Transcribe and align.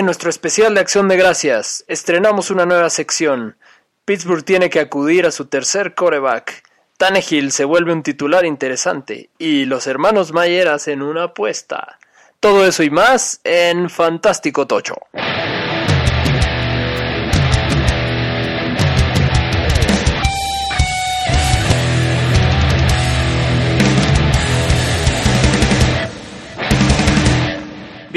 en 0.00 0.06
nuestro 0.06 0.30
especial 0.30 0.74
de 0.74 0.80
Acción 0.80 1.08
de 1.08 1.18
Gracias, 1.18 1.84
estrenamos 1.86 2.50
una 2.50 2.64
nueva 2.64 2.88
sección. 2.88 3.58
Pittsburgh 4.06 4.42
tiene 4.42 4.70
que 4.70 4.80
acudir 4.80 5.26
a 5.26 5.30
su 5.30 5.44
tercer 5.44 5.94
coreback. 5.94 6.62
Tannehill 6.96 7.52
se 7.52 7.66
vuelve 7.66 7.92
un 7.92 8.02
titular 8.02 8.46
interesante 8.46 9.28
y 9.36 9.66
los 9.66 9.86
hermanos 9.86 10.32
Mayer 10.32 10.68
hacen 10.68 11.02
una 11.02 11.24
apuesta. 11.24 11.98
Todo 12.40 12.64
eso 12.66 12.82
y 12.82 12.88
más 12.88 13.42
en 13.44 13.90
Fantástico 13.90 14.66
Tocho. 14.66 14.96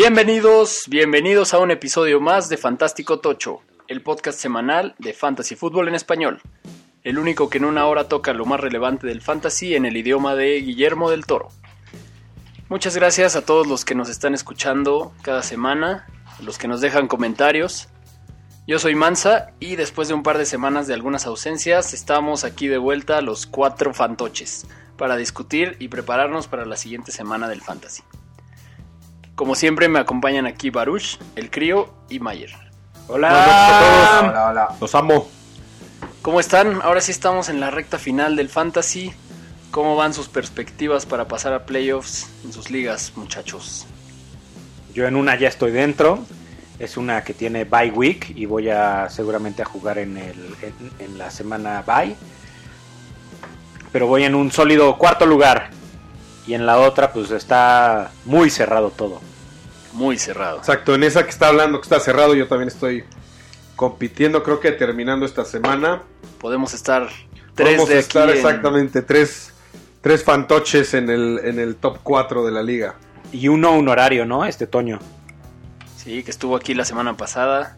Bienvenidos, 0.05 0.83
bienvenidos 0.89 1.53
a 1.53 1.59
un 1.59 1.71
episodio 1.71 2.19
más 2.19 2.49
de 2.49 2.57
Fantástico 2.57 3.21
Tocho, 3.21 3.61
el 3.87 4.01
podcast 4.01 4.37
semanal 4.37 4.95
de 4.99 5.13
Fantasy 5.13 5.55
Fútbol 5.55 5.87
en 5.87 5.95
español, 5.95 6.41
el 7.03 7.17
único 7.17 7.49
que 7.49 7.59
en 7.59 7.63
una 7.63 7.85
hora 7.85 8.09
toca 8.09 8.33
lo 8.33 8.43
más 8.43 8.59
relevante 8.59 9.07
del 9.07 9.21
fantasy 9.21 9.75
en 9.75 9.85
el 9.85 9.95
idioma 9.95 10.35
de 10.35 10.59
Guillermo 10.59 11.09
del 11.09 11.25
Toro. 11.25 11.47
Muchas 12.67 12.97
gracias 12.97 13.37
a 13.37 13.45
todos 13.45 13.65
los 13.65 13.85
que 13.85 13.95
nos 13.95 14.09
están 14.09 14.33
escuchando 14.33 15.13
cada 15.21 15.41
semana, 15.41 16.05
los 16.41 16.57
que 16.57 16.67
nos 16.67 16.81
dejan 16.81 17.07
comentarios. 17.07 17.87
Yo 18.67 18.79
soy 18.79 18.95
Mansa 18.95 19.53
y 19.61 19.77
después 19.77 20.09
de 20.09 20.15
un 20.15 20.23
par 20.23 20.37
de 20.37 20.45
semanas 20.45 20.85
de 20.85 20.95
algunas 20.95 21.25
ausencias, 21.27 21.93
estamos 21.93 22.43
aquí 22.43 22.67
de 22.67 22.77
vuelta 22.77 23.21
los 23.21 23.45
cuatro 23.45 23.93
fantoches 23.93 24.67
para 24.97 25.15
discutir 25.15 25.77
y 25.79 25.87
prepararnos 25.87 26.49
para 26.49 26.65
la 26.65 26.75
siguiente 26.75 27.13
semana 27.13 27.47
del 27.47 27.61
fantasy. 27.61 28.03
Como 29.35 29.55
siempre 29.55 29.89
me 29.89 29.97
acompañan 29.97 30.45
aquí 30.45 30.69
Baruch, 30.69 31.17
El 31.35 31.49
Crío 31.49 31.91
y 32.07 32.19
Mayer. 32.19 32.51
Hola. 33.07 34.27
Hola, 34.29 34.47
hola. 34.49 34.67
Los 34.79 34.93
amo. 34.93 35.27
¿Cómo 36.21 36.39
están? 36.39 36.81
Ahora 36.83 37.01
sí 37.01 37.11
estamos 37.11 37.49
en 37.49 37.59
la 37.59 37.71
recta 37.71 37.97
final 37.97 38.35
del 38.35 38.47
fantasy. 38.47 39.11
¿Cómo 39.71 39.95
van 39.95 40.13
sus 40.13 40.27
perspectivas 40.27 41.07
para 41.07 41.27
pasar 41.27 41.53
a 41.53 41.65
playoffs 41.65 42.29
en 42.45 42.53
sus 42.53 42.69
ligas, 42.69 43.13
muchachos? 43.15 43.87
Yo 44.93 45.07
en 45.07 45.15
una 45.15 45.35
ya 45.35 45.47
estoy 45.47 45.71
dentro. 45.71 46.19
Es 46.77 46.95
una 46.95 47.23
que 47.23 47.33
tiene 47.33 47.65
bye 47.65 47.89
week 47.89 48.33
y 48.35 48.45
voy 48.45 48.69
a 48.69 49.09
seguramente 49.09 49.63
a 49.63 49.65
jugar 49.65 49.97
en, 49.97 50.17
el, 50.17 50.55
en, 50.61 50.91
en 50.99 51.17
la 51.17 51.31
semana 51.31 51.81
bye. 51.81 52.15
Pero 53.91 54.05
voy 54.05 54.25
en 54.25 54.35
un 54.35 54.51
sólido 54.51 54.95
cuarto 54.95 55.25
lugar. 55.25 55.71
Y 56.47 56.53
en 56.55 56.65
la 56.65 56.79
otra 56.79 57.13
pues 57.13 57.31
está 57.31 58.11
muy 58.25 58.49
cerrado 58.49 58.89
todo. 58.91 59.21
Muy 59.93 60.17
cerrado. 60.17 60.57
Exacto, 60.57 60.95
en 60.95 61.03
esa 61.03 61.23
que 61.23 61.29
está 61.29 61.47
hablando 61.49 61.79
que 61.79 61.83
está 61.85 61.99
cerrado, 61.99 62.33
yo 62.35 62.47
también 62.47 62.67
estoy 62.67 63.03
compitiendo, 63.75 64.43
creo 64.43 64.59
que 64.59 64.71
terminando 64.71 65.25
esta 65.25 65.45
semana. 65.45 66.01
Podemos 66.39 66.73
estar 66.73 67.07
tres 67.55 67.77
de 67.87 67.93
aquí 67.93 67.99
estar 67.99 68.29
en- 68.29 68.35
exactamente 68.37 69.01
tres, 69.01 69.53
tres 70.01 70.23
fantoches 70.23 70.93
en 70.95 71.09
el, 71.09 71.39
en 71.43 71.59
el 71.59 71.75
top 71.75 71.99
4 72.03 72.45
de 72.45 72.51
la 72.51 72.63
liga. 72.63 72.95
Y 73.31 73.47
uno 73.47 73.71
un 73.73 73.87
horario, 73.87 74.25
¿no? 74.25 74.45
Este 74.45 74.67
Toño. 74.67 74.99
Sí, 75.97 76.23
que 76.23 76.31
estuvo 76.31 76.55
aquí 76.55 76.73
la 76.73 76.85
semana 76.85 77.15
pasada 77.15 77.77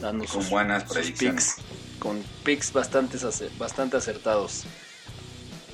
dando 0.00 0.24
Con 0.26 0.42
sus, 0.42 0.50
buenas 0.50 0.84
sus 0.84 0.92
predicciones. 0.92 1.56
picks, 1.58 1.98
con 1.98 2.22
picks 2.44 2.72
bastante, 2.72 3.18
bastante 3.58 3.96
acertados. 3.96 4.64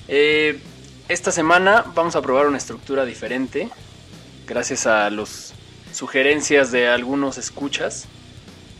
Eh, 0.09 0.61
esta 1.09 1.31
semana 1.31 1.85
vamos 1.95 2.17
a 2.17 2.23
probar 2.23 2.47
una 2.47 2.59
estructura 2.59 3.05
diferente, 3.05 3.71
gracias 4.47 4.87
a 4.87 5.09
las 5.11 5.55
sugerencias 5.93 6.73
de 6.73 6.89
algunos 6.89 7.39
escuchas. 7.39 8.07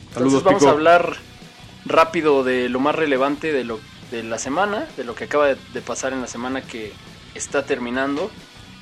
Entonces 0.09 0.15
Saludos, 0.15 0.43
vamos 0.43 0.61
Pico. 0.61 0.71
a 0.71 0.73
hablar 0.73 1.17
rápido 1.85 2.43
de 2.43 2.69
lo 2.69 2.81
más 2.81 2.95
relevante 2.95 3.53
de, 3.53 3.65
lo, 3.65 3.81
de 4.11 4.23
la 4.23 4.39
semana, 4.39 4.87
de 4.97 5.05
lo 5.05 5.15
que 5.15 5.25
acaba 5.25 5.47
de, 5.47 5.57
de 5.73 5.81
pasar 5.83 6.13
en 6.13 6.21
la 6.21 6.27
semana 6.27 6.63
que 6.63 6.93
está 7.35 7.65
terminando, 7.65 8.31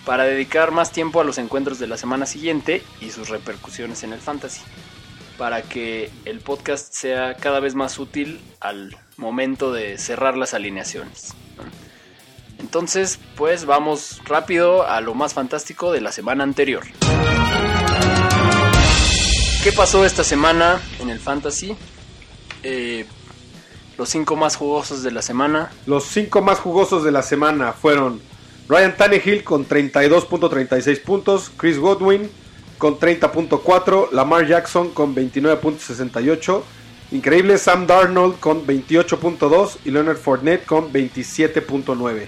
para 0.06 0.24
dedicar 0.24 0.70
más 0.70 0.90
tiempo 0.90 1.20
a 1.20 1.24
los 1.24 1.38
encuentros 1.38 1.78
de 1.78 1.86
la 1.86 1.96
semana 1.96 2.26
siguiente 2.26 2.82
y 3.00 3.10
sus 3.10 3.28
repercusiones 3.28 4.04
en 4.04 4.12
el 4.12 4.20
fantasy, 4.20 4.62
para 5.36 5.62
que 5.62 6.10
el 6.24 6.40
podcast 6.40 6.92
sea 6.94 7.34
cada 7.34 7.60
vez 7.60 7.74
más 7.74 7.98
útil 7.98 8.40
al 8.60 8.96
momento 9.16 9.72
de 9.72 9.98
cerrar 9.98 10.36
las 10.36 10.54
alineaciones. 10.54 11.34
¿no? 11.56 11.93
Entonces, 12.58 13.18
pues 13.36 13.66
vamos 13.66 14.20
rápido 14.24 14.86
a 14.88 15.00
lo 15.00 15.14
más 15.14 15.34
fantástico 15.34 15.92
de 15.92 16.00
la 16.00 16.12
semana 16.12 16.44
anterior. 16.44 16.84
¿Qué 19.62 19.72
pasó 19.72 20.04
esta 20.04 20.24
semana 20.24 20.80
en 21.00 21.08
el 21.08 21.18
fantasy? 21.18 21.74
Eh, 22.62 23.06
los 23.96 24.08
cinco 24.08 24.36
más 24.36 24.56
jugosos 24.56 25.02
de 25.02 25.10
la 25.10 25.22
semana. 25.22 25.70
Los 25.86 26.04
cinco 26.04 26.42
más 26.42 26.58
jugosos 26.58 27.04
de 27.04 27.12
la 27.12 27.22
semana 27.22 27.72
fueron 27.72 28.20
Ryan 28.68 28.96
Tannehill 28.96 29.44
con 29.44 29.66
32.36 29.68 31.02
puntos, 31.02 31.50
Chris 31.56 31.78
Godwin 31.78 32.30
con 32.78 32.98
30.4, 32.98 34.10
Lamar 34.12 34.46
Jackson 34.46 34.90
con 34.90 35.14
29.68, 35.14 36.62
increíble 37.12 37.56
Sam 37.56 37.86
Darnold 37.86 38.38
con 38.40 38.66
28.2 38.66 39.78
y 39.84 39.90
Leonard 39.90 40.18
Fournette 40.18 40.66
con 40.66 40.92
27.9. 40.92 42.26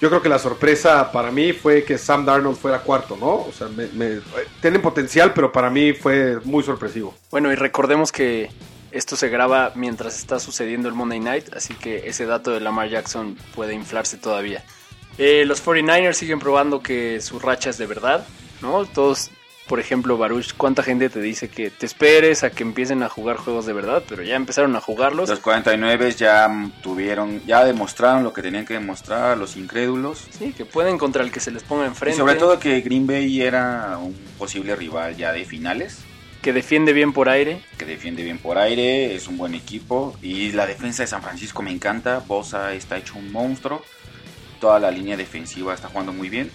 Yo 0.00 0.08
creo 0.08 0.22
que 0.22 0.28
la 0.28 0.38
sorpresa 0.38 1.10
para 1.10 1.30
mí 1.32 1.52
fue 1.52 1.82
que 1.84 1.98
Sam 1.98 2.24
Darnold 2.24 2.56
fuera 2.56 2.80
cuarto, 2.80 3.16
¿no? 3.16 3.30
O 3.34 3.52
sea, 3.52 3.66
me- 3.68 3.88
me- 3.88 4.20
tienen 4.62 4.80
potencial, 4.80 5.32
pero 5.34 5.50
para 5.50 5.70
mí 5.70 5.92
fue 5.92 6.38
muy 6.44 6.62
sorpresivo. 6.62 7.14
Bueno, 7.30 7.50
y 7.52 7.56
recordemos 7.56 8.12
que 8.12 8.48
esto 8.92 9.16
se 9.16 9.28
graba 9.28 9.72
mientras 9.74 10.16
está 10.16 10.38
sucediendo 10.38 10.88
el 10.88 10.94
Monday 10.94 11.18
Night, 11.20 11.52
así 11.54 11.74
que 11.74 12.08
ese 12.08 12.26
dato 12.26 12.52
de 12.52 12.60
Lamar 12.60 12.88
Jackson 12.88 13.36
puede 13.56 13.74
inflarse 13.74 14.16
todavía. 14.18 14.64
Eh, 15.18 15.44
los 15.44 15.60
49ers 15.66 16.12
siguen 16.14 16.38
probando 16.38 16.80
que 16.80 17.20
su 17.20 17.40
racha 17.40 17.70
es 17.70 17.78
de 17.78 17.86
verdad, 17.86 18.24
¿no? 18.62 18.84
Todos, 18.86 19.30
por 19.68 19.78
ejemplo, 19.80 20.16
Baruch, 20.16 20.54
¿cuánta 20.56 20.82
gente 20.82 21.10
te 21.10 21.20
dice 21.20 21.48
que 21.48 21.70
te 21.70 21.86
esperes 21.86 22.42
a 22.42 22.50
que 22.50 22.62
empiecen 22.62 23.02
a 23.02 23.08
jugar 23.08 23.36
juegos 23.36 23.66
de 23.66 23.72
verdad? 23.74 24.02
Pero 24.08 24.22
ya 24.22 24.34
empezaron 24.34 24.74
a 24.76 24.80
jugarlos. 24.80 25.28
Los 25.28 25.40
49 25.40 26.10
ya 26.12 26.50
tuvieron, 26.82 27.40
ya 27.46 27.64
demostraron 27.64 28.24
lo 28.24 28.32
que 28.32 28.42
tenían 28.42 28.64
que 28.64 28.74
demostrar 28.74 29.32
a 29.32 29.36
los 29.36 29.56
incrédulos. 29.56 30.26
Sí, 30.36 30.52
que 30.56 30.64
pueden 30.64 30.98
contra 30.98 31.22
el 31.22 31.30
que 31.30 31.40
se 31.40 31.50
les 31.50 31.62
ponga 31.62 31.84
Y 31.84 31.88
enfrente. 31.88 32.18
sobre 32.18 32.34
todo 32.36 32.58
que 32.58 32.80
Green 32.80 33.06
Bay 33.06 33.42
era 33.42 33.98
un 33.98 34.14
posible 34.38 34.74
rival 34.74 35.16
ya 35.16 35.32
de 35.32 35.44
finales, 35.44 35.98
que 36.42 36.52
defiende 36.52 36.92
bien 36.92 37.12
por 37.12 37.28
aire. 37.28 37.60
que 37.76 37.84
defiende 37.84 38.22
bien 38.22 38.38
por 38.38 38.58
aire, 38.58 39.14
es 39.14 39.28
un 39.28 39.36
buen 39.36 39.54
equipo. 39.54 40.16
Y 40.22 40.52
la 40.52 40.66
defensa 40.66 41.02
de 41.02 41.06
San 41.08 41.22
Francisco 41.22 41.62
me 41.62 41.70
encanta. 41.70 42.20
Bosa 42.26 42.72
está 42.74 42.96
hecho 42.96 43.18
un 43.18 43.30
monstruo. 43.32 43.82
Toda 44.60 44.78
la 44.80 44.90
línea 44.90 45.16
defensiva 45.16 45.74
está 45.74 45.88
jugando 45.88 46.12
muy 46.12 46.28
bien. 46.28 46.50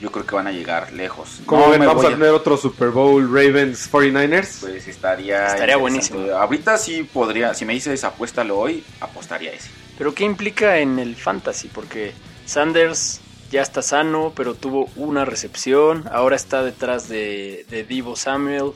Yo 0.00 0.10
creo 0.12 0.26
que 0.26 0.34
van 0.34 0.46
a 0.46 0.52
llegar 0.52 0.92
lejos. 0.92 1.40
Como 1.46 1.74
No 1.74 1.86
vamos 1.86 2.04
a 2.04 2.10
tener 2.10 2.28
otro 2.28 2.56
Super 2.58 2.90
Bowl 2.90 3.24
Ravens 3.26 3.90
49ers. 3.90 4.60
Pues 4.60 4.86
estaría. 4.88 5.46
Estaría 5.48 5.76
buenísimo. 5.78 6.20
Ahorita 6.34 6.76
sí 6.76 7.02
podría. 7.02 7.54
Si 7.54 7.64
me 7.64 7.72
dices 7.72 8.04
apuéstalo 8.04 8.58
hoy, 8.58 8.84
apostaría 9.00 9.52
ese. 9.52 9.70
Pero 9.96 10.14
¿qué 10.14 10.24
implica 10.24 10.78
en 10.78 10.98
el 10.98 11.16
fantasy? 11.16 11.68
Porque 11.68 12.12
Sanders 12.44 13.20
ya 13.50 13.62
está 13.62 13.80
sano, 13.80 14.32
pero 14.36 14.54
tuvo 14.54 14.90
una 14.96 15.24
recepción. 15.24 16.04
Ahora 16.12 16.36
está 16.36 16.62
detrás 16.62 17.08
de, 17.08 17.64
de 17.70 17.84
Divo 17.84 18.16
Samuel. 18.16 18.72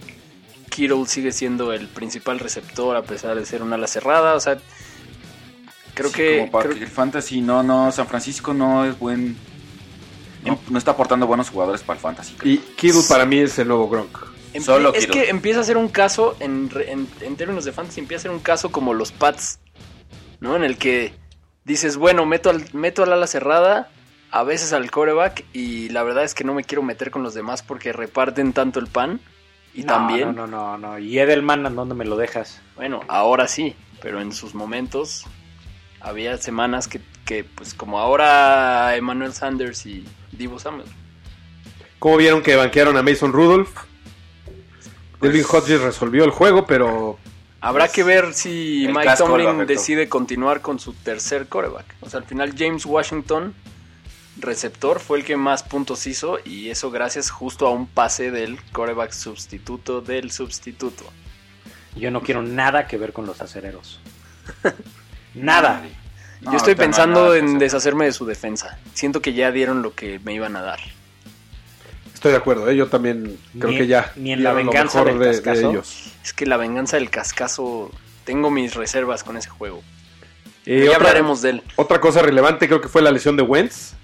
Kittle 0.70 1.04
sigue 1.06 1.32
siendo 1.32 1.72
el 1.74 1.88
principal 1.88 2.38
receptor 2.38 2.96
a 2.96 3.02
pesar 3.02 3.36
de 3.36 3.44
ser 3.44 3.62
una 3.62 3.74
ala 3.74 3.88
cerrada. 3.88 4.34
O 4.34 4.40
sea, 4.40 4.56
creo 5.94 6.08
Sí, 6.08 6.14
que... 6.16 6.38
como 6.38 6.50
para 6.50 6.64
creo- 6.68 6.78
que 6.78 6.84
el 6.84 6.90
fantasy 6.90 7.40
no, 7.42 7.62
no, 7.62 7.92
San 7.92 8.06
Francisco 8.06 8.54
no 8.54 8.86
es 8.86 8.98
buen. 8.98 9.36
No, 10.44 10.58
no 10.70 10.78
está 10.78 10.92
aportando 10.92 11.26
buenos 11.26 11.50
jugadores 11.50 11.82
para 11.82 11.96
el 11.98 12.02
fantasy. 12.02 12.34
creo. 12.34 12.54
Y 12.54 12.58
Kittle 12.58 13.02
para 13.08 13.26
mí 13.26 13.38
es 13.38 13.58
el 13.58 13.68
nuevo 13.68 13.88
Gronk. 13.88 14.16
solo 14.64 14.92
es 14.94 15.06
Kittle. 15.06 15.22
que 15.24 15.30
empieza 15.30 15.60
a 15.60 15.64
ser 15.64 15.76
un 15.76 15.88
caso, 15.88 16.36
en, 16.40 16.70
re- 16.70 16.90
en, 16.92 17.06
en 17.20 17.36
términos 17.36 17.64
de 17.64 17.72
fantasy, 17.72 18.00
empieza 18.00 18.20
a 18.20 18.22
ser 18.22 18.30
un 18.30 18.40
caso 18.40 18.70
como 18.72 18.94
los 18.94 19.12
Pats, 19.12 19.58
¿no? 20.40 20.56
En 20.56 20.64
el 20.64 20.78
que 20.78 21.12
dices, 21.64 21.96
bueno, 21.96 22.24
meto 22.26 22.48
al, 22.50 22.64
meto 22.72 23.02
al 23.02 23.12
ala 23.12 23.26
cerrada, 23.26 23.90
a 24.30 24.42
veces 24.44 24.72
al 24.72 24.90
coreback, 24.90 25.44
y 25.52 25.88
la 25.90 26.02
verdad 26.04 26.24
es 26.24 26.34
que 26.34 26.44
no 26.44 26.54
me 26.54 26.64
quiero 26.64 26.82
meter 26.82 27.10
con 27.10 27.22
los 27.22 27.34
demás 27.34 27.62
porque 27.62 27.92
reparten 27.92 28.52
tanto 28.52 28.80
el 28.80 28.86
pan. 28.86 29.20
Y 29.74 29.82
No, 29.82 29.92
también, 29.92 30.34
No, 30.34 30.46
no, 30.48 30.76
no, 30.76 30.78
no. 30.78 30.98
¿Y 30.98 31.18
Edelman, 31.18 31.64
¿a 31.66 31.70
dónde 31.70 31.94
me 31.94 32.04
lo 32.04 32.16
dejas? 32.16 32.60
bueno, 32.76 33.00
ahora 33.08 33.46
sí, 33.46 33.76
pero 34.00 34.20
en 34.20 34.32
sus 34.32 34.54
momentos 34.54 35.26
había 36.00 36.38
semanas 36.38 36.88
que, 36.88 37.00
que 37.26 37.44
pues 37.44 37.74
como 37.74 37.98
ahora 38.00 38.96
Emmanuel 38.96 39.32
Sanders 39.32 39.84
y 39.86 40.04
Divo 40.32 40.58
Samuel. 40.58 40.88
¿Cómo 41.98 42.16
vieron 42.16 42.42
que 42.42 42.56
banquearon 42.56 42.96
a 42.96 43.02
Mason 43.02 43.32
Rudolph? 43.32 43.70
Pues- 45.18 45.32
Delvin 45.32 45.44
Hodges 45.50 45.80
resolvió 45.82 46.24
el 46.24 46.30
juego, 46.30 46.66
pero 46.66 47.18
Habrá 47.60 47.84
Pues, 47.84 47.92
que 47.92 48.02
ver 48.04 48.32
si 48.32 48.88
Mike 48.88 49.16
Tomlin 49.18 49.66
decide 49.66 50.08
continuar 50.08 50.62
con 50.62 50.78
su 50.78 50.94
tercer 50.94 51.46
coreback. 51.46 51.94
O 52.00 52.08
sea, 52.08 52.20
al 52.20 52.24
final 52.26 52.54
James 52.56 52.86
Washington 52.86 53.54
receptor 54.38 55.00
fue 55.00 55.18
el 55.18 55.24
que 55.24 55.36
más 55.36 55.62
puntos 55.62 56.06
hizo 56.06 56.38
y 56.42 56.70
eso 56.70 56.90
gracias 56.90 57.28
justo 57.30 57.66
a 57.66 57.70
un 57.70 57.86
pase 57.86 58.30
del 58.30 58.58
coreback 58.72 59.12
sustituto 59.12 60.00
del 60.00 60.30
sustituto. 60.30 61.04
Yo 61.96 62.10
no 62.10 62.22
quiero 62.22 62.42
nada 62.42 62.86
que 62.86 62.96
ver 62.96 63.12
con 63.12 63.26
los 63.26 63.42
acereros. 63.42 64.00
nada. 65.34 65.84
No, 66.42 66.52
Yo 66.52 66.56
estoy 66.56 66.74
pensando 66.74 67.34
en 67.34 67.44
hacer. 67.46 67.58
deshacerme 67.58 68.04
de 68.06 68.12
su 68.12 68.24
defensa. 68.24 68.78
Siento 68.94 69.20
que 69.20 69.34
ya 69.34 69.52
dieron 69.52 69.82
lo 69.82 69.94
que 69.94 70.18
me 70.24 70.32
iban 70.34 70.56
a 70.56 70.62
dar. 70.62 70.80
Estoy 72.14 72.32
de 72.32 72.38
acuerdo, 72.38 72.68
¿eh? 72.70 72.76
yo 72.76 72.86
también 72.88 73.38
creo 73.58 73.70
Ni- 73.70 73.78
que 73.78 73.86
ya. 73.86 74.12
ni 74.16 74.32
en 74.32 74.42
la 74.42 74.52
venganza 74.52 75.02
mejor 75.04 75.18
del 75.20 75.42
de, 75.42 75.52
ellos. 75.60 76.12
Es 76.22 76.32
que 76.32 76.44
la 76.46 76.56
venganza 76.58 76.96
del 76.98 77.08
cascazo, 77.10 77.90
tengo 78.24 78.50
mis 78.50 78.74
reservas 78.74 79.24
con 79.24 79.36
ese 79.38 79.48
juego. 79.48 79.78
Eh, 79.78 79.82
Pero 80.64 80.84
ya 80.84 80.90
otra- 80.90 80.96
hablaremos 81.08 81.40
de 81.42 81.50
él. 81.50 81.62
Otra 81.76 82.00
cosa 82.00 82.20
relevante 82.22 82.66
creo 82.68 82.80
que 82.80 82.88
fue 82.88 83.00
la 83.00 83.10
lesión 83.10 83.36
de 83.36 83.42
Wentz. 83.42 83.94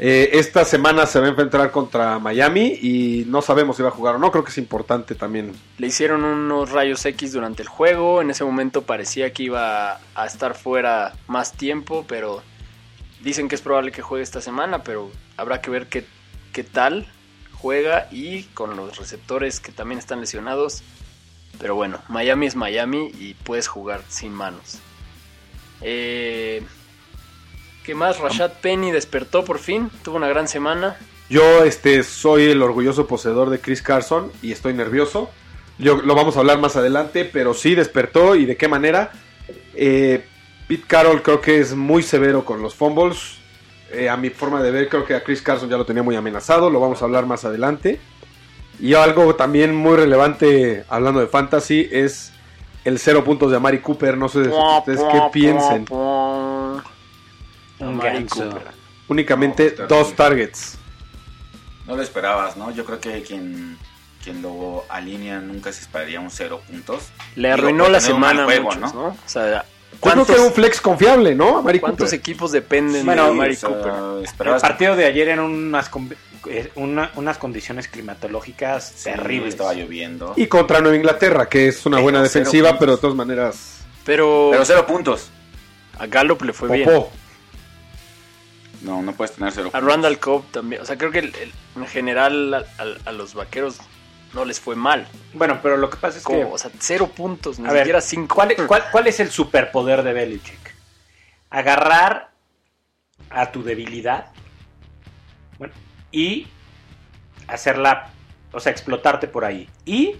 Eh, 0.00 0.30
esta 0.34 0.64
semana 0.64 1.06
se 1.06 1.18
va 1.18 1.26
a 1.26 1.30
enfrentar 1.30 1.70
contra 1.72 2.20
Miami 2.20 2.78
y 2.80 3.24
no 3.26 3.42
sabemos 3.42 3.76
si 3.76 3.82
va 3.82 3.88
a 3.88 3.92
jugar 3.92 4.14
o 4.14 4.18
no. 4.18 4.30
Creo 4.30 4.44
que 4.44 4.50
es 4.50 4.58
importante 4.58 5.14
también. 5.14 5.52
Le 5.78 5.88
hicieron 5.88 6.24
unos 6.24 6.70
rayos 6.70 7.04
X 7.04 7.32
durante 7.32 7.62
el 7.62 7.68
juego. 7.68 8.22
En 8.22 8.30
ese 8.30 8.44
momento 8.44 8.82
parecía 8.82 9.32
que 9.32 9.44
iba 9.44 10.00
a 10.14 10.26
estar 10.26 10.54
fuera 10.54 11.14
más 11.26 11.52
tiempo, 11.52 12.04
pero 12.06 12.42
dicen 13.22 13.48
que 13.48 13.56
es 13.56 13.60
probable 13.60 13.90
que 13.90 14.02
juegue 14.02 14.22
esta 14.22 14.40
semana, 14.40 14.84
pero 14.84 15.10
habrá 15.36 15.60
que 15.60 15.70
ver 15.70 15.88
qué, 15.88 16.04
qué 16.52 16.62
tal 16.62 17.08
juega 17.54 18.06
y 18.12 18.44
con 18.54 18.76
los 18.76 18.98
receptores 18.98 19.58
que 19.58 19.72
también 19.72 19.98
están 19.98 20.20
lesionados. 20.20 20.82
Pero 21.58 21.74
bueno, 21.74 22.00
Miami 22.08 22.46
es 22.46 22.54
Miami 22.54 23.10
y 23.18 23.34
puedes 23.34 23.66
jugar 23.66 24.02
sin 24.08 24.32
manos. 24.32 24.78
Eh, 25.80 26.62
¿Qué 27.88 27.94
más? 27.94 28.20
Rashad 28.20 28.50
Penny 28.60 28.90
despertó 28.90 29.46
por 29.46 29.58
fin, 29.58 29.90
tuvo 30.02 30.16
una 30.16 30.28
gran 30.28 30.46
semana. 30.46 30.98
Yo 31.30 31.64
este, 31.64 32.02
soy 32.02 32.50
el 32.50 32.60
orgulloso 32.60 33.06
poseedor 33.06 33.48
de 33.48 33.60
Chris 33.60 33.80
Carson 33.80 34.30
y 34.42 34.52
estoy 34.52 34.74
nervioso. 34.74 35.30
Yo, 35.78 35.96
lo 36.02 36.14
vamos 36.14 36.36
a 36.36 36.40
hablar 36.40 36.58
más 36.58 36.76
adelante, 36.76 37.24
pero 37.24 37.54
sí 37.54 37.74
despertó 37.74 38.34
y 38.34 38.44
de 38.44 38.58
qué 38.58 38.68
manera. 38.68 39.12
Eh, 39.74 40.22
Pete 40.66 40.84
Carroll 40.86 41.22
creo 41.22 41.40
que 41.40 41.60
es 41.60 41.74
muy 41.74 42.02
severo 42.02 42.44
con 42.44 42.60
los 42.60 42.74
fumbles. 42.74 43.38
Eh, 43.90 44.10
a 44.10 44.18
mi 44.18 44.28
forma 44.28 44.62
de 44.62 44.70
ver, 44.70 44.90
creo 44.90 45.06
que 45.06 45.14
a 45.14 45.24
Chris 45.24 45.40
Carson 45.40 45.70
ya 45.70 45.78
lo 45.78 45.86
tenía 45.86 46.02
muy 46.02 46.14
amenazado. 46.14 46.68
Lo 46.68 46.80
vamos 46.80 47.00
a 47.00 47.06
hablar 47.06 47.24
más 47.24 47.46
adelante. 47.46 48.00
Y 48.78 48.92
algo 48.92 49.34
también 49.34 49.74
muy 49.74 49.96
relevante, 49.96 50.84
hablando 50.90 51.20
de 51.20 51.26
fantasy, 51.26 51.88
es 51.90 52.32
el 52.84 52.98
cero 52.98 53.24
puntos 53.24 53.50
de 53.50 53.56
Amari 53.56 53.78
Cooper. 53.78 54.18
No 54.18 54.28
sé 54.28 54.40
ustedes 54.40 55.00
qué 55.10 55.22
piensen. 55.32 55.86
Un. 57.80 58.00
Únicamente 59.08 59.74
No, 59.78 59.86
dos 59.86 60.14
targets. 60.14 60.76
No 61.86 61.96
lo 61.96 62.02
esperabas, 62.02 62.56
¿no? 62.56 62.70
Yo 62.70 62.84
creo 62.84 63.00
que 63.00 63.22
quien, 63.22 63.78
quien 64.22 64.42
lo 64.42 64.84
alinea 64.90 65.40
nunca 65.40 65.72
se 65.72 65.80
esperaría 65.80 66.20
un 66.20 66.30
cero 66.30 66.60
puntos. 66.68 67.04
Le 67.34 67.50
arruinó 67.50 67.88
la 67.88 68.00
semana 68.00 68.42
a 68.42 68.44
juego, 68.44 68.64
muchos, 68.64 68.80
¿no? 68.80 68.92
¿no? 68.92 69.08
O 69.08 69.16
sea, 69.24 69.44
Yo 69.46 69.50
creo 69.60 69.98
¿cuántos, 70.00 70.26
que 70.26 70.32
era 70.34 70.42
un 70.42 70.52
flex 70.52 70.80
confiable, 70.82 71.34
¿no? 71.34 71.58
Amari 71.58 71.80
cuántos 71.80 72.06
Cooper. 72.10 72.18
equipos 72.18 72.52
dependen 72.52 73.06
Bueno, 73.06 73.32
de 73.32 73.54
Sí, 73.54 73.64
o 73.64 73.68
sea, 73.70 73.78
Cooper? 73.78 74.48
El 74.54 74.60
partido 74.60 74.96
de 74.96 75.06
ayer 75.06 75.28
eran 75.28 75.40
unas, 75.40 75.90
eh, 76.46 76.70
una- 76.74 77.10
unas 77.14 77.38
condiciones 77.38 77.88
climatológicas 77.88 78.92
Sí, 78.94 79.04
terribles. 79.04 79.54
Estaba 79.54 79.72
lloviendo. 79.72 80.34
Y 80.36 80.46
contra 80.46 80.80
Nueva 80.82 80.96
Inglaterra, 80.96 81.48
que 81.48 81.68
es 81.68 81.86
una 81.86 81.96
Pero 81.96 82.02
buena 82.02 82.22
defensiva, 82.22 82.78
pero 82.78 82.96
de 82.96 82.98
todas 83.00 83.16
maneras. 83.16 83.78
Pero, 84.04 84.48
Pero 84.52 84.64
cero 84.66 84.86
puntos. 84.86 85.30
a 85.98 86.06
Gallup 86.06 86.42
le 86.42 86.52
fue 86.52 86.68
bien. 86.76 86.90
No, 88.82 89.02
no 89.02 89.12
puedes 89.12 89.34
tener 89.34 89.52
cero 89.52 89.70
A. 89.72 89.80
Randall 89.80 90.18
Cobb 90.20 90.44
también. 90.52 90.82
O 90.82 90.84
sea, 90.84 90.96
creo 90.96 91.10
que 91.10 91.18
el- 91.20 91.34
el- 91.36 91.52
en 91.76 91.86
general 91.86 92.54
a, 92.54 92.58
a- 92.58 93.08
a 93.10 93.12
los 93.12 93.34
vaqueros 93.34 93.78
no 94.34 94.44
les 94.44 94.60
fue 94.60 94.76
mal. 94.76 95.06
Bueno, 95.32 95.58
pero 95.62 95.76
lo 95.76 95.88
que 95.90 95.96
pasa 95.96 96.18
es 96.18 96.24
que... 96.24 96.32
Como, 96.42 96.52
o 96.52 96.58
sea, 96.58 96.70
cero 96.78 97.10
puntos, 97.14 97.58
ni 97.58 97.68
A 97.68 97.72
ver, 97.72 97.82
siquiera 97.82 98.00
cinco. 98.00 98.34
¿cuál, 98.34 98.54
cuál, 98.66 98.84
cuál 98.92 99.06
es 99.06 99.18
el 99.20 99.30
superpoder 99.30 100.02
de 100.02 100.12
Belichick? 100.12 100.74
Agarrar 101.50 102.30
a 103.30 103.50
tu 103.50 103.62
debilidad 103.62 104.26
bueno, 105.58 105.74
y 106.12 106.46
hacerla, 107.48 108.10
o 108.52 108.60
sea, 108.60 108.70
explotarte 108.70 109.26
por 109.28 109.44
ahí. 109.44 109.68
Y 109.84 110.16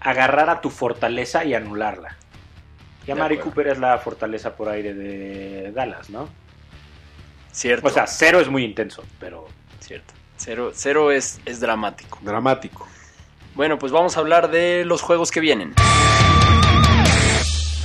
agarrar 0.00 0.50
a 0.50 0.60
tu 0.60 0.70
fortaleza 0.70 1.44
y 1.44 1.54
anularla. 1.54 2.16
Y 3.02 3.06
De 3.06 3.12
Amari 3.12 3.36
acuerdo. 3.36 3.50
Cooper 3.50 3.68
es 3.72 3.78
la 3.78 3.98
fortaleza 3.98 4.54
por 4.56 4.68
aire 4.68 4.94
de 4.94 5.72
Dallas, 5.72 6.10
¿no? 6.10 6.28
Cierto. 7.58 7.88
O 7.88 7.90
sea, 7.90 8.06
cero 8.06 8.38
es 8.38 8.48
muy 8.48 8.62
intenso, 8.62 9.02
pero... 9.18 9.48
cierto. 9.80 10.14
Cero, 10.36 10.70
cero 10.72 11.10
es, 11.10 11.40
es 11.44 11.58
dramático. 11.58 12.20
Dramático. 12.22 12.86
Bueno, 13.56 13.80
pues 13.80 13.90
vamos 13.90 14.16
a 14.16 14.20
hablar 14.20 14.52
de 14.52 14.84
los 14.84 15.02
juegos 15.02 15.32
que 15.32 15.40
vienen. 15.40 15.74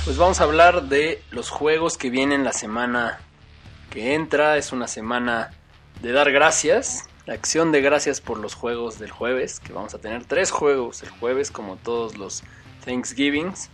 Pues 0.04 0.16
vamos 0.16 0.40
a 0.40 0.44
hablar 0.44 0.84
de 0.84 1.20
los 1.32 1.50
juegos 1.50 1.98
que 1.98 2.08
vienen 2.08 2.44
la 2.44 2.52
semana 2.52 3.18
que 3.90 4.14
entra. 4.14 4.58
Es 4.58 4.70
una 4.70 4.86
semana 4.86 5.50
de 6.00 6.12
dar 6.12 6.30
gracias. 6.30 7.08
La 7.26 7.34
acción 7.34 7.72
de 7.72 7.80
gracias 7.80 8.20
por 8.20 8.38
los 8.38 8.54
juegos 8.54 9.00
del 9.00 9.10
jueves. 9.10 9.58
Que 9.58 9.72
vamos 9.72 9.92
a 9.92 9.98
tener 9.98 10.24
tres 10.24 10.52
juegos 10.52 11.02
el 11.02 11.10
jueves, 11.10 11.50
como 11.50 11.74
todos 11.78 12.16
los 12.16 12.44
Thanksgivings. 12.84 13.70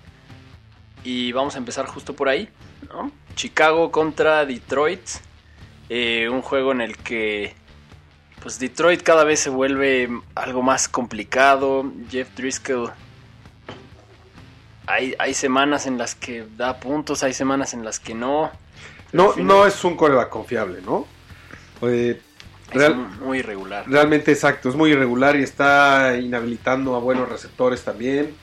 Y 1.04 1.32
vamos 1.32 1.56
a 1.56 1.58
empezar 1.58 1.84
justo 1.84 2.16
por 2.16 2.30
ahí. 2.30 2.48
¿no? 2.88 3.12
Chicago 3.34 3.90
contra 3.90 4.46
Detroit. 4.46 5.02
Eh, 5.90 6.28
un 6.30 6.40
juego 6.40 6.70
en 6.72 6.80
el 6.80 6.96
que 6.96 7.52
pues 8.42 8.58
Detroit 8.58 9.02
cada 9.02 9.24
vez 9.24 9.40
se 9.40 9.50
vuelve 9.50 10.08
algo 10.34 10.62
más 10.62 10.88
complicado. 10.88 11.84
Jeff 12.10 12.28
Driscoll. 12.36 12.90
Hay, 14.86 15.14
hay 15.18 15.34
semanas 15.34 15.86
en 15.86 15.98
las 15.98 16.14
que 16.14 16.46
da 16.56 16.80
puntos, 16.80 17.22
hay 17.22 17.32
semanas 17.32 17.74
en 17.74 17.84
las 17.84 18.00
que 18.00 18.14
no. 18.14 18.50
No, 19.12 19.32
final 19.32 19.46
no 19.46 19.66
es 19.66 19.84
un 19.84 19.96
coreback 19.96 20.28
confiable, 20.30 20.80
¿no? 20.84 21.06
Eh, 21.82 22.20
es 22.70 22.74
real- 22.76 22.94
muy 23.20 23.38
irregular. 23.38 23.84
realmente 23.88 24.32
exacto, 24.32 24.68
es 24.68 24.74
muy 24.76 24.90
irregular 24.92 25.36
y 25.36 25.42
está 25.42 26.16
inhabilitando 26.16 26.94
a 26.96 27.00
buenos 27.00 27.28
receptores 27.28 27.82
también. 27.82 28.34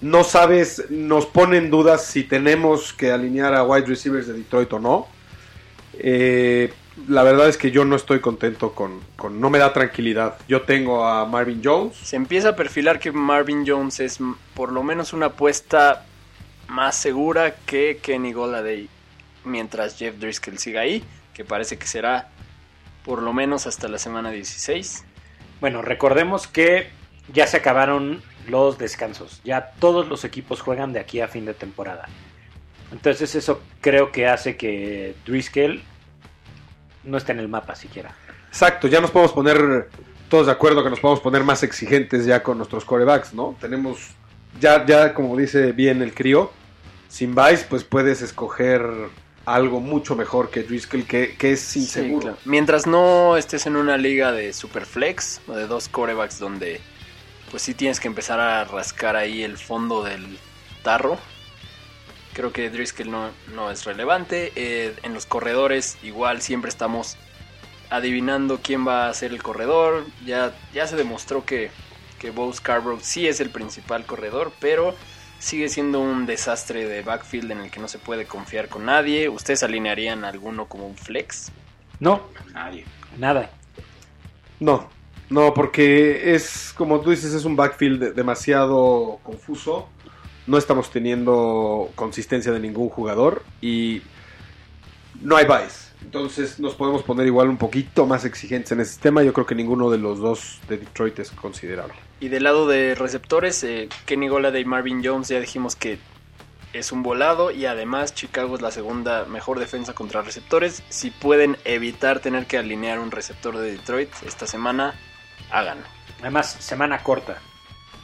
No 0.00 0.24
sabes, 0.24 0.84
nos 0.90 1.26
pone 1.26 1.58
en 1.58 1.70
dudas 1.70 2.04
si 2.04 2.24
tenemos 2.24 2.92
que 2.92 3.10
alinear 3.10 3.54
a 3.54 3.64
wide 3.64 3.86
receivers 3.86 4.26
de 4.26 4.34
Detroit 4.34 4.72
o 4.74 4.78
no. 4.78 5.06
Eh, 5.98 6.72
la 7.08 7.22
verdad 7.22 7.48
es 7.48 7.56
que 7.56 7.70
yo 7.70 7.84
no 7.84 7.96
estoy 7.96 8.20
contento 8.20 8.72
con, 8.74 9.00
con- 9.16 9.40
no 9.40 9.50
me 9.50 9.58
da 9.58 9.72
tranquilidad. 9.72 10.36
Yo 10.48 10.62
tengo 10.62 11.04
a 11.06 11.24
Marvin 11.26 11.60
Jones. 11.64 11.96
Se 11.96 12.16
empieza 12.16 12.50
a 12.50 12.56
perfilar 12.56 12.98
que 12.98 13.12
Marvin 13.12 13.64
Jones 13.66 14.00
es 14.00 14.18
por 14.54 14.72
lo 14.72 14.82
menos 14.82 15.12
una 15.12 15.26
apuesta 15.26 16.04
más 16.68 16.96
segura 16.96 17.54
que 17.66 17.98
Kenny 18.02 18.32
Goladay. 18.32 18.88
Mientras 19.44 19.96
Jeff 19.98 20.16
Driscoll 20.18 20.58
siga 20.58 20.82
ahí, 20.82 21.02
que 21.34 21.44
parece 21.44 21.78
que 21.78 21.86
será 21.86 22.28
por 23.04 23.22
lo 23.22 23.32
menos 23.32 23.66
hasta 23.66 23.88
la 23.88 23.98
semana 23.98 24.30
16. 24.30 25.04
Bueno, 25.60 25.82
recordemos 25.82 26.46
que 26.46 26.88
ya 27.32 27.46
se 27.46 27.56
acabaron 27.56 28.22
los 28.48 28.78
descansos. 28.78 29.40
Ya 29.44 29.72
todos 29.78 30.08
los 30.08 30.24
equipos 30.24 30.60
juegan 30.60 30.92
de 30.92 31.00
aquí 31.00 31.20
a 31.20 31.28
fin 31.28 31.44
de 31.46 31.54
temporada. 31.54 32.06
Entonces 32.92 33.34
eso 33.34 33.62
creo 33.80 34.10
que 34.12 34.26
hace 34.26 34.56
que 34.56 35.14
Driscoll 35.26 35.82
no 37.04 37.16
esté 37.16 37.32
en 37.32 37.38
el 37.40 37.48
mapa 37.48 37.74
siquiera. 37.74 38.14
Exacto, 38.48 38.88
ya 38.88 39.00
nos 39.00 39.10
podemos 39.10 39.32
poner 39.32 39.88
todos 40.28 40.46
de 40.46 40.52
acuerdo 40.52 40.82
que 40.84 40.90
nos 40.90 41.00
podemos 41.00 41.20
poner 41.20 41.42
más 41.44 41.62
exigentes 41.62 42.24
ya 42.26 42.42
con 42.42 42.56
nuestros 42.58 42.84
corebacks, 42.84 43.32
¿no? 43.34 43.56
Tenemos, 43.60 43.98
ya, 44.60 44.84
ya 44.86 45.14
como 45.14 45.36
dice 45.36 45.72
bien 45.72 46.02
el 46.02 46.14
crío, 46.14 46.50
sin 47.08 47.34
Vice, 47.34 47.66
pues 47.68 47.84
puedes 47.84 48.22
escoger 48.22 48.82
algo 49.46 49.80
mucho 49.80 50.14
mejor 50.14 50.50
que 50.50 50.62
Driscoll, 50.62 51.04
que, 51.04 51.34
que 51.36 51.52
es 51.52 51.60
Sí, 51.60 51.80
inseguro. 51.80 52.20
claro. 52.20 52.36
Mientras 52.44 52.86
no 52.86 53.36
estés 53.36 53.66
en 53.66 53.74
una 53.76 53.96
liga 53.96 54.30
de 54.32 54.52
superflex 54.52 55.40
o 55.48 55.54
de 55.54 55.66
dos 55.66 55.88
corebacks 55.88 56.38
donde 56.38 56.80
pues 57.50 57.62
sí 57.64 57.74
tienes 57.74 57.98
que 57.98 58.06
empezar 58.06 58.38
a 58.38 58.64
rascar 58.64 59.16
ahí 59.16 59.42
el 59.42 59.58
fondo 59.58 60.04
del 60.04 60.38
tarro. 60.84 61.18
Creo 62.32 62.52
que 62.52 62.70
Driscoll 62.70 63.10
no, 63.10 63.30
no 63.54 63.70
es 63.70 63.84
relevante. 63.84 64.52
Eh, 64.56 64.94
en 65.02 65.14
los 65.14 65.26
corredores 65.26 65.98
igual 66.02 66.40
siempre 66.42 66.68
estamos 66.68 67.16
adivinando 67.90 68.60
quién 68.62 68.86
va 68.86 69.08
a 69.08 69.14
ser 69.14 69.32
el 69.32 69.42
corredor. 69.42 70.04
Ya, 70.24 70.52
ya 70.72 70.86
se 70.86 70.96
demostró 70.96 71.44
que, 71.44 71.70
que 72.18 72.30
Bo 72.30 72.52
Scarborough 72.52 73.00
sí 73.02 73.26
es 73.26 73.40
el 73.40 73.50
principal 73.50 74.04
corredor, 74.06 74.52
pero 74.60 74.94
sigue 75.40 75.68
siendo 75.68 76.00
un 76.00 76.26
desastre 76.26 76.86
de 76.86 77.02
backfield 77.02 77.50
en 77.50 77.60
el 77.60 77.70
que 77.70 77.80
no 77.80 77.88
se 77.88 77.98
puede 77.98 78.26
confiar 78.26 78.68
con 78.68 78.84
nadie. 78.84 79.28
¿Ustedes 79.28 79.62
alinearían 79.62 80.24
a 80.24 80.28
alguno 80.28 80.66
como 80.66 80.86
un 80.86 80.96
flex? 80.96 81.50
No, 81.98 82.22
Nadie. 82.52 82.84
nada. 83.18 83.50
No, 84.60 84.88
no, 85.30 85.52
porque 85.54 86.34
es, 86.34 86.72
como 86.76 87.00
tú 87.00 87.10
dices, 87.10 87.32
es 87.34 87.44
un 87.44 87.56
backfield 87.56 88.00
de- 88.00 88.12
demasiado 88.12 89.18
confuso. 89.22 89.88
No 90.46 90.58
estamos 90.58 90.90
teniendo 90.90 91.90
consistencia 91.94 92.52
de 92.52 92.60
ningún 92.60 92.88
jugador 92.88 93.44
y 93.60 94.02
no 95.20 95.36
hay 95.36 95.44
Vice. 95.44 95.90
Entonces 96.02 96.58
nos 96.58 96.74
podemos 96.74 97.02
poner 97.02 97.26
igual 97.26 97.48
un 97.48 97.58
poquito 97.58 98.06
más 98.06 98.24
exigentes 98.24 98.72
en 98.72 98.80
ese 98.80 98.92
sistema. 98.92 99.22
Yo 99.22 99.32
creo 99.32 99.46
que 99.46 99.54
ninguno 99.54 99.90
de 99.90 99.98
los 99.98 100.18
dos 100.18 100.58
de 100.68 100.78
Detroit 100.78 101.18
es 101.18 101.30
considerable. 101.30 101.94
Y 102.20 102.28
del 102.28 102.44
lado 102.44 102.66
de 102.66 102.94
receptores, 102.94 103.62
eh, 103.64 103.88
Kenny 104.06 104.28
Golladay 104.28 104.62
y 104.62 104.64
Marvin 104.64 105.02
Jones 105.04 105.28
ya 105.28 105.40
dijimos 105.40 105.76
que 105.76 105.98
es 106.72 106.92
un 106.92 107.02
volado 107.02 107.50
y 107.50 107.66
además 107.66 108.14
Chicago 108.14 108.54
es 108.54 108.62
la 108.62 108.70
segunda 108.70 109.24
mejor 109.24 109.58
defensa 109.58 109.92
contra 109.94 110.22
receptores. 110.22 110.82
Si 110.88 111.10
pueden 111.10 111.56
evitar 111.64 112.20
tener 112.20 112.46
que 112.46 112.58
alinear 112.58 112.98
un 112.98 113.10
receptor 113.10 113.56
de 113.58 113.72
Detroit 113.72 114.10
esta 114.26 114.46
semana, 114.46 114.94
háganlo. 115.50 115.84
Además, 116.20 116.56
semana 116.60 117.02
corta. 117.02 117.38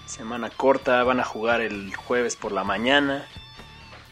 Semana 0.07 0.51
corta, 0.51 1.03
van 1.05 1.21
a 1.21 1.25
jugar 1.25 1.61
el 1.61 1.95
jueves 1.95 2.37
por 2.37 2.53
la 2.53 2.65
mañana. 2.65 3.27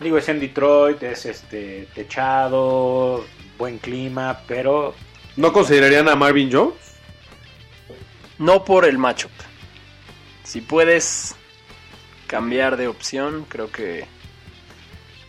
Digo, 0.01 0.19
es 0.19 0.29
en 0.29 0.41
Detroit, 0.41 1.03
es 1.03 1.25
este 1.25 1.89
techado, 1.95 3.25
buen 3.57 3.79
clima, 3.79 4.41
pero 4.47 4.95
¿No 5.37 5.53
considerarían 5.53 6.09
a 6.09 6.15
Marvin 6.15 6.51
Jones? 6.53 6.75
No 8.39 8.65
por 8.65 8.85
el 8.85 8.99
matchup. 8.99 9.33
Si 10.45 10.61
puedes 10.61 11.35
cambiar 12.29 12.77
de 12.77 12.87
opción, 12.87 13.45
creo 13.49 13.71
que 13.71 14.07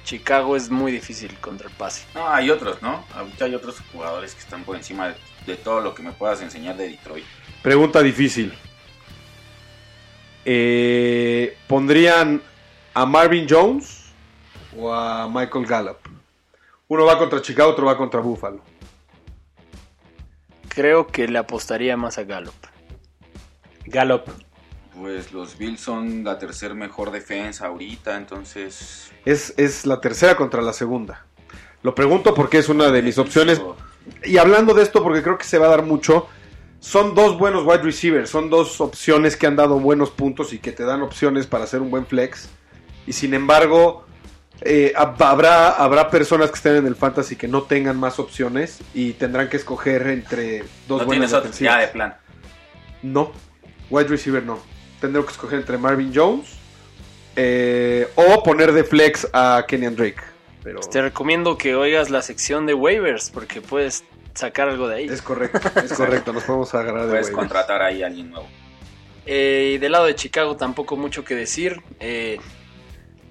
Chicago 0.04 0.56
es 0.56 0.70
muy 0.70 0.92
difícil 0.92 1.34
contra 1.40 1.70
el 1.70 1.74
pase. 1.76 2.06
No, 2.14 2.30
hay 2.30 2.52
otros, 2.52 2.82
¿no? 2.84 3.04
Ahorita 3.16 3.46
hay 3.46 3.56
otros 3.56 3.82
jugadores 3.92 4.36
que 4.36 4.42
están 4.42 4.64
por 4.64 4.76
encima 4.76 5.10
de, 5.10 5.16
de 5.48 5.56
todo 5.56 5.82
lo 5.82 5.96
que 5.96 6.04
me 6.04 6.12
puedas 6.12 6.42
enseñar 6.42 6.78
de 6.78 6.90
Detroit. 6.90 7.26
Pregunta 7.64 8.04
difícil. 8.04 8.54
Eh, 10.46 11.58
¿Pondrían 11.68 12.42
a 12.94 13.06
Marvin 13.06 13.48
Jones 13.50 14.14
o 14.78 14.94
a 14.94 15.28
Michael 15.28 15.66
Gallup? 15.66 15.98
Uno 16.88 17.06
va 17.06 17.18
contra 17.18 17.42
Chicago, 17.42 17.72
otro 17.72 17.88
va 17.88 17.98
contra 17.98 18.20
Buffalo. 18.20 18.62
Creo 20.70 21.08
que 21.08 21.28
le 21.28 21.40
apostaría 21.40 21.98
más 21.98 22.18
a 22.20 22.24
Gallup. 22.24 22.54
Gallup. 23.86 24.24
Pues 24.96 25.34
los 25.34 25.58
Bills 25.58 25.82
son 25.82 26.24
la 26.24 26.38
tercer 26.38 26.76
mejor 26.76 27.12
defensa 27.12 27.68
ahorita, 27.68 28.16
entonces... 28.16 29.12
Es, 29.26 29.54
es 29.58 29.86
la 29.86 30.00
tercera 30.00 30.36
contra 30.36 30.62
la 30.62 30.74
segunda. 30.74 31.26
Lo 31.82 31.96
pregunto 31.96 32.34
porque 32.34 32.60
es 32.60 32.70
una 32.70 32.92
de 32.92 33.02
mis 33.02 33.18
opciones. 33.18 33.62
Y 34.24 34.38
hablando 34.38 34.74
de 34.74 34.84
esto, 34.84 35.04
porque 35.04 35.22
creo 35.22 35.38
que 35.38 35.44
se 35.44 35.58
va 35.58 35.66
a 35.66 35.70
dar 35.70 35.84
mucho, 35.84 36.28
son 36.80 37.16
dos 37.16 37.38
buenos 37.38 37.64
wide 37.66 37.82
receivers, 37.84 38.30
son 38.30 38.50
dos 38.50 38.80
opciones 38.82 39.36
que 39.36 39.48
han 39.48 39.56
dado 39.56 39.80
buenos 39.80 40.12
puntos 40.12 40.54
y 40.54 40.60
que 40.60 40.72
te 40.72 40.84
dan 40.84 41.02
opciones 41.02 41.48
para 41.48 41.64
hacer 41.64 41.82
un 41.82 41.90
buen 41.90 42.06
flex. 42.06 42.50
Y 43.08 43.14
sin 43.14 43.34
embargo, 43.34 44.06
eh, 44.62 44.94
hab- 44.96 45.16
habrá, 45.26 45.70
habrá 45.72 46.10
personas 46.10 46.50
que 46.50 46.56
estén 46.58 46.76
en 46.78 46.88
el 46.88 46.96
fantasy 46.96 47.36
que 47.36 47.48
no 47.48 47.64
tengan 47.64 47.98
más 48.00 48.20
opciones 48.20 48.80
y 48.94 49.14
tendrán 49.14 49.50
que 49.50 49.58
escoger 49.58 50.08
entre 50.08 50.60
dos 50.88 51.02
no 51.02 51.06
buenas 51.08 51.32
tienes 51.32 51.60
ya 51.60 51.78
de 51.80 51.88
plan. 51.90 52.16
No, 53.02 53.32
wide 53.90 54.08
receiver 54.08 54.44
no. 54.44 54.60
Tendré 55.02 55.24
que 55.24 55.32
escoger 55.32 55.60
entre 55.60 55.78
Marvin 55.78 56.12
Jones 56.16 56.56
eh, 57.36 58.08
o 58.16 58.42
poner 58.44 58.72
de 58.72 58.84
flex 58.84 59.28
a 59.34 59.66
Kenyan 59.68 59.96
Drake. 59.96 60.22
Pero 60.64 60.80
Te 60.80 61.02
recomiendo 61.02 61.58
que 61.58 61.76
oigas 61.76 62.10
la 62.10 62.22
sección 62.22 62.66
de 62.66 62.74
waivers 62.74 63.30
porque 63.30 63.62
puedes 63.62 64.04
sacar 64.36 64.70
algo 64.70 64.88
de 64.88 64.96
ahí. 64.98 65.06
es 65.08 65.22
correcto, 65.22 65.60
es 65.80 65.94
correcto. 65.98 66.34
Nos 66.34 66.44
podemos 66.44 66.74
agarrar 66.76 67.04
de 67.04 67.10
Puedes 67.10 67.26
waivers. 67.26 67.36
contratar 67.36 67.82
ahí 67.82 68.04
a 68.04 68.08
alguien 68.08 68.30
nuevo. 68.30 68.48
Eh, 69.26 69.74
y 69.76 69.78
del 69.80 69.92
lado 69.94 70.06
de 70.06 70.16
Chicago 70.16 70.56
tampoco 70.56 70.96
mucho 70.98 71.24
que 71.24 71.36
decir. 71.36 71.82
Eh, 72.00 72.38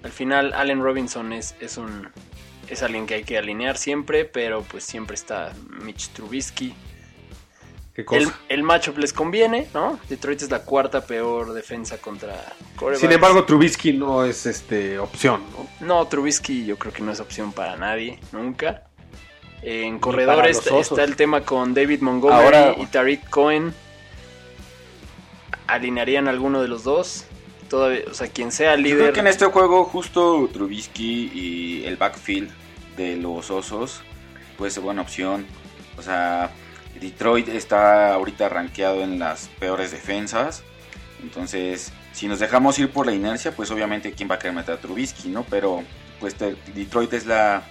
al 0.03 0.11
final 0.11 0.53
Allen 0.55 0.83
Robinson 0.83 1.33
es, 1.33 1.55
es 1.61 1.77
un 1.77 2.09
es 2.69 2.83
alguien 2.83 3.07
que 3.07 3.15
hay 3.15 3.25
que 3.25 3.39
alinear 3.39 3.77
siempre, 3.77 4.25
pero 4.25 4.63
pues 4.63 4.85
siempre 4.85 5.15
está 5.15 5.53
Mitch 5.83 6.09
Trubisky. 6.11 6.75
¿Qué 7.95 8.05
cosa? 8.05 8.23
El, 8.23 8.29
el 8.49 8.63
matchup 8.65 8.99
les 8.99 9.13
conviene, 9.13 9.69
¿no? 9.73 10.01
Detroit 10.09 10.43
es 10.43 10.51
la 10.51 10.63
cuarta 10.65 11.07
peor 11.07 11.53
defensa 11.53 11.99
contra 11.99 12.35
quarterbacks. 12.77 13.01
Sin 13.01 13.13
embargo, 13.13 13.45
Trubisky 13.45 13.93
no 13.93 14.25
es 14.25 14.47
este 14.47 14.99
opción, 14.99 15.43
¿no? 15.53 15.87
No, 15.87 16.07
Trubisky 16.09 16.65
yo 16.67 16.77
creo 16.77 16.93
que 16.93 17.03
no 17.03 17.13
es 17.13 17.21
opción 17.21 17.53
para 17.53 17.77
nadie, 17.77 18.19
nunca. 18.33 18.83
En 19.67 19.99
corredores 19.99 20.61
está, 20.67 21.05
el 21.05 21.17
tema 21.17 21.41
con 21.41 21.73
David 21.73 22.01
Montgomery 22.03 22.45
Ahora- 22.45 22.75
y 22.79 22.87
Tariq 22.87 23.29
Cohen. 23.31 23.73
¿Alinearían 25.67 26.29
alguno 26.29 26.61
de 26.61 26.69
los 26.69 26.85
dos? 26.85 27.25
Todavía, 27.71 28.01
o 28.11 28.15
sea, 28.15 28.29
quien 28.29 28.53
sea 28.53 28.77
Yo 28.77 28.83
creo 28.83 28.97
líder. 28.97 29.13
que 29.15 29.21
en 29.21 29.27
este 29.27 29.47
juego 29.47 29.85
justo 29.85 30.49
Trubisky 30.53 31.31
y 31.33 31.85
el 31.87 31.97
backfield 31.97 32.51
de 32.97 33.17
los 33.17 33.51
Osos 33.51 34.03
puede 34.59 34.71
ser 34.71 34.83
buena 34.83 35.01
opción. 35.01 35.47
O 35.97 36.03
sea, 36.03 36.51
Detroit 37.01 37.49
está 37.49 38.13
ahorita 38.13 38.51
rankeado 38.51 39.01
en 39.03 39.19
las 39.19 39.49
peores 39.59 39.91
defensas. 39.91 40.63
Entonces, 41.23 41.91
si 42.13 42.29
nos 42.29 42.39
dejamos 42.39 42.79
ir 42.79 42.91
por 42.91 43.07
la 43.07 43.13
inercia, 43.15 43.53
pues 43.57 43.71
obviamente 43.71 44.13
quién 44.13 44.31
va 44.31 44.35
a 44.35 44.39
querer 44.39 44.55
meter 44.55 44.75
a 44.75 44.79
Trubisky, 44.79 45.29
¿no? 45.29 45.45
Pero 45.49 45.83
pues 46.21 46.37
Detroit 46.39 47.13
es 47.15 47.25
la 47.25 47.63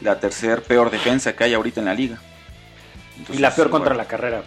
la 0.00 0.18
tercer 0.20 0.62
peor 0.62 0.90
defensa 0.90 1.34
que 1.34 1.44
hay 1.44 1.54
ahorita 1.54 1.80
en 1.80 1.86
la 1.86 1.94
liga. 1.94 2.18
Y 3.32 3.38
la 3.38 3.54
peor 3.54 3.70
contra 3.70 3.90
bueno, 3.94 4.02
la 4.02 4.08
carrera. 4.08 4.42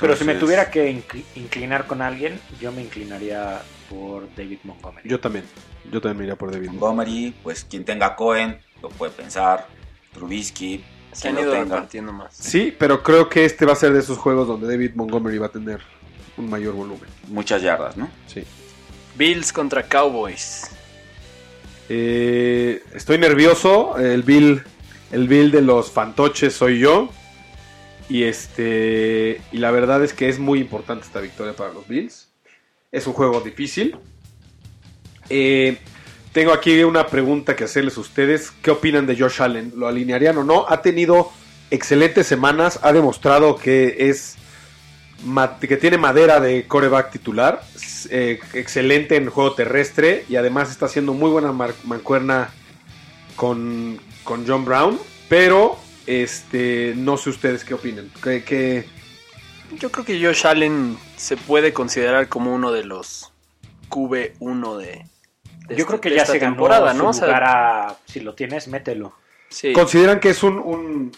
Pero 0.00 0.14
si 0.16 0.24
me 0.24 0.34
tuviera 0.34 0.70
que 0.70 0.92
incl- 0.92 1.24
inclinar 1.34 1.86
con 1.86 2.02
alguien, 2.02 2.40
yo 2.60 2.70
me 2.72 2.82
inclinaría 2.82 3.60
por 3.90 4.28
David 4.36 4.58
Montgomery. 4.64 5.08
Yo 5.08 5.18
también. 5.20 5.44
Yo 5.90 6.00
también 6.00 6.18
me 6.18 6.24
iría 6.24 6.36
por 6.36 6.50
David. 6.52 6.68
Montgomery, 6.68 7.34
pues 7.42 7.64
quien 7.64 7.84
tenga 7.84 8.14
Cohen 8.14 8.58
lo 8.82 8.90
puede 8.90 9.12
pensar. 9.12 9.66
Trubisky, 10.12 10.84
se 11.12 11.22
quien 11.22 11.30
han 11.30 11.34
lo 11.36 11.40
ido 11.42 11.52
tenga. 11.52 11.74
repartiendo 11.76 12.12
más. 12.12 12.34
Sí, 12.36 12.74
pero 12.78 13.02
creo 13.02 13.28
que 13.28 13.44
este 13.44 13.64
va 13.66 13.72
a 13.72 13.76
ser 13.76 13.92
de 13.92 14.00
esos 14.00 14.18
juegos 14.18 14.46
donde 14.46 14.66
David 14.68 14.92
Montgomery 14.94 15.38
va 15.38 15.46
a 15.46 15.50
tener 15.52 15.80
un 16.36 16.48
mayor 16.50 16.74
volumen. 16.74 17.08
Muchas 17.28 17.62
yardas, 17.62 17.96
¿no? 17.96 18.08
Sí. 18.26 18.44
Bills 19.16 19.52
contra 19.52 19.82
Cowboys. 19.84 20.70
Eh, 21.88 22.82
estoy 22.94 23.18
nervioso. 23.18 23.96
El 23.98 24.22
Bill, 24.22 24.62
el 25.12 25.28
Bill 25.28 25.50
de 25.50 25.62
los 25.62 25.90
fantoches 25.90 26.54
soy 26.54 26.78
yo. 26.80 27.10
Y 28.08 28.24
este. 28.24 29.40
Y 29.52 29.58
la 29.58 29.70
verdad 29.70 30.02
es 30.02 30.12
que 30.12 30.28
es 30.28 30.38
muy 30.38 30.60
importante 30.60 31.04
esta 31.06 31.20
victoria 31.20 31.54
para 31.54 31.72
los 31.72 31.86
Bills. 31.86 32.28
Es 32.90 33.06
un 33.06 33.12
juego 33.12 33.40
difícil. 33.40 33.96
Eh, 35.28 35.78
tengo 36.32 36.52
aquí 36.52 36.82
una 36.84 37.06
pregunta 37.06 37.54
que 37.54 37.64
hacerles 37.64 37.98
a 37.98 38.00
ustedes. 38.00 38.50
¿Qué 38.62 38.70
opinan 38.70 39.06
de 39.06 39.18
Josh 39.18 39.42
Allen? 39.42 39.72
¿Lo 39.76 39.88
alinearían 39.88 40.38
o 40.38 40.44
no? 40.44 40.66
Ha 40.68 40.80
tenido 40.80 41.30
excelentes 41.70 42.26
semanas. 42.26 42.80
Ha 42.82 42.92
demostrado 42.92 43.56
que 43.56 44.08
es 44.08 44.38
que 45.60 45.76
tiene 45.76 45.98
madera 45.98 46.40
de 46.40 46.66
coreback 46.66 47.10
titular, 47.10 47.62
eh, 48.10 48.38
excelente 48.54 49.16
en 49.16 49.28
juego 49.30 49.54
terrestre 49.54 50.24
y 50.28 50.36
además 50.36 50.70
está 50.70 50.86
haciendo 50.86 51.12
muy 51.12 51.30
buena 51.30 51.52
mancuerna 51.52 52.50
con, 53.34 54.00
con 54.28 54.46
John 54.46 54.66
Brown, 54.66 55.00
pero 55.30 55.78
este 56.06 56.92
no 56.94 57.16
sé 57.16 57.30
ustedes 57.30 57.64
qué 57.64 57.72
opinan. 57.72 58.10
¿Qué, 58.22 58.44
qué- 58.44 58.84
Yo 59.78 59.90
creo 59.90 60.04
que 60.04 60.22
Josh 60.22 60.46
Allen 60.46 60.98
se 61.16 61.38
puede 61.38 61.72
considerar 61.72 62.28
como 62.28 62.54
uno 62.54 62.70
de 62.70 62.84
los 62.84 63.32
QB1 63.88 64.76
de, 64.76 65.06
de 65.66 65.76
Yo 65.76 65.86
creo 65.86 65.98
que 66.02 66.10
de 66.10 66.16
ya 66.16 66.26
se 66.26 66.38
ganó 66.38 66.56
su 66.92 66.98
¿no? 67.02 67.08
O 67.08 67.12
sea, 67.14 67.26
lugar 67.26 67.44
a- 67.44 67.96
si 68.04 68.20
lo 68.20 68.34
tienes, 68.34 68.68
mételo. 68.68 69.14
sí. 69.48 69.72
¿Consideran 69.72 70.20
que 70.20 70.28
es 70.28 70.42
un, 70.42 70.58
un, 70.58 71.10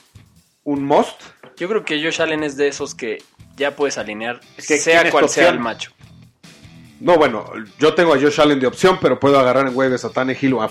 un 0.62 0.84
must? 0.84 1.20
Yo 1.56 1.68
creo 1.68 1.84
que 1.84 2.00
Josh 2.00 2.22
Allen 2.22 2.44
es 2.44 2.56
de 2.56 2.68
esos 2.68 2.94
que 2.94 3.22
ya 3.56 3.74
puedes 3.74 3.98
alinear, 3.98 4.40
Es 4.56 4.68
que 4.68 4.78
sea 4.78 4.98
¿quién 4.98 5.06
es 5.08 5.12
cual 5.12 5.28
sea 5.28 5.48
el 5.48 5.58
macho. 5.58 5.90
No, 7.00 7.16
bueno, 7.16 7.44
yo 7.80 7.92
tengo 7.94 8.14
a 8.14 8.20
Josh 8.20 8.40
Allen 8.40 8.60
de 8.60 8.68
opción, 8.68 8.98
pero 9.02 9.18
puedo 9.18 9.36
agarrar 9.40 9.66
en 9.66 9.74
waivers 9.76 10.04
a 10.04 10.10
Tannehill 10.10 10.54
o 10.54 10.62
a 10.62 10.68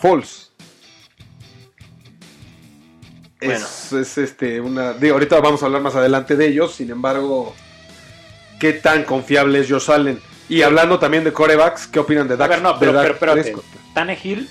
Es, 3.40 3.94
es, 3.94 4.18
este 4.18 4.60
una. 4.60 4.94
Digo, 4.94 5.14
ahorita 5.14 5.40
vamos 5.40 5.64
a 5.64 5.68
hablar 5.68 5.82
más 5.82 5.96
adelante 5.96 6.36
de 6.36 6.48
ellos. 6.48 6.76
Sin 6.76 6.90
embargo, 6.90 7.56
¿qué 8.60 8.74
tan 8.74 9.04
confiable 9.04 9.60
es 9.60 9.70
Josh 9.70 9.90
Allen? 9.92 10.20
Y 10.50 10.62
hablando 10.64 11.00
también 11.00 11.24
de 11.24 11.32
corebacks, 11.32 11.88
¿qué 11.88 12.00
opinan 12.00 12.28
de 12.28 12.34
A 12.34 12.38
Dak? 12.38 12.50
ver, 12.50 12.62
no, 12.62 12.74
de 12.74 12.80
pero, 12.80 12.94
pero 12.94 13.14
espérate. 13.14 13.42
Prescott? 13.42 13.66
Tannehill, 13.94 14.50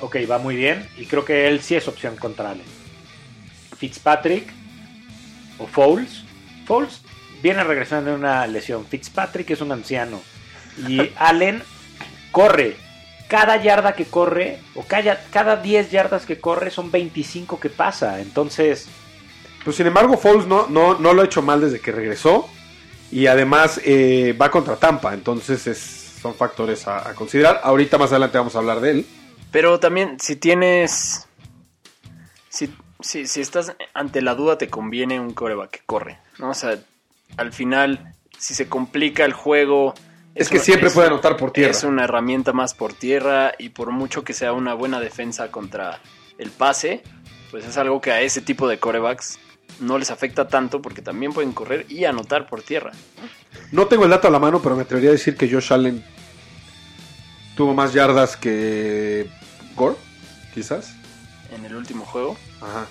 ok, 0.00 0.16
va 0.30 0.38
muy 0.38 0.56
bien. 0.56 0.88
Y 0.98 1.06
creo 1.06 1.24
que 1.24 1.46
él 1.48 1.60
sí 1.62 1.74
es 1.74 1.86
opción 1.88 2.16
contra 2.16 2.50
Allen. 2.50 2.66
Fitzpatrick 3.76 4.48
o 5.58 5.66
Foles. 5.66 6.24
Foles 6.66 7.02
viene 7.42 7.62
regresando 7.64 8.10
de 8.10 8.16
una 8.16 8.46
lesión. 8.46 8.86
Fitzpatrick 8.86 9.50
es 9.50 9.60
un 9.60 9.72
anciano. 9.72 10.20
Y 10.88 11.10
Allen 11.16 11.62
corre. 12.30 12.76
Cada 13.32 13.56
yarda 13.56 13.94
que 13.94 14.04
corre, 14.04 14.58
o 14.74 14.82
cada, 14.84 15.18
cada 15.30 15.56
10 15.56 15.90
yardas 15.90 16.26
que 16.26 16.38
corre, 16.38 16.70
son 16.70 16.90
25 16.90 17.58
que 17.58 17.70
pasa. 17.70 18.20
Entonces, 18.20 18.88
Pues 19.64 19.74
sin 19.76 19.86
embargo, 19.86 20.18
Foles 20.18 20.44
no, 20.46 20.66
no, 20.68 20.98
no 20.98 21.14
lo 21.14 21.22
ha 21.22 21.24
hecho 21.24 21.40
mal 21.40 21.62
desde 21.62 21.80
que 21.80 21.92
regresó. 21.92 22.46
Y 23.10 23.28
además 23.28 23.80
eh, 23.86 24.36
va 24.38 24.50
contra 24.50 24.76
Tampa. 24.76 25.14
Entonces 25.14 25.66
es- 25.66 26.18
son 26.20 26.34
factores 26.34 26.86
a, 26.86 27.08
a 27.08 27.14
considerar. 27.14 27.62
Ahorita 27.64 27.96
más 27.96 28.10
adelante 28.10 28.36
vamos 28.36 28.54
a 28.54 28.58
hablar 28.58 28.80
de 28.80 28.90
él. 28.90 29.06
Pero 29.50 29.80
también, 29.80 30.18
si 30.20 30.36
tienes. 30.36 31.26
Si, 32.50 32.74
si, 33.00 33.26
si 33.26 33.40
estás 33.40 33.74
ante 33.94 34.20
la 34.20 34.34
duda, 34.34 34.58
te 34.58 34.68
conviene 34.68 35.18
un 35.18 35.32
coreback 35.32 35.70
que 35.70 35.80
corre. 35.86 36.18
¿no? 36.38 36.50
O 36.50 36.54
sea, 36.54 36.78
al 37.38 37.52
final, 37.54 38.14
si 38.38 38.52
se 38.54 38.68
complica 38.68 39.24
el 39.24 39.32
juego. 39.32 39.94
Es 40.34 40.48
que 40.48 40.58
siempre 40.58 40.88
es- 40.88 40.94
puede 40.94 41.08
anotar 41.08 41.36
por 41.36 41.52
tierra. 41.52 41.70
Es 41.70 41.84
una 41.84 42.04
herramienta 42.04 42.52
más 42.52 42.74
por 42.74 42.92
tierra 42.94 43.52
y 43.58 43.68
por 43.70 43.90
mucho 43.90 44.24
que 44.24 44.32
sea 44.32 44.52
una 44.52 44.74
buena 44.74 44.98
defensa 45.00 45.50
contra 45.50 46.00
el 46.38 46.50
pase, 46.50 47.02
pues 47.50 47.64
es 47.66 47.76
algo 47.76 48.00
que 48.00 48.12
a 48.12 48.20
ese 48.22 48.40
tipo 48.40 48.66
de 48.68 48.78
corebacks 48.78 49.38
no 49.80 49.98
les 49.98 50.10
afecta 50.10 50.48
tanto 50.48 50.80
porque 50.80 51.02
también 51.02 51.32
pueden 51.32 51.52
correr 51.52 51.86
y 51.88 52.04
anotar 52.04 52.46
por 52.46 52.62
tierra. 52.62 52.92
No 53.72 53.86
tengo 53.86 54.04
el 54.04 54.10
dato 54.10 54.28
a 54.28 54.30
la 54.30 54.38
mano, 54.38 54.60
pero 54.62 54.74
me 54.76 54.82
atrevería 54.82 55.10
a 55.10 55.12
decir 55.12 55.36
que 55.36 55.50
Josh 55.50 55.72
Allen 55.72 56.02
tuvo 57.56 57.74
más 57.74 57.92
yardas 57.92 58.36
que 58.36 59.26
Gore, 59.76 59.96
quizás. 60.54 60.94
En 61.54 61.64
el 61.66 61.76
último 61.76 62.04
juego, 62.06 62.36
Ajá. 62.60 62.86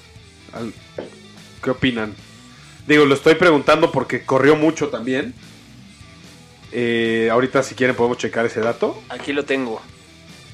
¿Qué 1.64 1.70
opinan? 1.70 2.14
Digo, 2.88 3.06
lo 3.06 3.14
estoy 3.16 3.36
preguntando 3.36 3.92
porque 3.92 4.26
corrió 4.26 4.56
mucho 4.56 4.90
también. 4.90 5.34
Eh, 6.72 7.30
ahorita 7.32 7.64
si 7.64 7.76
quieren 7.76 7.96
podemos 7.96 8.18
checar 8.18 8.46
ese 8.46 8.62
dato. 8.62 9.02
aquí 9.10 9.34
lo 9.34 9.44
tengo. 9.44 9.82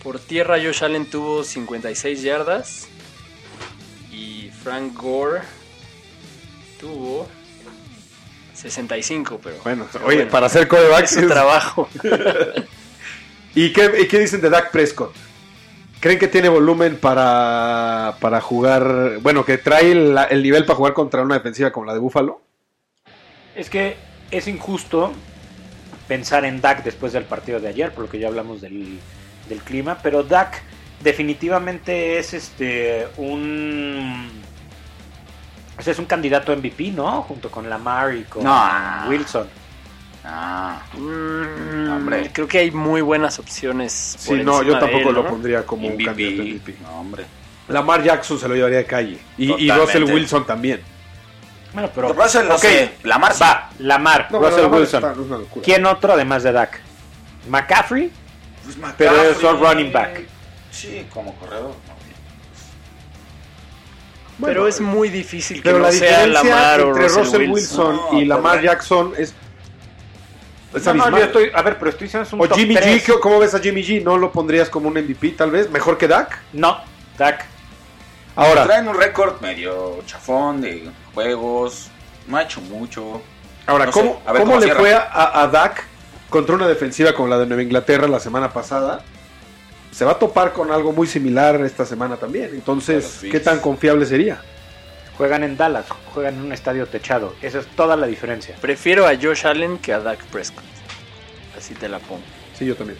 Por 0.03 0.19
tierra, 0.19 0.57
Josh 0.57 0.83
Allen 0.83 1.09
tuvo 1.09 1.43
56 1.43 2.21
yardas 2.21 2.87
y 4.11 4.49
Frank 4.63 4.93
Gore 4.95 5.41
tuvo 6.79 7.27
65, 8.53 9.39
pero. 9.43 9.57
Bueno, 9.63 9.87
pero 9.91 10.05
oye, 10.05 10.17
bueno, 10.17 10.31
para 10.31 10.47
hacer 10.47 10.67
coreback. 10.67 11.03
es 11.03 11.11
su 11.11 11.27
trabajo. 11.27 11.89
¿Y 13.55 13.73
qué, 13.73 13.91
y 14.01 14.07
qué 14.07 14.19
dicen 14.19 14.41
de 14.41 14.49
Dak 14.49 14.71
Prescott? 14.71 15.13
¿Creen 15.99 16.19
que 16.19 16.27
tiene 16.27 16.47
volumen 16.47 16.97
para, 16.97 18.17
para 18.19 18.39
jugar? 18.39 19.17
Bueno, 19.21 19.43
que 19.43 19.57
trae 19.57 19.91
el, 19.91 20.15
el 20.29 20.43
nivel 20.43 20.63
para 20.65 20.77
jugar 20.77 20.93
contra 20.93 21.23
una 21.23 21.35
defensiva 21.35 21.71
como 21.71 21.87
la 21.87 21.93
de 21.93 21.99
Buffalo. 21.99 22.41
Es 23.55 23.69
que 23.69 23.97
es 24.29 24.47
injusto 24.47 25.11
pensar 26.07 26.45
en 26.45 26.61
Dak 26.61 26.83
después 26.83 27.13
del 27.13 27.23
partido 27.23 27.59
de 27.59 27.67
ayer, 27.69 27.91
por 27.91 28.05
lo 28.05 28.09
que 28.09 28.19
ya 28.19 28.27
hablamos 28.27 28.61
del, 28.61 28.99
del 29.49 29.59
clima, 29.59 29.97
pero 30.01 30.23
Dak 30.23 30.61
definitivamente 31.03 32.17
es 32.17 32.33
este 32.33 33.07
un 33.17 34.29
o 35.77 35.81
sea, 35.81 35.93
es 35.93 35.99
un 35.99 36.05
candidato 36.05 36.55
MVP, 36.55 36.91
¿no? 36.91 37.21
Junto 37.21 37.51
con 37.51 37.69
Lamar 37.69 38.15
y 38.15 38.23
con 38.23 38.43
No. 38.43 39.05
Wilson. 39.09 39.47
Ah, 40.23 40.81
Mm, 40.97 41.89
Hombre. 41.89 42.29
Creo 42.33 42.47
que 42.47 42.57
hay 42.57 42.71
muy 42.71 43.01
buenas 43.01 43.39
opciones. 43.39 44.17
por 44.25 44.37
Sí, 44.37 44.43
no, 44.43 44.63
yo 44.63 44.77
tampoco 44.79 45.09
él, 45.09 45.15
lo 45.15 45.27
pondría 45.27 45.63
como 45.65 45.87
un 45.87 45.97
candidato 45.97 46.43
MVP. 46.43 46.75
No, 46.81 46.99
hombre. 46.99 47.25
Lamar 47.69 48.03
Jackson 48.03 48.39
se 48.39 48.47
lo 48.47 48.55
llevaría 48.55 48.79
de 48.79 48.85
calle. 48.85 49.17
Y, 49.37 49.53
y. 49.65 49.71
Russell 49.71 50.03
Wilson 50.03 50.45
también. 50.45 50.81
Bueno, 51.77 51.91
pero 51.93 52.11
Russell, 52.11 52.47
no 52.47 52.55
ok, 52.55 52.61
sé, 52.61 52.91
Lamar 53.03 53.33
sí. 53.35 53.43
va, 53.43 53.69
Lamar, 53.77 54.27
No, 54.31 54.39
Russell 54.39 54.61
Lamar 54.63 54.79
Wilson. 54.79 55.03
está- 55.03 55.35
es. 55.57 55.63
¿Quién 55.63 55.85
otro 55.85 56.13
además 56.13 56.41
de 56.41 56.51
Dak? 56.51 56.79
McCaffrey, 57.49 58.11
Pues 58.63 58.77
pero 58.97 59.11
McCaffrey. 59.11 59.41
son 59.41 59.59
running 59.61 59.91
back. 59.93 60.21
Sí, 60.71 61.05
como 61.13 61.35
corredor. 61.35 61.75
no. 61.87 61.97
Bueno, 64.39 64.53
pero 64.53 64.67
es 64.67 64.81
muy 64.81 65.09
difícil 65.09 65.57
que 65.57 65.63
Pero 65.63 65.77
no 65.77 65.83
la 65.85 65.91
sea 65.91 66.25
diferencia 66.25 66.43
Lamar 66.43 66.81
o 66.81 66.87
entre 66.87 67.03
Russell, 67.03 67.23
Russell 67.23 67.49
Wilson. 67.51 67.87
Wilson, 67.91 68.01
No, 68.13 68.19
y 68.21 68.25
Lamar 68.25 68.51
pero- 68.59 68.63
Jackson 68.71 69.13
es, 69.17 69.33
es 70.73 70.85
No, 70.95 71.09
yo 71.11 71.17
estoy, 71.25 71.51
a 71.53 71.61
ver, 71.61 71.77
pero 71.77 71.89
estoy 71.91 72.05
diciendo 72.07 72.25
es 72.27 72.33
un 72.33 72.41
O 72.41 72.47
top 72.47 72.57
Jimmy. 72.57 72.75
G, 72.75 73.03
¿cómo- 73.05 73.19
¿cómo 73.19 73.39
ves 73.39 73.53
a 73.53 73.59
Jimmy 73.59 73.83
G? 73.83 74.03
¿No 74.03 74.17
lo 74.17 74.31
pondrías 74.31 74.67
como 74.69 74.87
un 74.89 74.97
MVP 74.97 75.29
tal 75.37 75.51
vez? 75.51 75.69
¿Mejor 75.69 75.95
que 75.99 76.07
Dak? 76.07 76.39
No, 76.53 76.79
Dak. 77.19 77.45
Ahora, 78.35 78.65
Traen 78.65 78.87
un 78.87 78.95
récord 78.95 79.41
medio 79.41 80.03
chafón 80.07 80.61
de 80.61 80.87
juegos. 81.17 81.89
No 82.27 82.37
ha 82.37 82.43
hecho 82.43 82.61
mucho. 82.61 83.21
ahora 83.65 83.85
no 83.87 83.91
¿cómo, 83.91 84.21
a 84.25 84.33
ver 84.33 84.41
cómo 84.41 84.53
cómo 84.53 84.65
le 84.65 84.75
fue 84.75 84.93
a, 84.93 85.41
a 85.41 85.47
Dak 85.47 85.83
contra 86.29 86.53
una 86.53 86.67
defensiva 86.67 87.13
como 87.13 87.27
la 87.27 87.39
de 87.39 87.47
Nueva 87.47 87.63
Inglaterra 87.63 88.07
la 88.07 88.19
semana 88.19 88.53
pasada? 88.53 89.01
Se 89.91 90.05
va 90.05 90.11
a 90.11 90.19
topar 90.19 90.53
con 90.53 90.71
algo 90.71 90.91
muy 90.91 91.07
similar 91.07 91.59
esta 91.61 91.85
semana 91.85 92.17
también. 92.17 92.51
Entonces, 92.53 93.21
¿qué 93.31 93.39
tan 93.39 93.59
confiable 93.59 94.05
sería? 94.05 94.41
Juegan 95.17 95.43
en 95.43 95.57
Dallas, 95.57 95.87
juegan 96.13 96.35
en 96.35 96.41
un 96.41 96.53
estadio 96.53 96.85
techado. 96.85 97.33
Esa 97.41 97.59
es 97.59 97.67
toda 97.75 97.95
la 97.95 98.05
diferencia. 98.05 98.55
Prefiero 98.61 99.07
a 99.07 99.15
Josh 99.19 99.47
Allen 99.47 99.79
que 99.79 99.93
a 99.93 99.99
Dak 99.99 100.23
Prescott. 100.25 100.63
Así 101.57 101.73
te 101.73 101.89
la 101.89 101.97
pongo. 101.97 102.21
Sí, 102.53 102.67
yo 102.67 102.75
también. 102.75 102.99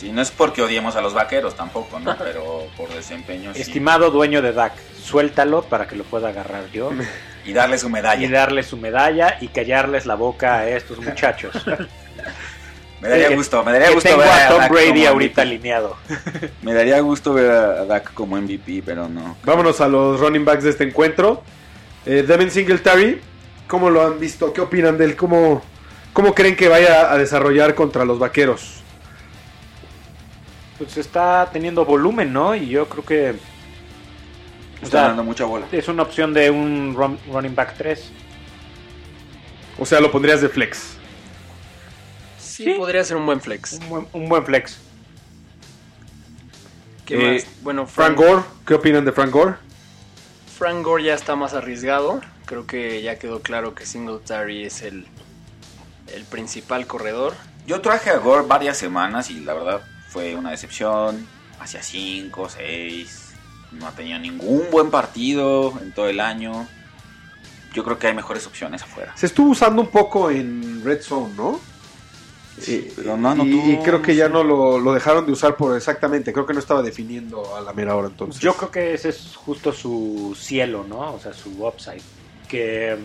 Sí, 0.00 0.10
no 0.12 0.22
es 0.22 0.30
porque 0.30 0.62
odiemos 0.62 0.96
a 0.96 1.02
los 1.02 1.12
vaqueros 1.12 1.54
tampoco, 1.54 2.00
¿no? 2.00 2.16
Pero 2.16 2.68
por 2.74 2.88
desempeño 2.88 3.52
sí. 3.52 3.60
Estimado 3.60 4.10
dueño 4.10 4.40
de 4.40 4.54
Dak, 4.54 4.72
suéltalo 4.98 5.60
para 5.60 5.86
que 5.86 5.94
lo 5.94 6.04
pueda 6.04 6.30
agarrar 6.30 6.70
yo 6.72 6.90
Y 7.44 7.52
darle 7.52 7.76
su 7.76 7.90
medalla. 7.90 8.26
y 8.26 8.30
darle 8.30 8.62
su 8.62 8.78
medalla 8.78 9.36
y 9.42 9.48
callarles 9.48 10.06
la 10.06 10.14
boca 10.14 10.60
a 10.60 10.68
estos 10.70 11.00
muchachos. 11.00 11.54
Me 13.02 13.08
daría 13.08 13.34
gusto, 13.34 13.64
me 13.64 13.72
daría 13.72 13.88
que 13.88 13.94
gusto 13.94 14.10
tengo 14.10 14.22
ver 14.22 14.30
a 14.30 14.48
Tom 14.48 14.58
Dak 14.58 14.70
Brady 14.72 14.88
como 14.90 15.08
ahorita 15.08 15.32
MVP. 15.32 15.40
alineado. 15.40 15.96
Me 16.62 16.74
daría 16.74 17.00
gusto 17.00 17.32
ver 17.32 17.50
a 17.50 17.84
Dak 17.86 18.12
como 18.14 18.36
MVP, 18.36 18.82
pero 18.84 19.08
no. 19.08 19.36
Vámonos 19.42 19.80
a 19.80 19.88
los 19.88 20.20
running 20.20 20.44
backs 20.44 20.64
de 20.64 20.70
este 20.70 20.84
encuentro. 20.84 21.42
Eh, 22.04 22.24
Devin 22.26 22.50
Singletary, 22.50 23.20
¿cómo 23.66 23.88
lo 23.88 24.06
han 24.06 24.18
visto? 24.20 24.52
¿Qué 24.52 24.60
opinan 24.60 24.98
de 24.98 25.06
él? 25.06 25.16
¿Cómo, 25.16 25.62
¿Cómo 26.12 26.34
creen 26.34 26.56
que 26.56 26.68
vaya 26.68 27.10
a 27.10 27.16
desarrollar 27.16 27.74
contra 27.74 28.04
los 28.04 28.18
vaqueros? 28.18 28.79
Pues 30.80 30.96
está 30.96 31.48
teniendo 31.52 31.84
volumen, 31.84 32.32
¿no? 32.32 32.54
Y 32.54 32.68
yo 32.68 32.88
creo 32.88 33.04
que 33.04 33.30
o 33.30 34.84
Está 34.84 34.98
sea, 34.98 35.08
dando 35.08 35.22
mucha 35.24 35.44
bola. 35.44 35.66
es 35.70 35.88
una 35.88 36.02
opción 36.02 36.32
de 36.32 36.50
un 36.50 36.94
run- 36.96 37.18
running 37.30 37.54
back 37.54 37.74
3. 37.76 38.02
O 39.78 39.84
sea, 39.84 40.00
lo 40.00 40.10
pondrías 40.10 40.40
de 40.40 40.48
flex. 40.48 40.94
Sí, 42.38 42.64
Sí. 42.64 42.74
podría 42.78 43.04
ser 43.04 43.18
un 43.18 43.26
buen 43.26 43.40
flex. 43.42 43.74
Un 43.74 43.88
buen, 43.90 44.06
un 44.14 44.28
buen 44.30 44.44
flex. 44.46 44.78
¿Qué 47.04 47.14
Eh, 47.14 47.34
más? 47.34 47.46
Bueno, 47.62 47.86
Frank 47.86 48.16
Frank, 48.16 48.28
Gore, 48.28 48.42
¿qué 48.66 48.74
opinan 48.74 49.04
de 49.04 49.12
Frank 49.12 49.30
Gore? 49.30 49.54
Frank 50.58 50.82
Gore 50.82 51.02
ya 51.04 51.14
está 51.14 51.36
más 51.36 51.52
arriesgado. 51.54 52.20
Creo 52.46 52.66
que 52.66 53.02
ya 53.02 53.18
quedó 53.18 53.40
claro 53.40 53.74
que 53.74 53.84
Singletary 53.86 54.64
es 54.64 54.82
el, 54.82 55.06
el 56.14 56.24
principal 56.24 56.86
corredor. 56.86 57.34
Yo 57.66 57.80
traje 57.82 58.10
a 58.10 58.16
Gore 58.16 58.46
varias 58.46 58.76
semanas 58.78 59.30
y 59.30 59.40
la 59.40 59.54
verdad 59.54 59.82
fue 60.10 60.34
una 60.34 60.50
decepción. 60.50 61.26
Hacia 61.58 61.82
5, 61.82 62.48
6. 62.48 63.32
No 63.72 63.86
ha 63.86 63.92
tenido 63.92 64.18
ningún 64.18 64.64
buen 64.70 64.90
partido 64.90 65.74
en 65.80 65.92
todo 65.92 66.08
el 66.08 66.20
año. 66.20 66.66
Yo 67.72 67.84
creo 67.84 67.98
que 67.98 68.08
hay 68.08 68.14
mejores 68.14 68.46
opciones 68.46 68.82
afuera. 68.82 69.12
Se 69.16 69.26
estuvo 69.26 69.50
usando 69.50 69.82
un 69.82 69.88
poco 69.88 70.30
en 70.30 70.82
Red 70.84 71.02
Zone, 71.02 71.34
¿no? 71.36 71.60
Sí, 72.58 72.92
pero 72.96 73.16
no 73.16 73.30
anotó, 73.30 73.48
y, 73.48 73.72
y 73.72 73.78
creo 73.78 74.02
que 74.02 74.14
ya 74.14 74.26
sí. 74.26 74.32
no 74.32 74.42
lo, 74.42 74.78
lo 74.78 74.92
dejaron 74.92 75.24
de 75.24 75.32
usar 75.32 75.56
por 75.56 75.76
exactamente. 75.76 76.32
Creo 76.32 76.44
que 76.44 76.52
no 76.52 76.58
estaba 76.58 76.82
definiendo 76.82 77.56
a 77.56 77.60
la 77.60 77.72
mera 77.72 77.94
hora 77.94 78.08
entonces. 78.08 78.42
Yo 78.42 78.54
creo 78.54 78.70
que 78.70 78.94
ese 78.94 79.10
es 79.10 79.36
justo 79.36 79.72
su 79.72 80.36
cielo, 80.38 80.84
¿no? 80.88 81.14
O 81.14 81.20
sea, 81.20 81.32
su 81.32 81.64
upside. 81.64 82.02
Que 82.48 82.98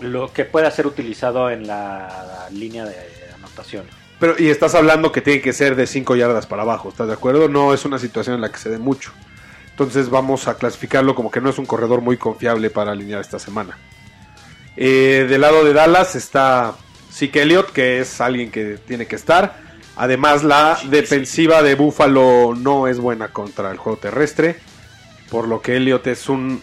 mm, 0.00 0.04
lo 0.04 0.32
que 0.32 0.44
pueda 0.44 0.70
ser 0.70 0.86
utilizado 0.86 1.48
en 1.50 1.66
la 1.66 2.48
línea 2.50 2.84
de 2.84 2.96
anotación. 3.34 4.01
Pero, 4.22 4.36
y 4.38 4.50
estás 4.50 4.76
hablando 4.76 5.10
que 5.10 5.20
tiene 5.20 5.40
que 5.40 5.52
ser 5.52 5.74
de 5.74 5.84
5 5.84 6.14
yardas 6.14 6.46
para 6.46 6.62
abajo, 6.62 6.90
¿estás 6.90 7.08
de 7.08 7.12
acuerdo? 7.12 7.48
No 7.48 7.74
es 7.74 7.84
una 7.84 7.98
situación 7.98 8.36
en 8.36 8.40
la 8.40 8.52
que 8.52 8.58
se 8.58 8.70
dé 8.70 8.78
mucho. 8.78 9.10
Entonces 9.70 10.10
vamos 10.10 10.46
a 10.46 10.54
clasificarlo 10.54 11.16
como 11.16 11.28
que 11.28 11.40
no 11.40 11.50
es 11.50 11.58
un 11.58 11.66
corredor 11.66 12.02
muy 12.02 12.16
confiable 12.18 12.70
para 12.70 12.92
alinear 12.92 13.20
esta 13.20 13.40
semana. 13.40 13.76
Eh, 14.76 15.26
del 15.28 15.40
lado 15.40 15.64
de 15.64 15.72
Dallas 15.72 16.14
está 16.14 16.76
Zeke 17.12 17.42
Elliott, 17.42 17.72
que 17.72 17.98
es 17.98 18.20
alguien 18.20 18.52
que 18.52 18.78
tiene 18.78 19.06
que 19.06 19.16
estar. 19.16 19.56
Además, 19.96 20.44
la 20.44 20.78
defensiva 20.84 21.60
de 21.64 21.74
Buffalo 21.74 22.54
no 22.56 22.86
es 22.86 23.00
buena 23.00 23.32
contra 23.32 23.72
el 23.72 23.76
juego 23.76 23.98
terrestre. 23.98 24.60
Por 25.32 25.48
lo 25.48 25.60
que 25.60 25.78
Elliott 25.78 26.06
es 26.06 26.28
un. 26.28 26.62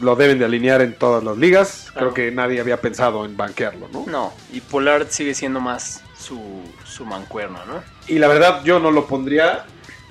Lo 0.00 0.16
deben 0.16 0.38
de 0.38 0.46
alinear 0.46 0.80
en 0.80 0.94
todas 0.94 1.22
las 1.22 1.36
ligas. 1.36 1.90
Claro. 1.92 2.14
Creo 2.14 2.30
que 2.30 2.34
nadie 2.34 2.58
había 2.58 2.80
pensado 2.80 3.26
en 3.26 3.36
banquearlo, 3.36 3.90
¿no? 3.92 4.06
No, 4.06 4.32
y 4.50 4.62
Pollard 4.62 5.08
sigue 5.10 5.34
siendo 5.34 5.60
más 5.60 6.02
su, 6.26 6.40
su 6.84 7.04
mancuerna, 7.04 7.60
¿no? 7.66 7.82
Y 8.08 8.18
la 8.18 8.28
verdad 8.28 8.62
yo 8.64 8.78
no 8.80 8.90
lo 8.90 9.06
pondría. 9.06 9.64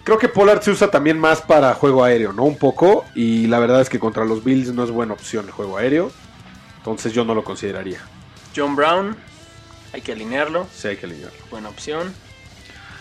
Creo 0.03 0.17
que 0.17 0.29
Pollard 0.29 0.61
se 0.61 0.71
usa 0.71 0.91
también 0.91 1.19
más 1.19 1.41
para 1.41 1.73
juego 1.73 2.03
aéreo, 2.03 2.31
¿no? 2.31 2.43
Un 2.43 2.57
poco. 2.57 3.05
Y 3.15 3.47
la 3.47 3.59
verdad 3.59 3.81
es 3.81 3.89
que 3.89 3.99
contra 3.99 4.23
los 4.23 4.43
Bills 4.43 4.73
no 4.73 4.83
es 4.83 4.91
buena 4.91 5.13
opción 5.13 5.45
el 5.45 5.51
juego 5.51 5.77
aéreo. 5.77 6.11
Entonces 6.77 7.11
yo 7.13 7.25
no 7.25 7.33
lo 7.33 7.43
consideraría. 7.43 7.99
John 8.55 8.75
Brown, 8.75 9.17
hay 9.93 10.01
que 10.01 10.11
alinearlo, 10.11 10.67
Sí 10.73 10.87
hay 10.87 10.97
que 10.97 11.07
alinearlo. 11.07 11.37
buena 11.49 11.69
opción. 11.69 12.13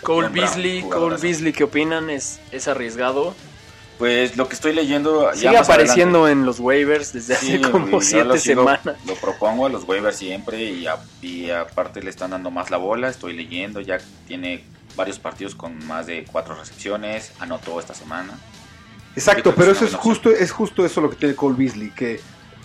Cole 0.03 0.27
John 0.29 0.33
Brown, 0.33 0.47
Beasley, 0.47 0.83
Cole. 0.83 1.17
Beasley, 1.21 1.53
¿qué 1.53 1.65
opinan? 1.65 2.11
Es, 2.11 2.41
es 2.51 2.67
arriesgado. 2.69 3.35
Pues 3.99 4.37
lo 4.37 4.49
que 4.49 4.55
estoy 4.55 4.73
leyendo. 4.73 5.31
ya 5.33 5.35
Sigue 5.39 5.53
más 5.59 5.69
apareciendo 5.69 6.29
en 6.29 6.45
los 6.45 6.59
waivers 6.59 7.13
desde 7.13 7.37
Sí, 7.37 7.55
hace 7.55 7.71
como 7.71 7.87
güey, 7.87 7.93
yo 7.93 8.01
siete 8.01 8.25
lo 8.25 8.35
sigo- 8.37 8.63
semanas. 8.63 8.97
Lo 9.07 9.15
propongo 9.15 9.67
a 9.67 9.69
los 9.69 9.85
waivers 9.85 10.17
siempre 10.17 10.63
y, 10.65 10.87
a- 10.87 10.99
y 11.23 11.51
aparte 11.51 12.03
le 12.03 12.11
están 12.11 12.31
dando 12.31 12.51
más 12.51 12.71
la 12.71 12.77
bola. 12.77 13.09
Estoy 13.09 13.35
leyendo, 13.35 13.81
ya 13.81 13.99
tiene 14.27 14.65
varios 14.97 15.19
partidos 15.19 15.55
con 15.55 15.85
más 15.87 16.07
de 16.07 16.25
cuatro 16.31 16.57
recepciones. 16.57 17.33
Anotó 17.39 17.79
esta 17.79 17.95
semana. 17.95 18.39
Exacto, 19.17 19.55
pero 19.55 19.71
eso 19.71 19.85
es 19.85 19.95
justo, 19.95 20.31
es 20.31 20.51
justo 20.51 20.85
eso 20.85 21.01
lo 21.01 21.09
que 21.11 21.17
tiene 21.17 21.37
Cole 21.37 21.55
Beasley, 21.57 21.91
que 21.91 22.21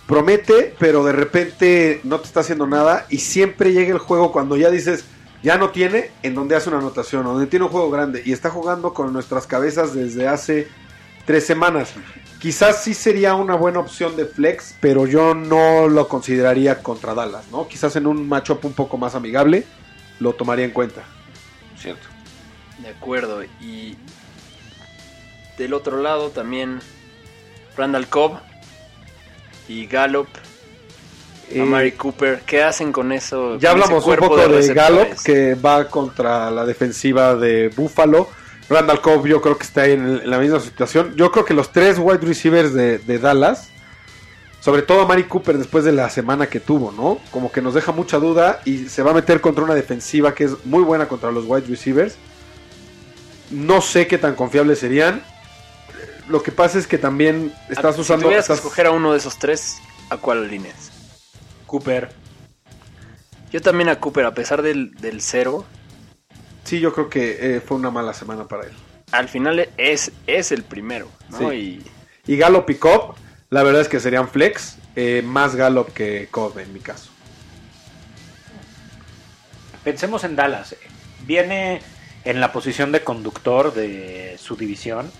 promete, 0.06 0.74
pero 0.80 1.04
de 1.04 1.12
repente 1.12 2.00
no 2.02 2.18
te 2.18 2.26
está 2.26 2.40
haciendo 2.40 2.66
nada 2.66 3.06
y 3.08 3.18
siempre 3.18 3.72
llega 3.72 3.92
el 3.92 3.98
juego 3.98 4.32
cuando 4.32 4.56
ya 4.56 4.68
dices, 4.70 5.04
ya 5.44 5.56
no 5.58 5.70
tiene, 5.70 6.10
en 6.24 6.34
donde 6.34 6.56
hace 6.56 6.68
una 6.68 6.78
anotación, 6.78 7.22
donde 7.22 7.46
tiene 7.46 7.66
un 7.66 7.70
juego 7.70 7.88
grande 7.90 8.20
y 8.24 8.32
está 8.32 8.50
jugando 8.50 8.92
con 8.92 9.12
nuestras 9.12 9.46
cabezas 9.46 9.94
desde 9.94 10.26
hace 10.26 10.66
tres 11.30 11.46
semanas. 11.46 11.92
Quizás 12.40 12.82
sí 12.82 12.92
sería 12.92 13.36
una 13.36 13.54
buena 13.54 13.78
opción 13.78 14.16
de 14.16 14.24
flex, 14.24 14.74
pero 14.80 15.06
yo 15.06 15.32
no 15.32 15.86
lo 15.86 16.08
consideraría 16.08 16.82
contra 16.82 17.14
Dallas, 17.14 17.44
¿no? 17.52 17.68
Quizás 17.68 17.94
en 17.94 18.08
un 18.08 18.28
matchup 18.28 18.64
un 18.64 18.72
poco 18.72 18.98
más 18.98 19.14
amigable 19.14 19.64
lo 20.18 20.32
tomaría 20.32 20.64
en 20.64 20.72
cuenta. 20.72 21.02
Cierto. 21.78 22.08
De 22.82 22.88
acuerdo. 22.88 23.44
Y 23.60 23.96
del 25.56 25.72
otro 25.72 26.02
lado 26.02 26.30
también 26.30 26.80
Randall 27.76 28.08
Cobb 28.08 28.40
y 29.68 29.86
Gallup, 29.86 30.26
Eh, 31.48 31.60
Amari 31.60 31.92
Cooper. 31.92 32.40
¿Qué 32.44 32.64
hacen 32.64 32.90
con 32.90 33.12
eso? 33.12 33.56
Ya 33.58 33.70
con 33.70 33.82
hablamos 33.82 34.04
un 34.04 34.16
poco 34.16 34.36
de, 34.36 34.48
receptores? 34.48 34.74
Gallup, 34.74 35.22
que 35.24 35.54
va 35.54 35.86
contra 35.86 36.50
la 36.50 36.66
defensiva 36.66 37.36
de 37.36 37.68
Buffalo. 37.68 38.28
Randall 38.70 39.00
Cobb 39.02 39.26
yo 39.26 39.42
creo 39.42 39.58
que 39.58 39.64
está 39.64 39.82
ahí 39.82 39.92
en, 39.92 40.04
el- 40.06 40.22
en 40.22 40.30
la 40.30 40.38
misma 40.38 40.60
situación. 40.60 41.14
Yo 41.16 41.30
creo 41.32 41.44
que 41.44 41.52
los 41.54 41.72
tres 41.72 41.98
wide 41.98 42.18
receivers 42.20 42.72
de, 42.72 42.98
de 42.98 43.18
Dallas, 43.18 43.68
sobre 44.60 44.82
todo 44.82 45.06
Mari 45.06 45.24
Cooper 45.24 45.58
después 45.58 45.84
de 45.84 45.92
la 45.92 46.08
semana 46.08 46.46
que 46.46 46.60
tuvo, 46.60 46.92
¿no? 46.92 47.18
Como 47.32 47.50
que 47.50 47.60
nos 47.60 47.74
deja 47.74 47.92
mucha 47.92 48.18
duda 48.18 48.60
y 48.64 48.88
se 48.88 49.02
va 49.02 49.10
a 49.10 49.14
meter 49.14 49.40
contra 49.40 49.64
una 49.64 49.74
defensiva 49.74 50.34
que 50.34 50.44
es 50.44 50.64
muy 50.64 50.82
buena 50.84 51.08
contra 51.08 51.30
los 51.32 51.44
wide 51.46 51.66
receivers. 51.66 52.14
No 53.50 53.80
sé 53.80 54.06
qué 54.06 54.16
tan 54.18 54.34
confiables 54.36 54.78
serían. 54.78 55.22
Lo 56.28 56.42
que 56.42 56.52
pasa 56.52 56.78
es 56.78 56.86
que 56.86 56.96
también 56.98 57.52
estás 57.68 57.98
usando... 57.98 58.22
Si 58.22 58.26
tuvieras 58.26 58.46
que 58.46 58.52
estás- 58.52 58.58
escoger 58.64 58.86
a 58.86 58.92
uno 58.92 59.10
de 59.12 59.18
esos 59.18 59.36
tres, 59.38 59.78
¿a 60.10 60.16
cuál 60.16 60.44
alineas? 60.44 60.92
Cooper. 61.66 62.10
Yo 63.50 63.60
también 63.60 63.88
a 63.88 63.98
Cooper, 63.98 64.26
a 64.26 64.34
pesar 64.34 64.62
del, 64.62 64.92
del 64.92 65.20
cero, 65.22 65.64
Sí, 66.70 66.78
yo 66.78 66.92
creo 66.92 67.10
que 67.10 67.56
eh, 67.56 67.60
fue 67.60 67.78
una 67.78 67.90
mala 67.90 68.14
semana 68.14 68.46
para 68.46 68.62
él. 68.62 68.70
al 69.10 69.28
final 69.28 69.68
es, 69.76 70.12
es 70.28 70.52
el 70.52 70.62
primero, 70.62 71.08
¿no? 71.28 71.50
Sí. 71.50 71.82
Y 72.28 72.36
Gallup 72.36 72.70
y 72.70 72.76
Cobb, 72.76 73.16
la 73.48 73.64
verdad 73.64 73.80
es 73.80 73.88
que 73.88 73.98
serían 73.98 74.28
flex, 74.28 74.78
eh, 74.94 75.20
más 75.26 75.56
Gallup 75.56 75.92
que 75.92 76.28
Cobb 76.30 76.60
en 76.60 76.72
mi 76.72 76.78
caso. 76.78 77.10
Pensemos 79.82 80.22
en 80.22 80.36
Dallas. 80.36 80.76
Viene 81.26 81.82
en 82.24 82.38
la 82.38 82.52
posición 82.52 82.92
de 82.92 83.02
conductor 83.02 83.74
de 83.74 84.36
su 84.38 84.54
división. 84.54 85.10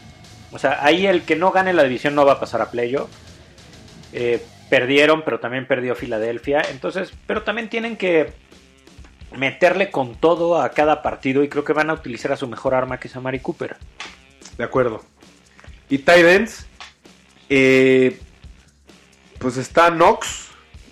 O 0.53 0.59
sea, 0.61 0.85
ahí 0.85 1.09
el 1.09 1.23
que 1.23 1.35
no 1.35 1.51
gane 1.51 1.73
la 1.73 1.83
división 1.83 2.15
no 2.15 2.25
va 2.25 2.35
a 2.35 2.41
pasar 2.41 2.63
a 2.63 2.71
playoff. 2.71 3.11
Eh, 4.13 4.41
perdieron, 4.69 5.23
pero 5.25 5.41
también 5.41 5.67
perdió 5.67 5.97
Filadelfia. 5.97 6.63
Entonces, 6.71 7.13
pero 7.27 7.43
también 7.43 7.69
tienen 7.69 7.97
que 7.97 8.35
meterle 9.37 9.91
con 9.91 10.15
todo 10.17 10.61
a 10.61 10.71
cada 10.71 11.03
partido 11.03 11.43
y 11.43 11.49
creo 11.49 11.65
que 11.65 11.73
van 11.73 11.91
a 11.91 11.95
utilizar 11.95 12.33
a 12.33 12.37
su 12.37 12.47
mejor 12.49 12.75
arma 12.75 12.99
que 12.99 13.09
es 13.09 13.17
a 13.17 13.21
Mari 13.21 13.41
Cooper. 13.41 13.77
De 14.59 14.65
acuerdo. 14.65 15.03
Y 15.89 15.99
Titans, 15.99 16.67
eh, 17.49 18.19
pues 19.39 19.57
está 19.57 19.91
Knox. 19.91 20.49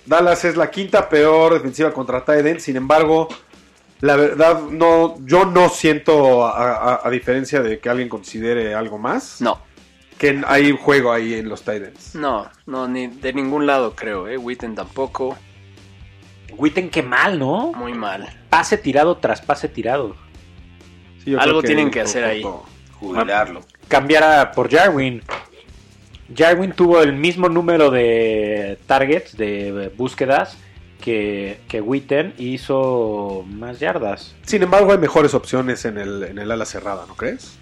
Dallas 0.06 0.44
es 0.44 0.56
la 0.56 0.70
quinta 0.70 1.08
peor 1.08 1.54
defensiva 1.54 1.92
contra 1.92 2.20
Titans. 2.24 2.62
Sin 2.62 2.76
embargo, 2.76 3.28
la 4.00 4.16
verdad, 4.16 4.60
no, 4.62 5.16
yo 5.26 5.44
no 5.44 5.68
siento, 5.68 6.46
a, 6.46 6.72
a- 6.94 7.00
a 7.04 7.10
diferencia 7.10 7.60
de 7.60 7.78
que 7.78 7.88
alguien 7.90 8.08
considere 8.08 8.74
algo 8.74 8.96
más, 8.98 9.40
No, 9.40 9.60
que 10.16 10.40
hay 10.46 10.72
juego 10.72 11.12
ahí 11.12 11.34
en 11.34 11.48
los 11.48 11.60
Titans. 11.62 12.14
no, 12.14 12.48
no, 12.66 12.88
ni 12.88 13.06
de 13.08 13.32
ningún 13.32 13.66
lado 13.66 13.94
creo, 13.94 14.26
¿eh? 14.28 14.36
Witten 14.38 14.74
tampoco, 14.74 15.36
Witten, 16.58 16.90
qué 16.90 17.02
mal, 17.02 17.38
¿no? 17.38 17.72
muy 17.72 17.94
mal. 17.94 18.28
Pase 18.50 18.76
tirado 18.78 19.16
tras 19.18 19.40
pase 19.40 19.68
tirado. 19.68 20.16
Sí, 21.24 21.30
yo 21.30 21.40
Algo 21.40 21.60
creo 21.60 21.68
tienen 21.68 21.90
que 21.90 22.00
hacer 22.00 22.24
ahí. 22.24 22.42
Jubilarlo. 23.00 23.60
cambiar 23.86 24.24
a- 24.24 24.52
por 24.52 24.70
Jarwin. 24.70 25.22
Jarwin 26.36 26.72
tuvo 26.72 27.00
el 27.00 27.12
mismo 27.14 27.48
número 27.48 27.90
de 27.90 28.78
targets, 28.86 29.36
de 29.36 29.90
búsquedas, 29.96 30.58
que, 31.00 31.60
que 31.68 31.80
Witten 31.80 32.34
y 32.38 32.54
hizo 32.54 33.44
más 33.48 33.78
yardas. 33.78 34.34
Sin 34.42 34.62
embargo, 34.62 34.90
hay 34.92 34.98
mejores 34.98 35.32
opciones 35.34 35.84
en 35.84 35.96
el, 35.96 36.24
en 36.24 36.38
el 36.38 36.50
ala 36.50 36.64
cerrada, 36.66 37.04
¿no 37.06 37.14
crees? 37.14 37.56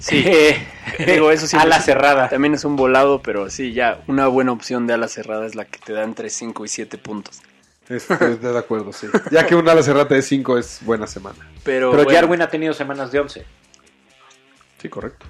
Sí, 0.00 0.24
digo, 1.06 1.30
eso 1.30 1.46
siempre 1.46 1.66
a 1.66 1.68
la 1.70 1.76
es- 1.76 1.84
cerrada. 1.84 2.28
También 2.28 2.54
es 2.54 2.64
un 2.64 2.74
volado, 2.76 3.20
pero 3.22 3.48
sí, 3.50 3.72
ya, 3.72 4.00
una 4.08 4.26
buena 4.26 4.50
opción 4.52 4.86
de 4.86 4.94
ala 4.94 5.06
cerrada 5.08 5.46
es 5.46 5.54
la 5.54 5.64
que 5.66 5.78
te 5.78 5.92
da 5.92 6.02
entre 6.02 6.30
5 6.30 6.64
y 6.64 6.68
7 6.68 6.98
puntos. 6.98 7.40
Estoy 7.88 8.36
de 8.36 8.58
acuerdo, 8.58 8.92
sí. 8.92 9.08
Ya 9.30 9.46
que 9.46 9.54
un 9.56 9.68
ala 9.68 9.82
cerrada 9.82 10.04
de 10.06 10.22
5 10.22 10.58
es 10.58 10.78
buena 10.82 11.06
semana. 11.06 11.38
Pero, 11.64 11.90
Pero 11.90 12.04
bueno, 12.04 12.10
Jarwin 12.20 12.42
ha 12.42 12.48
tenido 12.48 12.72
semanas 12.72 13.10
de 13.12 13.18
11. 13.20 13.44
Sí, 14.80 14.88
correcto. 14.88 15.26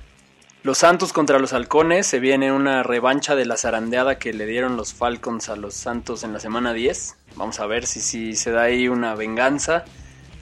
los 0.62 0.76
Santos 0.78 1.12
contra 1.14 1.38
los 1.38 1.52
Halcones, 1.54 2.06
se 2.06 2.20
viene 2.20 2.52
una 2.52 2.82
revancha 2.82 3.34
de 3.34 3.46
la 3.46 3.56
zarandeada 3.56 4.18
que 4.18 4.32
le 4.34 4.44
dieron 4.46 4.76
los 4.76 4.92
Falcons 4.94 5.48
a 5.48 5.56
los 5.56 5.74
Santos 5.74 6.22
en 6.22 6.32
la 6.34 6.38
semana 6.40 6.72
10. 6.74 7.16
Vamos 7.36 7.58
a 7.60 7.66
ver 7.66 7.86
si, 7.86 8.00
si 8.00 8.36
se 8.36 8.50
da 8.50 8.62
ahí 8.64 8.88
una 8.88 9.14
venganza. 9.14 9.84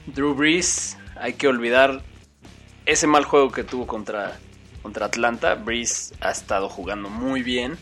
Drew 0.06 0.34
Brees, 0.34 0.96
hay 1.20 1.34
que 1.34 1.46
olvidar 1.46 2.02
ese 2.88 3.06
mal 3.06 3.24
juego 3.24 3.52
que 3.52 3.64
tuvo 3.64 3.86
contra, 3.86 4.38
contra 4.82 5.06
Atlanta. 5.06 5.54
Brees 5.54 6.14
ha 6.20 6.30
estado 6.30 6.70
jugando 6.70 7.10
muy 7.10 7.42
bien 7.42 7.76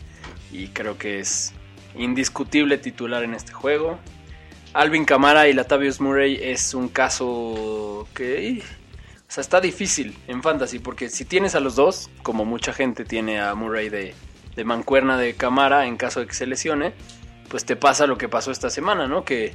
y 0.50 0.68
creo 0.68 0.98
que 0.98 1.20
es 1.20 1.54
indiscutible 1.94 2.76
titular 2.76 3.22
en 3.22 3.32
este 3.32 3.52
juego. 3.52 3.98
Alvin 4.72 5.04
Kamara 5.04 5.46
y 5.48 5.52
Latavius 5.52 6.00
Murray 6.00 6.38
es 6.42 6.74
un 6.74 6.88
caso 6.88 8.08
que 8.14 8.62
o 9.28 9.30
sea, 9.32 9.42
está 9.42 9.60
difícil 9.60 10.18
en 10.26 10.42
fantasy 10.42 10.80
porque 10.80 11.08
si 11.08 11.24
tienes 11.24 11.54
a 11.54 11.60
los 11.60 11.76
dos, 11.76 12.10
como 12.24 12.44
mucha 12.44 12.72
gente 12.72 13.04
tiene 13.04 13.40
a 13.40 13.54
Murray 13.54 13.88
de, 13.88 14.12
de 14.56 14.64
mancuerna 14.64 15.16
de 15.16 15.34
Camara 15.34 15.86
en 15.86 15.96
caso 15.96 16.18
de 16.18 16.26
que 16.26 16.34
se 16.34 16.46
lesione, 16.46 16.94
pues 17.48 17.64
te 17.64 17.76
pasa 17.76 18.08
lo 18.08 18.18
que 18.18 18.28
pasó 18.28 18.50
esta 18.50 18.70
semana, 18.70 19.06
¿no? 19.06 19.24
Que, 19.24 19.54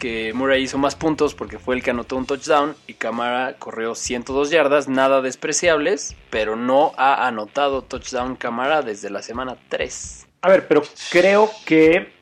que 0.00 0.32
Murray 0.32 0.64
hizo 0.64 0.78
más 0.78 0.96
puntos 0.96 1.34
porque 1.34 1.60
fue 1.60 1.76
el 1.76 1.82
que 1.84 1.90
anotó 1.90 2.16
un 2.16 2.26
touchdown 2.26 2.74
y 2.88 2.94
Camara 2.94 3.54
corrió 3.58 3.94
102 3.94 4.50
yardas, 4.50 4.88
nada 4.88 5.20
despreciables, 5.20 6.16
pero 6.30 6.56
no 6.56 6.92
ha 6.96 7.28
anotado 7.28 7.82
touchdown 7.82 8.34
Camara 8.34 8.82
desde 8.82 9.10
la 9.10 9.22
semana 9.22 9.58
3. 9.68 10.26
A 10.40 10.48
ver, 10.48 10.66
pero 10.66 10.82
creo 11.12 11.50
que 11.66 12.12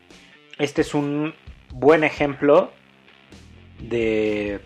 este 0.58 0.82
es 0.82 0.92
un 0.92 1.34
buen 1.70 2.02
ejemplo 2.02 2.72
de 3.78 4.60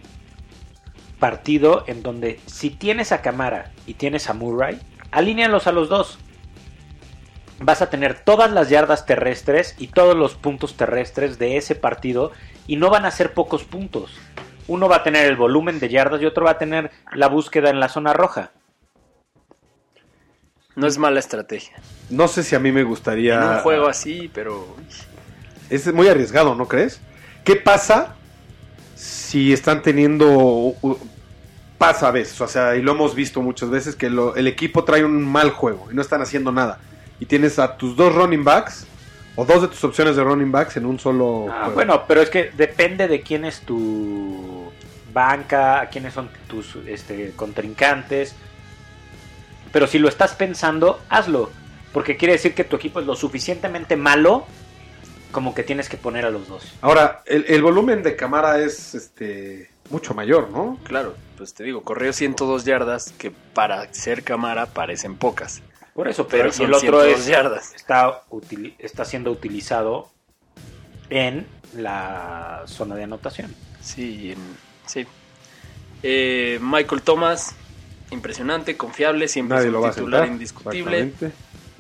partido 1.19 1.85
en 1.87 2.03
donde 2.03 2.41
si 2.47 2.71
tienes 2.71 3.13
a 3.13 3.21
Camara 3.21 3.73
y 3.87 3.95
tienes 3.95 4.31
a 4.31 4.33
Murray, 4.33 4.81
alínealos 5.11 5.67
a 5.67 5.73
los 5.73 5.91
dos. 5.91 6.19
Vas 7.61 7.83
a 7.83 7.91
tener 7.91 8.19
todas 8.25 8.51
las 8.51 8.71
yardas 8.71 9.05
terrestres 9.05 9.77
y 9.79 9.89
todos 9.89 10.17
los 10.17 10.35
puntos 10.35 10.77
terrestres 10.77 11.39
de 11.39 11.59
ese 11.59 11.75
partido 11.75 12.33
y 12.67 12.77
no 12.77 12.91
van 12.91 13.05
a 13.05 13.11
ser 13.11 13.33
pocos 13.35 13.65
puntos. 13.65 14.11
Uno 14.69 14.89
va 14.89 14.97
a 14.97 15.03
tener 15.03 15.27
el 15.27 15.37
volumen 15.37 15.81
de 15.81 15.89
yardas 15.89 16.23
y 16.23 16.27
otro 16.27 16.45
va 16.45 16.53
a 16.53 16.59
tener 16.59 16.91
la 17.13 17.29
búsqueda 17.29 17.71
en 17.71 17.81
la 17.81 17.89
zona 17.89 18.13
roja. 18.13 18.51
No 20.75 20.87
es 20.87 20.97
mala 20.99 21.19
estrategia. 21.21 21.77
No 22.09 22.29
sé 22.29 22.43
si 22.43 22.55
a 22.55 22.59
mí 22.59 22.73
me 22.73 22.83
gustaría. 22.83 23.35
En 23.35 23.49
un 23.49 23.59
juego 23.59 23.89
así, 23.89 24.31
pero 24.33 24.77
Es 25.69 25.93
muy 25.93 26.09
arriesgado, 26.09 26.55
¿no 26.55 26.67
crees? 26.69 27.01
¿Qué 27.45 27.57
pasa 27.57 28.15
si 28.95 29.53
están 29.53 29.83
teniendo... 29.83 30.75
Pasa 31.79 32.09
a 32.09 32.11
veces, 32.13 32.41
o 32.41 32.47
sea, 32.47 32.77
y 32.77 32.83
lo 32.83 32.93
hemos 32.93 33.15
visto 33.17 33.43
muchas 33.43 33.69
veces, 33.69 33.97
que 33.97 34.09
lo- 34.09 34.37
el 34.37 34.47
equipo 34.47 34.85
trae 34.85 35.05
un 35.05 35.25
mal 35.25 35.51
juego 35.51 35.89
y 35.91 35.95
no 35.97 36.01
están 36.01 36.23
haciendo 36.23 36.53
nada. 36.53 36.79
Y 37.19 37.27
tienes 37.27 37.59
a 37.59 37.77
tus 37.77 37.97
dos 37.97 38.15
running 38.15 38.45
backs, 38.45 38.87
o 39.37 39.45
dos 39.45 39.63
de 39.63 39.69
tus 39.69 39.83
opciones 39.85 40.17
de 40.17 40.23
running 40.25 40.53
backs 40.53 40.77
en 40.77 40.87
un 40.87 40.99
solo 40.99 41.47
Ah, 41.51 41.61
juego. 41.65 41.75
bueno, 41.75 42.05
pero 42.07 42.21
es 42.23 42.31
que 42.31 42.51
depende 42.57 43.09
de 43.09 43.21
quién 43.23 43.45
es 43.45 43.61
tu 43.61 44.71
banca, 45.13 45.89
quiénes 45.91 46.15
son 46.15 46.29
tus 46.49 46.77
este, 46.87 47.33
contrincantes. 47.37 48.35
Pero 49.73 49.87
si 49.87 49.99
lo 49.99 50.09
estás 50.09 50.35
pensando, 50.35 51.01
hazlo. 51.09 51.51
Porque 51.93 52.17
quiere 52.17 52.33
decir 52.33 52.55
que 52.55 52.65
tu 52.65 52.77
equipo 52.77 53.01
es 53.01 53.07
lo 53.07 53.15
suficientemente 53.17 53.97
malo 53.97 54.47
como 55.31 55.55
que 55.55 55.63
tienes 55.63 55.89
que 55.89 55.97
poner 55.97 56.27
a 56.27 56.31
los 56.31 56.47
dos. 56.49 56.75
Ahora, 56.83 57.23
el, 57.27 57.47
el 57.49 57.63
volumen 57.63 58.03
de 58.03 58.17
cámara 58.17 58.61
es 58.61 58.95
este 58.95 59.71
mucho 59.89 60.13
mayor, 60.15 60.51
¿no? 60.51 60.79
claro, 60.85 61.15
pues 61.37 61.53
te 61.55 61.65
digo, 61.65 61.83
corrió 61.83 62.13
102 62.13 62.65
yardas 62.65 63.13
que 63.19 63.31
para 63.31 63.93
ser 63.93 64.25
cámara 64.25 64.67
parecen 64.67 65.17
pocas. 65.17 65.63
Por 65.95 66.09
eso, 66.09 66.27
Pero 66.27 66.45
el 66.45 66.49
otro 66.75 67.03
102 67.03 67.07
es, 67.21 67.27
yardas. 67.27 67.75
Está, 67.75 68.23
está 68.79 69.05
siendo 69.05 69.31
utilizado 69.31 70.09
en 71.11 71.47
la 71.77 72.63
zona 72.67 72.95
de 72.95 73.05
anotación. 73.05 73.55
Sí, 73.83 74.33
en- 74.33 74.57
sí. 74.87 75.07
Eh, 76.03 76.59
Michael 76.63 77.03
Thomas, 77.03 77.55
impresionante, 78.11 78.77
confiable, 78.77 79.29
siempre 79.29 79.57
Nadie 79.57 79.69
es 79.69 79.73
lo 79.73 79.83
un 79.83 79.91
titular 79.91 80.21
sentar. 80.21 80.33
indiscutible. 80.33 81.13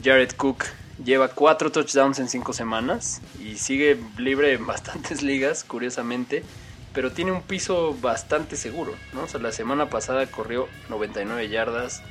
Jared 0.03 0.33
Cook 0.37 0.65
lleva 1.03 1.29
cuatro 1.29 1.73
touchdowns 1.73 2.19
en 2.19 2.29
cinco 2.29 2.53
semanas 2.53 3.21
y 3.43 3.57
sigue 3.57 3.99
libre 4.19 4.53
en 4.53 4.67
bastantes 4.67 5.23
ligas, 5.23 5.65
curiosamente, 5.65 6.45
pero 6.93 7.13
tiene 7.13 7.33
un 7.33 7.43
piso 7.43 7.97
bastante 8.01 8.57
seguro, 8.57 8.95
¿no? 9.15 9.23
O 9.23 9.27
sea, 9.29 9.41
la 9.41 9.53
semana 9.53 9.89
pasada 9.89 10.27
corrió 10.27 10.69
99 10.91 11.49
yardas, 11.49 12.03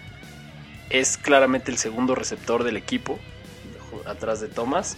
es 0.91 1.17
claramente 1.17 1.71
el 1.71 1.77
segundo 1.77 2.15
receptor 2.15 2.63
del 2.63 2.77
equipo, 2.77 3.19
atrás 4.05 4.39
de 4.41 4.47
Thomas. 4.47 4.97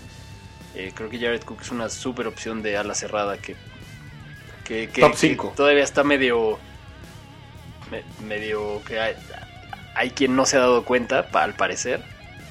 Eh, 0.75 0.91
creo 0.95 1.09
que 1.09 1.19
Jared 1.19 1.43
Cook 1.43 1.61
es 1.61 1.71
una 1.71 1.89
super 1.89 2.25
opción 2.27 2.63
de 2.63 2.77
ala 2.77 2.95
cerrada 2.95 3.37
que, 3.37 3.55
que, 4.63 4.89
que- 4.89 5.01
Top 5.01 5.15
que 5.15 5.35
todavía 5.55 5.83
está 5.83 6.03
medio, 6.03 6.57
me- 7.91 8.03
medio 8.25 8.81
que 8.85 8.99
hay, 8.99 9.15
hay 9.95 10.09
quien 10.11 10.35
no 10.35 10.45
se 10.45 10.57
ha 10.57 10.61
dado 10.61 10.83
cuenta, 10.83 11.27
al 11.33 11.53
parecer, 11.53 12.01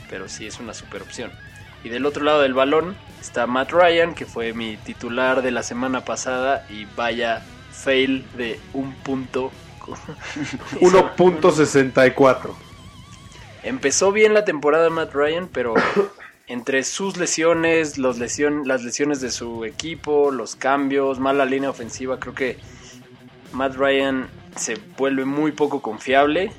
pero 0.08 0.28
sí 0.28 0.46
es 0.46 0.60
una 0.60 0.72
super 0.74 1.02
opción. 1.02 1.32
Y 1.84 1.88
del 1.88 2.06
otro 2.06 2.22
lado 2.22 2.42
del 2.42 2.54
balón 2.54 2.94
está 3.20 3.46
Matt 3.48 3.72
Ryan, 3.72 4.14
que 4.14 4.24
fue 4.24 4.52
mi 4.52 4.76
titular 4.76 5.42
de 5.42 5.50
la 5.50 5.64
semana 5.64 6.04
pasada 6.04 6.64
y 6.70 6.84
vaya 6.96 7.42
fail 7.72 8.24
de 8.36 8.60
un 8.72 8.94
punto. 8.94 9.50
1.64. 10.80 12.54
Empezó 13.62 14.12
bien 14.12 14.34
la 14.34 14.44
temporada 14.44 14.90
Matt 14.90 15.14
Ryan, 15.14 15.48
pero 15.52 15.74
entre 16.46 16.82
sus 16.82 17.16
lesiones, 17.16 17.98
los 17.98 18.18
lesión, 18.18 18.66
las 18.66 18.82
lesiones 18.82 19.20
de 19.20 19.30
su 19.30 19.64
equipo, 19.64 20.30
los 20.30 20.56
cambios, 20.56 21.18
mala 21.20 21.44
línea 21.44 21.70
ofensiva, 21.70 22.18
creo 22.18 22.34
que 22.34 22.58
Matt 23.52 23.76
Ryan 23.76 24.28
se 24.56 24.76
vuelve 24.96 25.24
muy 25.24 25.52
poco 25.52 25.80
confiable. 25.80 26.52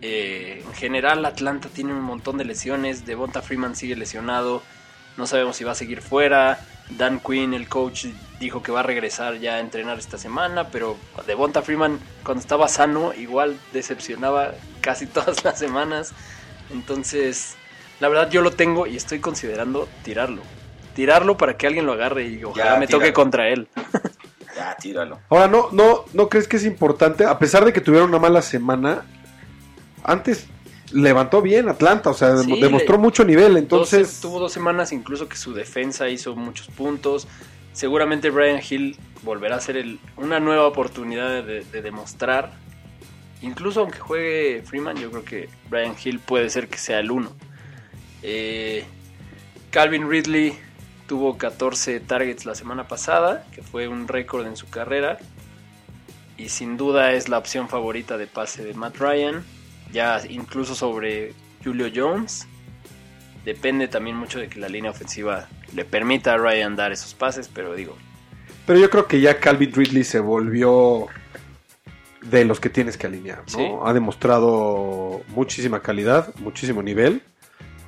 Eh, 0.00 0.62
en 0.64 0.74
general, 0.74 1.24
Atlanta 1.24 1.68
tiene 1.68 1.92
un 1.92 2.02
montón 2.02 2.38
de 2.38 2.44
lesiones. 2.44 3.04
Devonta 3.04 3.42
Freeman 3.42 3.76
sigue 3.76 3.96
lesionado. 3.96 4.62
No 5.16 5.26
sabemos 5.26 5.56
si 5.56 5.64
va 5.64 5.72
a 5.72 5.74
seguir 5.74 6.00
fuera. 6.00 6.60
Dan 6.90 7.20
Quinn, 7.20 7.52
el 7.52 7.68
coach, 7.68 8.06
dijo 8.40 8.62
que 8.62 8.72
va 8.72 8.80
a 8.80 8.84
regresar 8.84 9.38
ya 9.38 9.56
a 9.56 9.60
entrenar 9.60 9.98
esta 9.98 10.18
semana. 10.18 10.68
Pero 10.68 10.96
Devonta 11.26 11.62
Freeman, 11.62 11.98
cuando 12.22 12.40
estaba 12.40 12.68
sano, 12.68 13.12
igual 13.14 13.58
decepcionaba 13.72 14.54
casi 14.80 15.06
todas 15.06 15.44
las 15.44 15.58
semanas. 15.58 16.12
Entonces, 16.70 17.56
la 18.00 18.08
verdad, 18.08 18.30
yo 18.30 18.42
lo 18.42 18.50
tengo 18.52 18.86
y 18.86 18.96
estoy 18.96 19.20
considerando 19.20 19.88
tirarlo. 20.04 20.42
Tirarlo 20.94 21.36
para 21.36 21.56
que 21.56 21.66
alguien 21.66 21.86
lo 21.86 21.92
agarre 21.92 22.26
y 22.28 22.42
ojalá 22.44 22.76
me 22.78 22.86
toque 22.86 23.12
contra 23.12 23.48
él. 23.48 23.68
Ya, 24.56 24.76
tíralo. 24.76 25.20
Ahora, 25.28 25.46
¿no, 25.46 25.68
no, 25.70 26.04
¿no 26.12 26.28
crees 26.28 26.48
que 26.48 26.56
es 26.56 26.64
importante? 26.64 27.24
A 27.24 27.38
pesar 27.38 27.64
de 27.64 27.72
que 27.72 27.80
tuvieron 27.80 28.08
una 28.08 28.18
mala 28.18 28.42
semana, 28.42 29.04
antes 30.02 30.46
levantó 30.92 31.42
bien 31.42 31.68
Atlanta, 31.68 32.10
o 32.10 32.14
sea, 32.14 32.36
Sí, 32.38 32.60
demostró 32.60 32.96
le- 32.96 33.02
mucho 33.02 33.24
nivel, 33.24 33.52
Dos- 33.52 33.58
entonces... 33.62 34.20
tuvo 34.20 34.40
dos 34.40 34.52
semanas 34.52 34.90
incluso 34.92 35.28
que 35.28 35.36
su 35.36 35.52
defensa 35.52 36.08
hizo 36.08 36.34
muchos 36.34 36.66
puntos. 36.68 37.28
Seguramente 37.72 38.30
Brian 38.30 38.60
Hill 38.68 38.96
volverá 39.22 39.56
a 39.56 39.60
ser 39.60 39.76
el- 39.76 40.00
una 40.16 40.40
nueva 40.40 40.66
oportunidad 40.66 41.44
de, 41.44 41.62
de 41.64 41.82
demostrar. 41.82 42.52
Incluso 43.42 43.80
aunque 43.80 43.98
juegue 43.98 44.62
Freeman, 44.64 44.96
yo 44.96 45.10
creo 45.10 45.24
que 45.24 45.48
Brian 45.68 45.94
Hill 46.02 46.18
puede 46.18 46.50
ser 46.50 46.68
que 46.68 46.78
sea 46.78 46.98
el 47.00 47.10
uno. 47.10 47.32
Eh, 48.22 48.84
Calvin 49.70 50.08
Ridley 50.08 50.58
tuvo 51.06 51.38
14 51.38 52.00
targets 52.00 52.46
la 52.46 52.54
semana 52.54 52.88
pasada, 52.88 53.46
que 53.52 53.62
fue 53.62 53.88
un 53.88 54.08
récord 54.08 54.46
en 54.46 54.56
su 54.56 54.68
carrera. 54.68 55.18
Y 56.36 56.48
sin 56.48 56.76
duda 56.76 57.12
es 57.12 57.28
la 57.28 57.38
opción 57.38 57.68
favorita 57.68 58.16
de 58.16 58.26
pase 58.26 58.64
de 58.64 58.74
Matt 58.74 58.96
Ryan. 58.98 59.44
Ya 59.92 60.20
incluso 60.28 60.74
sobre 60.74 61.34
Julio 61.64 61.90
Jones. 61.94 62.46
Depende 63.44 63.88
también 63.88 64.16
mucho 64.16 64.38
de 64.38 64.48
que 64.48 64.60
la 64.60 64.68
línea 64.68 64.90
ofensiva 64.90 65.48
le 65.74 65.84
permita 65.84 66.34
a 66.34 66.38
Ryan 66.38 66.76
dar 66.76 66.92
esos 66.92 67.14
pases, 67.14 67.48
pero 67.48 67.74
digo, 67.74 67.96
Pero 68.66 68.78
yo 68.78 68.90
creo 68.90 69.06
que 69.06 69.20
ya 69.20 69.38
Calvin 69.40 69.72
Ridley 69.72 70.04
se 70.04 70.20
volvió 70.20 71.08
de 72.22 72.44
los 72.44 72.60
que 72.60 72.70
tienes 72.70 72.96
que 72.96 73.06
alinear, 73.06 73.38
¿no? 73.38 73.58
Sí. 73.58 73.70
Ha 73.84 73.92
demostrado 73.92 75.22
muchísima 75.28 75.80
calidad, 75.80 76.34
muchísimo 76.36 76.82
nivel, 76.82 77.22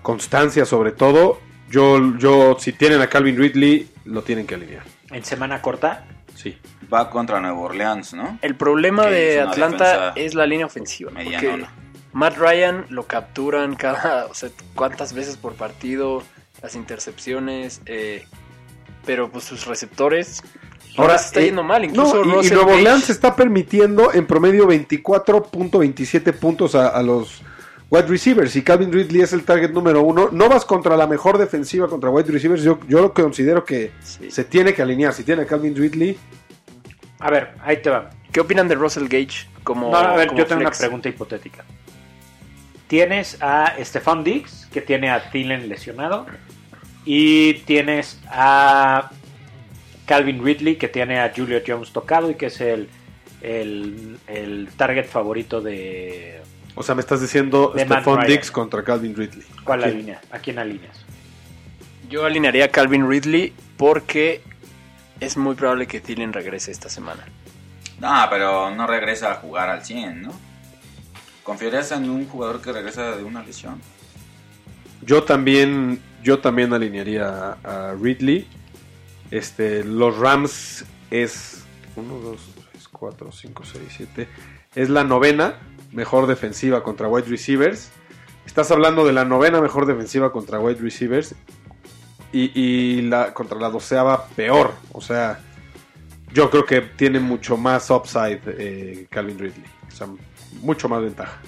constancia 0.03 0.64
sobre 0.64 0.93
todo. 0.93 1.40
Yo, 1.71 2.16
yo, 2.19 2.57
si 2.59 2.73
tienen 2.73 3.01
a 3.01 3.09
Calvin 3.09 3.37
Ridley, 3.37 3.88
lo 4.05 4.23
tienen 4.23 4.47
que 4.47 4.57
alinear. 4.57 4.85
En 5.11 5.25
semana 5.25 5.62
corta, 5.62 6.05
Sí. 6.40 6.57
Va 6.93 7.11
contra 7.11 7.38
Nueva 7.38 7.59
Orleans, 7.59 8.14
¿no? 8.14 8.38
el 8.40 8.55
problema 8.55 9.05
Que 9.05 9.11
de 9.11 9.40
Atlanta 9.40 10.12
es 10.16 10.35
la 10.35 10.47
línea 10.47 10.66
ofensiva. 10.66 11.11
Porque 11.11 11.29
medianona. 11.29 11.71
Matt 12.12 12.38
Ryan 12.38 12.87
lo 12.88 13.07
capturan 13.07 13.77
cada, 13.77 14.27
o 14.27 14.35
sea, 14.35 14.49
cuántas 14.75 15.12
veces 15.12 15.37
por 15.37 15.55
partido, 15.55 16.23
las 16.62 16.75
intercepciones, 16.75 17.83
eh, 17.87 18.25
pero 19.05 19.31
pues 19.31 19.45
sus 19.45 19.66
receptores 19.66 20.43
ahora 20.96 21.18
se 21.18 21.26
está 21.26 21.40
eh, 21.40 21.44
yendo 21.46 21.62
mal. 21.62 21.85
Incluso 21.85 22.24
no, 22.24 22.42
y- 22.42 22.50
Nuevo 22.50 22.72
Orleans 22.72 23.11
está 23.11 23.35
permitiendo 23.37 24.12
en 24.12 24.26
promedio 24.26 24.66
24.27 24.68 26.33
puntos 26.35 26.74
a, 26.74 26.88
a 26.88 27.03
los 27.03 27.42
wide 27.90 28.07
receivers. 28.07 28.55
Y 28.57 28.62
Calvin 28.62 28.92
Ridley 28.92 29.22
es 29.22 29.33
el 29.33 29.44
target 29.44 29.70
número 29.70 30.03
uno. 30.03 30.29
No 30.33 30.48
vas 30.48 30.64
contra 30.64 30.96
la 30.96 31.07
mejor 31.07 31.38
defensiva 31.38 31.88
contra 31.88 32.11
wide 32.11 32.31
receivers. 32.31 32.62
Yo, 32.62 32.79
yo 32.88 33.00
lo 33.00 33.12
considero 33.14 33.64
que 33.64 33.92
Sí. 34.03 34.31
se 34.31 34.44
tiene 34.44 34.74
que 34.74 34.83
alinear. 34.83 35.12
Si 35.12 35.24
tiene 35.24 35.42
a 35.42 35.46
Calvin 35.46 35.74
Ridley, 35.76 36.16
a 37.18 37.31
ver, 37.31 37.55
ahí 37.64 37.79
te 37.83 37.90
va. 37.90 38.11
¿Qué 38.33 38.40
opinan 38.40 38.68
de 38.68 38.76
Russell 38.76 39.05
Gage 39.09 39.48
como 39.64 39.90
No, 39.90 39.96
a 39.96 40.14
ver, 40.16 40.29
como 40.29 40.38
yo 40.38 40.46
tengo 40.46 40.61
flex? 40.62 40.79
una 40.79 40.87
pregunta 40.87 41.09
hipotética. 41.09 41.64
Tienes 42.87 43.37
a 43.40 43.74
Stefan 43.81 44.24
Diggs, 44.24 44.66
que 44.72 44.81
tiene 44.81 45.11
a 45.11 45.31
Thielen 45.31 45.68
lesionado, 45.68 46.26
y 47.05 47.55
tienes 47.64 48.18
a 48.29 49.11
Calvin 50.11 50.44
Ridley, 50.44 50.75
que 50.75 50.88
tiene 50.88 51.20
a 51.20 51.33
Julio 51.33 51.62
Jones 51.64 51.92
tocado 51.92 52.29
y 52.33 52.35
que 52.35 52.46
es 52.46 52.61
el, 52.61 52.88
el, 53.42 54.18
el 54.27 54.68
target 54.77 55.07
favorito 55.07 55.61
de... 55.61 56.40
o 56.75 56.83
sea, 56.83 56.96
me 56.96 57.01
estás 57.01 57.20
diciendo 57.20 57.73
De 57.77 57.85
Matt 57.85 58.01
Stephon. 58.03 58.27
Diggs 58.27 58.51
contra 58.51 58.83
Calvin 58.83 59.14
Ridley. 59.14 59.46
¿Cuál 59.62 59.85
¿A 59.85 59.85
quién? 59.85 59.94
alinea? 59.94 60.20
¿A 60.33 60.38
quién 60.40 60.59
alineas? 60.59 61.05
Yo 62.09 62.27
alinearía 62.27 62.64
a 62.64 62.68
Calvin 62.70 63.09
Ridley 63.09 63.53
porque 63.77 64.40
es 65.20 65.37
muy 65.37 65.55
probable 65.55 65.87
que 65.87 66.01
Thielen 66.01 66.33
regrese 66.33 66.73
esta 66.73 66.88
semana. 66.88 67.25
No, 68.01 68.12
pero 68.29 68.75
no 68.75 68.88
regresa 68.88 69.31
a 69.31 69.35
jugar 69.37 69.68
al 69.70 69.85
100, 69.85 70.23
¿no? 70.23 70.33
¿Confiarías 71.44 71.92
en 71.92 72.11
un 72.11 72.27
jugador 72.27 72.61
que 72.61 72.73
regresa 72.73 73.14
de 73.14 73.23
una 73.23 73.44
lesión? 73.44 73.81
Yo 75.03 75.23
también, 75.23 76.03
yo 76.25 76.40
también 76.40 76.73
alinearía 76.73 77.59
a 77.62 77.94
Ridley. 77.94 78.49
Este, 79.31 79.85
los 79.85 80.19
Rams 80.19 80.85
es 81.11 81.64
1, 81.97 82.14
2, 82.14 82.40
3, 82.73 82.88
4, 82.88 83.33
5, 83.33 83.64
6, 83.64 83.85
7. 83.97 84.29
Es 84.75 84.90
la 84.90 85.05
novena 85.05 85.59
mejor 85.93 86.27
defensiva 86.27 86.83
contra 86.83 87.09
wide 87.09 87.29
receivers. 87.29 87.90
Estás 88.47 88.71
hablando 88.71 89.05
de 89.05 89.12
la 89.12 89.25
novena 89.25 89.61
mejor 89.61 89.87
defensiva 89.87 90.33
contra 90.33 90.59
wide 90.59 90.81
receivers. 90.81 91.35
Y, 92.33 92.53
y 92.55 93.03
la, 93.03 93.35
contra 93.35 93.59
la 93.59 93.71
doceava 93.71 94.27
peor. 94.29 94.73
O 94.93 95.01
sea, 95.01 95.40
yo 96.33 96.51
creo 96.51 96.64
que 96.64 96.81
tiene 96.81 97.19
mucho 97.19 97.57
más 97.57 97.90
upside 97.90 98.40
eh, 98.47 99.07
Calvin 99.11 99.38
Ridley. 99.38 99.64
O 99.88 99.90
sea, 99.90 100.09
mucho 100.61 100.88
más 100.88 101.03
ventaja. 101.03 101.40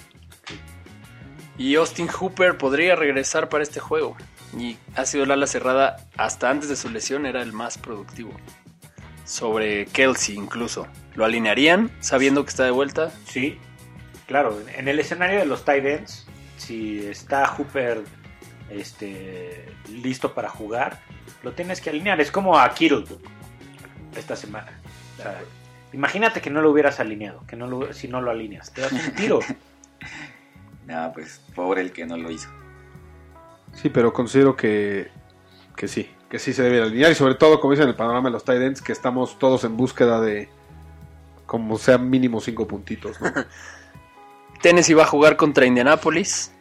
Y 1.57 1.75
Austin 1.75 2.07
Hooper 2.07 2.57
podría 2.57 2.95
regresar 2.95 3.47
para 3.47 3.63
este 3.63 3.79
juego. 3.79 4.17
Y 4.57 4.77
ha 4.95 5.05
sido 5.05 5.23
el 5.23 5.31
ala 5.31 5.47
cerrada 5.47 5.97
hasta 6.17 6.49
antes 6.49 6.69
de 6.69 6.75
su 6.75 6.89
lesión, 6.89 7.25
era 7.25 7.41
el 7.41 7.53
más 7.53 7.77
productivo. 7.77 8.31
Sobre 9.25 9.85
Kelsey 9.87 10.35
incluso. 10.35 10.87
¿Lo 11.15 11.25
alinearían 11.25 11.91
sabiendo 11.99 12.43
que 12.43 12.49
está 12.49 12.63
de 12.65 12.71
vuelta? 12.71 13.11
Sí, 13.25 13.57
claro. 14.27 14.59
En 14.75 14.87
el 14.87 14.99
escenario 14.99 15.39
de 15.39 15.45
los 15.45 15.65
tight 15.65 15.85
ends, 15.85 16.27
si 16.57 17.05
está 17.05 17.47
Hooper 17.47 18.03
este, 18.69 19.65
listo 19.89 20.33
para 20.33 20.49
jugar, 20.49 20.99
lo 21.41 21.53
tienes 21.53 21.81
que 21.81 21.89
alinear. 21.89 22.19
Es 22.21 22.31
como 22.31 22.59
a 22.59 22.73
Kittle 22.73 23.05
esta 24.15 24.35
semana. 24.35 24.79
O 25.17 25.21
sea, 25.21 25.41
imagínate 25.93 26.41
que 26.41 26.49
no 26.49 26.61
lo 26.61 26.71
hubieras 26.71 26.99
alineado, 26.99 27.43
que 27.47 27.55
no 27.55 27.67
lo, 27.67 27.93
si 27.93 28.07
no 28.07 28.21
lo 28.21 28.31
alineas, 28.31 28.71
te 28.73 28.81
das 28.81 28.91
un 28.91 29.15
tiro. 29.15 29.39
No, 30.85 31.13
pues 31.13 31.39
pobre 31.55 31.79
el 31.79 31.93
que 31.93 32.05
no 32.05 32.17
lo 32.17 32.29
hizo. 32.29 32.49
Sí, 33.73 33.89
pero 33.89 34.13
considero 34.13 34.55
que, 34.55 35.09
que 35.75 35.87
sí, 35.87 36.09
que 36.29 36.39
sí 36.39 36.53
se 36.53 36.63
debe 36.63 36.81
alinear 36.81 37.11
y 37.11 37.15
sobre 37.15 37.35
todo, 37.35 37.59
como 37.59 37.71
dicen 37.71 37.83
en 37.83 37.89
el 37.89 37.95
panorama 37.95 38.29
de 38.29 38.33
los 38.33 38.43
tight 38.43 38.61
ends, 38.61 38.81
que 38.81 38.91
estamos 38.91 39.37
todos 39.39 39.63
en 39.63 39.75
búsqueda 39.77 40.21
de 40.21 40.49
como 41.45 41.77
sea 41.77 41.97
mínimo 41.97 42.39
cinco 42.39 42.67
puntitos, 42.67 43.19
¿no? 43.21 43.31
Tennessee 44.61 44.93
va 44.93 45.03
a 45.03 45.07
jugar 45.07 45.35
contra 45.35 45.65
Indianapolis. 45.65 46.53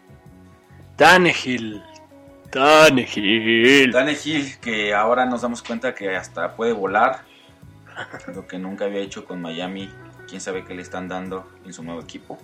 Tannehill. 0.97 1.83
Tannehill. 2.51 3.93
Dane 3.93 4.17
Hill, 4.23 4.59
que 4.59 4.93
ahora 4.93 5.25
nos 5.25 5.43
damos 5.43 5.63
cuenta 5.63 5.95
que 5.95 6.15
hasta 6.15 6.55
puede 6.55 6.73
volar, 6.73 7.23
lo 8.35 8.47
que 8.47 8.59
nunca 8.59 8.85
había 8.85 9.01
hecho 9.01 9.25
con 9.25 9.41
Miami. 9.41 9.89
Quién 10.29 10.41
sabe 10.41 10.65
qué 10.65 10.75
le 10.75 10.83
están 10.83 11.09
dando 11.09 11.49
en 11.65 11.73
su 11.73 11.83
nuevo 11.83 12.01
equipo. 12.01 12.39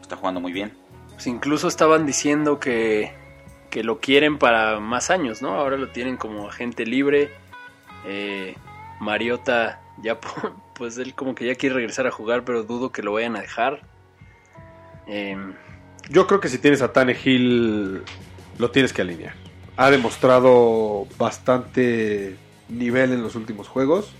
Está 0.00 0.16
jugando 0.16 0.40
muy 0.40 0.52
bien. 0.52 0.72
Pues 1.14 1.26
incluso 1.26 1.66
estaban 1.66 2.06
diciendo 2.06 2.60
que, 2.60 3.12
que 3.70 3.82
lo 3.84 3.98
quieren 4.00 4.38
para 4.38 4.80
más 4.80 5.10
años, 5.10 5.42
¿no? 5.42 5.50
Ahora 5.54 5.76
lo 5.76 5.88
tienen 5.88 6.16
como 6.16 6.48
agente 6.48 6.86
libre. 6.86 7.30
Eh, 8.06 8.54
Mariota 9.00 9.80
ya, 10.02 10.20
pu- 10.20 10.52
pues 10.74 10.98
él 10.98 11.14
como 11.14 11.34
que 11.34 11.46
ya 11.46 11.54
quiere 11.54 11.74
regresar 11.74 12.06
a 12.06 12.10
jugar, 12.10 12.44
pero 12.44 12.62
dudo 12.62 12.92
que 12.92 13.02
lo 13.02 13.12
vayan 13.12 13.36
a 13.36 13.40
dejar. 13.40 13.82
Em, 15.06 15.54
Yo 16.08 16.26
creo 16.26 16.40
que 16.40 16.48
si 16.48 16.58
tienes 16.58 16.82
a 16.82 16.92
Tannehill, 16.92 18.02
lo 18.58 18.70
tienes 18.70 18.92
que 18.92 19.02
alinear. 19.02 19.34
Ha 19.76 19.90
demostrado 19.90 21.06
bastante 21.18 22.36
nivel 22.68 23.12
en 23.12 23.22
los 23.22 23.34
últimos 23.34 23.68
juegos. 23.68 24.10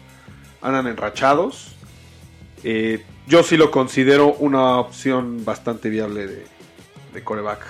Andan 0.61 0.87
enrachados. 0.87 1.75
Eh, 2.65 3.05
yo 3.27 3.43
sí 3.43 3.57
lo 3.57 3.71
considero 3.71 4.35
una 4.35 4.79
opción 4.79 5.45
bastante 5.45 5.89
viable 5.89 6.27
de, 6.27 6.45
de 7.15 7.25
coreback. 7.25 7.65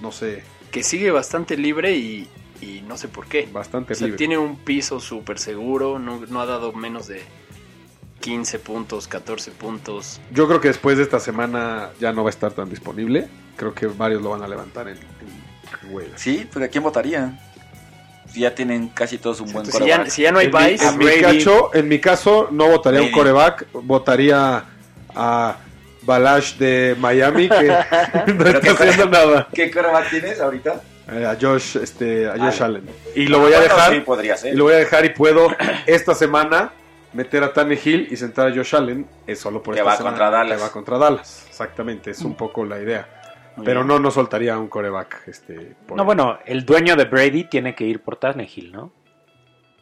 No 0.00 0.12
sé, 0.12 0.42
que 0.70 0.82
sigue 0.82 1.10
bastante 1.10 1.56
libre 1.56 1.96
y, 1.96 2.28
y 2.60 2.82
no 2.86 2.96
sé 2.96 3.08
por 3.08 3.26
qué. 3.26 3.48
bastante 3.52 3.92
O 3.92 3.96
sea, 3.96 4.06
libre. 4.06 4.18
tiene 4.18 4.38
un 4.38 4.56
piso 4.56 5.00
súper 5.00 5.38
seguro, 5.38 5.98
no, 5.98 6.20
no 6.28 6.40
ha 6.40 6.46
dado 6.46 6.72
menos 6.72 7.06
de 7.08 7.22
15 8.20 8.58
puntos, 8.58 9.06
14 9.08 9.50
puntos. 9.52 10.20
Yo 10.32 10.46
creo 10.48 10.60
que 10.60 10.68
después 10.68 10.96
de 10.98 11.04
esta 11.04 11.20
semana 11.20 11.90
ya 12.00 12.12
no 12.12 12.24
va 12.24 12.30
a 12.30 12.32
estar 12.32 12.52
tan 12.52 12.68
disponible. 12.68 13.28
Creo 13.56 13.74
que 13.74 13.86
varios 13.86 14.22
lo 14.22 14.30
van 14.30 14.42
a 14.42 14.48
levantar 14.48 14.88
en, 14.88 14.96
en. 14.96 15.48
Sí, 16.16 16.46
pero 16.52 16.64
¿a 16.64 16.68
quién 16.68 16.82
votaría? 16.84 17.38
Si 18.32 18.40
ya 18.40 18.54
tienen 18.54 18.88
casi 18.88 19.18
todos 19.18 19.40
un 19.40 19.52
buen 19.52 19.64
Entonces, 19.66 19.82
si, 19.82 19.88
ya, 19.88 19.96
quarterback. 19.96 20.12
si 20.14 20.22
ya 20.22 20.32
no 20.32 20.38
hay 20.38 20.46
en, 20.46 20.52
mi, 20.52 20.58
buys, 20.58 20.82
en 20.82 20.98
mi 20.98 21.04
Brady. 21.06 21.20
cacho- 21.38 21.70
en 21.74 21.88
mi 21.88 21.98
caso, 21.98 22.48
no 22.50 22.68
votaría 22.68 23.00
a 23.00 23.02
un 23.02 23.08
Brady. 23.08 23.18
coreback, 23.20 23.66
votaría 23.72 24.64
a 25.14 25.56
Balash 26.12 26.56
de 26.56 26.96
Miami, 26.98 27.48
que 27.50 27.66
no 28.34 28.44
está 28.46 28.60
qué- 28.60 28.70
haciendo 28.70 29.06
nada. 29.10 29.46
¿Qué 29.52 29.70
quarterback 29.70 30.08
tienes 30.10 30.40
ahorita? 30.40 30.80
Eh, 31.12 31.26
a 31.26 31.36
Josh, 31.40 31.76
este, 31.76 32.26
a 32.26 32.32
Josh 32.38 32.62
Ah, 32.62 32.64
Allen. 32.64 32.84
Y 33.14 33.26
lo 33.26 33.40
voy 33.40 33.52
a 33.52 33.60
dejar, 33.60 33.92
Sí, 33.92 34.00
podría 34.00 34.36
ser. 34.36 34.54
y 34.54 34.56
lo 34.56 34.64
voy 34.64 34.72
a 34.74 34.78
dejar 34.78 35.04
y 35.04 35.10
puedo 35.10 35.48
esta 35.86 36.14
semana 36.14 36.72
meter 37.12 37.44
a 37.44 37.52
Tannehill 37.52 38.08
y 38.10 38.16
sentar 38.16 38.48
a 38.48 38.54
Josh 38.54 38.74
Allen, 38.74 39.06
es 39.26 39.38
solo 39.38 39.62
por 39.62 39.74
Que 39.74 39.80
esta 39.80 39.90
va 39.90 39.96
semana, 39.98 40.10
contra 40.16 40.30
Dallas. 40.30 40.56
Que 40.56 40.62
va 40.64 40.72
contra 40.72 40.98
Dallas, 40.98 41.46
exactamente, 41.48 42.10
es 42.10 42.20
un 42.22 42.34
poco 42.34 42.64
la 42.64 42.78
idea. 42.80 43.06
Muy 43.56 43.66
Pero 43.66 43.80
bien. 43.80 43.88
no, 43.88 43.98
no 43.98 44.10
soltaría 44.10 44.54
a 44.54 44.58
un 44.58 44.68
coreback. 44.68 45.28
Este, 45.28 45.74
por 45.86 45.96
No, 45.96 46.02
ahí. 46.04 46.06
bueno, 46.06 46.38
el 46.46 46.64
dueño 46.64 46.96
de 46.96 47.04
Brady 47.04 47.44
tiene 47.44 47.74
que 47.74 47.84
ir 47.84 48.00
por 48.02 48.16
Tannehill, 48.16 48.72
¿no? 48.72 48.92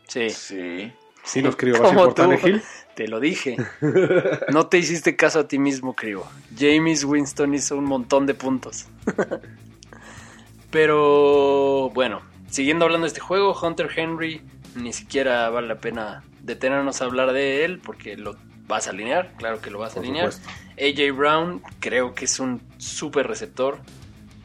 Sí, 0.08 0.30
Sí. 0.30 0.92
Sí 1.22 1.42
nos 1.42 1.56
crió, 1.56 1.74
¿vas 1.74 1.82
a 1.82 1.86
ir 1.88 1.94
Como 1.94 2.04
por. 2.06 2.14
Tannehill? 2.14 2.62
te 2.96 3.06
lo 3.06 3.20
dije. 3.20 3.56
No 4.52 4.66
te 4.66 4.78
hiciste 4.78 5.16
caso 5.16 5.40
a 5.40 5.48
ti 5.48 5.58
mismo, 5.58 5.94
Cribo. 5.94 6.26
James 6.58 7.04
Winston 7.04 7.54
hizo 7.54 7.76
un 7.76 7.84
montón 7.84 8.26
de 8.26 8.34
puntos. 8.34 8.86
Pero 10.70 11.90
bueno, 11.90 12.22
siguiendo 12.50 12.86
hablando 12.86 13.04
de 13.04 13.08
este 13.08 13.20
juego, 13.20 13.56
Hunter 13.60 13.90
Henry, 13.94 14.40
ni 14.74 14.92
siquiera 14.92 15.48
vale 15.50 15.68
la 15.68 15.76
pena 15.76 16.24
detenernos 16.40 17.02
a 17.02 17.04
hablar 17.04 17.32
de 17.32 17.64
él 17.64 17.80
porque 17.84 18.16
lo 18.16 18.36
vas 18.66 18.86
a 18.86 18.90
alinear, 18.90 19.32
claro 19.36 19.60
que 19.60 19.70
lo 19.70 19.78
vas 19.78 19.96
a 19.96 20.00
alinear. 20.00 20.30
AJ 20.78 21.14
Brown 21.14 21.62
creo 21.80 22.14
que 22.14 22.24
es 22.24 22.40
un 22.40 22.62
súper 22.78 23.26
receptor. 23.26 23.78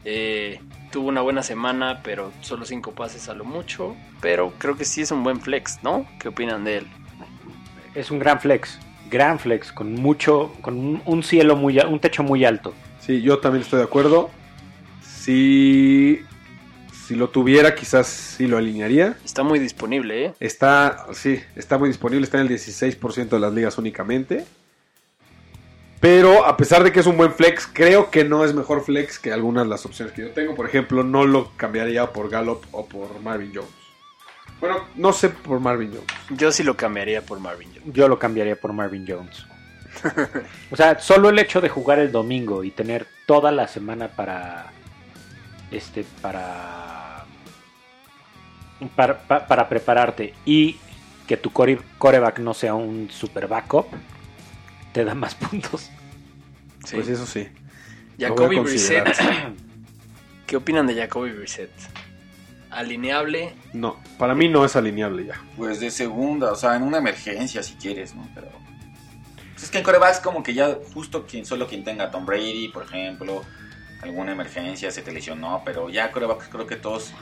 Eh, 0.04 0.60
tuvo 0.90 1.08
una 1.08 1.22
buena 1.22 1.42
semana, 1.42 2.02
pero 2.02 2.32
solo 2.42 2.66
cinco 2.66 2.92
pases 2.92 3.28
a 3.28 3.34
lo 3.34 3.44
mucho. 3.44 3.96
Pero 4.20 4.52
creo 4.58 4.76
que 4.76 4.84
sí 4.84 5.00
es 5.00 5.10
un 5.10 5.24
buen 5.24 5.40
flex, 5.40 5.82
¿no? 5.82 6.06
¿Qué 6.18 6.28
opinan 6.28 6.64
de 6.64 6.78
él? 6.78 6.86
Es 7.94 8.10
un 8.10 8.18
gran 8.18 8.40
flex, 8.40 8.78
gran 9.10 9.38
flex, 9.38 9.72
con 9.72 9.94
mucho, 9.94 10.52
con 10.62 11.02
un, 11.04 11.22
cielo 11.22 11.56
muy, 11.56 11.78
un 11.78 12.00
techo 12.00 12.22
muy 12.22 12.44
alto. 12.44 12.72
Sí, 13.00 13.20
yo 13.20 13.38
también 13.38 13.62
estoy 13.62 13.78
de 13.78 13.84
acuerdo. 13.84 14.30
Si, 15.04 16.20
si 17.06 17.14
lo 17.14 17.28
tuviera, 17.28 17.74
quizás 17.74 18.06
sí 18.06 18.46
lo 18.46 18.56
alinearía. 18.56 19.16
Está 19.24 19.42
muy 19.42 19.58
disponible, 19.58 20.24
¿eh? 20.24 20.34
Está, 20.40 21.06
sí, 21.12 21.40
está 21.54 21.76
muy 21.76 21.88
disponible, 21.88 22.24
está 22.24 22.40
en 22.40 22.46
el 22.46 22.52
16% 22.52 23.28
de 23.28 23.40
las 23.40 23.52
ligas 23.52 23.76
únicamente. 23.76 24.46
Pero 26.00 26.46
a 26.46 26.56
pesar 26.56 26.82
de 26.82 26.90
que 26.90 26.98
es 26.98 27.06
un 27.06 27.16
buen 27.16 27.32
flex, 27.32 27.68
creo 27.72 28.10
que 28.10 28.24
no 28.24 28.44
es 28.44 28.54
mejor 28.54 28.82
flex 28.82 29.18
que 29.18 29.32
algunas 29.32 29.64
de 29.64 29.70
las 29.70 29.86
opciones 29.86 30.12
que 30.14 30.22
yo 30.22 30.30
tengo. 30.30 30.54
Por 30.54 30.66
ejemplo, 30.66 31.04
no 31.04 31.26
lo 31.26 31.52
cambiaría 31.56 32.12
por 32.12 32.28
Gallup 32.28 32.64
o 32.72 32.86
por 32.86 33.20
Marvin 33.20 33.52
Jones. 33.54 33.81
Bueno, 34.62 34.84
no 34.94 35.12
sé 35.12 35.28
por 35.28 35.58
Marvin 35.58 35.90
Jones. 35.92 36.06
Yo 36.38 36.52
sí 36.52 36.62
lo 36.62 36.76
cambiaría 36.76 37.20
por 37.20 37.40
Marvin 37.40 37.68
Jones. 37.74 37.92
Yo 37.92 38.06
lo 38.06 38.16
cambiaría 38.18 38.54
por 38.54 38.72
Marvin 38.72 39.04
Jones. 39.06 39.44
o 40.70 40.76
sea, 40.76 41.00
solo 41.00 41.30
el 41.30 41.38
hecho 41.40 41.60
de 41.60 41.68
jugar 41.68 41.98
el 41.98 42.12
domingo 42.12 42.62
y 42.62 42.70
tener 42.70 43.06
toda 43.26 43.50
la 43.50 43.66
semana 43.66 44.06
para 44.06 44.70
este 45.72 46.04
para 46.22 47.24
para, 48.94 49.18
pa- 49.18 49.46
para 49.48 49.68
prepararte 49.68 50.32
y 50.46 50.76
que 51.26 51.36
tu 51.36 51.50
core- 51.50 51.80
coreback 51.98 52.38
no 52.38 52.54
sea 52.54 52.74
un 52.74 53.10
super 53.10 53.48
backup 53.48 53.86
te 54.92 55.04
da 55.04 55.14
más 55.16 55.34
puntos. 55.34 55.90
Sí. 56.84 56.94
Pues 56.96 57.08
eso 57.08 57.26
sí. 57.26 57.48
Jacoby 58.16 58.60
Brissett. 58.60 59.08
¿Qué 60.46 60.56
opinan 60.56 60.86
de 60.86 60.94
Jacoby 60.94 61.32
Brissett? 61.32 61.70
Alineable. 62.72 63.54
No, 63.72 63.98
para 64.18 64.34
mí 64.34 64.48
no 64.48 64.64
es 64.64 64.74
alineable 64.76 65.26
ya. 65.26 65.40
Pues 65.56 65.80
de 65.80 65.90
segunda, 65.90 66.52
o 66.52 66.56
sea, 66.56 66.74
en 66.76 66.82
una 66.82 66.98
emergencia 66.98 67.62
si 67.62 67.74
quieres, 67.74 68.14
¿no? 68.14 68.26
Pero. 68.34 68.48
pues 69.52 69.64
es 69.64 69.70
que 69.70 69.78
en 69.78 69.84
corebacks 69.84 70.20
como 70.20 70.42
que 70.42 70.54
ya 70.54 70.76
justo 70.94 71.26
quien 71.26 71.44
solo 71.46 71.66
quien 71.68 71.84
tenga 71.84 72.10
Tom 72.10 72.24
Brady, 72.26 72.68
por 72.68 72.84
ejemplo, 72.84 73.42
alguna 74.02 74.32
emergencia 74.32 74.90
se 74.90 75.02
te 75.02 75.12
lesionó, 75.12 75.62
pero 75.64 75.88
ya 75.90 76.10
corebacks 76.10 76.48
creo 76.48 76.66
que 76.66 76.76
todos, 76.76 77.12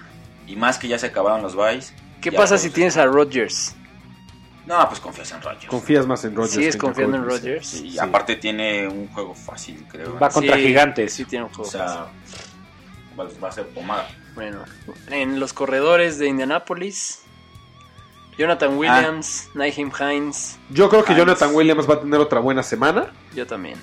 y 0.46 0.56
más 0.56 0.78
que 0.78 0.88
ya 0.88 0.98
se 0.98 1.06
acabaron 1.06 1.42
los 1.42 1.54
buys. 1.54 1.92
¿Qué 2.20 2.30
pasa 2.32 2.50
todos- 2.50 2.60
si 2.62 2.70
tienes 2.70 2.96
a 2.96 3.04
Rodgers? 3.06 3.74
No, 4.66 4.86
pues 4.88 5.00
confías 5.00 5.32
en 5.32 5.42
Rodgers. 5.42 5.66
Confías 5.66 6.06
más 6.06 6.24
en 6.24 6.34
Rodgers. 6.36 6.54
¿Sigues 6.54 6.74
que 6.76 6.78
confiando 6.80 7.16
en 7.16 7.24
Rodgers? 7.24 7.66
Sí, 7.66 7.86
y 7.88 7.90
Sí. 7.92 7.98
aparte 7.98 8.36
tiene 8.36 8.86
un 8.86 9.08
juego 9.08 9.34
fácil, 9.34 9.84
creo. 9.88 10.16
Va 10.18 10.28
contra 10.28 10.56
gigantes. 10.56 11.12
Sí, 11.12 11.24
tiene 11.24 11.46
un 11.46 11.50
O 11.50 11.54
juego. 11.54 11.70
sea, 11.70 12.06
va, 13.20 13.28
va 13.42 13.48
a 13.48 13.52
ser 13.52 13.66
pomada. 13.68 14.08
Bueno, 14.34 14.64
en 15.08 15.38
los 15.40 15.52
corredores 15.52 16.18
de 16.18 16.28
Indianapolis, 16.28 17.20
Jonathan 18.38 18.76
Williams, 18.76 19.48
Naheem 19.54 19.90
Hines, 19.98 20.58
Yo 20.70 20.88
creo 20.88 21.04
que 21.04 21.12
Hines. 21.12 21.24
Jonathan 21.26 21.54
Williams 21.54 21.88
va 21.88 21.94
a 21.94 22.00
tener 22.00 22.20
otra 22.20 22.40
buena 22.40 22.62
semana. 22.62 23.12
yo 23.34 23.46
también. 23.46 23.78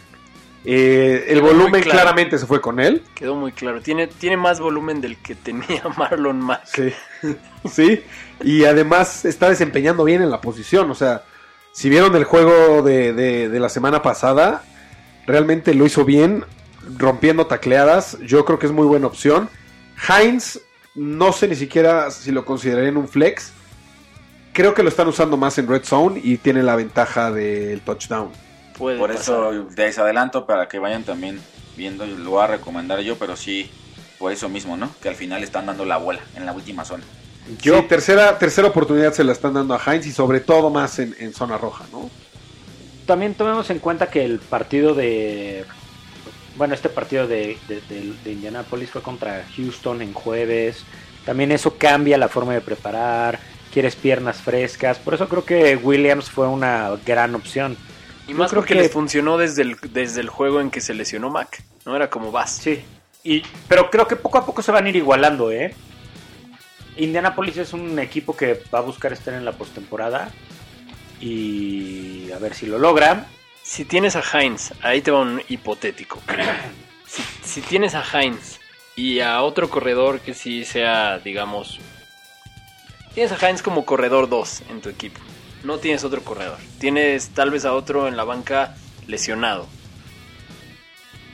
Eh, 0.70 1.26
el 1.30 1.40
Quedó 1.40 1.48
volumen 1.54 1.82
claro. 1.82 1.92
claramente 2.00 2.38
se 2.38 2.46
fue 2.46 2.60
con 2.60 2.80
él. 2.82 3.04
Quedó 3.16 3.36
muy 3.36 3.52
claro. 3.54 3.80
Tiene, 3.82 4.08
tiene 4.08 4.36
más 4.36 4.60
volumen 4.60 5.00
del 5.00 5.16
que 5.18 5.34
tenía 5.36 5.84
Marlon 5.98 6.40
Mack. 6.42 6.66
Sí. 6.66 6.94
sí. 7.72 8.04
Y 8.44 8.66
además 8.66 9.24
está 9.24 9.48
desempeñando 9.50 10.04
bien 10.04 10.22
en 10.22 10.30
la 10.30 10.42
posición. 10.42 10.92
O 10.92 10.96
sea, 10.96 11.24
si 11.72 11.90
vieron 11.90 12.16
el 12.18 12.26
juego 12.26 12.82
de, 12.82 13.14
de- 13.14 13.48
de 13.48 13.60
la 13.62 13.70
semana 13.70 14.02
pasada, 14.02 14.64
realmente 15.26 15.74
lo 15.74 15.86
hizo 15.86 16.04
bien, 16.04 16.44
rompiendo 16.98 17.48
tacleadas. 17.48 18.18
Yo 18.22 18.46
creo 18.46 18.60
que 18.60 18.66
es 18.68 18.72
muy 18.72 18.86
buena 18.86 19.08
opción. 19.08 19.50
Heinz, 20.08 20.60
no 20.96 21.32
sé 21.32 21.48
ni 21.48 21.56
siquiera 21.56 22.12
si 22.12 22.32
lo 22.32 22.46
consideraría 22.46 22.90
en 22.90 22.98
un 22.98 23.08
flex. 23.08 23.52
Creo 24.54 24.74
que 24.74 24.84
lo 24.84 24.90
están 24.90 25.08
usando 25.08 25.38
más 25.38 25.58
en 25.58 25.68
red 25.68 25.84
zone 25.84 26.20
y 26.24 26.38
tiene 26.38 26.64
la 26.64 26.76
ventaja 26.76 27.32
del 27.32 27.82
touchdown. 27.82 28.30
Puede 28.78 28.98
Por 28.98 29.14
pasar. 29.14 29.54
eso 29.54 29.68
les 29.76 29.98
adelanto 29.98 30.46
para 30.46 30.68
que 30.68 30.80
vayan 30.80 31.04
también 31.04 31.40
viendo 31.76 32.06
lo 32.06 32.32
voy 32.32 32.44
a 32.44 32.48
recomendar 32.48 33.00
yo, 33.02 33.18
pero 33.18 33.36
sí, 33.36 33.70
por 34.18 34.32
eso 34.32 34.50
mismo, 34.50 34.78
¿no? 34.78 34.90
Que 35.02 35.10
al 35.10 35.16
final 35.16 35.44
están 35.44 35.68
dando 35.68 35.86
la 35.86 35.98
bola 35.98 36.22
en 36.36 36.46
la 36.46 36.54
última 36.54 36.86
zona. 36.86 37.04
Yo 37.62 37.82
Sí, 37.82 37.86
tercera, 37.88 38.38
tercera 38.40 38.68
oportunidad 38.68 39.14
se 39.14 39.24
la 39.24 39.32
están 39.32 39.54
dando 39.54 39.76
a 39.76 39.82
Heinz 39.84 40.06
y 40.08 40.12
sobre 40.12 40.40
todo 40.40 40.70
más 40.70 41.00
en, 41.00 41.16
en 41.20 41.34
zona 41.34 41.58
roja, 41.58 41.86
¿no? 41.92 42.10
también 43.08 43.34
tomemos 43.34 43.70
en 43.72 43.80
cuenta 43.80 44.10
que 44.10 44.24
el 44.24 44.40
partido 44.40 44.94
de. 44.94 45.66
Bueno, 46.58 46.74
este 46.74 46.90
partido 46.90 47.28
de, 47.28 47.58
de, 47.68 47.82
de- 47.88 48.14
de 48.24 48.32
Indianapolis 48.32 48.90
fue 48.90 49.02
contra 49.02 49.46
Houston 49.56 50.02
en 50.02 50.14
jueves. 50.14 50.84
También 51.26 51.52
eso 51.52 51.78
cambia 51.78 52.18
la 52.18 52.28
forma 52.30 52.54
de 52.54 52.62
preparar. 52.62 53.40
Quieres 53.72 53.96
piernas 53.96 54.38
frescas. 54.42 54.98
Por 54.98 55.14
eso 55.14 55.30
creo 55.30 55.46
que 55.46 55.76
Williams 55.76 56.30
fue 56.32 56.48
una 56.48 56.92
gran 57.06 57.36
opción. 57.36 57.78
Y 58.28 58.32
Yo 58.32 58.38
más 58.38 58.50
creo 58.50 58.62
porque 58.62 58.74
que- 58.74 58.82
les 58.82 58.92
funcionó 58.92 59.38
desde 59.38 59.62
el, 59.62 59.76
desde 59.92 60.22
el 60.22 60.30
juego 60.30 60.60
en 60.62 60.72
que 60.72 60.82
se 60.82 60.94
lesionó 60.94 61.30
Mac. 61.30 61.64
No 61.86 61.96
era 61.96 62.10
como 62.10 62.32
vas. 62.32 62.52
Sí. 62.58 62.82
Y, 63.24 63.44
pero 63.68 63.90
creo 63.92 64.08
que 64.08 64.16
poco 64.16 64.38
a 64.38 64.46
poco 64.46 64.62
se 64.62 64.72
van 64.72 64.86
a 64.86 64.90
ir 64.90 64.96
igualando, 64.96 65.52
¿eh? 65.52 65.76
Indianapolis 66.98 67.58
es 67.58 67.74
un 67.74 68.00
equipo 68.00 68.36
que 68.36 68.62
va 68.74 68.80
a 68.80 68.82
buscar 68.82 69.14
estar 69.14 69.34
en 69.36 69.46
la 69.46 69.52
postemporada. 69.52 70.32
Y 71.22 72.32
a 72.32 72.40
ver 72.40 72.54
si 72.54 72.66
lo 72.66 72.80
logra. 72.80 73.28
Si 73.68 73.84
tienes 73.84 74.16
a 74.16 74.22
Heinz, 74.22 74.72
ahí 74.82 75.02
te 75.02 75.12
va 75.12 75.20
un 75.20 75.42
hipotético. 75.50 76.22
Si, 77.44 77.62
tienes 77.62 77.96
a 77.96 78.04
Heinz 78.04 78.60
y 78.96 79.20
a 79.20 79.42
otro 79.42 79.70
corredor 79.70 80.22
que 80.22 80.34
sí 80.34 80.64
sea, 80.64 81.20
digamos, 81.20 81.80
tienes 83.14 83.34
a 83.34 83.46
Heinz 83.46 83.62
como 83.62 83.86
corredor 83.86 84.30
2 84.30 84.64
en 84.70 84.82
tu 84.82 84.88
equipo. 84.88 85.20
No 85.66 85.80
tienes 85.80 86.06
otro 86.06 86.22
corredor. 86.24 86.58
Tienes 86.80 87.30
tal 87.30 87.52
vez 87.52 87.66
a 87.66 87.74
otro 87.74 88.08
en 88.08 88.16
la 88.16 88.24
banca 88.24 88.76
lesionado. 89.06 89.68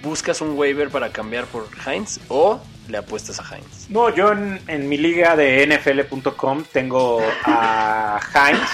buscas 0.02 0.42
un 0.42 0.58
waiver 0.58 0.90
para 0.90 1.12
cambiar 1.12 1.46
por 1.46 1.70
Heinz 1.86 2.20
o 2.30 2.60
le 2.88 2.98
apuestas 2.98 3.40
a 3.40 3.56
Heinz. 3.56 3.90
No, 3.90 4.10
yo 4.10 4.32
en, 4.32 4.60
en 4.68 4.90
mi 4.90 4.98
liga 4.98 5.36
de 5.36 5.68
NFL.com 5.68 6.64
tengo 6.74 7.22
a 7.46 8.20
Heinz 8.34 8.70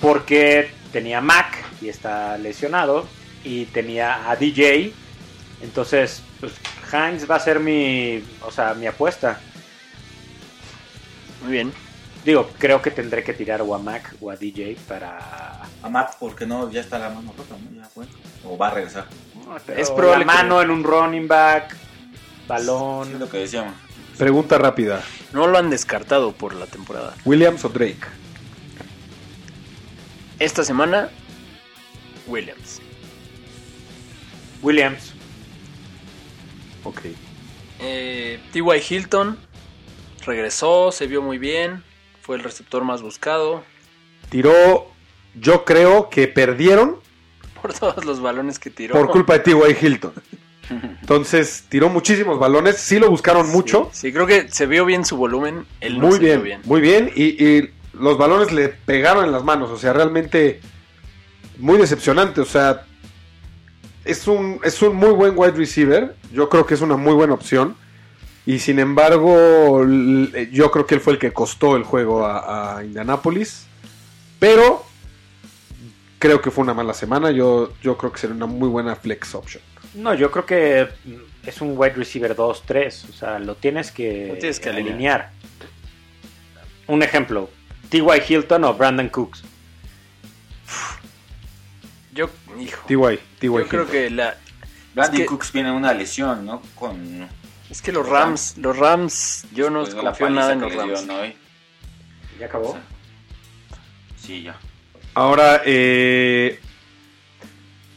porque 0.00 0.70
tenía 0.90 1.20
Mac 1.20 1.71
y 1.82 1.88
está 1.88 2.38
lesionado 2.38 3.06
y 3.44 3.64
tenía 3.66 4.30
a 4.30 4.36
DJ. 4.36 4.92
Entonces, 5.62 6.22
pues 6.40 6.52
Heinz 6.92 7.28
va 7.30 7.36
a 7.36 7.40
ser 7.40 7.60
mi, 7.60 8.22
o 8.42 8.50
sea, 8.50 8.74
mi 8.74 8.86
apuesta. 8.86 9.38
Muy 11.42 11.52
bien. 11.52 11.72
Digo, 12.24 12.48
creo 12.58 12.80
que 12.80 12.92
tendré 12.92 13.24
que 13.24 13.32
tirar 13.32 13.62
o 13.62 13.74
a 13.74 13.78
Mac 13.78 14.14
o 14.20 14.30
a 14.30 14.36
DJ 14.36 14.76
para... 14.86 15.60
A 15.82 15.88
Matt, 15.88 16.14
porque 16.20 16.46
no, 16.46 16.70
ya 16.70 16.80
está 16.80 16.98
la 17.00 17.08
mano 17.10 17.34
rota, 17.36 17.56
¿no? 17.58 17.80
Ya 17.82 17.88
fue. 17.88 18.04
O 18.44 18.56
va 18.56 18.68
a 18.68 18.74
regresar. 18.74 19.06
es 19.76 19.90
probable 19.90 20.20
que- 20.24 20.26
mano 20.26 20.62
en 20.62 20.70
un 20.70 20.84
running 20.84 21.26
back, 21.26 21.72
Es 21.72 22.46
balón. 22.48 23.18
lo 23.18 23.28
que 23.28 23.38
decíamos. 23.38 23.74
Pregunta 24.16 24.56
rápida. 24.58 25.02
No 25.32 25.48
lo 25.48 25.58
han 25.58 25.68
descartado 25.70 26.30
por 26.32 26.54
la 26.54 26.66
temporada. 26.66 27.14
¿Williams 27.24 27.64
o 27.64 27.68
Drake? 27.70 27.98
Esta 30.38 30.64
semana, 30.64 31.08
Williams. 32.26 32.80
Williams. 34.62 35.14
Ok. 36.84 37.00
Eh, 37.80 38.40
T.Y. 38.52 38.82
Hilton 38.88 39.38
regresó, 40.24 40.92
se 40.92 41.06
vio 41.06 41.22
muy 41.22 41.38
bien. 41.38 41.82
Fue 42.20 42.36
el 42.36 42.44
receptor 42.44 42.84
más 42.84 43.02
buscado 43.02 43.64
Tiró, 44.32 44.86
yo 45.34 45.64
creo 45.64 46.08
que 46.08 46.28
perdieron 46.28 46.96
por 47.60 47.74
todos 47.74 48.04
los 48.04 48.20
balones 48.20 48.58
que 48.58 48.70
tiró. 48.70 48.94
por 48.94 49.10
culpa 49.10 49.34
de 49.34 49.40
T.Y. 49.40 49.76
Hilton. 49.86 50.12
Entonces, 51.00 51.66
tiró 51.68 51.90
muchísimos 51.90 52.38
balones. 52.38 52.76
Sí 52.78 52.98
lo 52.98 53.10
buscaron 53.10 53.50
mucho. 53.50 53.90
Sí, 53.92 54.12
creo 54.12 54.26
que 54.26 54.48
se 54.48 54.66
vio 54.66 54.86
bien 54.86 55.04
su 55.04 55.16
volumen. 55.16 55.66
Él 55.80 55.98
no 55.98 56.06
muy 56.06 56.18
bien, 56.18 56.62
muy 56.64 56.80
bien. 56.80 57.10
Y, 57.14 57.44
y 57.44 57.70
los 57.92 58.16
balones 58.16 58.52
le 58.52 58.68
pegaron 58.68 59.24
en 59.24 59.32
las 59.32 59.44
manos. 59.44 59.70
O 59.70 59.76
sea, 59.76 59.92
realmente 59.92 60.60
muy 61.62 61.78
decepcionante. 61.78 62.40
O 62.40 62.44
sea, 62.44 62.84
es 64.04 64.26
un, 64.26 64.60
es 64.64 64.82
un 64.82 64.94
muy 64.96 65.10
buen 65.10 65.32
wide 65.36 65.52
receiver. 65.52 66.14
Yo 66.32 66.48
creo 66.48 66.66
que 66.66 66.74
es 66.74 66.80
una 66.80 66.96
muy 66.96 67.14
buena 67.14 67.34
opción. 67.34 67.76
Y 68.44 68.58
sin 68.58 68.78
embargo, 68.80 69.82
l- 69.82 70.50
yo 70.52 70.70
creo 70.72 70.84
que 70.86 70.96
él 70.96 71.00
fue 71.00 71.12
el 71.14 71.18
que 71.18 71.32
costó 71.32 71.76
el 71.76 71.84
juego 71.84 72.26
a, 72.26 72.76
a 72.78 72.84
Indianapolis. 72.84 73.66
Pero 74.40 74.84
creo 76.18 76.40
que 76.42 76.50
fue 76.50 76.62
una 76.64 76.74
mala 76.74 76.92
semana. 76.94 77.30
Yo, 77.30 77.72
yo 77.82 77.96
creo 77.96 78.10
que 78.12 78.18
sería 78.18 78.34
una 78.36 78.46
muy 78.46 78.68
buena 78.68 78.96
flex 78.96 79.34
option. 79.34 79.62
No, 79.94 80.14
yo 80.14 80.30
creo 80.30 80.44
que 80.46 80.88
es 81.46 81.60
un 81.60 81.74
wide 81.76 81.94
receiver 81.94 82.34
2-3. 82.34 83.10
O 83.10 83.12
sea, 83.12 83.38
lo 83.38 83.54
tienes 83.54 83.92
que, 83.92 84.28
Lo 84.28 84.34
tienes 84.38 84.58
que 84.58 84.70
alinear. 84.70 84.94
alinear. 84.94 85.30
Un 86.88 87.02
ejemplo: 87.04 87.48
T.Y. 87.90 88.02
Hilton 88.28 88.64
o 88.64 88.74
Brandon 88.74 89.08
Cooks. 89.08 89.44
Hijo, 92.60 92.84
T.Y. 92.86 93.16
T.Y. 93.38 93.48
yo 93.48 93.68
creo 93.68 93.86
que 93.88 94.10
la, 94.10 94.36
Brandon 94.94 95.16
que- 95.20 95.26
Cooks 95.26 95.52
viene 95.52 95.70
una 95.72 95.92
lesión, 95.94 96.44
¿no? 96.44 96.62
Con. 96.74 97.28
es 97.70 97.80
que 97.82 97.92
los 97.92 98.08
Rams, 98.08 98.56
los 98.58 98.76
Rams, 98.76 99.44
yo 99.52 99.70
no 99.70 99.84
la 99.86 100.02
confío 100.10 100.30
nada 100.30 100.52
en 100.52 100.60
los 100.60 100.74
Rams. 100.74 101.06
dio, 101.06 101.14
¿no? 101.16 101.24
Y- 101.26 101.36
¿Ya 102.38 102.46
acabó? 102.46 102.78
Sí, 104.16 104.42
ya. 104.42 104.56
Ahora, 105.14 105.62
eh, 105.64 106.58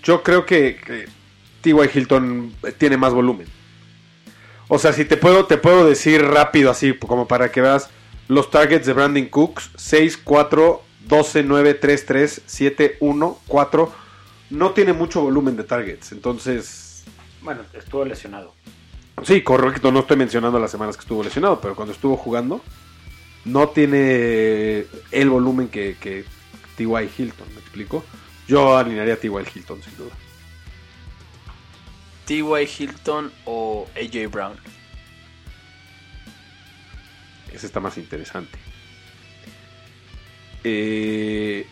yo 0.04 0.22
creo 0.24 0.46
que, 0.46 0.76
que 0.78 1.08
T.Y. 1.62 1.76
Hilton 1.94 2.54
tiene 2.78 2.98
más 2.98 3.14
volumen. 3.14 3.48
O 4.68 4.80
sea, 4.80 4.94
si 4.94 5.06
te 5.06 5.16
puedo, 5.18 5.46
te 5.46 5.58
puedo 5.58 5.88
decir 5.88 6.24
rápido 6.24 6.72
así, 6.72 6.94
como 6.98 7.28
para 7.28 7.52
que 7.52 7.62
veas 7.62 7.90
los 8.28 8.50
targets 8.50 8.86
de 8.88 8.94
Brandon 8.94 9.26
Cooks, 9.26 9.70
6, 9.76 10.18
4, 10.24 10.82
12, 11.08 11.44
9, 11.44 11.74
3, 11.76 12.06
3, 12.06 12.42
7, 12.46 12.98
1, 13.00 13.40
4. 13.48 13.94
No 14.50 14.72
tiene 14.72 14.94
mucho 14.94 15.22
volumen 15.22 15.56
de 15.56 15.64
targets, 15.64 16.12
entonces... 16.12 17.04
Bueno, 17.42 17.62
estuvo 17.74 18.06
lesionado. 18.06 18.54
Sí, 19.24 19.42
correcto, 19.42 19.92
no 19.92 20.02
estoy 20.02 20.18
mencionando 20.18 20.60
las 20.60 20.72
semanas 20.72 20.98
que 20.98 21.02
estuvo 21.02 21.24
lesionado, 21.24 21.60
pero 21.62 21.76
cuando 21.76 21.94
estuvo 21.94 22.18
jugando, 22.18 22.62
no 23.46 23.70
tiene 23.70 24.86
el 25.12 25.30
volumen 25.30 25.70
que, 25.70 25.96
que 26.00 26.26
T.Y. 26.76 27.10
Hilton, 27.18 27.48
¿me 27.54 27.60
explico? 27.60 28.04
Yo 28.48 28.78
alinearía 28.78 29.16
a 29.16 29.18
T.Y. 29.18 29.32
Hilton, 29.32 29.82
sin 29.82 29.98
duda. 29.98 30.12
T.Y. 32.26 32.84
Hilton 32.84 33.32
o 33.46 33.88
A.J. 33.96 34.28
Brown. 34.30 34.58
Ese 37.52 37.66
está 37.66 37.80
más 37.80 37.98
interesante. 37.98 38.60
Eh, 40.64 41.66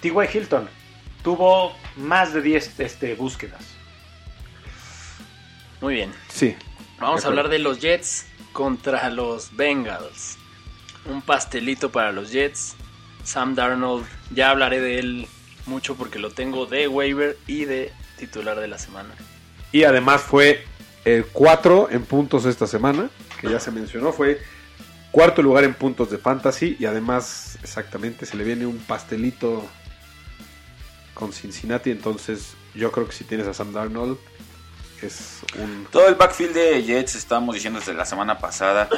T.Y. 0.00 0.36
Hilton 0.36 0.77
tuvo 1.22 1.72
más 1.96 2.32
de 2.32 2.42
10 2.42 2.80
este, 2.80 3.14
búsquedas. 3.14 3.62
Muy 5.80 5.94
bien. 5.94 6.12
sí, 6.28 6.56
Vamos 7.00 7.24
a 7.24 7.28
hablar 7.28 7.48
de 7.48 7.60
los 7.60 7.80
Jets 7.80 8.26
contra 8.52 9.08
los 9.10 9.54
Bengals. 9.56 10.36
Un 11.04 11.22
pastelito 11.22 11.92
para 11.92 12.10
los 12.10 12.32
Jets. 12.32 12.74
Sam 13.22 13.54
Darnold, 13.54 14.06
ya 14.34 14.50
hablaré 14.50 14.80
de 14.80 14.98
él 14.98 15.28
mucho 15.66 15.96
porque 15.96 16.18
lo 16.18 16.30
tengo 16.30 16.66
de 16.66 16.88
waiver 16.88 17.36
y 17.46 17.66
de 17.66 17.92
titular 18.18 18.58
de 18.58 18.68
la 18.68 18.78
semana. 18.78 19.10
y 19.70 19.84
además 19.84 20.22
fue 20.22 20.64
el 21.04 21.26
4 21.26 21.90
en 21.90 22.04
puntos 22.04 22.46
esta 22.46 22.66
semana, 22.66 23.10
que 23.40 23.50
ya 23.50 23.60
se 23.60 23.70
mencionó, 23.70 24.12
fue 24.12 24.40
cuarto 25.10 25.42
lugar 25.42 25.64
en 25.64 25.74
puntos 25.74 26.10
de 26.10 26.18
fantasy 26.18 26.76
y 26.78 26.86
además 26.86 27.58
exactamente 27.62 28.26
se 28.26 28.36
le 28.36 28.44
viene 28.44 28.66
un 28.66 28.78
pastelito 28.78 29.68
con 31.18 31.32
Cincinnati, 31.32 31.90
entonces 31.90 32.54
yo 32.74 32.92
creo 32.92 33.06
que 33.06 33.12
si 33.12 33.24
tienes 33.24 33.46
a 33.48 33.54
Sam 33.54 33.72
Darnold 33.72 34.16
es 35.02 35.40
un... 35.58 35.86
Todo 35.90 36.08
el 36.08 36.14
backfield 36.14 36.54
de 36.54 36.82
Jets, 36.84 37.16
estábamos 37.16 37.54
diciendo 37.54 37.80
desde 37.80 37.94
la 37.94 38.04
semana 38.04 38.38
pasada, 38.38 38.88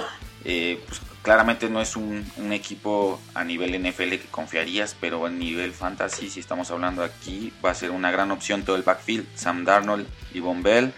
eh, 0.44 0.82
pues, 0.86 1.00
claramente 1.22 1.68
no 1.70 1.80
es 1.80 1.96
un, 1.96 2.24
un 2.36 2.52
equipo 2.52 3.20
a 3.34 3.42
nivel 3.44 3.72
NFL 3.82 4.10
que 4.10 4.26
confiarías, 4.30 4.96
pero 5.00 5.26
a 5.26 5.30
nivel 5.30 5.72
fantasy, 5.72 6.28
si 6.28 6.40
estamos 6.40 6.70
hablando 6.70 7.02
aquí, 7.02 7.52
va 7.64 7.70
a 7.70 7.74
ser 7.74 7.90
una 7.90 8.10
gran 8.10 8.30
opción 8.30 8.64
todo 8.64 8.76
el 8.76 8.82
backfield. 8.82 9.26
Sam 9.34 9.64
Darnold, 9.64 10.06
Yvonne 10.32 10.62
Bell 10.62 10.92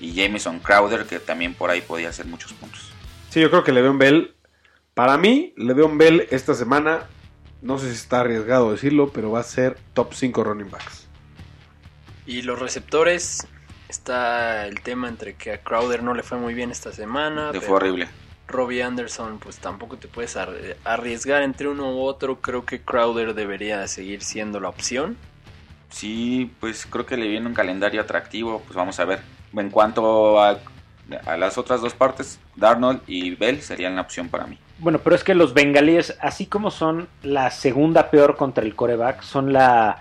y 0.00 0.12
Jameson 0.12 0.60
Crowder, 0.60 1.06
que 1.06 1.18
también 1.18 1.54
por 1.54 1.70
ahí 1.70 1.80
podía 1.80 2.08
hacer 2.08 2.26
muchos 2.26 2.52
puntos. 2.52 2.90
Sí, 3.30 3.40
yo 3.40 3.50
creo 3.50 3.64
que 3.64 3.72
Le'Veon 3.72 3.98
Bell, 3.98 4.34
para 4.94 5.16
mí, 5.16 5.54
Le'Veon 5.56 5.98
Bell 5.98 6.26
esta 6.30 6.54
semana, 6.54 7.08
no 7.62 7.78
sé 7.78 7.88
si 7.88 7.94
está 7.94 8.20
arriesgado 8.20 8.72
decirlo, 8.72 9.10
pero 9.12 9.30
va 9.30 9.40
a 9.40 9.44
ser 9.44 9.78
top 9.94 10.12
5 10.14 10.44
running 10.44 10.70
backs. 10.70 11.08
Y 12.26 12.42
los 12.42 12.58
receptores, 12.58 13.46
está 13.88 14.66
el 14.66 14.80
tema 14.82 15.08
entre 15.08 15.34
que 15.34 15.52
a 15.52 15.62
Crowder 15.62 16.02
no 16.02 16.14
le 16.14 16.22
fue 16.22 16.38
muy 16.38 16.54
bien 16.54 16.70
esta 16.70 16.92
semana. 16.92 17.52
Le 17.52 17.60
fue 17.60 17.76
horrible. 17.76 18.08
Robbie 18.48 18.82
Anderson, 18.82 19.38
pues 19.38 19.58
tampoco 19.58 19.96
te 19.96 20.08
puedes 20.08 20.36
ar- 20.36 20.76
arriesgar 20.84 21.42
entre 21.42 21.68
uno 21.68 21.90
u 21.94 22.02
otro. 22.02 22.40
Creo 22.40 22.64
que 22.64 22.80
Crowder 22.82 23.34
debería 23.34 23.86
seguir 23.88 24.22
siendo 24.22 24.60
la 24.60 24.68
opción. 24.68 25.16
Sí, 25.90 26.50
pues 26.60 26.86
creo 26.86 27.06
que 27.06 27.16
le 27.16 27.28
viene 27.28 27.46
un 27.46 27.54
calendario 27.54 28.00
atractivo. 28.00 28.60
Pues 28.60 28.74
vamos 28.76 28.98
a 29.00 29.04
ver. 29.04 29.20
En 29.54 29.70
cuanto 29.70 30.40
a, 30.42 30.58
a 31.26 31.36
las 31.36 31.58
otras 31.58 31.80
dos 31.80 31.94
partes, 31.94 32.38
Darnold 32.56 33.02
y 33.06 33.34
Bell 33.34 33.60
serían 33.62 33.94
la 33.96 34.02
opción 34.02 34.28
para 34.28 34.46
mí. 34.46 34.58
Bueno, 34.82 34.98
pero 35.02 35.14
es 35.16 35.22
que 35.24 35.34
los 35.36 35.54
bengalíes, 35.54 36.16
así 36.20 36.46
como 36.46 36.70
son 36.70 37.06
la 37.22 37.50
segunda 37.50 38.10
peor 38.10 38.36
contra 38.36 38.64
el 38.64 38.74
coreback, 38.74 39.22
son 39.22 39.52
la 39.52 40.00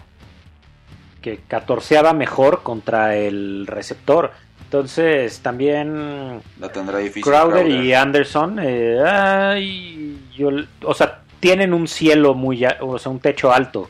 que 1.22 1.40
catorceaba 1.48 2.14
mejor 2.14 2.64
contra 2.64 3.16
el 3.16 3.68
receptor. 3.68 4.32
Entonces 4.64 5.40
también 5.42 6.42
La 6.60 6.70
tendrá 6.72 6.98
difícil. 6.98 7.22
Crowder 7.24 7.68
y 7.68 7.94
Anderson, 7.94 8.58
eh, 8.62 9.00
ay, 9.06 10.20
yo, 10.36 10.50
o 10.84 10.94
sea, 10.96 11.22
tienen 11.40 11.74
un 11.76 11.88
cielo 11.88 12.34
muy, 12.34 12.66
a- 12.66 12.78
o 12.82 12.98
sea, 12.98 13.12
un 13.12 13.20
techo 13.20 13.52
alto, 13.54 13.88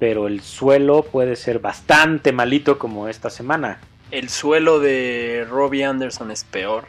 pero 0.00 0.26
el 0.26 0.40
suelo 0.40 1.02
puede 1.02 1.36
ser 1.36 1.60
bastante 1.60 2.32
malito 2.32 2.76
como 2.78 3.06
esta 3.06 3.30
semana. 3.30 3.78
El 4.10 4.30
suelo 4.30 4.80
de 4.80 5.46
Robbie 5.48 5.84
Anderson 5.84 6.30
es 6.32 6.42
peor 6.42 6.86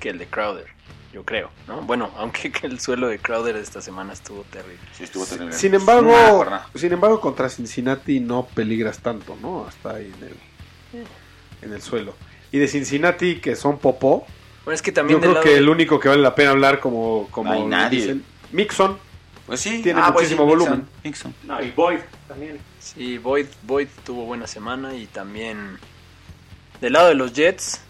que 0.00 0.10
el 0.10 0.18
de 0.18 0.26
Crowder, 0.26 0.66
yo 1.14 1.24
creo, 1.24 1.50
¿no? 1.68 1.80
Bueno, 1.82 2.10
aunque 2.18 2.50
que 2.50 2.66
el 2.66 2.80
suelo 2.80 3.06
de 3.08 3.18
Crowder 3.20 3.54
esta 3.56 3.80
semana 3.80 4.12
estuvo 4.12 4.42
terrible. 4.42 4.80
Sí, 4.92 5.04
estuvo 5.04 5.24
terrible. 5.24 5.52
Sin 5.52 5.70
Nada, 5.72 5.80
embargo, 5.80 6.66
sin 6.74 6.92
embargo, 6.92 7.20
contra 7.20 7.48
Cincinnati 7.48 8.18
no 8.18 8.46
peligras 8.52 8.98
tanto, 8.98 9.36
¿no? 9.40 9.64
Hasta 9.66 9.94
ahí 9.94 10.12
en 10.18 10.24
el, 10.28 11.06
en 11.62 11.72
el 11.72 11.80
suelo. 11.80 12.14
Y 12.50 12.58
de 12.58 12.66
Cincinnati, 12.68 13.36
que 13.36 13.54
son 13.56 13.78
popó, 13.78 14.26
Bueno, 14.64 14.74
es 14.74 14.82
que 14.82 14.90
también 14.92 15.18
yo 15.18 15.20
creo 15.20 15.32
lado 15.34 15.44
que 15.44 15.56
el 15.56 15.68
único 15.68 16.00
que 16.00 16.08
vale 16.08 16.22
la 16.22 16.34
pena 16.34 16.50
hablar 16.50 16.80
como, 16.80 17.28
como 17.30 17.52
No 17.52 17.60
hay 17.60 17.66
nadie. 17.66 18.00
dicen, 18.00 18.24
Mixon, 18.52 18.98
Pues 19.46 19.60
sí, 19.60 19.82
tiene 19.82 20.00
pues 20.00 20.12
muchísimo 20.14 20.44
volumen. 20.46 20.86
Mixon. 21.04 21.32
No, 21.44 21.62
y 21.62 21.70
Boyd 21.70 21.98
también. 22.26 22.58
Sí, 22.80 23.18
Boyd, 23.18 23.46
Boyd 23.62 23.88
tuvo 24.04 24.24
buena 24.24 24.46
semana 24.46 24.94
y 24.94 25.06
también 25.06 25.78
Del 26.80 26.92
lado 26.94 27.08
de 27.08 27.14
los 27.14 27.32
Jets, 27.32 27.80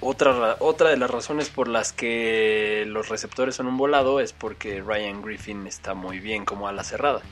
otra, 0.00 0.32
ra- 0.32 0.56
otra 0.60 0.90
de 0.90 0.96
las 0.96 1.10
razones 1.10 1.48
por 1.50 1.68
las 1.68 1.92
que 1.92 2.84
los 2.86 3.08
receptores 3.08 3.54
son 3.56 3.66
un 3.66 3.76
volado 3.76 4.20
es 4.20 4.32
porque 4.32 4.82
Ryan 4.82 5.22
Griffin 5.22 5.66
está 5.66 5.94
muy 5.94 6.20
bien 6.20 6.44
como 6.44 6.68
ala 6.68 6.84
cerrada. 6.84 7.22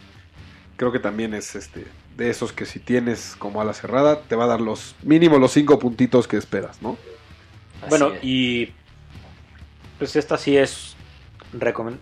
Creo 0.76 0.92
que 0.92 1.00
también 1.00 1.34
es 1.34 1.54
este 1.56 1.86
de 2.16 2.30
esos 2.30 2.52
que 2.52 2.66
si 2.66 2.80
tienes 2.80 3.36
como 3.38 3.60
a 3.60 3.64
la 3.64 3.74
cerrada, 3.74 4.22
te 4.22 4.34
va 4.36 4.44
a 4.44 4.48
dar 4.48 4.60
los 4.60 4.96
mínimo 5.02 5.38
los 5.38 5.52
cinco 5.52 5.78
puntitos 5.78 6.26
que 6.28 6.36
esperas, 6.36 6.82
¿no? 6.82 6.96
Así 7.80 7.90
Bueno, 7.90 8.12
es. 8.14 8.20
y 8.22 8.72
pues 9.98 10.16
esta 10.16 10.36
sí 10.38 10.56
es 10.56 10.94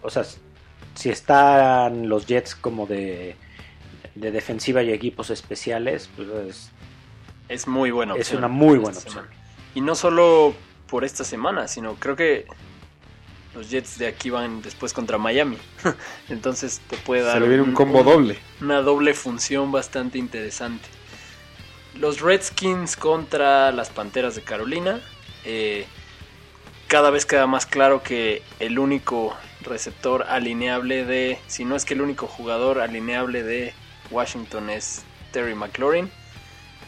o 0.03 0.11
sea, 0.11 0.25
si 0.95 1.11
están 1.11 2.09
los 2.09 2.27
Jets 2.27 2.55
como 2.55 2.87
de, 2.87 3.37
de 4.15 4.31
defensiva 4.33 4.83
y 4.83 4.93
equipos 4.93 5.31
especiales, 5.31 6.11
pues 6.17 6.29
es, 6.49 6.71
es 7.49 7.67
muy 7.69 7.91
buena 7.91 8.15
es 8.15 8.21
opción. 8.21 8.39
una 8.39 8.49
muy 8.49 8.79
buena 8.79 8.99
opción. 8.99 9.27
Y 9.77 9.83
no 9.83 9.95
solo 9.95 10.55
por 10.89 11.05
esta 11.05 11.23
semana, 11.23 11.69
sino 11.69 11.97
creo 11.97 12.17
que 12.17 12.47
los 13.55 13.69
Jets 13.69 13.99
de 13.99 14.07
aquí 14.07 14.31
van 14.31 14.63
después 14.63 14.95
contra 14.95 15.19
Miami. 15.19 15.59
Entonces 16.31 16.81
te 16.89 16.97
puede 16.97 17.21
dar 17.21 17.35
Se 17.35 17.41
le 17.41 17.49
viene 17.49 17.63
un 17.63 17.75
combo 17.75 18.03
doble. 18.03 18.39
una 18.63 18.81
doble 18.81 19.13
función 19.13 19.71
bastante 19.73 20.17
interesante. 20.17 20.89
Los 21.95 22.23
Redskins 22.23 22.97
contra 22.97 23.71
las 23.71 23.91
Panteras 23.91 24.35
de 24.35 24.41
Carolina. 24.41 25.03
Eh, 25.45 25.87
cada 26.89 27.11
vez 27.11 27.27
queda 27.27 27.47
más 27.47 27.67
claro 27.67 28.03
que 28.03 28.41
el 28.61 28.79
único 28.79 29.37
receptor 29.61 30.25
alineable 30.27 31.05
de, 31.05 31.39
si 31.49 31.67
no 31.67 31.77
es 31.77 31.85
que 31.85 31.93
el 31.93 32.01
único 32.01 32.27
jugador 32.27 32.81
alineable 32.81 33.43
de 33.43 33.75
Washington 34.11 34.71
es 34.71 35.05
Terry 35.33 35.55
McLaurin, 35.55 36.11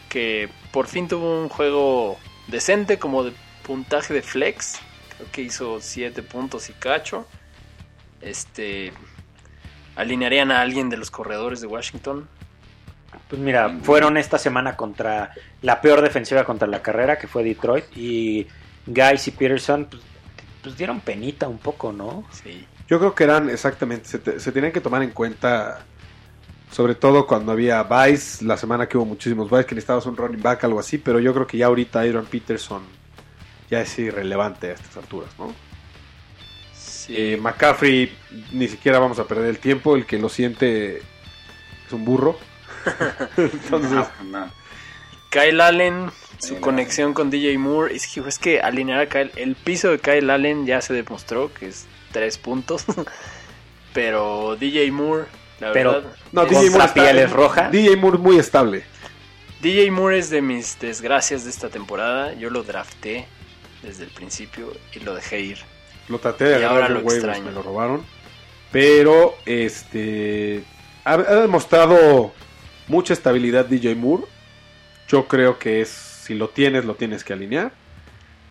que 0.09 0.49
por 0.71 0.87
fin 0.87 1.07
tuvo 1.07 1.39
un 1.39 1.49
juego 1.49 2.17
decente 2.49 2.99
como 2.99 3.23
de 3.23 3.33
puntaje 3.63 4.13
de 4.13 4.21
flex, 4.21 4.79
creo 5.17 5.31
que 5.31 5.41
hizo 5.41 5.79
7 5.81 6.21
puntos 6.23 6.69
y 6.69 6.73
cacho. 6.73 7.27
Este 8.21 8.91
alinearían 9.95 10.51
a 10.51 10.61
alguien 10.61 10.89
de 10.89 10.97
los 10.97 11.11
corredores 11.11 11.61
de 11.61 11.67
Washington. 11.67 12.27
Pues 13.27 13.41
mira, 13.41 13.69
fueron 13.83 14.17
esta 14.17 14.37
semana 14.37 14.75
contra 14.75 15.31
la 15.61 15.81
peor 15.81 16.01
defensiva 16.01 16.43
contra 16.45 16.67
la 16.67 16.81
carrera, 16.81 17.17
que 17.17 17.27
fue 17.27 17.43
Detroit, 17.43 17.85
y 17.95 18.47
Guys 18.85 19.27
y 19.27 19.31
Peterson, 19.31 19.85
pues, 19.85 20.01
pues 20.63 20.77
dieron 20.77 20.99
penita 20.99 21.47
un 21.47 21.57
poco, 21.57 21.91
¿no? 21.91 22.23
Sí. 22.31 22.65
Yo 22.87 22.97
creo 22.99 23.13
que 23.13 23.23
eran 23.23 23.49
exactamente, 23.49 24.07
se, 24.07 24.19
te- 24.19 24.39
se 24.39 24.51
tenían 24.51 24.71
que 24.71 24.81
tomar 24.81 25.03
en 25.03 25.11
cuenta, 25.11 25.85
sobre 26.71 26.95
todo 26.95 27.25
cuando 27.25 27.51
había 27.51 27.83
Vice, 27.83 28.45
la 28.45 28.57
semana 28.57 28.87
que 28.87 28.97
hubo 28.97 29.05
muchísimos 29.05 29.49
Vice, 29.49 29.65
que 29.65 29.75
necesitabas 29.75 30.05
un 30.05 30.15
running 30.15 30.41
back, 30.41 30.63
algo 30.63 30.79
así, 30.79 30.97
pero 30.97 31.19
yo 31.19 31.33
creo 31.33 31.47
que 31.47 31.57
ya 31.57 31.65
ahorita 31.65 32.01
Aaron 32.01 32.25
Peterson 32.25 32.83
ya 33.69 33.81
es 33.81 33.99
irrelevante 33.99 34.67
a 34.67 34.73
estas 34.73 34.97
alturas, 34.97 35.29
¿no? 35.37 35.53
Sí. 36.73 37.15
Eh, 37.17 37.37
McCaffrey, 37.41 38.15
ni 38.51 38.67
siquiera 38.67 38.99
vamos 38.99 39.19
a 39.19 39.25
perder 39.25 39.49
el 39.49 39.59
tiempo, 39.59 39.95
el 39.95 40.05
que 40.05 40.19
lo 40.19 40.29
siente 40.29 40.97
es 40.97 41.93
un 41.93 42.05
burro. 42.05 42.37
Entonces, 43.37 43.91
No, 43.91 44.39
no. 44.39 44.51
Kyle 45.29 45.61
Allen, 45.61 46.09
su 46.39 46.55
Kyle 46.55 46.61
conexión 46.61 47.13
con 47.13 47.29
DJ 47.29 47.57
Moore, 47.57 47.95
es 47.95 48.07
que, 48.07 48.21
es 48.21 48.39
que 48.39 48.61
alinear 48.61 48.99
a 48.99 49.09
Kyle, 49.09 49.31
el 49.35 49.55
piso 49.55 49.91
de 49.91 49.99
Kyle 49.99 50.29
Allen 50.29 50.65
ya 50.65 50.81
se 50.81 50.93
demostró 50.93 51.53
que 51.53 51.67
es 51.67 51.85
tres 52.11 52.37
puntos, 52.37 52.85
pero 53.93 54.55
DJ 54.55 54.91
Moore, 54.91 55.25
la 55.59 55.71
Pero- 55.71 56.03
no, 56.31 56.43
es- 56.43 56.49
DJ 56.49 56.69
Moore, 56.69 56.85
está- 56.85 56.93
pieles 56.93 57.31
rojas. 57.31 57.71
DJ 57.71 57.95
Moore 57.97 58.17
muy 58.17 58.37
estable. 58.39 58.83
DJ 59.61 59.91
Moore 59.91 60.17
es 60.19 60.29
de 60.29 60.41
mis 60.41 60.79
desgracias 60.79 61.43
de 61.43 61.49
esta 61.49 61.69
temporada, 61.69 62.33
yo 62.33 62.49
lo 62.49 62.63
drafté 62.63 63.27
desde 63.83 64.05
el 64.05 64.09
principio 64.11 64.71
y 64.93 64.99
lo 64.99 65.13
dejé 65.15 65.41
ir. 65.41 65.57
Lo 66.07 66.19
traté 66.19 66.45
de 66.45 66.61
Y 66.61 66.63
agarrar 66.63 66.91
lo 66.91 66.97
huevos, 66.99 67.13
extraño. 67.15 67.43
me 67.45 67.51
lo 67.51 67.61
robaron. 67.61 68.03
Pero 68.71 69.35
este 69.45 70.63
ha, 71.03 71.13
ha 71.13 71.35
demostrado 71.35 72.33
mucha 72.87 73.13
estabilidad 73.13 73.65
DJ 73.65 73.95
Moore. 73.95 74.23
Yo 75.07 75.27
creo 75.27 75.59
que 75.59 75.81
es 75.81 75.89
si 75.89 76.35
lo 76.35 76.49
tienes, 76.49 76.85
lo 76.85 76.95
tienes 76.95 77.23
que 77.23 77.33
alinear. 77.33 77.71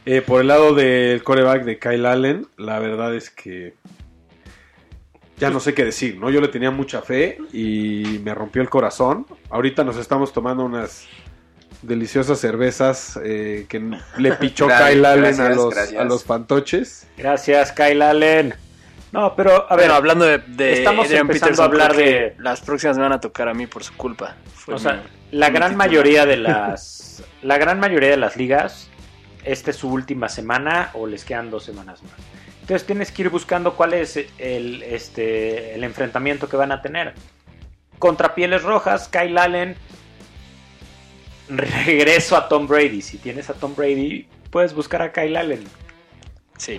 Eh, 0.07 0.23
por 0.23 0.41
el 0.41 0.49
lado 0.49 0.75
del 0.75 1.23
coreback 1.23 1.65
de 1.65 1.79
Kyle 1.79 2.07
Allen, 2.07 2.49
la 2.57 2.79
verdad 2.81 3.15
es 3.15 3.31
que 3.31 3.75
ya 5.39 5.51
no 5.51 5.61
sé 5.61 5.75
qué 5.75 5.85
decir, 5.85 6.19
¿no? 6.19 6.31
Yo 6.31 6.41
le 6.41 6.49
tenía 6.49 6.71
mucha 6.71 7.03
fe 7.03 7.39
y 7.53 8.21
me 8.25 8.35
rompió 8.35 8.61
el 8.63 8.69
corazón. 8.69 9.27
Ahorita 9.51 9.85
nos 9.85 9.97
estamos 9.97 10.33
tomando 10.33 10.65
unas 10.65 11.07
deliciosas 11.83 12.39
cervezas 12.41 13.19
eh, 13.25 13.67
que 13.69 13.81
le 14.19 14.33
pichó 14.33 14.67
Gracias, 14.69 14.91
Kyle 14.91 15.07
Allen 15.07 15.41
a 15.41 15.49
los, 15.51 15.75
gracias. 15.75 16.01
a 16.01 16.05
los 16.05 16.25
fantoches. 16.25 17.07
Gracias, 17.17 17.73
Kyle 17.73 18.03
Allen. 18.03 18.55
No, 19.13 19.35
pero 19.37 19.53
a 19.71 19.75
ver, 19.77 19.87
Bueno, 19.87 19.95
hablando 19.95 20.25
de, 20.27 20.39
de 20.39 20.73
estamos 20.75 21.07
Adrian 21.07 21.23
empezando 21.23 21.53
Peterson, 21.57 21.63
a 21.63 21.85
hablar 21.87 21.97
de- 21.97 22.35
las 22.39 22.61
próximas 22.61 22.97
me 22.97 23.05
van 23.05 23.13
a 23.13 23.21
tocar 23.21 23.49
a 23.49 23.55
mí 23.55 23.67
por 23.67 23.83
su 23.85 23.95
culpa. 23.95 24.37
Fue 24.55 24.75
o 24.75 24.79
sea, 24.79 24.95
mi- 24.95 25.39
la 25.39 25.49
mi 25.49 25.55
gran 25.55 25.71
titular. 25.71 25.89
mayoría 25.89 26.27
de 26.27 26.37
las 26.39 27.23
la 27.43 27.57
gran 27.59 27.81
mayoría 27.81 28.11
de 28.11 28.17
las 28.17 28.37
ligas 28.37 28.89
esta 29.45 29.71
es 29.71 29.77
su 29.77 29.89
última 29.89 30.29
semana 30.29 30.91
o 30.95 31.07
les 31.07 31.25
quedan 31.25 31.51
dos 31.51 31.65
semanas 31.65 32.03
más. 32.03 32.13
Entonces 32.69 32.87
tienes 32.87 33.11
que 33.11 33.23
ir 33.23 33.31
buscando 33.31 33.75
cuál 33.75 33.95
es 33.95 34.19
el 34.37 34.83
este 34.83 35.75
el 35.75 35.85
enfrentamiento 35.85 36.51
que 36.51 36.59
van 36.59 36.71
a 36.71 36.83
tener. 36.83 37.15
Contra 37.99 38.35
Pieles 38.35 38.63
Rojas, 38.63 39.09
Kyle 39.09 39.39
Allen 39.39 39.75
regreso 41.49 42.37
a 42.37 42.47
Tom 42.47 42.67
Brady. 42.67 43.01
Si 43.01 43.17
tienes 43.17 43.49
a 43.49 43.55
Tom 43.55 43.75
Brady, 43.75 44.29
puedes 44.51 44.75
buscar 44.75 45.01
a 45.01 45.13
Kyle 45.15 45.35
Allen. 45.39 45.65
Sí. 46.59 46.79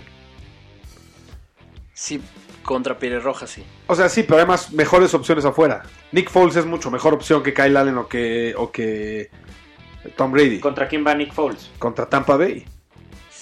Sí, 1.95 2.21
contra 2.61 2.99
Pieles 2.99 3.23
Rojas, 3.23 3.49
sí. 3.49 3.63
O 3.87 3.95
sea, 3.95 4.09
sí, 4.09 4.21
pero 4.21 4.41
hay 4.41 4.45
más 4.45 4.71
mejores 4.71 5.11
opciones 5.15 5.43
afuera. 5.43 5.81
Nick 6.11 6.29
Foles 6.29 6.55
es 6.55 6.67
mucho 6.67 6.91
mejor 6.91 7.15
opción 7.15 7.41
que 7.41 7.51
Kyle 7.51 7.75
Allen 7.75 7.97
o 7.97 8.07
que, 8.07 8.53
o 8.55 8.71
que 8.71 9.31
Tom 10.15 10.31
Brady. 10.31 10.59
¿Contra 10.59 10.87
quién 10.87 11.03
va 11.03 11.15
Nick 11.15 11.33
Foles? 11.33 11.71
Contra 11.79 12.07
Tampa 12.07 12.37
Bay. 12.37 12.63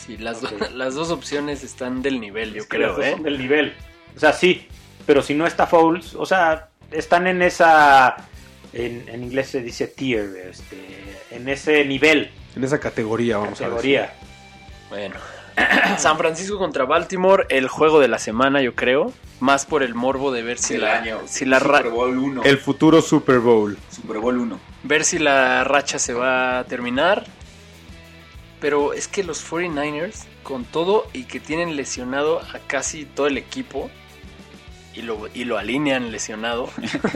Sí, 0.07 0.17
las, 0.17 0.41
do- 0.41 0.49
las 0.73 0.95
dos 0.95 1.11
opciones 1.11 1.63
están 1.63 2.01
del 2.01 2.19
nivel, 2.19 2.53
yo 2.53 2.61
Es 2.63 2.67
que 2.67 2.79
las 2.79 2.93
creo, 2.93 2.97
dos 2.97 3.05
¿eh? 3.05 3.11
son 3.11 3.23
del 3.23 3.37
nivel. 3.37 3.73
O 4.15 4.19
sea, 4.19 4.33
sí, 4.33 4.67
pero 5.05 5.21
si 5.21 5.35
no 5.35 5.45
está 5.45 5.67
Foles, 5.67 6.15
o 6.15 6.25
sea, 6.25 6.69
están 6.89 7.27
en 7.27 7.41
esa. 7.43 8.15
En, 8.73 9.07
en 9.09 9.23
inglés 9.23 9.49
se 9.49 9.61
dice 9.61 9.87
tier, 9.87 10.47
este, 10.49 10.77
en 11.31 11.47
ese 11.49 11.85
nivel, 11.85 12.31
En 12.55 12.63
esa 12.63 12.79
categoría, 12.79 13.37
vamos 13.37 13.59
a 13.61 13.65
categoría. 13.65 14.13
Bueno. 14.89 15.15
San 15.97 16.17
Francisco 16.17 16.57
contra 16.59 16.85
Baltimore, 16.85 17.45
el 17.49 17.67
juego 17.67 17.99
de 17.99 18.07
la 18.07 18.19
semana, 18.19 18.61
yo 18.61 18.75
creo. 18.75 19.11
Más 19.39 19.65
por 19.67 19.83
el 19.83 19.93
morbo 19.95 20.31
de 20.31 20.41
ver 20.43 20.57
si 20.57 20.75
el 20.75 20.81
la, 20.81 20.97
año. 20.99 21.19
si 21.27 21.45
la 21.45 21.59
Super 21.59 21.89
Bowl 21.89 22.17
1. 22.17 22.41
decir. 22.41 22.51
El 22.51 22.57
futuro 22.59 23.01
Super 23.01 23.39
Bowl. 23.39 23.77
Super 23.89 24.17
Bowl 24.17 24.37
1. 24.37 24.59
ver 24.83 25.03
si 25.05 25.19
la 25.19 25.63
racha 25.63 25.99
se 25.99 26.13
va 26.13 26.59
a 26.59 26.63
terminar. 26.65 27.23
Pero 28.59 28.93
es 28.93 29.07
que 29.07 29.23
los 29.23 29.43
49ers, 29.49 30.25
con 30.43 30.65
todo 30.65 31.07
y 31.13 31.23
que 31.25 31.39
tienen 31.39 31.75
lesionado 31.75 32.39
a 32.39 32.59
casi 32.65 33.05
todo 33.05 33.27
el 33.27 33.37
equipo 33.37 33.89
y 34.95 35.03
lo, 35.03 35.27
y 35.33 35.45
lo 35.45 35.57
alinean 35.59 36.11
lesionado, 36.11 36.69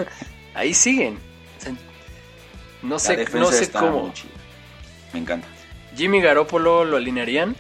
ahí 0.54 0.74
siguen. 0.74 1.18
No 2.84 3.00
sé, 3.00 3.26
no 3.34 3.52
sé 3.52 3.72
cómo. 3.72 4.14
Me 5.14 5.20
encanta. 5.20 5.48
Jimmy 5.96 6.22
Garoppolo 6.22 6.86
lo 6.86 6.98
alinearían. 6.98 7.56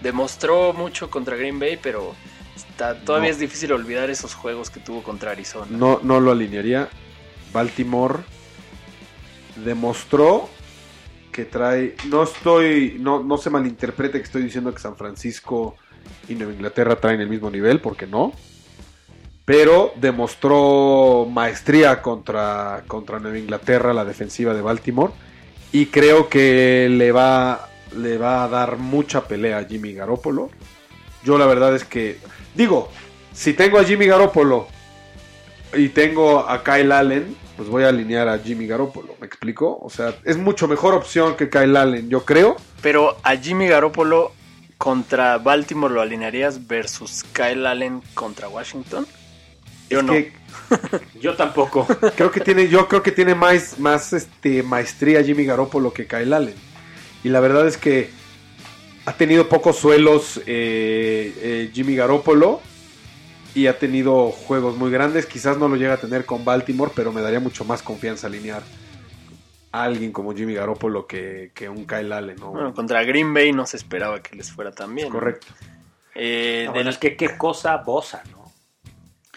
Demostró 0.00 0.72
mucho 0.72 1.10
contra 1.10 1.36
Green 1.36 1.58
Bay, 1.60 1.78
pero 1.80 2.14
está, 2.56 2.98
todavía 3.00 3.28
No. 3.28 3.34
es 3.34 3.38
difícil 3.40 3.72
olvidar 3.72 4.10
esos 4.10 4.34
juegos 4.34 4.68
que 4.68 4.80
tuvo 4.80 5.02
contra 5.02 5.30
Arizona. 5.30 5.66
No, 5.70 6.00
no 6.02 6.18
lo 6.20 6.32
alinearía. 6.32 6.88
Baltimore 7.52 8.20
demostró 9.56 10.48
que 11.32 11.44
trae. 11.44 11.96
No 12.08 12.22
estoy. 12.22 12.96
No, 13.00 13.22
no 13.22 13.36
se 13.38 13.50
malinterprete 13.50 14.18
que 14.18 14.24
estoy 14.24 14.42
diciendo 14.42 14.72
que 14.72 14.80
San 14.80 14.96
Francisco 14.96 15.74
y 16.28 16.34
Nueva 16.34 16.52
Inglaterra 16.52 16.96
traen 16.96 17.20
el 17.20 17.28
mismo 17.28 17.50
nivel, 17.50 17.80
porque 17.80 18.06
no. 18.06 18.32
Pero 19.44 19.92
demostró 19.96 21.26
maestría 21.28 22.00
contra, 22.00 22.84
contra 22.86 23.18
Nueva 23.18 23.38
Inglaterra, 23.38 23.92
la 23.92 24.04
defensiva 24.04 24.54
de 24.54 24.62
Baltimore. 24.62 25.12
Y 25.72 25.86
creo 25.86 26.28
que 26.28 26.88
le 26.88 27.10
va, 27.10 27.68
le 27.96 28.18
va 28.18 28.44
a 28.44 28.48
dar 28.48 28.76
mucha 28.76 29.26
pelea 29.26 29.58
a 29.58 29.64
Jimmy 29.64 29.94
Garoppolo. 29.94 30.50
Yo 31.24 31.38
la 31.38 31.46
verdad 31.46 31.74
es 31.74 31.84
que. 31.84 32.18
Digo, 32.54 32.90
si 33.32 33.54
tengo 33.54 33.78
a 33.78 33.84
Jimmy 33.84 34.06
Garoppolo 34.06 34.68
y 35.74 35.88
tengo 35.88 36.40
a 36.40 36.62
Kyle 36.62 36.92
Allen, 36.92 37.41
pues 37.62 37.70
voy 37.70 37.84
a 37.84 37.90
alinear 37.90 38.26
a 38.28 38.40
Jimmy 38.40 38.66
Garoppolo. 38.66 39.14
¿Me 39.20 39.26
explico? 39.28 39.78
O 39.80 39.88
sea, 39.88 40.16
es 40.24 40.36
mucho 40.36 40.66
mejor 40.66 40.94
opción 40.94 41.36
que 41.36 41.48
Kyle 41.48 41.76
Allen, 41.76 42.08
yo 42.08 42.24
creo. 42.24 42.56
Pero 42.82 43.16
a 43.22 43.36
Jimmy 43.36 43.68
Garoppolo 43.68 44.32
contra 44.78 45.38
Baltimore 45.38 45.94
lo 45.94 46.00
alinearías 46.00 46.66
versus 46.66 47.22
Kyle 47.32 47.64
Allen 47.64 48.02
contra 48.14 48.48
Washington. 48.48 49.06
Yo 49.88 50.00
Es 50.00 50.04
no. 50.04 50.12
que 50.12 50.32
Yo 51.20 51.36
tampoco. 51.36 51.86
creo 52.16 52.32
que 52.32 52.40
tiene, 52.40 52.66
yo 52.66 52.88
creo 52.88 53.00
que 53.00 53.12
tiene 53.12 53.36
más, 53.36 53.78
más 53.78 54.12
este, 54.12 54.64
maestría 54.64 55.22
Jimmy 55.22 55.44
Garoppolo 55.44 55.92
que 55.92 56.08
Kyle 56.08 56.32
Allen. 56.32 56.56
Y 57.22 57.28
la 57.28 57.38
verdad 57.38 57.68
es 57.68 57.76
que 57.76 58.10
ha 59.06 59.12
tenido 59.12 59.48
pocos 59.48 59.76
suelos 59.76 60.38
eh, 60.46 61.32
eh, 61.36 61.70
Jimmy 61.72 61.94
Garoppolo 61.94 62.60
y 63.54 63.66
ha 63.66 63.78
tenido 63.78 64.30
juegos 64.30 64.76
muy 64.76 64.90
grandes. 64.90 65.26
Quizás 65.26 65.58
no 65.58 65.68
lo 65.68 65.76
llega 65.76 65.94
a 65.94 65.98
tener 66.00 66.24
con 66.24 66.44
Baltimore, 66.44 66.92
pero 66.94 67.12
me 67.12 67.20
daría 67.22 67.40
mucho 67.40 67.64
más 67.64 67.82
confianza 67.82 68.26
alinear 68.26 68.62
a 69.72 69.84
alguien 69.84 70.12
como 70.12 70.34
Jimmy 70.34 70.54
Garoppolo 70.54 71.06
que, 71.06 71.50
que 71.54 71.68
un 71.68 71.86
Kyle 71.86 72.12
Allen. 72.12 72.36
¿no? 72.36 72.50
Bueno, 72.50 72.74
contra 72.74 73.02
Green 73.04 73.32
Bay 73.34 73.52
no 73.52 73.66
se 73.66 73.76
esperaba 73.76 74.22
que 74.22 74.36
les 74.36 74.50
fuera 74.52 74.70
tan 74.72 74.94
bien. 74.94 75.08
Correcto. 75.10 75.46
Eh, 76.14 76.64
No, 76.66 76.72
bueno, 76.72 76.84
del- 76.86 76.94
es 76.94 76.98
que 76.98 77.16
qué 77.16 77.36
cosa 77.38 77.76
Bosa, 77.78 78.22
¿no? 78.30 78.52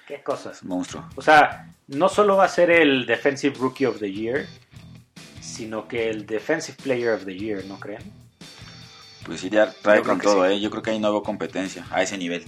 Qué 0.07 0.21
cosas. 0.21 0.63
Monstruo. 0.63 1.03
O 1.15 1.21
sea, 1.21 1.73
no 1.87 2.09
solo 2.09 2.37
va 2.37 2.45
a 2.45 2.49
ser 2.49 2.69
el 2.69 3.05
Defensive 3.05 3.55
Rookie 3.57 3.85
of 3.85 3.99
the 3.99 4.11
Year, 4.11 4.45
sino 5.41 5.87
que 5.87 6.09
el 6.09 6.25
Defensive 6.25 6.77
Player 6.83 7.09
of 7.13 7.25
the 7.25 7.35
Year, 7.35 7.63
¿no 7.65 7.79
creen? 7.79 8.03
Pues 9.25 9.39
sí, 9.41 9.49
ya 9.49 9.71
trae 9.71 10.01
con 10.01 10.19
todo, 10.19 10.45
sí. 10.47 10.53
¿eh? 10.53 10.59
Yo 10.59 10.69
creo 10.69 10.83
que 10.83 10.91
ahí 10.91 10.99
no 10.99 11.09
veo 11.11 11.23
competencia 11.23 11.87
a 11.89 12.03
ese 12.03 12.17
nivel. 12.17 12.43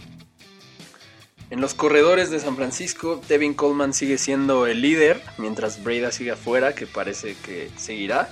En 1.50 1.62
los 1.62 1.74
corredores 1.74 2.30
de 2.30 2.40
San 2.40 2.56
Francisco, 2.58 3.22
Devin 3.30 3.54
Coleman 3.54 3.94
sigue 3.94 4.18
siendo 4.18 4.68
el 4.68 4.82
líder, 4.82 5.22
mientras 5.38 5.82
Breda 5.84 6.12
sigue 6.12 6.32
afuera, 6.32 6.76
que 6.76 6.88
parece 6.88 7.36
que 7.36 7.70
seguirá. 7.78 8.30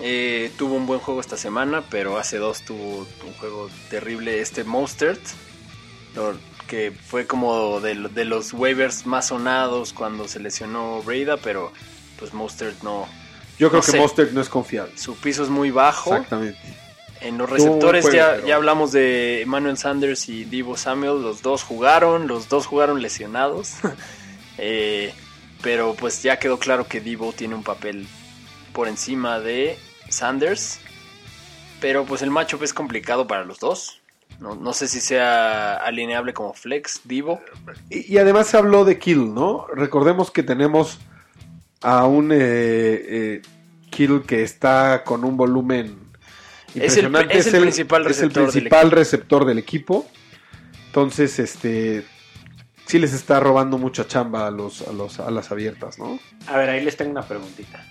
Eh, 0.00 0.52
tuvo 0.56 0.74
un 0.76 0.86
buen 0.86 1.00
juego 1.00 1.20
esta 1.20 1.36
semana, 1.36 1.82
pero 1.90 2.18
hace 2.18 2.38
dos 2.38 2.62
tuvo 2.62 2.98
un 3.26 3.32
juego 3.40 3.68
terrible 3.90 4.40
este 4.40 4.62
Mostert, 4.64 5.20
que 6.68 6.92
fue 6.92 7.26
como 7.26 7.80
de, 7.80 7.94
de 8.14 8.24
los 8.24 8.52
waivers 8.52 9.04
más 9.04 9.28
sonados 9.28 9.92
cuando 9.92 10.28
se 10.28 10.38
lesionó 10.38 11.02
Breda, 11.02 11.36
pero 11.38 11.72
pues 12.18 12.32
Mostert 12.32 12.82
no, 12.82 13.06
Yo 13.58 13.68
creo 13.68 13.80
No 13.80 13.84
que 13.86 13.92
sé. 13.92 13.98
Mostert 13.98 14.32
no 14.32 14.40
es 14.40 14.48
confiable. 14.48 14.96
su 14.96 15.16
piso 15.16 15.42
es 15.42 15.48
muy 15.50 15.70
bajo. 15.72 16.12
Exactamente. 16.14 16.58
En 17.22 17.38
los 17.38 17.48
receptores 17.48 18.04
ya, 18.12 18.32
pero- 18.36 18.46
ya 18.46 18.56
hablamos 18.56 18.92
de 18.92 19.42
Emmanuel 19.42 19.76
Sanders 19.78 20.28
y 20.28 20.44
Divo 20.44 20.76
Samuel, 20.76 21.22
los 21.22 21.40
dos 21.42 21.62
jugaron, 21.62 22.26
los 22.26 22.48
dos 22.48 22.66
jugaron 22.66 23.00
lesionados, 23.02 23.74
Eh, 24.58 25.14
pero 25.62 25.94
pues 25.94 26.22
ya 26.22 26.38
quedó 26.38 26.58
claro 26.58 26.86
que 26.86 27.00
Divo 27.00 27.32
tiene 27.32 27.54
un 27.54 27.62
papel 27.62 28.06
por 28.74 28.86
encima 28.86 29.40
de 29.40 29.78
Sanders, 30.10 30.78
pero 31.80 32.04
pues 32.04 32.20
el 32.22 32.30
matchup 32.30 32.62
es 32.62 32.74
complicado 32.74 33.26
para 33.26 33.44
los 33.44 33.58
dos, 33.60 34.00
no, 34.40 34.54
no 34.54 34.72
sé 34.74 34.88
si 34.88 35.00
sea 35.00 35.76
alineable 35.76 36.34
como 36.34 36.52
flex, 36.52 37.00
Divo, 37.04 37.40
Y, 37.88 38.12
y 38.14 38.18
además 38.18 38.48
se 38.48 38.58
habló 38.58 38.84
de 38.84 38.98
Kill, 38.98 39.32
¿no? 39.32 39.66
Recordemos 39.74 40.30
que 40.30 40.42
tenemos 40.42 40.98
a 41.80 42.06
un 42.06 42.30
eh, 42.30 42.36
eh, 42.38 43.42
Kill 43.90 44.22
que 44.26 44.42
está 44.42 45.02
con 45.02 45.24
un 45.24 45.36
volumen 45.38 45.96
Es 46.74 46.96
el- 46.96 47.04
impresionante. 47.06 47.38
es 47.38 47.46
el 47.54 47.60
principal 47.60 48.02
es 48.02 48.06
el 48.06 48.12
receptor 48.14 48.42
del 48.44 48.52
principal 48.52 48.90
receptor 48.90 49.44
del 49.44 49.58
equipo. 49.58 50.06
Entonces, 50.86 51.38
este 51.38 52.04
sí 52.86 52.98
les 52.98 53.12
está 53.12 53.40
robando 53.40 53.78
mucha 53.78 54.06
chamba 54.06 54.46
a 54.46 54.50
los, 54.50 54.82
a 54.82 54.92
los 54.92 55.18
a 55.20 55.30
las 55.30 55.50
abiertas, 55.50 55.98
¿no? 55.98 56.18
A 56.46 56.56
ver, 56.58 56.70
ahí 56.70 56.84
les 56.84 56.96
tengo 56.96 57.10
una 57.10 57.22
preguntita. 57.22 57.84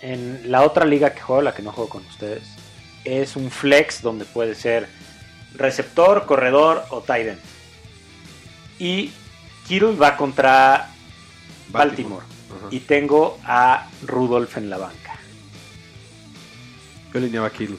En 0.00 0.50
la 0.50 0.62
otra 0.62 0.84
liga 0.84 1.14
que 1.14 1.20
juego, 1.20 1.42
la 1.42 1.54
que 1.54 1.62
no 1.62 1.70
juego 1.72 1.88
con 1.90 2.04
ustedes, 2.06 2.42
es 3.04 3.36
un 3.36 3.50
flex 3.50 4.02
donde 4.02 4.24
puede 4.24 4.54
ser 4.54 4.88
receptor, 5.54 6.26
corredor 6.26 6.84
o 6.90 7.02
tight 7.02 7.28
end. 7.28 7.40
Y 8.78 9.12
Kittle 9.68 9.94
va 9.96 10.16
contra 10.16 10.90
Baltimore. 11.68 12.26
Y 12.70 12.80
tengo 12.80 13.38
a 13.44 13.88
Rudolph 14.06 14.56
en 14.56 14.70
la 14.70 14.78
banca. 14.78 15.16
Yo 17.12 17.18
alineaba 17.18 17.46
a 17.48 17.50
Kill. 17.50 17.78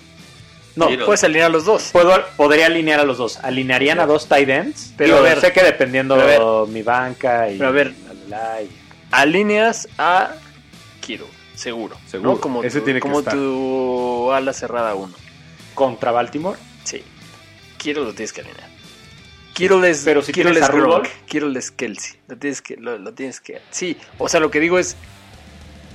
No, 0.76 0.88
Kittle. 0.88 1.06
puedes 1.06 1.24
alinear 1.24 1.48
a 1.48 1.50
los 1.50 1.66
dos. 1.66 1.90
puedo, 1.92 2.12
podría 2.36 2.66
alinear 2.66 3.00
a 3.00 3.04
los 3.04 3.18
dos. 3.20 3.38
Alinearían 3.44 4.00
a 4.00 4.06
dos 4.08 4.28
tight 4.28 4.50
ends, 4.50 4.94
Pero 4.98 5.16
pero 5.16 5.18
a 5.20 5.22
ver, 5.30 5.40
sé 5.42 5.54
que 5.54 5.62
dependiendo 5.64 6.66
mi 6.68 6.82
banca 6.82 7.50
y 7.52 7.58
pero 7.58 7.70
a 7.70 7.72
ver. 7.72 7.94
la, 8.28 8.62
y- 8.62 8.70
Alineas 9.12 9.88
a 10.00 10.32
Kiro, 11.00 11.28
seguro. 11.54 11.96
Seguro, 12.08 12.32
¿no? 12.34 12.42
Como, 12.42 12.64
ese 12.64 12.80
tu, 12.80 12.86
tiene 12.86 13.00
que 13.00 13.02
como 13.02 13.20
estar. 13.20 13.34
tu 13.36 14.32
ala 14.32 14.52
cerrada 14.54 14.96
1. 14.96 15.14
contra 15.76 16.12
Baltimore. 16.12 16.58
Sí. 16.84 17.04
Kiro 17.78 18.04
lo 18.04 18.14
tienes 18.14 18.34
que 18.34 18.42
alinear. 18.42 18.70
Kiro 19.54 19.84
es, 19.86 20.02
Pero 20.04 20.24
si 20.24 20.32
tienes 20.32 20.58
es 20.58 20.64
a 20.64 20.68
Rudolph. 20.70 21.04
Gronk, 21.04 21.26
Kittle 21.28 21.60
es 21.60 21.70
Kelsey. 21.70 22.20
Lo 22.28 22.38
tienes 22.38 22.62
que, 22.64 22.76
lo, 22.78 22.98
lo 22.98 23.14
tienes 23.14 23.40
que. 23.40 23.62
Sí, 23.70 23.96
o 24.18 24.28
sea, 24.28 24.40
lo 24.40 24.50
que 24.50 24.60
digo 24.60 24.80
es. 24.80 24.96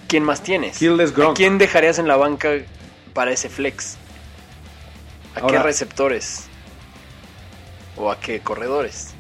¿Quién 0.07 0.23
más 0.23 0.43
tienes? 0.43 0.79
Kittle 0.79 1.03
es 1.03 1.11
¿A 1.11 1.15
Gronk. 1.15 1.37
quién 1.37 1.59
dejarías 1.59 1.99
en 1.99 2.07
la 2.07 2.17
banca 2.17 2.51
para 3.15 3.33
ese 3.33 3.49
flex? 3.49 3.97
¿A 5.35 5.47
qué 5.47 5.59
receptores? 5.59 6.45
¿O 7.97 8.11
a 8.11 8.19
qué 8.21 8.41
corredores? 8.41 9.15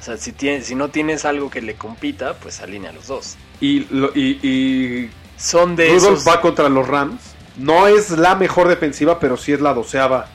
O 0.00 0.02
sea, 0.02 0.16
si, 0.16 0.32
tienes, 0.32 0.66
si 0.66 0.74
no 0.74 0.88
tienes 0.88 1.24
algo 1.24 1.50
que 1.50 1.60
le 1.60 1.74
compita, 1.74 2.34
pues 2.34 2.60
alinea 2.60 2.90
a 2.90 2.92
los 2.94 3.06
dos. 3.06 3.36
Y, 3.60 3.80
lo- 3.90 4.12
y, 4.14 4.38
y 4.46 5.10
Son 5.36 5.76
de 5.76 5.88
Rudolph 5.88 6.18
esos. 6.20 6.28
va 6.28 6.40
contra 6.40 6.68
los 6.68 6.88
Rams. 6.88 7.20
No 7.56 7.86
es 7.86 8.10
la 8.10 8.34
mejor 8.34 8.68
defensiva, 8.68 9.18
pero 9.20 9.36
sí 9.36 9.52
es 9.52 9.60
la 9.60 9.74
doceava 9.74 10.26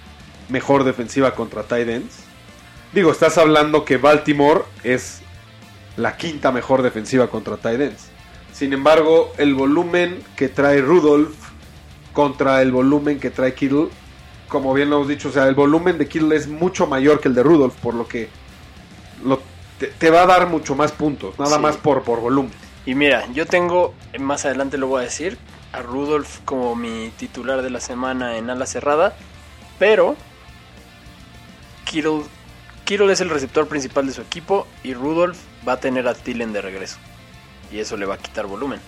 mejor 0.50 0.84
defensiva 0.84 1.34
contra 1.34 1.64
tight 1.64 1.88
ends. 1.90 2.18
Digo, 2.94 3.12
estás 3.12 3.38
hablando 3.40 3.84
que 3.84 3.98
Baltimore 3.98 4.62
es 4.84 5.22
la 5.98 6.18
quinta 6.18 6.52
mejor 6.52 6.84
defensiva 6.84 7.28
contra 7.28 7.58
tight 7.58 7.82
ends. 7.82 8.08
Sin 8.54 8.72
embargo, 8.74 9.34
el 9.38 9.56
volumen 9.56 10.22
que 10.36 10.48
trae 10.50 10.82
Rudolph 10.82 11.34
contra 12.14 12.62
el 12.62 12.72
volumen 12.72 13.20
que 13.20 13.32
trae 13.32 13.54
Kittle, 13.56 13.88
como 14.48 14.74
bien 14.74 14.90
lo 14.90 14.98
hemos 14.98 15.08
dicho, 15.08 15.30
o 15.30 15.32
sea, 15.32 15.48
el 15.48 15.56
volumen 15.56 15.98
de 15.98 16.08
Kittle 16.08 16.36
es 16.36 16.48
mucho 16.48 16.88
mayor 16.88 17.20
que 17.20 17.28
el 17.28 17.36
de 17.36 17.44
Rudolph, 17.44 17.76
por 17.76 17.94
lo 17.94 18.08
que 18.08 18.30
lo- 19.24 19.42
te, 19.80 19.88
te 19.88 20.10
va 20.10 20.22
a 20.24 20.26
dar 20.26 20.48
mucho 20.48 20.76
más 20.76 20.92
puntos, 20.92 21.38
nada 21.40 21.56
Sí. 21.58 21.62
más 21.62 21.78
por, 21.78 22.04
por 22.04 22.22
volumen. 22.22 22.52
Y 22.86 22.94
mira, 22.96 23.26
yo 23.34 23.46
tengo, 23.46 23.94
más 24.20 24.46
adelante 24.46 24.78
lo 24.78 24.88
voy 24.88 25.02
a 25.02 25.04
decir, 25.06 25.38
a 25.74 25.82
Rudolph 25.82 26.40
como 26.46 26.76
mi 26.76 27.12
titular 27.18 27.62
de 27.62 27.70
la 27.70 27.80
semana 27.80 28.38
en 28.38 28.50
ala 28.50 28.66
cerrada, 28.66 29.16
pero 29.80 30.16
Kittle, 31.86 32.24
Kittle 32.86 33.12
es 33.12 33.22
el 33.22 33.30
receptor 33.30 33.68
principal 33.68 34.06
de 34.08 34.14
su 34.14 34.22
equipo 34.22 34.68
y 34.84 34.94
Rudolph 34.94 35.38
va 35.68 35.74
a 35.74 35.80
tener 35.80 36.08
a 36.08 36.14
Tillen 36.14 36.54
de 36.54 36.62
regreso. 36.62 36.98
Y 37.72 37.80
eso 37.80 37.98
le 37.98 38.06
va 38.06 38.16
a 38.16 38.18
quitar 38.20 38.46
volumen. 38.46 38.80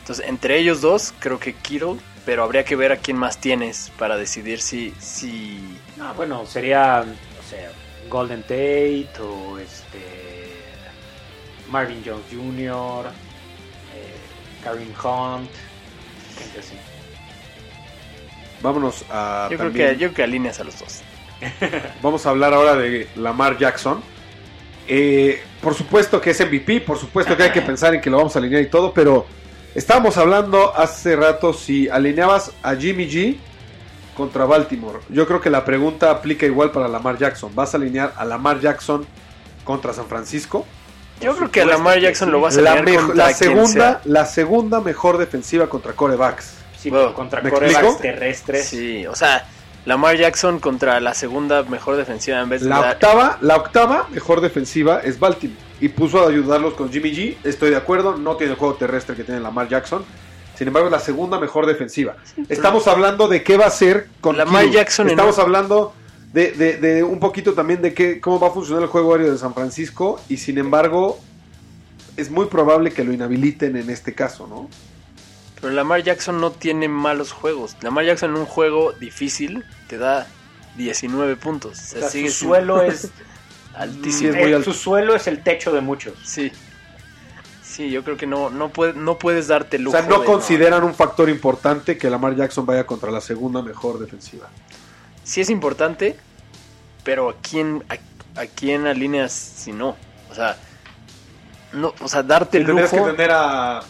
Entonces, 0.00 0.26
entre 0.28 0.58
ellos 0.58 0.80
dos, 0.80 1.14
creo 1.20 1.38
que 1.38 1.54
Kittle, 1.54 1.96
pero 2.24 2.44
habría 2.44 2.64
que 2.64 2.76
ver 2.76 2.92
a 2.92 2.96
quién 2.96 3.16
más 3.16 3.38
tienes 3.38 3.90
para 3.98 4.16
decidir 4.16 4.60
si... 4.60 4.92
si... 4.98 5.60
No, 5.96 6.14
bueno, 6.14 6.46
sería, 6.46 7.00
o 7.00 7.48
sea, 7.48 7.70
Golden 8.08 8.42
Tate 8.42 9.10
o 9.20 9.58
este 9.58 9.98
Marvin 11.70 12.02
Jones 12.04 12.24
Jr., 12.30 13.06
eh, 13.94 14.62
Kareem 14.62 14.90
Hunt, 14.90 15.50
gente 16.38 16.60
así. 16.60 16.74
Vámonos 18.60 19.04
a 19.10 19.48
Yo 19.50 19.58
creo, 19.58 19.72
que, 19.72 19.92
yo 19.92 19.98
creo 19.98 20.14
que 20.14 20.22
alineas 20.22 20.60
a 20.60 20.64
los 20.64 20.78
dos. 20.78 21.02
Vamos 22.02 22.24
a 22.26 22.30
hablar 22.30 22.54
ahora 22.54 22.76
de 22.76 23.08
Lamar 23.16 23.58
Jackson. 23.58 24.02
Eh, 24.86 25.42
por 25.60 25.74
supuesto 25.74 26.20
que 26.20 26.30
es 26.30 26.40
MVP, 26.40 26.82
por 26.82 26.98
supuesto 26.98 27.36
que 27.36 27.44
hay 27.44 27.52
que 27.52 27.62
pensar 27.62 27.94
en 27.94 28.00
que 28.00 28.10
lo 28.10 28.16
vamos 28.18 28.34
a 28.34 28.40
alinear 28.40 28.62
y 28.62 28.66
todo, 28.66 28.92
pero 28.92 29.26
estábamos 29.74 30.16
hablando 30.16 30.76
hace 30.76 31.16
rato 31.16 31.52
si 31.52 31.88
alineabas 31.88 32.50
a 32.62 32.74
Jimmy 32.74 33.08
G 33.08 33.36
contra 34.16 34.44
Baltimore. 34.44 34.98
Yo 35.08 35.26
creo 35.26 35.40
que 35.40 35.50
la 35.50 35.64
pregunta 35.64 36.10
aplica 36.10 36.46
igual 36.46 36.70
para 36.70 36.88
Lamar 36.88 37.18
Jackson. 37.18 37.54
¿Vas 37.54 37.74
a 37.74 37.76
alinear 37.78 38.12
a 38.16 38.24
Lamar 38.24 38.60
Jackson 38.60 39.06
contra 39.64 39.92
San 39.92 40.06
Francisco? 40.06 40.66
Yo 41.20 41.36
creo 41.36 41.50
que 41.50 41.62
a 41.62 41.64
Lamar 41.66 42.00
Jackson 42.00 42.30
lo 42.32 42.40
vas 42.40 42.58
a 42.58 42.60
La, 42.60 42.72
alinear 42.72 42.84
mejo- 42.96 43.06
contra 43.06 43.26
la 43.28 43.32
quien 43.34 43.48
segunda, 43.50 43.70
sea. 43.72 44.00
la 44.04 44.26
segunda 44.26 44.80
mejor 44.80 45.18
defensiva 45.18 45.68
contra 45.68 45.92
corebacks. 45.92 46.54
Sí, 46.78 46.90
Bueno, 46.90 47.06
pero 47.06 47.14
contra 47.14 47.40
¿me 47.40 47.50
corebacks 47.50 47.98
terrestres. 47.98 48.66
Sí, 48.66 49.06
o 49.06 49.14
sea, 49.14 49.46
Lamar 49.84 50.16
Jackson 50.16 50.58
contra 50.58 50.98
la 51.00 51.14
segunda 51.14 51.62
mejor 51.62 51.96
defensiva 51.96 52.40
en 52.40 52.48
vez 52.48 52.62
de 52.62 52.68
La 52.68 52.80
octava, 52.80 53.38
la 53.40 53.56
octava 53.56 54.08
mejor 54.10 54.40
defensiva 54.40 55.00
es 55.02 55.18
Baltimore. 55.18 55.58
Y 55.82 55.88
puso 55.88 56.24
a 56.24 56.28
ayudarlos 56.28 56.74
con 56.74 56.90
Jimmy 56.90 57.10
G. 57.12 57.36
Estoy 57.44 57.70
de 57.70 57.76
acuerdo. 57.76 58.16
No 58.16 58.36
tiene 58.36 58.52
el 58.52 58.58
juego 58.58 58.74
terrestre 58.74 59.14
que 59.16 59.24
tiene 59.24 59.40
Lamar 59.40 59.68
Jackson. 59.68 60.04
Sin 60.56 60.68
embargo, 60.68 60.88
es 60.88 60.92
la 60.92 61.00
segunda 61.00 61.38
mejor 61.40 61.66
defensiva. 61.66 62.16
Estamos 62.48 62.86
hablando 62.86 63.26
de 63.28 63.42
qué 63.42 63.56
va 63.56 63.64
a 63.64 63.68
hacer 63.68 64.06
con 64.20 64.36
Lamar 64.36 64.62
Kittle. 64.64 64.78
Jackson 64.78 65.06
en 65.06 65.10
Estamos 65.10 65.36
un- 65.38 65.42
hablando 65.42 65.92
de, 66.32 66.52
de- 66.52 66.76
de 66.78 67.02
un 67.02 67.18
poquito 67.18 67.52
también 67.54 67.82
de 67.82 67.92
qué, 67.94 68.20
cómo 68.20 68.38
va 68.38 68.48
a 68.48 68.50
funcionar 68.52 68.82
el 68.84 68.88
juego 68.88 69.12
aéreo 69.14 69.32
de 69.32 69.38
San 69.38 69.54
Francisco. 69.54 70.20
Y 70.28 70.36
sin 70.36 70.56
embargo, 70.58 71.18
es 72.16 72.30
muy 72.30 72.46
probable 72.46 72.92
que 72.92 73.02
lo 73.02 73.12
inhabiliten 73.12 73.76
en 73.76 73.90
este 73.90 74.14
caso, 74.14 74.46
¿no? 74.46 74.68
Pero 75.60 75.72
Lamar 75.74 76.02
Jackson 76.02 76.40
no 76.40 76.52
tiene 76.52 76.86
malos 76.88 77.32
juegos. 77.32 77.76
Lamar 77.82 78.04
Jackson 78.04 78.30
en 78.30 78.36
un 78.36 78.46
juego 78.46 78.92
difícil 78.92 79.64
te 79.88 79.98
da 79.98 80.26
19 80.76 81.36
puntos. 81.36 81.70
O 81.78 81.82
O 81.82 81.84
sea, 81.86 82.00
sea, 82.02 82.08
sigue 82.10 82.30
su 82.30 82.46
siendo 82.52 82.54
suelo 82.76 82.82
es, 82.92 83.10
altísimo. 83.74 84.18
Sí, 84.18 84.26
es 84.28 84.34
muy 84.44 84.52
eh, 84.52 84.56
alto. 84.56 84.72
su 84.72 84.78
suelo 84.78 85.14
es 85.14 85.26
el 85.26 85.42
techo 85.42 85.72
de 85.72 85.80
muchos. 85.80 86.14
Sí. 86.24 86.50
Sí, 87.62 87.90
yo 87.90 88.04
creo 88.04 88.16
que 88.18 88.26
no, 88.26 88.50
no, 88.50 88.68
puede, 88.68 88.92
no 88.92 89.18
puedes 89.18 89.48
darte 89.48 89.76
el 89.76 89.82
O 89.82 89.84
lujo. 89.86 89.96
sea, 89.98 90.06
no 90.06 90.20
de- 90.20 90.26
consideran 90.26 90.84
un 90.84 90.94
factor 90.94 91.30
importante 91.30 91.96
que 91.96 92.10
Lamar 92.10 92.36
Jackson 92.36 92.66
vaya 92.66 92.84
contra 92.86 93.10
la 93.10 93.20
segunda 93.22 93.62
mejor 93.62 93.98
defensiva. 93.98 94.48
Sí 95.24 95.40
es 95.40 95.48
importante, 95.48 96.18
pero 97.02 97.30
¿a 97.30 97.34
quién, 97.40 97.82
a, 97.88 98.40
a 98.40 98.46
quién 98.46 98.86
alineas 98.86 99.32
si 99.32 99.72
no? 99.72 99.96
O 100.30 100.34
sea, 100.34 100.56
no, 101.72 101.94
o 102.00 102.08
sea 102.08 102.22
darte 102.22 102.58
el 102.58 102.66
Tendrías 102.66 102.90
que 102.90 102.96
lujo, 102.98 103.10
tener 103.12 103.30
a... 103.32 103.80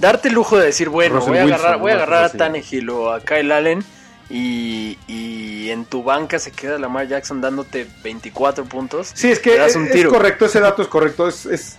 darte 0.00 0.26
el 0.28 0.34
lujo 0.34 0.58
de 0.58 0.66
decir, 0.66 0.88
bueno, 0.88 1.16
Russell 1.16 1.30
voy 1.30 1.38
a 1.38 1.44
Wilson, 1.44 1.60
agarrar, 1.60 1.80
voy 1.80 1.90
a 1.92 1.94
agarrar 1.94 2.24
a. 2.24 2.28
Tannehill 2.30 2.90
o 2.90 3.12
a 3.12 3.20
Kyle 3.20 3.52
Allen 3.52 3.84
y, 4.28 4.98
y 5.06 5.70
en 5.70 5.84
tu 5.84 6.02
banca 6.02 6.38
se 6.38 6.50
queda 6.52 6.78
Lamar 6.78 7.06
Jackson 7.08 7.40
dándote 7.40 7.86
24 8.02 8.64
puntos. 8.64 9.10
Sí, 9.14 9.30
es 9.30 9.40
Te 9.42 9.50
que 9.50 9.58
das 9.58 9.70
es, 9.70 9.76
un 9.76 9.86
es 9.86 9.92
tiro. 9.92 10.10
correcto, 10.10 10.46
ese 10.46 10.60
dato 10.60 10.82
es 10.82 10.88
correcto. 10.88 11.28
Es, 11.28 11.46
es- 11.46 11.78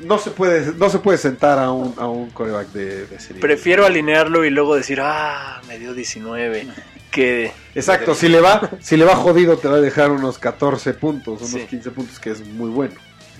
no, 0.00 0.18
se 0.18 0.30
puede, 0.32 0.72
no 0.74 0.90
se 0.90 0.98
puede 0.98 1.18
sentar 1.18 1.58
a 1.60 1.70
un, 1.70 1.94
a 1.98 2.08
un 2.08 2.30
coreback 2.30 2.68
de, 2.72 3.06
de 3.06 3.14
ese 3.16 3.28
nivel. 3.28 3.40
Prefiero 3.40 3.86
alinearlo 3.86 4.44
y 4.44 4.50
luego 4.50 4.74
decir, 4.74 4.98
ah, 5.00 5.60
me 5.68 5.78
dio 5.78 5.94
19, 5.94 6.66
que... 7.12 7.52
Exacto, 7.76 8.12
si 8.16 8.28
le 8.28 8.40
va 8.40 8.70
si 8.80 8.96
le 8.96 9.04
va 9.04 9.14
jodido 9.14 9.56
te 9.56 9.68
va 9.68 9.76
a 9.76 9.80
dejar 9.80 10.10
unos 10.10 10.38
14 10.40 10.94
puntos, 10.94 11.38
unos 11.40 11.50
Sí. 11.52 11.66
15 11.70 11.90
puntos, 11.92 12.18
que 12.18 12.30
es 12.32 12.44
muy 12.44 12.70
bueno. 12.70 12.94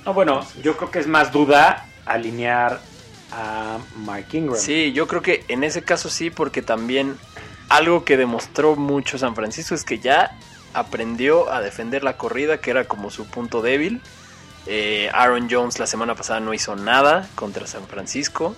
No, 0.06 0.14
bueno, 0.14 0.46
yo 0.62 0.76
creo 0.76 0.92
que 0.92 1.00
es 1.00 1.08
más 1.08 1.32
duda 1.32 1.86
alinear 2.06 2.78
a 3.32 3.78
Mike 4.06 4.38
Ingram. 4.38 4.56
Sí, 4.56 4.92
yo 4.92 5.08
creo 5.08 5.22
que 5.22 5.44
en 5.48 5.64
ese 5.64 5.82
caso 5.82 6.08
sí, 6.08 6.30
porque 6.30 6.62
también 6.62 7.16
algo 7.68 8.04
que 8.04 8.16
demostró 8.16 8.76
mucho 8.76 9.18
San 9.18 9.34
Francisco 9.34 9.74
es 9.74 9.84
que 9.84 9.98
ya 9.98 10.36
aprendió 10.72 11.50
a 11.52 11.60
defender 11.60 12.02
la 12.04 12.16
corrida, 12.16 12.58
que 12.58 12.70
era 12.70 12.84
como 12.84 13.10
su 13.10 13.26
punto 13.26 13.62
débil. 13.62 14.00
Eh, 14.66 15.10
Aaron 15.12 15.48
Jones 15.50 15.78
la 15.78 15.86
semana 15.86 16.14
pasada 16.14 16.40
no 16.40 16.54
hizo 16.54 16.74
nada 16.76 17.28
contra 17.34 17.66
San 17.66 17.86
Francisco. 17.86 18.56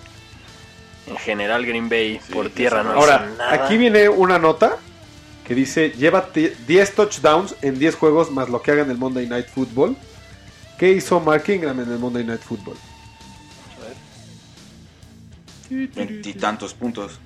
En 1.07 1.17
general, 1.17 1.65
Green 1.65 1.89
Bay 1.89 2.19
Sí, 2.25 2.33
por 2.33 2.49
tierra 2.49 2.83
no 2.83 2.91
Ahora, 2.91 3.25
hizo 3.27 3.37
nada. 3.37 3.53
aquí 3.65 3.77
viene 3.77 4.09
una 4.09 4.39
nota 4.39 4.77
que 5.45 5.55
dice, 5.55 5.91
lleva 5.91 6.27
ti- 6.33 6.51
10 6.67 6.95
touchdowns 6.95 7.55
en 7.61 7.79
10 7.79 7.95
juegos 7.95 8.31
más 8.31 8.49
lo 8.49 8.61
que 8.61 8.71
haga 8.71 8.81
en 8.83 8.91
el 8.91 8.97
Monday 8.97 9.27
Night 9.27 9.47
Football. 9.47 9.95
¿Qué 10.77 10.91
hizo 10.91 11.19
Mark 11.21 11.43
Ingram 11.47 11.79
en 11.79 11.91
el 11.91 11.97
Monday 11.99 12.23
Night 12.25 12.41
Football? 12.41 12.75
Veintitantos 15.69 16.73
puntos. 16.73 17.19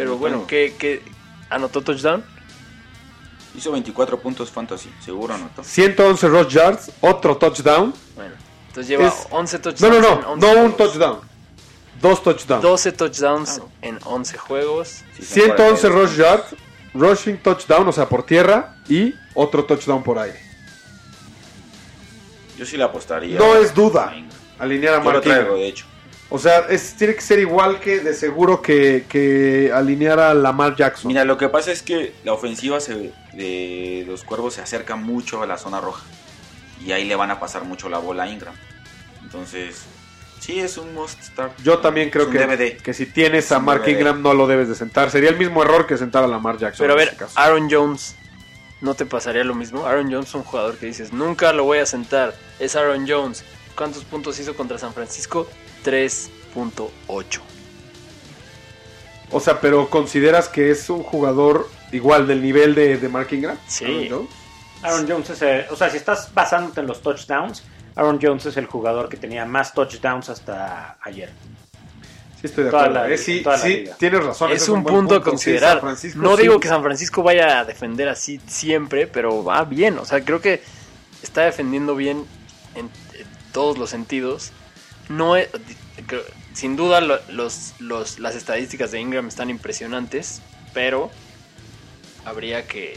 Pero 0.00 0.16
bueno, 0.16 0.46
¿qué, 0.46 0.74
qué 0.78 1.02
anotó 1.50 1.82
touchdown? 1.82 2.24
Hizo 3.54 3.70
24 3.70 4.18
puntos 4.18 4.50
fantasy, 4.50 4.90
seguro 5.04 5.34
anotó. 5.34 5.62
111 5.62 6.26
rush 6.28 6.46
yards, 6.54 6.90
otro 7.02 7.36
touchdown. 7.36 7.92
Bueno, 8.16 8.34
entonces 8.68 8.88
lleva 8.88 9.08
Es- 9.08 9.26
11 9.28 9.56
No, 9.58 9.62
touchdowns. 9.62 9.80
no, 9.82 9.96
en 9.96 10.02
no, 10.22 10.30
11 10.30 10.54
no 10.54 10.64
un 10.64 10.72
touchdown. 10.78 11.20
Dos 12.00 12.22
touchdowns. 12.22 12.62
12 12.62 12.92
touchdowns 12.92 13.60
en 13.82 13.98
11 14.02 14.38
juegos. 14.38 14.88
Sí, 14.88 15.22
son 15.22 15.26
111 15.34 15.88
42. 15.90 15.92
rush 16.10 16.16
yards, 16.18 16.44
rushing 16.94 17.36
touchdown, 17.42 17.86
o 17.86 17.92
sea, 17.92 18.08
por 18.08 18.22
tierra, 18.22 18.76
y 18.88 19.14
otro 19.34 19.66
touchdown 19.66 20.02
por 20.02 20.18
aire. 20.18 20.40
Yo 22.56 22.64
sí 22.64 22.78
le 22.78 22.84
apostaría. 22.84 23.38
No 23.38 23.54
es 23.54 23.74
duda 23.74 24.14
alinear 24.58 24.94
a 24.94 25.04
Yo 25.04 25.12
lo 25.12 25.20
traigo, 25.20 25.56
de 25.56 25.68
hecho. 25.68 25.84
O 26.32 26.38
sea, 26.38 26.60
es, 26.68 26.94
tiene 26.94 27.14
que 27.16 27.20
ser 27.22 27.40
igual 27.40 27.80
que 27.80 27.98
de 28.00 28.14
seguro 28.14 28.62
que, 28.62 29.04
que 29.08 29.72
alinear 29.74 30.20
a 30.20 30.32
Lamar 30.32 30.76
Jackson. 30.76 31.08
Mira, 31.08 31.24
lo 31.24 31.36
que 31.36 31.48
pasa 31.48 31.72
es 31.72 31.82
que 31.82 32.12
la 32.24 32.32
ofensiva 32.32 32.78
se- 32.80 33.12
de 33.32 34.04
los 34.06 34.22
cuervos 34.22 34.54
se 34.54 34.60
acerca 34.60 34.94
mucho 34.94 35.42
a 35.42 35.46
la 35.46 35.58
zona 35.58 35.80
roja. 35.80 36.04
Y 36.86 36.92
ahí 36.92 37.04
le 37.04 37.16
van 37.16 37.30
a 37.32 37.40
pasar 37.40 37.64
mucho 37.64 37.88
la 37.88 37.98
bola 37.98 38.22
a 38.24 38.28
Ingram. 38.30 38.54
Entonces, 39.24 39.82
sí, 40.40 40.60
es 40.60 40.78
un 40.78 40.94
must 40.94 41.20
start. 41.22 41.52
Yo 41.62 41.78
también 41.78 42.10
creo 42.10 42.30
que, 42.30 42.38
DVD. 42.38 42.76
que 42.80 42.94
si 42.94 43.06
tienes 43.06 43.50
a 43.52 43.58
Mark 43.58 43.82
DVD. 43.82 43.90
Ingram 43.92 44.22
no 44.22 44.32
lo 44.34 44.46
debes 44.46 44.68
de 44.68 44.74
sentar. 44.76 45.10
Sería 45.10 45.30
el 45.30 45.36
mismo 45.36 45.62
error 45.62 45.86
que 45.86 45.96
sentar 45.98 46.22
a 46.24 46.26
Lamar 46.28 46.58
Jackson. 46.58 46.84
Pero 46.84 46.92
a 46.92 46.96
en 46.96 46.98
ver, 46.98 47.08
este 47.08 47.24
caso. 47.24 47.38
Aaron 47.38 47.68
Jones, 47.70 48.14
¿no 48.80 48.94
te 48.94 49.04
pasaría 49.04 49.42
lo 49.44 49.54
mismo? 49.54 49.84
Aaron 49.84 50.10
Jones 50.12 50.28
es 50.28 50.34
un 50.36 50.44
jugador 50.44 50.76
que 50.78 50.86
dices, 50.86 51.12
nunca 51.12 51.52
lo 51.52 51.64
voy 51.64 51.78
a 51.78 51.86
sentar. 51.86 52.34
Es 52.60 52.76
Aaron 52.76 53.06
Jones. 53.08 53.44
¿Cuántos 53.76 54.04
puntos 54.04 54.38
hizo 54.38 54.54
contra 54.54 54.78
San 54.78 54.94
Francisco? 54.94 55.48
3.8. 55.84 57.40
O 59.32 59.40
sea, 59.40 59.60
pero 59.60 59.88
consideras 59.88 60.48
que 60.48 60.70
es 60.70 60.90
un 60.90 61.02
jugador 61.02 61.68
igual 61.92 62.26
del 62.26 62.42
nivel 62.42 62.74
de, 62.74 62.96
de 62.96 63.08
Mark 63.08 63.28
Ingram. 63.32 63.56
Sí. 63.66 63.84
Aaron 63.84 64.08
Jones? 64.10 64.30
Aaron 64.82 65.08
Jones 65.08 65.30
es, 65.30 65.42
el- 65.42 65.64
o 65.70 65.76
sea, 65.76 65.90
si 65.90 65.96
estás 65.98 66.32
basándote 66.34 66.80
en 66.80 66.86
los 66.86 67.00
touchdowns, 67.02 67.62
Aaron 67.94 68.18
Jones 68.20 68.46
es 68.46 68.56
el 68.56 68.66
jugador 68.66 69.08
que 69.08 69.16
tenía 69.16 69.44
más 69.44 69.72
touchdowns 69.72 70.28
hasta 70.30 70.96
ayer. 71.02 71.30
Sí, 72.40 72.46
estoy 72.46 72.64
de 72.64 72.70
Toda 72.70 72.84
acuerdo. 72.84 73.06
la- 73.08 73.14
Eh, 73.14 73.18
sí, 73.18 73.42
toda 73.42 73.56
la 73.58 73.62
sí, 73.62 73.68
liga. 73.76 73.96
tienes 73.98 74.24
razón. 74.24 74.50
es 74.50 74.68
un 74.68 74.82
punto 74.82 75.14
a 75.16 75.22
considerar. 75.22 75.82
No 76.16 76.36
sí. 76.36 76.42
digo 76.42 76.58
que 76.58 76.68
San 76.68 76.82
Francisco 76.82 77.22
vaya 77.22 77.60
a 77.60 77.64
defender 77.64 78.08
así 78.08 78.40
siempre, 78.46 79.06
pero 79.06 79.44
va 79.44 79.62
bien. 79.64 79.98
O 79.98 80.04
sea, 80.06 80.24
creo 80.24 80.40
que 80.40 80.62
está 81.22 81.42
defendiendo 81.42 81.94
bien 81.94 82.24
en, 82.74 82.86
en 82.86 83.26
todos 83.52 83.76
los 83.78 83.90
sentidos. 83.90 84.52
No 85.10 85.36
es- 85.36 85.48
sin 86.54 86.76
duda 86.76 87.00
lo- 87.02 87.20
los, 87.28 87.74
los- 87.80 88.18
las 88.18 88.34
estadísticas 88.34 88.90
de 88.92 89.00
Ingram 89.00 89.28
están 89.28 89.50
impresionantes, 89.50 90.40
pero 90.72 91.10
habría 92.24 92.66
que 92.66 92.96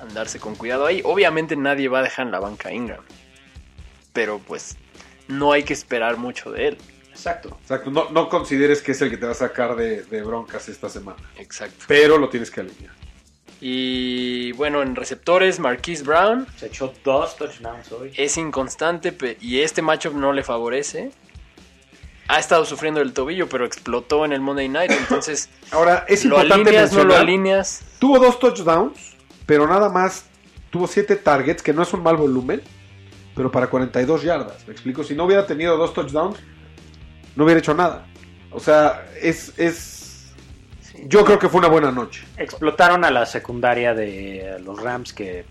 andarse 0.00 0.38
con 0.38 0.54
cuidado 0.54 0.86
ahí. 0.86 1.00
Obviamente 1.04 1.56
nadie 1.56 1.88
va 1.88 1.98
a 1.98 2.02
dejar 2.02 2.26
en 2.26 2.32
la 2.32 2.38
banca 2.40 2.68
a 2.68 2.72
Ingram, 2.72 3.02
pero 4.12 4.38
pues 4.38 4.76
no 5.28 5.52
hay 5.52 5.62
que 5.64 5.72
esperar 5.72 6.16
mucho 6.16 6.50
de 6.52 6.68
él. 6.68 6.78
Exacto. 7.10 7.56
Exacto, 7.62 7.90
no, 7.90 8.10
no 8.10 8.28
consideres 8.28 8.82
que 8.82 8.92
es 8.92 9.00
el 9.00 9.08
que 9.10 9.16
te 9.16 9.26
va 9.26 9.32
a 9.32 9.36
sacar 9.36 9.76
de, 9.76 10.02
de 10.02 10.22
broncas 10.22 10.68
esta 10.68 10.88
semana. 10.88 11.18
Exacto. 11.38 11.84
Pero 11.88 12.18
lo 12.18 12.28
tienes 12.28 12.50
que 12.50 12.60
alinear. 12.60 12.92
Y 13.60 14.52
bueno, 14.52 14.82
en 14.82 14.94
receptores, 14.96 15.58
Marquise 15.60 16.02
Brown 16.02 16.46
Se 16.58 16.66
echó 16.66 16.92
dos 17.04 17.36
touchdowns 17.36 17.90
hoy. 17.92 18.12
es 18.16 18.36
inconstante 18.36 19.16
y 19.40 19.60
este 19.60 19.80
matchup 19.80 20.14
no 20.14 20.32
le 20.32 20.42
favorece. 20.42 21.12
Ha 22.28 22.38
estado 22.38 22.64
sufriendo 22.64 23.00
del 23.00 23.12
tobillo, 23.12 23.48
pero 23.48 23.64
explotó 23.66 24.24
en 24.24 24.32
el 24.32 24.40
Monday 24.40 24.68
Night, 24.68 24.90
entonces 24.90 25.50
Ahora, 25.70 26.04
es 26.08 26.24
lo 26.24 26.36
importante 26.36 26.70
alineas, 26.70 26.92
no 26.92 27.04
lo 27.04 27.16
alineas. 27.16 27.84
tuvo 27.98 28.18
dos 28.18 28.38
touchdowns, 28.38 29.16
pero 29.46 29.66
nada 29.66 29.88
más 29.90 30.24
tuvo 30.70 30.86
siete 30.86 31.16
targets, 31.16 31.62
que 31.62 31.72
no 31.72 31.82
es 31.82 31.92
un 31.92 32.02
mal 32.02 32.16
volumen, 32.16 32.62
pero 33.34 33.50
para 33.50 33.66
42 33.66 34.22
yardas. 34.22 34.66
Me 34.66 34.72
explico, 34.72 35.04
si 35.04 35.14
no 35.14 35.24
hubiera 35.24 35.46
tenido 35.46 35.76
dos 35.76 35.92
touchdowns, 35.92 36.38
no 37.36 37.44
hubiera 37.44 37.60
hecho 37.60 37.74
nada. 37.74 38.06
O 38.50 38.60
sea, 38.60 39.06
es, 39.20 39.52
es 39.58 40.32
yo 41.06 41.24
creo 41.24 41.38
que 41.38 41.48
fue 41.48 41.58
una 41.58 41.68
buena 41.68 41.90
noche. 41.90 42.24
Explotaron 42.36 43.04
a 43.04 43.10
la 43.10 43.26
secundaria 43.26 43.94
de 43.94 44.58
los 44.64 44.80
Rams 44.80 45.12
que 45.12 45.44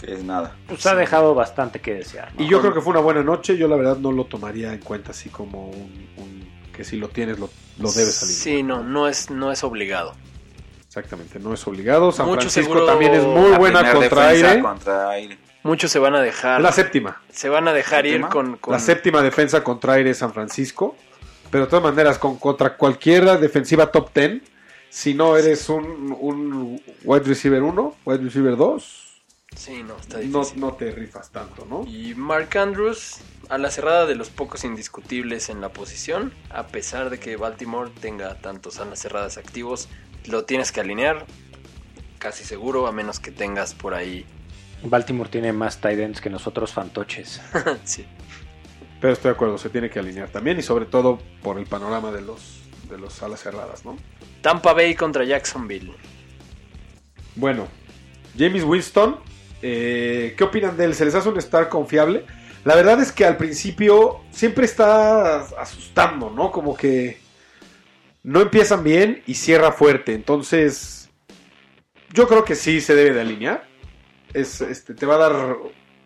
Que 0.00 0.14
es 0.14 0.24
nada. 0.24 0.56
pues, 0.66 0.84
ha 0.86 0.94
dejado 0.94 1.34
bastante 1.34 1.80
que 1.80 1.94
desear. 1.94 2.32
¿no? 2.34 2.42
Y 2.42 2.48
yo 2.48 2.60
creo 2.60 2.72
que 2.72 2.80
fue 2.80 2.92
una 2.92 3.00
buena 3.00 3.22
noche, 3.22 3.56
yo 3.58 3.68
la 3.68 3.76
verdad 3.76 3.98
no 3.98 4.12
lo 4.12 4.24
tomaría 4.24 4.72
en 4.72 4.80
cuenta 4.80 5.10
así 5.10 5.28
como 5.28 5.68
un, 5.70 6.08
un- 6.16 6.50
que 6.72 6.84
si 6.84 6.96
lo 6.96 7.08
tienes 7.08 7.38
lo, 7.38 7.50
lo 7.78 7.90
debes 7.92 8.22
alinear. 8.22 8.42
Sí, 8.42 8.62
no, 8.62 8.82
no 8.82 9.08
es, 9.08 9.30
no 9.30 9.52
es 9.52 9.62
obligado. 9.62 10.14
Exactamente, 10.86 11.38
no 11.38 11.52
es 11.54 11.66
obligado. 11.66 12.10
San 12.12 12.26
Mucho 12.26 12.40
Francisco 12.48 12.84
también 12.86 13.14
es 13.14 13.24
muy 13.24 13.50
buena 13.52 13.92
contra 13.92 14.28
aire. 14.28 14.60
contra 14.60 15.10
aire. 15.10 15.38
Muchos 15.62 15.90
se 15.92 15.98
van 15.98 16.14
a 16.14 16.20
dejar, 16.22 16.60
la 16.62 16.72
séptima. 16.72 17.20
se 17.30 17.48
van 17.50 17.68
a 17.68 17.72
dejar 17.74 18.06
ir 18.06 18.22
con- 18.22 18.58
La 18.68 18.78
séptima 18.78 19.20
defensa 19.22 19.62
contra 19.62 19.92
aire 19.94 20.14
San 20.14 20.32
Francisco. 20.32 20.96
Pero 21.50 21.64
de 21.64 21.70
todas 21.70 21.82
maneras, 21.82 22.16
con, 22.18 22.38
contra 22.38 22.76
cualquier 22.76 23.38
defensiva 23.40 23.90
top 23.90 24.10
10, 24.14 24.40
si 24.88 25.14
no 25.14 25.36
eres 25.36 25.68
un, 25.68 26.16
un 26.18 26.80
wide 27.04 27.24
receiver 27.24 27.60
1, 27.62 27.96
wide 28.04 28.22
receiver 28.22 28.56
2, 28.56 28.99
Sí, 29.56 29.82
no, 29.82 29.96
está 29.96 30.18
no, 30.18 30.40
difícil. 30.40 30.60
no 30.60 30.72
te 30.74 30.90
rifas 30.92 31.30
tanto, 31.30 31.66
¿no? 31.66 31.84
Y 31.86 32.14
Mark 32.14 32.56
Andrews 32.56 33.18
a 33.48 33.58
la 33.58 33.70
cerrada 33.70 34.06
de 34.06 34.14
los 34.14 34.30
pocos 34.30 34.64
indiscutibles 34.64 35.48
en 35.48 35.60
la 35.60 35.70
posición, 35.70 36.32
a 36.50 36.68
pesar 36.68 37.10
de 37.10 37.18
que 37.18 37.36
Baltimore 37.36 37.90
tenga 38.00 38.36
tantos 38.36 38.78
alas 38.78 39.00
cerradas 39.00 39.38
activos, 39.38 39.88
lo 40.26 40.44
tienes 40.44 40.70
que 40.70 40.80
alinear, 40.80 41.26
casi 42.18 42.44
seguro, 42.44 42.86
a 42.86 42.92
menos 42.92 43.18
que 43.18 43.32
tengas 43.32 43.74
por 43.74 43.94
ahí. 43.94 44.24
Baltimore 44.84 45.28
tiene 45.28 45.52
más 45.52 45.80
tight 45.80 45.98
ends 45.98 46.20
que 46.20 46.30
nosotros 46.30 46.72
fantoches. 46.72 47.40
sí. 47.84 48.06
Pero 49.00 49.12
estoy 49.12 49.30
de 49.30 49.34
acuerdo, 49.34 49.58
se 49.58 49.68
tiene 49.68 49.90
que 49.90 49.98
alinear 49.98 50.28
también 50.28 50.58
y 50.58 50.62
sobre 50.62 50.84
todo 50.86 51.18
por 51.42 51.58
el 51.58 51.66
panorama 51.66 52.12
de 52.12 52.20
los, 52.20 52.62
de 52.88 52.98
los 52.98 53.20
alas 53.22 53.42
cerradas, 53.42 53.84
¿no? 53.84 53.96
Tampa 54.42 54.74
Bay 54.74 54.94
contra 54.94 55.24
Jacksonville. 55.24 55.92
Bueno, 57.34 57.66
James 58.38 58.62
Winston, 58.62 59.18
eh, 59.62 60.34
¿qué 60.36 60.44
opinan 60.44 60.76
de 60.76 60.84
él? 60.84 60.94
¿Se 60.94 61.04
les 61.04 61.14
hace 61.14 61.28
un 61.28 61.38
star 61.38 61.68
confiable? 61.68 62.24
La 62.64 62.74
verdad 62.74 63.00
es 63.00 63.12
que 63.12 63.24
al 63.24 63.36
principio 63.36 64.20
siempre 64.30 64.66
está 64.66 65.40
asustando, 65.40 66.30
¿no? 66.30 66.52
Como 66.52 66.76
que 66.76 67.18
no 68.22 68.40
empiezan 68.40 68.84
bien 68.84 69.22
y 69.26 69.34
cierra 69.34 69.72
fuerte. 69.72 70.12
Entonces, 70.12 71.08
yo 72.12 72.28
creo 72.28 72.44
que 72.44 72.54
sí 72.54 72.80
se 72.80 72.94
debe 72.94 73.12
de 73.12 73.20
alinear. 73.22 73.66
Es, 74.34 74.60
este, 74.60 74.94
te 74.94 75.06
va 75.06 75.14
a 75.14 75.18
dar 75.18 75.56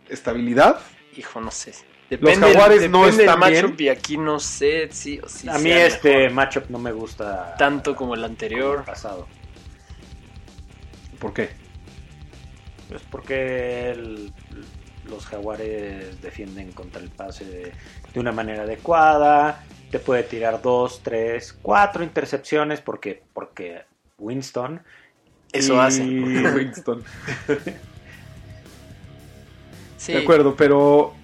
estabilidad. 0.08 0.80
Hijo, 1.16 1.40
no 1.40 1.50
sé. 1.50 1.72
Jaguares 2.10 2.90
no 2.90 3.06
depende 3.06 3.16
del 3.16 3.20
están 3.20 3.40
bien. 3.50 3.64
matchup 3.64 3.80
y 3.80 3.88
aquí 3.88 4.16
no 4.18 4.38
sé 4.38 4.88
sí 4.92 5.18
o 5.24 5.28
sí 5.28 5.48
a 5.48 5.58
mí 5.58 5.70
este 5.70 6.28
matchup 6.28 6.68
no 6.68 6.78
me 6.78 6.92
gusta 6.92 7.56
tanto 7.56 7.96
como 7.96 8.14
el 8.14 8.20
como 8.20 8.30
anterior. 8.30 8.78
el 8.80 8.84
pasado. 8.84 9.26
¿Por 11.18 11.32
qué? 11.32 11.63
Pues 12.88 13.02
porque 13.10 13.90
el- 13.90 14.32
los 15.08 15.26
jaguares 15.26 16.20
defienden 16.22 16.72
contra 16.72 17.00
el 17.00 17.10
pase 17.10 17.44
de, 17.44 17.72
de 18.12 18.20
una 18.20 18.32
manera 18.32 18.62
adecuada. 18.62 19.64
Te 19.90 19.98
puede 19.98 20.22
tirar 20.24 20.60
dos, 20.62 21.00
tres, 21.02 21.56
cuatro 21.62 22.02
intercepciones 22.02 22.80
porque, 22.80 23.22
porque 23.32 23.82
Winston. 24.18 24.80
Eso 25.52 25.74
Y- 25.74 25.78
hace. 25.78 26.02
Winston. 26.54 27.04
Sí. 29.96 30.12
De 30.12 30.18
acuerdo, 30.18 30.54
pero 30.56 31.14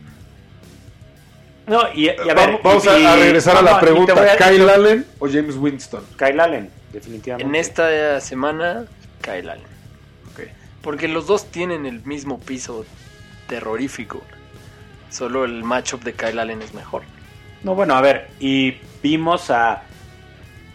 No, 1.67 1.93
y, 1.95 2.07
y 2.07 2.09
a 2.09 2.15
ver, 2.35 2.35
vamos, 2.37 2.61
vamos 2.63 2.85
y- 2.85 3.05
a, 3.05 3.17
regresar 3.17 3.57
a 3.57 3.63
la 3.63 3.73
no, 3.73 3.81
pregunta. 3.81 4.13
a- 4.15 4.37
¿Kyle 4.37 4.69
Allen 4.69 5.07
o 5.19 5.27
James 5.29 5.57
Winston? 5.57 6.05
Kyle 6.19 6.41
Allen, 6.41 6.71
definitivamente. 6.93 7.49
En 7.49 7.55
esta 7.55 8.21
semana, 8.21 8.87
Kyle 9.21 9.51
Allen. 9.51 9.70
Porque 10.83 11.09
los 11.09 11.27
dos 11.27 11.51
tienen 11.51 11.87
el 11.87 12.03
mismo 12.05 12.41
piso 12.41 12.85
terrorífico. 13.47 14.23
Solo 15.11 15.45
el 15.45 15.65
matchup 15.65 16.03
de 16.03 16.15
Kyle 16.15 16.39
Allen 16.39 16.63
es 16.63 16.73
mejor. 16.73 17.03
No, 17.63 17.75
bueno, 17.75 17.95
a 17.95 18.01
ver, 18.01 18.31
y 18.39 18.77
vimos 19.03 19.51
a, 19.51 19.83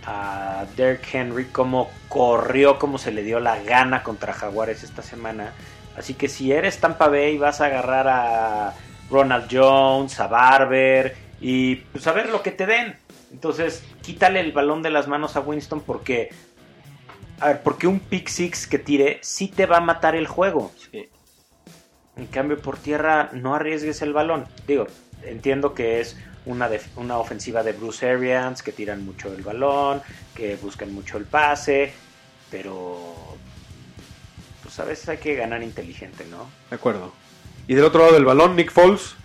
a 0.05 0.65
Derrick 0.75 1.13
Henry 1.13 1.45
cómo 1.45 1.89
corrió, 2.09 2.77
cómo 2.77 2.97
se 2.97 3.11
le 3.11 3.23
dio 3.23 3.39
la 3.39 3.61
gana 3.63 4.03
contra 4.03 4.33
Jaguares 4.33 4.83
esta 4.83 5.01
semana. 5.01 5.53
Así 5.97 6.13
que 6.13 6.27
si 6.27 6.51
eres 6.51 6.79
Tampa 6.79 7.07
Bay 7.07 7.37
vas 7.37 7.61
a 7.61 7.65
agarrar 7.65 8.07
a 8.07 8.73
Ronald 9.09 9.47
Jones, 9.49 10.19
a 10.19 10.27
Barber 10.27 11.15
y 11.39 11.75
pues 11.75 12.05
a 12.07 12.11
ver 12.11 12.29
lo 12.29 12.43
que 12.43 12.51
te 12.51 12.65
den. 12.65 12.95
Entonces, 13.31 13.83
quítale 14.01 14.39
el 14.39 14.51
balón 14.51 14.81
de 14.81 14.91
las 14.91 15.07
manos 15.07 15.35
a 15.35 15.41
Winston 15.41 15.81
porque 15.81 16.29
a 17.39 17.47
ver, 17.47 17.61
porque 17.61 17.87
un 17.87 17.99
pick 17.99 18.27
six 18.27 18.67
que 18.67 18.79
tire 18.79 19.19
sí 19.21 19.47
te 19.47 19.65
va 19.65 19.77
a 19.77 19.81
matar 19.81 20.15
el 20.15 20.27
juego. 20.27 20.71
Sí. 20.91 21.09
En 22.17 22.27
cambio, 22.27 22.59
por 22.59 22.77
tierra 22.77 23.29
no 23.33 23.55
arriesgues 23.55 24.01
el 24.01 24.13
balón. 24.13 24.45
Digo, 24.67 24.87
entiendo 25.23 25.73
que 25.73 25.99
es 25.99 26.17
una, 26.45 26.69
una 26.95 27.17
ofensiva 27.17 27.63
de 27.63 27.73
Bruce 27.73 28.09
Arians, 28.09 28.63
que 28.63 28.71
tiran 28.71 29.03
mucho 29.05 29.33
el 29.33 29.43
balón, 29.43 30.01
que 30.33 30.55
buscan 30.55 30.93
mucho 30.93 31.17
el 31.17 31.25
pase, 31.25 31.91
pero 32.49 33.13
pues 34.63 34.79
a 34.79 34.85
veces 34.85 35.09
hay 35.09 35.17
que 35.17 35.35
ganar 35.35 35.61
inteligente, 35.61 36.25
¿no? 36.29 36.49
De 36.69 36.75
acuerdo. 36.77 37.13
Y 37.67 37.75
del 37.75 37.83
otro 37.83 38.01
lado 38.01 38.13
del 38.13 38.25
balón, 38.25 38.55
Nick 38.55 38.71
Foles. 38.71 39.15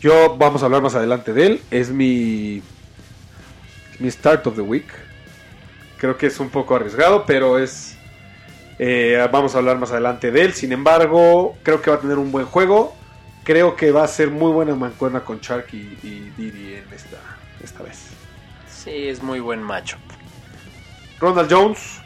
Yo 0.00 0.36
vamos 0.36 0.62
a 0.62 0.66
hablar 0.66 0.82
más 0.82 0.94
adelante 0.94 1.32
de 1.32 1.46
él. 1.46 1.62
Es 1.70 1.90
mi 1.90 2.62
mi 3.98 4.10
start 4.10 4.46
of 4.46 4.54
the 4.54 4.62
week. 4.62 4.86
Creo 5.98 6.16
que 6.16 6.26
es 6.26 6.38
un 6.40 6.48
poco 6.50 6.76
arriesgado, 6.76 7.24
pero 7.26 7.58
es 7.58 7.96
eh, 8.78 9.26
vamos 9.32 9.54
a 9.54 9.58
hablar 9.58 9.78
más 9.78 9.90
adelante 9.90 10.30
de 10.30 10.42
él. 10.42 10.54
Sin 10.54 10.72
embargo, 10.72 11.56
creo 11.62 11.82
que 11.82 11.90
va 11.90 11.96
a 11.96 12.00
tener 12.00 12.18
un 12.18 12.30
buen 12.30 12.46
juego. 12.46 12.94
Creo 13.44 13.76
que 13.76 13.90
va 13.92 14.04
a 14.04 14.08
ser 14.08 14.30
muy 14.30 14.52
buena 14.52 14.74
mancuerna 14.74 15.20
con 15.20 15.40
Shark 15.40 15.66
y, 15.72 15.98
y 16.02 16.32
Didi 16.36 16.74
en 16.74 16.84
esta, 16.94 17.16
esta 17.62 17.82
vez. 17.82 18.08
Sí, 18.70 19.08
es 19.08 19.22
muy 19.22 19.40
buen 19.40 19.62
matchup. 19.62 19.98
Ronald 21.18 21.52
Jones, 21.52 22.00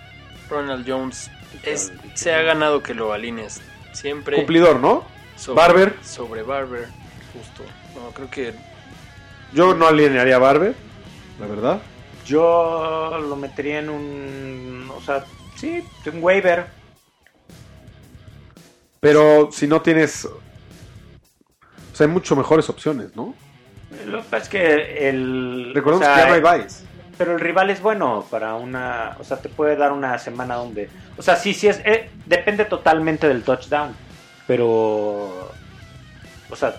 Ronald 0.49 0.89
Jones 0.89 1.31
es, 1.65 1.93
se 2.15 2.33
ha 2.33 2.41
ganado 2.43 2.83
que 2.83 2.95
lo 2.95 3.13
alinees 3.13 3.61
siempre. 3.93 4.37
cumplidor, 4.37 4.81
¿no? 4.81 5.05
sobre- 5.37 5.57
Barber. 5.61 5.95
Sobre 6.03 6.43
Barber, 6.43 6.87
justo. 7.35 7.65
No, 7.95 8.11
creo 8.13 8.31
que 8.31 8.55
Yo 9.53 9.75
no 9.75 9.87
alinearía 9.87 10.37
a 10.37 10.39
Barber, 10.39 10.75
la 11.41 11.47
verdad. 11.47 11.83
Yo 12.27 13.19
lo 13.21 13.37
metería 13.37 13.81
en 13.81 13.89
un, 13.89 14.91
o 14.95 15.01
sea, 15.01 15.25
sí, 15.57 15.85
un 16.13 16.23
waiver. 16.23 16.67
Pero 19.01 19.51
si 19.51 19.67
no 19.67 19.83
tienes. 19.83 20.25
O 20.25 21.97
sea, 21.97 22.07
hay 22.07 22.13
mucho 22.13 22.37
mejores 22.37 22.69
opciones, 22.71 23.15
¿no? 23.17 23.35
Lo 24.07 24.19
que 24.19 24.25
pasa 24.25 24.45
es 24.45 24.49
que 24.49 25.09
el... 25.09 25.73
Recordemos 25.75 26.07
o 26.07 26.11
sea, 26.11 26.15
que 26.15 26.21
ya 26.33 26.41
no 26.41 26.49
hay 26.49 26.59
buys. 26.59 26.85
Pero 27.19 27.35
el 27.35 27.41
rival 27.41 27.71
es 27.71 27.83
bueno 27.83 28.25
para 28.31 28.55
una, 28.55 29.17
o 29.21 29.25
sea, 29.25 29.37
te 29.37 29.49
puede 29.49 29.77
dar 29.77 29.93
una 29.93 30.19
semana 30.19 30.55
donde, 30.55 30.89
o 31.19 31.23
sea, 31.23 31.37
sí, 31.37 31.53
sí 31.53 31.69
es, 31.69 31.81
eh, 31.85 32.11
depende 32.25 32.65
totalmente 32.65 33.29
del 33.29 33.43
touchdown, 33.43 33.95
pero, 34.47 35.53
o 36.51 36.57
sea, 36.57 36.75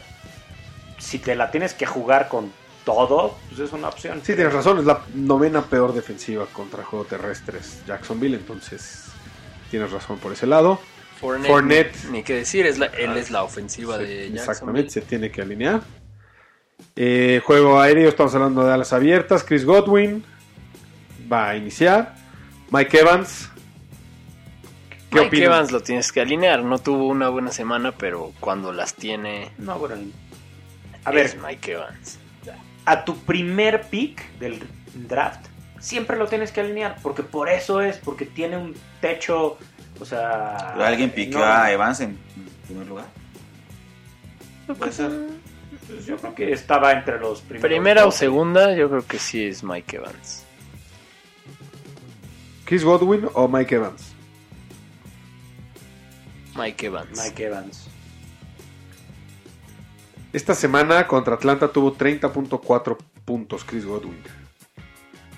si 0.97 1.19
te 1.19 1.35
la 1.35 1.51
tienes 1.51 1.75
que 1.75 1.85
jugar 1.85 2.29
con 2.29 2.51
todo, 2.85 3.37
pues 3.49 3.59
es 3.61 3.71
una 3.73 3.89
opción. 3.89 4.19
Sí, 4.23 4.33
tienes 4.35 4.53
razón, 4.53 4.79
es 4.79 4.85
la 4.85 5.01
novena 5.13 5.61
peor 5.61 5.93
defensiva 5.93 6.45
contra 6.47 6.83
juego 6.83 7.05
terrestres 7.05 7.81
Jacksonville, 7.87 8.35
entonces 8.35 9.05
tienes 9.71 9.91
razón 9.91 10.17
por 10.19 10.33
ese 10.33 10.47
lado. 10.47 10.79
Fournette, 11.19 11.47
Fournette. 11.51 11.95
Ni, 12.05 12.11
ni 12.19 12.23
que 12.23 12.35
decir, 12.35 12.65
es 12.65 12.77
la, 12.77 12.87
él 12.87 13.15
es 13.17 13.31
la 13.31 13.43
ofensiva 13.43 13.97
Sí, 13.97 14.03
de 14.03 14.07
Jacksonville. 14.31 14.39
exactamente, 14.39 14.89
se 14.91 15.01
tiene 15.01 15.31
que 15.31 15.41
alinear. 15.41 15.81
Eh, 16.95 17.41
juego 17.45 17.79
aéreo, 17.79 18.09
estamos 18.09 18.35
hablando 18.35 18.65
de 18.65 18.73
alas 18.73 18.91
abiertas. 18.93 19.43
Chris 19.43 19.63
Godwin 19.65 20.23
va 21.31 21.49
a 21.49 21.55
iniciar. 21.55 22.15
Mike 22.71 22.99
Evans. 22.99 23.49
¿Qué 25.09 25.15
Mike 25.19 25.27
opinas? 25.27 25.45
Evans 25.45 25.71
lo 25.71 25.79
tienes 25.81 26.11
que 26.11 26.21
alinear. 26.21 26.63
No 26.63 26.79
tuvo 26.79 27.07
una 27.07 27.29
buena 27.29 27.51
semana, 27.51 27.93
pero 27.93 28.33
cuando 28.39 28.73
las 28.73 28.95
tiene, 28.95 29.51
No, 29.57 29.77
bueno, 29.79 29.95
a 31.05 31.11
ver, 31.11 31.37
Mike 31.37 31.71
Evans. 31.73 32.19
A 32.85 33.05
tu 33.05 33.17
primer 33.17 33.83
pick 33.83 34.37
del 34.39 34.61
draft, 35.07 35.45
siempre 35.79 36.17
lo 36.17 36.27
tienes 36.27 36.51
que 36.51 36.61
alinear, 36.61 36.97
porque 37.01 37.23
por 37.23 37.49
eso 37.49 37.81
es, 37.81 37.97
porque 37.97 38.25
tiene 38.25 38.57
un 38.57 38.75
techo, 39.01 39.57
o 39.99 40.05
sea... 40.05 40.73
¿Alguien 40.73 41.09
piqueó 41.11 41.39
no, 41.39 41.45
a 41.45 41.71
Evans 41.71 41.99
en 41.99 42.17
primer 42.65 42.87
lugar? 42.87 43.05
Puede 44.77 44.91
ser. 44.91 45.11
pues 45.87 46.05
yo 46.05 46.17
creo 46.17 46.35
que 46.35 46.51
estaba 46.53 46.93
entre 46.93 47.19
los 47.19 47.41
primeros. 47.41 47.67
Primera 47.67 48.05
o 48.05 48.11
segunda, 48.11 48.73
yo 48.75 48.89
creo 48.89 49.05
que 49.05 49.19
sí 49.19 49.45
es 49.45 49.63
Mike 49.63 49.97
Evans. 49.97 50.45
Chris 52.65 52.83
Godwin 52.83 53.27
o 53.33 53.47
Mike 53.47 53.75
Evans. 53.75 54.13
Mike 56.55 56.85
Evans. 56.85 57.21
Mike 57.21 57.43
Evans. 57.43 57.89
Esta 60.33 60.55
semana 60.55 61.07
contra 61.07 61.35
Atlanta 61.35 61.67
tuvo 61.71 61.95
30.4 61.95 62.97
puntos 63.23 63.63
Chris 63.63 63.85
Godwin. 63.85 64.21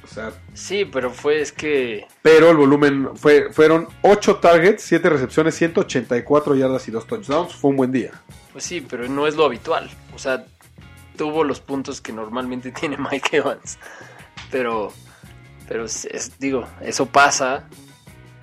O 0.03 0.07
sea, 0.07 0.31
Sí, 0.53 0.85
pero 0.85 1.11
fue, 1.11 1.41
es 1.41 1.51
que 1.51 2.07
pero 2.21 2.49
el 2.49 2.55
volumen 2.57 3.09
fue, 3.15 3.51
fueron 3.51 3.87
8 4.03 4.37
targets, 4.37 4.83
7 4.83 5.09
recepciones, 5.09 5.55
184 5.55 6.55
yardas 6.55 6.87
y 6.87 6.91
2 6.91 7.05
touchdowns. 7.07 7.53
Fue 7.55 7.71
un 7.71 7.77
buen 7.77 7.91
día. 7.91 8.11
Pues 8.53 8.63
sí, 8.63 8.79
pero 8.81 9.07
no 9.09 9.27
es 9.27 9.35
lo 9.35 9.45
habitual. 9.45 9.89
O 10.15 10.19
sea, 10.19 10.45
tuvo 11.17 11.43
los 11.43 11.59
puntos 11.59 11.99
que 11.99 12.13
normalmente 12.13 12.71
tiene 12.79 12.97
Mike 12.97 13.35
Evans. 13.37 13.77
Pero, 14.49 14.93
pero 15.67 15.83
es- 15.85 16.05
es- 16.05 16.39
digo, 16.39 16.65
eso 16.81 17.05
pasa. 17.07 17.67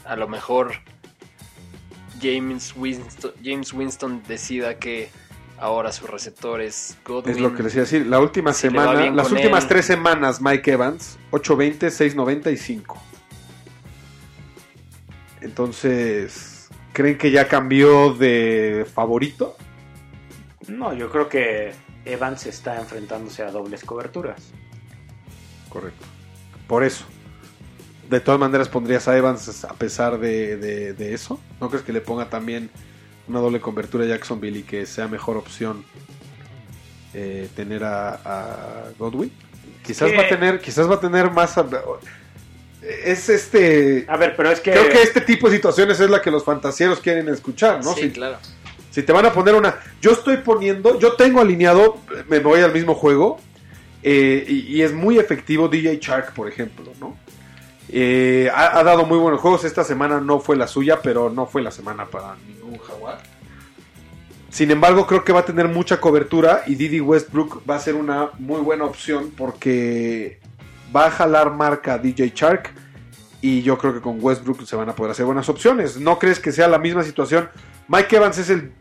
A 0.05 0.17
lo 0.17 0.29
mejor 0.29 0.73
James 2.21 2.75
Winston, 2.77 3.33
James 3.43 3.73
Winston 3.73 4.23
decida 4.29 4.79
que 4.79 5.11
ahora 5.63 5.93
su 5.93 6.07
receptor 6.07 6.61
es 6.61 6.97
Godwin. 7.07 7.31
Es 7.35 7.41
lo 7.41 7.55
que 7.55 7.63
les 7.63 7.73
iba 7.75 7.83
a 7.83 7.85
decir. 7.85 8.07
La 8.07 8.21
última 8.21 8.53
semana, 8.53 9.11
las 9.11 9.31
últimas 9.31 9.63
él. 9.65 9.69
tres 9.69 9.87
semanas, 9.87 10.41
Mike 10.43 10.73
Evans, 10.73 11.19
8.20, 11.31 11.79
6.90 11.79 12.53
y 12.53 12.57
5. 12.57 13.03
Entonces, 15.41 16.69
¿creen 16.93 17.19
que 17.19 17.31
ya 17.31 17.49
cambió 17.49 18.13
de 18.15 18.87
favorito? 18.93 19.57
No, 20.69 20.93
yo 20.95 21.11
creo 21.11 21.29
que 21.29 21.73
Evans 22.05 22.47
está 22.47 22.79
enfrentándose 22.79 23.43
a 23.43 23.51
dobles 23.51 23.85
coberturas. 23.85 24.51
Correcto. 25.69 26.05
Por 26.69 26.85
eso. 26.85 27.05
De 28.09 28.21
todas 28.21 28.39
maneras, 28.39 28.69
pondrías 28.69 29.09
a 29.09 29.17
Evans 29.17 29.65
a 29.65 29.73
pesar 29.75 30.19
de, 30.19 30.57
de- 30.57 30.93
de 30.93 31.15
eso. 31.15 31.41
¿No 31.61 31.69
crees 31.71 31.85
que 31.85 31.93
le 31.93 32.01
ponga 32.01 32.29
también 32.29 32.71
una 33.29 33.41
doble 33.41 33.61
cobertura 33.61 34.05
a 34.05 34.09
Jacksonville 34.09 34.59
y 34.59 34.63
que 34.63 34.85
sea 34.87 35.09
mejor 35.09 35.37
opción 35.37 35.85
eh, 37.15 37.49
tener 37.55 37.85
a, 37.85 38.15
a 38.25 38.85
Godwin? 38.99 39.33
Quizás 39.85 40.11
va 40.17 40.23
a 40.23 40.29
tener, 40.29 40.61
quizás 40.61 40.89
va 40.91 40.95
a 40.97 41.01
tener 41.01 41.31
más. 41.31 41.55
Es 43.05 43.29
este. 43.29 44.05
A 44.09 44.17
ver, 44.17 44.35
pero 44.37 44.51
es 44.51 44.61
que. 44.61 44.73
Creo 44.73 44.89
que 44.89 45.03
este 45.03 45.21
tipo 45.21 45.49
de 45.49 45.57
situaciones 45.57 46.01
es 46.01 46.11
la 46.11 46.21
que 46.21 46.31
los 46.31 46.45
fantasieros 46.45 47.01
quieren 47.01 47.29
escuchar, 47.29 47.85
¿no? 47.85 47.95
Sí, 47.95 48.03
Si- 48.03 48.11
claro. 48.11 48.39
si 48.91 49.03
te 49.03 49.13
van 49.13 49.27
a 49.27 49.33
poner 49.33 49.55
una. 49.55 49.77
Yo 50.01 50.13
estoy 50.13 50.39
poniendo. 50.39 50.99
Yo 50.99 51.15
tengo 51.15 51.41
alineado. 51.41 51.99
Me 52.29 52.39
voy 52.41 52.61
al 52.61 52.73
mismo 52.73 52.95
juego. 52.95 53.39
eh, 54.05 54.45
y, 54.49 54.77
y 54.77 54.83
es 54.83 54.93
muy 54.93 55.19
efectivo 55.19 55.69
DJ 55.69 55.99
Shark, 56.01 56.35
por 56.35 56.49
ejemplo, 56.49 56.93
¿no? 57.01 57.17
Eh, 57.95 58.51
ha, 58.55 58.79
ha 58.79 58.83
dado 58.83 59.05
muy 59.05 59.19
buenos 59.19 59.41
juegos. 59.41 59.65
Esta 59.65 59.85
semana 59.85 60.21
no 60.21 60.41
fue 60.41 60.57
la 60.57 60.67
suya, 60.67 61.01
pero 61.03 61.29
no 61.31 61.47
fue 61.47 61.61
la 61.63 61.71
semana 61.71 62.07
para 62.07 62.37
ningún 62.47 62.79
jaguar. 62.79 63.19
Sin 64.49 64.71
embargo, 64.71 65.07
creo 65.07 65.25
que 65.25 65.33
va 65.33 65.41
a 65.41 65.45
tener 65.45 65.69
mucha 65.69 66.01
cobertura 66.01 66.63
y 66.67 66.75
Didi 66.75 67.01
Westbrook 67.01 67.63
va 67.69 67.77
a 67.77 67.79
ser 67.79 67.95
una 67.95 68.31
muy 68.39 68.61
buena 68.61 68.85
opción 68.85 69.31
porque 69.37 70.41
va 70.95 71.07
a 71.07 71.11
jalar 71.11 71.53
marca 71.55 71.97
DJ 71.99 72.33
Shark 72.35 72.71
y 73.41 73.63
yo 73.63 73.79
creo 73.79 73.95
que 73.95 74.01
con 74.01 74.19
Westbrook 74.21 74.65
se 74.67 74.77
van 74.77 74.89
a 74.91 74.95
poder 74.95 75.13
hacer 75.13 75.25
buenas 75.27 75.49
opciones. 75.49 75.97
¿No 75.99 76.19
crees 76.19 76.39
que 76.39 76.53
sea 76.53 76.69
la 76.69 76.79
misma 76.79 77.03
situación? 77.03 77.49
Mike 77.89 78.17
Evans 78.17 78.39
es 78.39 78.51
el 78.51 78.73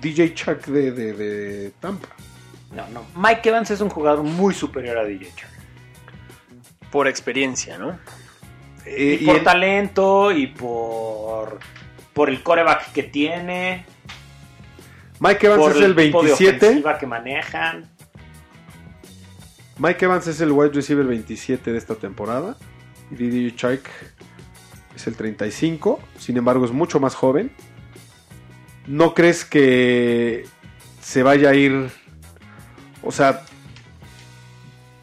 DJ 0.00 0.32
Shark 0.34 0.66
de, 0.66 0.92
de- 0.92 1.12
de 1.14 1.70
Tampa. 1.80 2.08
No, 2.74 2.86
no. 2.88 3.04
Mike 3.16 3.48
Evans 3.48 3.70
es 3.70 3.80
un 3.80 3.88
jugador 3.88 4.22
muy 4.24 4.52
superior 4.54 4.98
a 4.98 5.04
DJ 5.04 5.32
Chark. 5.34 5.52
Por 6.90 7.08
experiencia, 7.08 7.78
¿no? 7.78 7.98
Eh, 8.86 9.18
Y 9.20 9.26
por 9.26 9.36
en- 9.36 9.44
talento 9.44 10.32
y 10.32 10.46
por, 10.48 11.58
por 12.12 12.28
el 12.28 12.42
coreback 12.42 12.92
que 12.92 13.02
tiene. 13.04 13.84
Mike 15.20 15.46
Evans 15.46 15.62
por 15.62 15.70
es 15.72 15.76
el 15.82 15.94
de 15.94 16.10
27. 16.10 16.56
ofensiva 16.56 16.98
que 16.98 17.06
manejan. 17.06 17.88
Mike 19.78 20.04
Evans 20.04 20.26
es 20.26 20.40
el 20.40 20.52
wide 20.52 20.72
receiver 20.72 21.04
27 21.06 21.72
de 21.72 21.78
esta 21.78 21.94
temporada. 21.96 22.56
Y 23.10 23.14
DJ 23.16 23.54
Shark 23.56 23.82
es 24.94 25.06
el 25.06 25.16
35. 25.16 26.00
Sin 26.18 26.36
embargo, 26.36 26.64
es 26.64 26.70
mucho 26.72 27.00
más 27.00 27.14
joven. 27.14 27.52
¿No 28.86 29.14
crees 29.14 29.44
que 29.44 30.44
se 31.00 31.22
vaya 31.22 31.50
a 31.50 31.54
ir? 31.54 31.90
O 33.02 33.10
sea, 33.12 33.44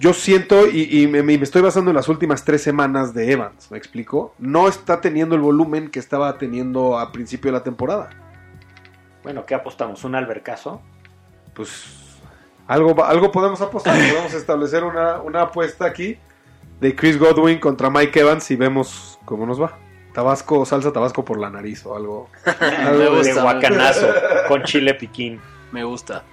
yo 0.01 0.13
siento 0.13 0.67
y, 0.67 1.01
y 1.01 1.07
me, 1.07 1.23
me 1.23 1.35
estoy 1.35 1.61
basando 1.61 1.91
en 1.91 1.95
las 1.95 2.09
últimas 2.09 2.43
tres 2.43 2.61
semanas 2.61 3.13
de 3.13 3.31
Evans. 3.31 3.71
¿Me 3.71 3.77
explico? 3.77 4.33
No 4.39 4.67
está 4.67 4.99
teniendo 4.99 5.35
el 5.35 5.41
volumen 5.41 5.89
que 5.89 5.99
estaba 5.99 6.37
teniendo 6.37 6.99
a 6.99 7.11
principio 7.11 7.51
de 7.51 7.57
la 7.59 7.63
temporada. 7.63 8.09
Bueno, 9.23 9.45
¿qué 9.45 9.53
apostamos? 9.53 10.03
¿Un 10.03 10.15
albercazo? 10.15 10.81
pues 11.53 11.85
algo, 12.67 13.03
algo 13.03 13.31
podemos 13.31 13.61
apostar. 13.61 13.95
podemos 14.09 14.33
establecer 14.33 14.83
una, 14.83 15.21
una 15.21 15.43
apuesta 15.43 15.85
aquí 15.85 16.17
de 16.79 16.95
Chris 16.95 17.19
Godwin 17.19 17.59
contra 17.59 17.89
Mike 17.89 18.19
Evans 18.19 18.49
y 18.51 18.55
vemos 18.55 19.19
cómo 19.25 19.45
nos 19.45 19.61
va. 19.61 19.77
Tabasco, 20.13 20.65
salsa 20.65 20.91
tabasco 20.91 21.23
por 21.23 21.39
la 21.39 21.49
nariz 21.49 21.85
o 21.85 21.95
algo. 21.95 22.29
algo 22.59 23.17
gusta. 23.17 23.33
De 23.33 23.41
guacanazo 23.41 24.07
con 24.47 24.63
chile 24.63 24.93
piquín. 24.93 25.39
Me 25.71 25.83
gusta. 25.83 26.23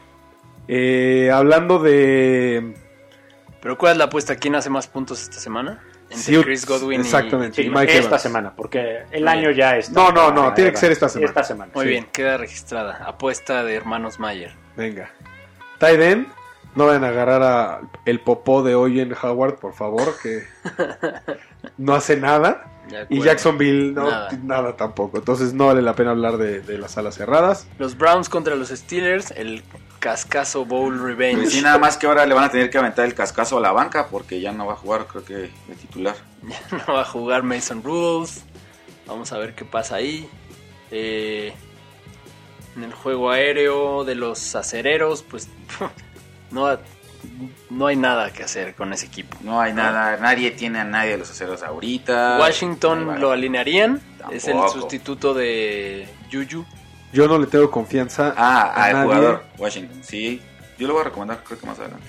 Eh, 0.66 1.30
hablando 1.32 1.78
de 1.78 2.74
¿Pero 3.60 3.76
cuál 3.76 3.92
es 3.92 3.98
la 3.98 4.04
apuesta? 4.04 4.36
¿Quién 4.36 4.54
hace 4.54 4.70
más 4.70 4.86
puntos 4.86 5.20
esta 5.22 5.38
semana? 5.40 5.82
Entre 6.10 6.18
Sí, 6.18 6.42
Chris 6.42 6.64
Godwin 6.66 7.00
y- 7.00 7.02
exactamente. 7.04 7.62
Sí, 7.62 7.68
Mike 7.68 7.92
esta 7.98 8.06
Evans. 8.08 8.22
semana, 8.22 8.54
porque 8.56 9.02
el 9.10 9.22
Muy 9.24 9.30
año 9.32 9.48
bien. 9.48 9.54
ya 9.56 9.76
está. 9.76 9.92
No, 10.00 10.10
no, 10.12 10.30
no, 10.32 10.54
tiene 10.54 10.70
que 10.70 10.76
ser 10.78 10.92
esta 10.92 11.08
semana. 11.08 11.28
Esta 11.28 11.44
semana. 11.44 11.72
Muy 11.74 11.84
Sí. 11.84 11.90
bien, 11.90 12.06
queda 12.12 12.36
registrada. 12.36 13.02
Apuesta 13.04 13.62
de 13.64 13.74
hermanos 13.74 14.18
Mayer. 14.18 14.52
Venga. 14.76 15.10
Tight 15.78 16.00
end, 16.00 16.26
no 16.76 16.86
vayan 16.86 17.04
a 17.04 17.08
agarrar 17.08 17.42
a 17.42 17.80
el 18.06 18.20
popó 18.20 18.62
de 18.62 18.74
hoy 18.74 19.00
en 19.00 19.12
Howard, 19.20 19.56
por 19.56 19.74
favor, 19.74 20.14
que 20.22 20.44
no 21.76 21.94
hace 21.94 22.16
nada. 22.16 22.64
Y. 23.10 23.20
Jacksonville 23.20 23.92
no 23.92 24.10
Nada. 24.10 24.30
nada. 24.44 24.76
tampoco. 24.76 25.18
Entonces 25.18 25.52
no 25.52 25.66
vale 25.66 25.82
la 25.82 25.94
pena 25.94 26.12
hablar 26.12 26.38
de, 26.38 26.60
de 26.60 26.78
las 26.78 26.96
alas 26.96 27.16
cerradas. 27.16 27.66
Los 27.78 27.98
Browns 27.98 28.30
contra 28.30 28.54
los 28.56 28.70
Steelers, 28.70 29.30
el 29.32 29.62
Cascazo 29.98 30.64
Bowl 30.64 30.98
Revenge. 31.00 31.42
Pues 31.42 31.52
sí, 31.52 31.62
nada 31.62 31.78
más 31.78 31.96
que 31.96 32.06
ahora 32.06 32.26
le 32.26 32.34
van 32.34 32.44
a 32.44 32.50
tener 32.50 32.70
que 32.70 32.78
aventar 32.78 33.04
el 33.04 33.14
cascazo 33.14 33.58
a 33.58 33.60
la 33.60 33.72
banca 33.72 34.08
porque 34.08 34.40
ya 34.40 34.52
no 34.52 34.66
va 34.66 34.74
a 34.74 34.76
jugar, 34.76 35.06
creo 35.06 35.24
que 35.24 35.34
de 35.34 35.74
titular. 35.80 36.16
no 36.86 36.94
va 36.94 37.02
a 37.02 37.04
jugar 37.04 37.42
Mason 37.42 37.82
Rudolph. 37.82 38.38
Vamos 39.06 39.32
a 39.32 39.38
ver 39.38 39.54
qué 39.54 39.64
pasa 39.64 39.96
ahí. 39.96 40.28
Eh, 40.90 41.52
en 42.76 42.84
el 42.84 42.92
juego 42.92 43.30
aéreo 43.30 44.04
de 44.04 44.14
los 44.14 44.54
acereros, 44.54 45.22
pues 45.22 45.48
no, 46.50 46.78
no 47.70 47.86
hay 47.86 47.96
nada 47.96 48.32
que 48.32 48.44
hacer 48.44 48.74
con 48.74 48.92
ese 48.92 49.06
equipo. 49.06 49.36
No 49.42 49.60
hay 49.60 49.72
nada, 49.72 50.16
nadie 50.18 50.50
tiene 50.52 50.80
a 50.80 50.84
nadie 50.84 51.12
de 51.12 51.18
los 51.18 51.30
aceros 51.30 51.62
ahorita. 51.62 52.38
Washington 52.40 53.20
lo 53.20 53.32
alinearían. 53.32 54.00
Es 54.30 54.46
el 54.46 54.56
sustituto 54.72 55.34
de 55.34 56.08
Juju. 56.30 56.64
Yo 57.12 57.26
no 57.28 57.38
le 57.38 57.46
tengo 57.46 57.70
confianza 57.70 58.34
Ah, 58.36 58.62
a 58.74 58.84
al 58.84 58.92
nadie. 58.92 59.06
jugador 59.06 59.44
Washington, 59.58 60.00
sí. 60.02 60.40
Yo 60.78 60.86
lo 60.86 60.92
voy 60.94 61.02
a 61.02 61.04
recomendar, 61.06 61.42
creo 61.44 61.58
que 61.58 61.66
más 61.66 61.78
adelante. 61.78 62.06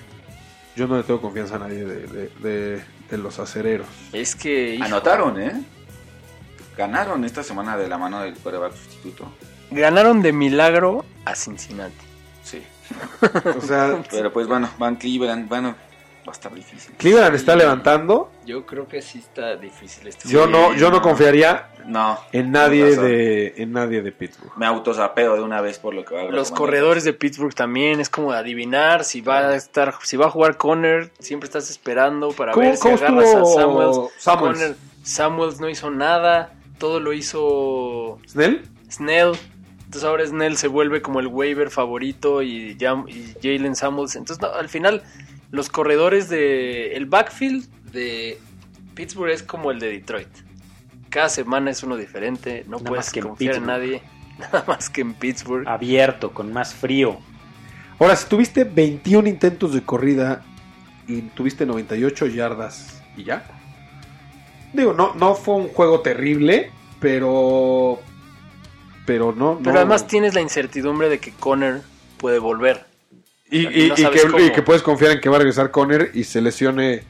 Yo 0.76 0.86
no 0.86 0.96
le 0.96 1.02
tengo 1.02 1.20
confianza 1.20 1.56
a 1.56 1.58
nadie 1.60 1.84
de, 1.84 2.06
de- 2.06 2.28
de- 2.40 2.84
de 3.10 3.18
los 3.18 3.38
acereros. 3.38 3.86
Es 4.12 4.36
que 4.36 4.74
hijo, 4.76 4.84
Anotaron, 4.84 5.40
¿eh? 5.40 5.60
Ganaron 6.76 7.24
esta 7.24 7.42
semana 7.42 7.76
de 7.76 7.88
la 7.88 7.98
mano 7.98 8.20
del 8.22 8.34
quarterback 8.34 8.74
sustituto. 8.74 9.30
ganaron 9.70 10.22
de 10.22 10.32
milagro 10.32 11.04
a 11.24 11.34
Cincinnati. 11.34 11.94
Sí. 12.44 12.62
O 13.56 13.60
sea, 13.60 14.02
Pero 14.10 14.32
pues 14.32 14.46
bueno, 14.46 14.68
van 14.78 14.96
Cleveland, 14.96 15.48
bueno, 15.48 15.74
va 16.26 16.32
a 16.32 16.32
estar 16.32 16.54
difícil. 16.54 16.94
Cleveland 16.96 17.34
está 17.34 17.56
levantando. 17.56 18.30
Yo 18.44 18.66
creo 18.66 18.86
que 18.86 19.00
sí 19.02 19.18
está 19.18 19.56
difícil 19.56 20.06
este 20.08 20.28
Yo 20.28 20.46
no, 20.46 20.74
yo 20.74 20.90
no 20.90 21.00
confiaría 21.02 21.68
No. 21.86 22.18
en 22.32 22.50
nadie 22.52 22.96
de, 22.96 23.54
en 23.56 23.72
nadie 23.72 24.02
de 24.02 24.12
Pittsburgh. 24.12 24.52
Me 24.56 24.66
autosapeo 24.66 25.36
de 25.36 25.42
una 25.42 25.60
vez 25.60 25.78
por 25.78 25.94
lo 25.94 26.04
que 26.04 26.14
va 26.14 26.20
a 26.22 26.24
Los 26.24 26.50
corredores 26.50 27.04
de 27.04 27.12
Pittsburgh 27.12 27.54
también 27.54 28.00
es 28.00 28.08
como 28.10 28.32
adivinar 28.32 29.04
si 29.04 29.20
va 29.20 29.38
a 29.48 29.54
estar, 29.56 29.94
si 30.02 30.16
va 30.16 30.26
a 30.26 30.30
jugar 30.30 30.56
Conner, 30.56 31.10
siempre 31.18 31.46
estás 31.46 31.70
esperando 31.70 32.32
para 32.32 32.52
¿Cómo- 32.52 32.66
ver 32.66 32.76
si 32.76 32.82
cómo 32.82 32.94
agarras 32.96 33.34
a 33.34 33.44
Samuels. 33.44 33.98
Samuels? 34.18 34.58
Conner- 34.58 34.76
Samuels 35.02 35.60
no 35.60 35.68
hizo 35.70 35.90
nada, 35.90 36.52
todo 36.78 37.00
lo 37.00 37.12
hizo 37.12 38.18
¿Snell? 38.28 38.62
Snell. 38.90 39.32
Entonces 39.84 40.04
ahora 40.08 40.24
Snell 40.26 40.56
se 40.56 40.68
vuelve 40.68 41.02
como 41.02 41.18
el 41.20 41.26
waiver 41.26 41.68
favorito 41.70 42.42
y, 42.42 42.76
y 42.78 43.34
Jalen 43.42 43.74
Samuels. 43.74 44.14
Entonces 44.14 44.40
no, 44.40 44.52
al 44.54 44.68
final 44.68 45.02
los 45.50 45.68
corredores 45.68 46.28
de 46.28 46.94
el 46.96 47.06
backfield 47.06 47.66
de 47.92 48.38
Pittsburgh 48.94 49.30
es 49.30 49.42
como 49.42 49.70
el 49.70 49.80
de 49.80 49.88
Detroit. 49.90 50.28
Cada 51.08 51.28
semana 51.28 51.70
es 51.70 51.82
uno 51.82 51.96
diferente, 51.96 52.64
no 52.68 52.76
Nada 52.78 52.88
puedes 52.88 53.10
que 53.10 53.20
en 53.20 53.26
confiar 53.26 53.54
en 53.56 53.62
Pittsburgh. 53.62 53.78
nadie, 53.80 54.02
nada 54.38 54.64
más 54.66 54.90
que 54.90 55.00
en 55.00 55.14
Pittsburgh. 55.14 55.66
Abierto, 55.68 56.32
con 56.32 56.52
más 56.52 56.74
frío. 56.74 57.18
Ahora, 57.98 58.16
si 58.16 58.28
tuviste 58.28 58.64
21 58.64 59.28
intentos 59.28 59.74
de 59.74 59.82
corrida 59.82 60.42
y 61.06 61.22
tuviste 61.22 61.66
98 61.66 62.26
yardas 62.28 63.02
y 63.16 63.24
ya. 63.24 63.44
Digo, 64.72 64.92
no, 64.92 65.14
no 65.16 65.34
fue 65.34 65.56
un 65.56 65.68
juego 65.68 66.00
terrible, 66.00 66.70
pero. 67.00 67.98
Pero 69.04 69.32
no. 69.36 69.58
Pero 69.58 69.72
no- 69.72 69.78
además 69.80 70.06
tienes 70.06 70.34
la 70.34 70.40
incertidumbre 70.40 71.08
de 71.08 71.18
que 71.18 71.32
Conner 71.32 71.82
puede 72.18 72.38
volver. 72.38 72.86
Y, 73.50 73.58
y 73.66 73.84
y- 73.84 73.88
no 73.88 73.94
y 73.94 73.96
sabes 74.02 74.22
que, 74.22 74.28
cómo. 74.30 74.44
y 74.44 74.52
que 74.52 74.62
puedes 74.62 74.82
confiar 74.82 75.12
en 75.12 75.20
que 75.20 75.28
va 75.28 75.36
a 75.36 75.38
regresar 75.40 75.70
Conner 75.70 76.10
y 76.14 76.24
se 76.24 76.40
lesione 76.40 77.02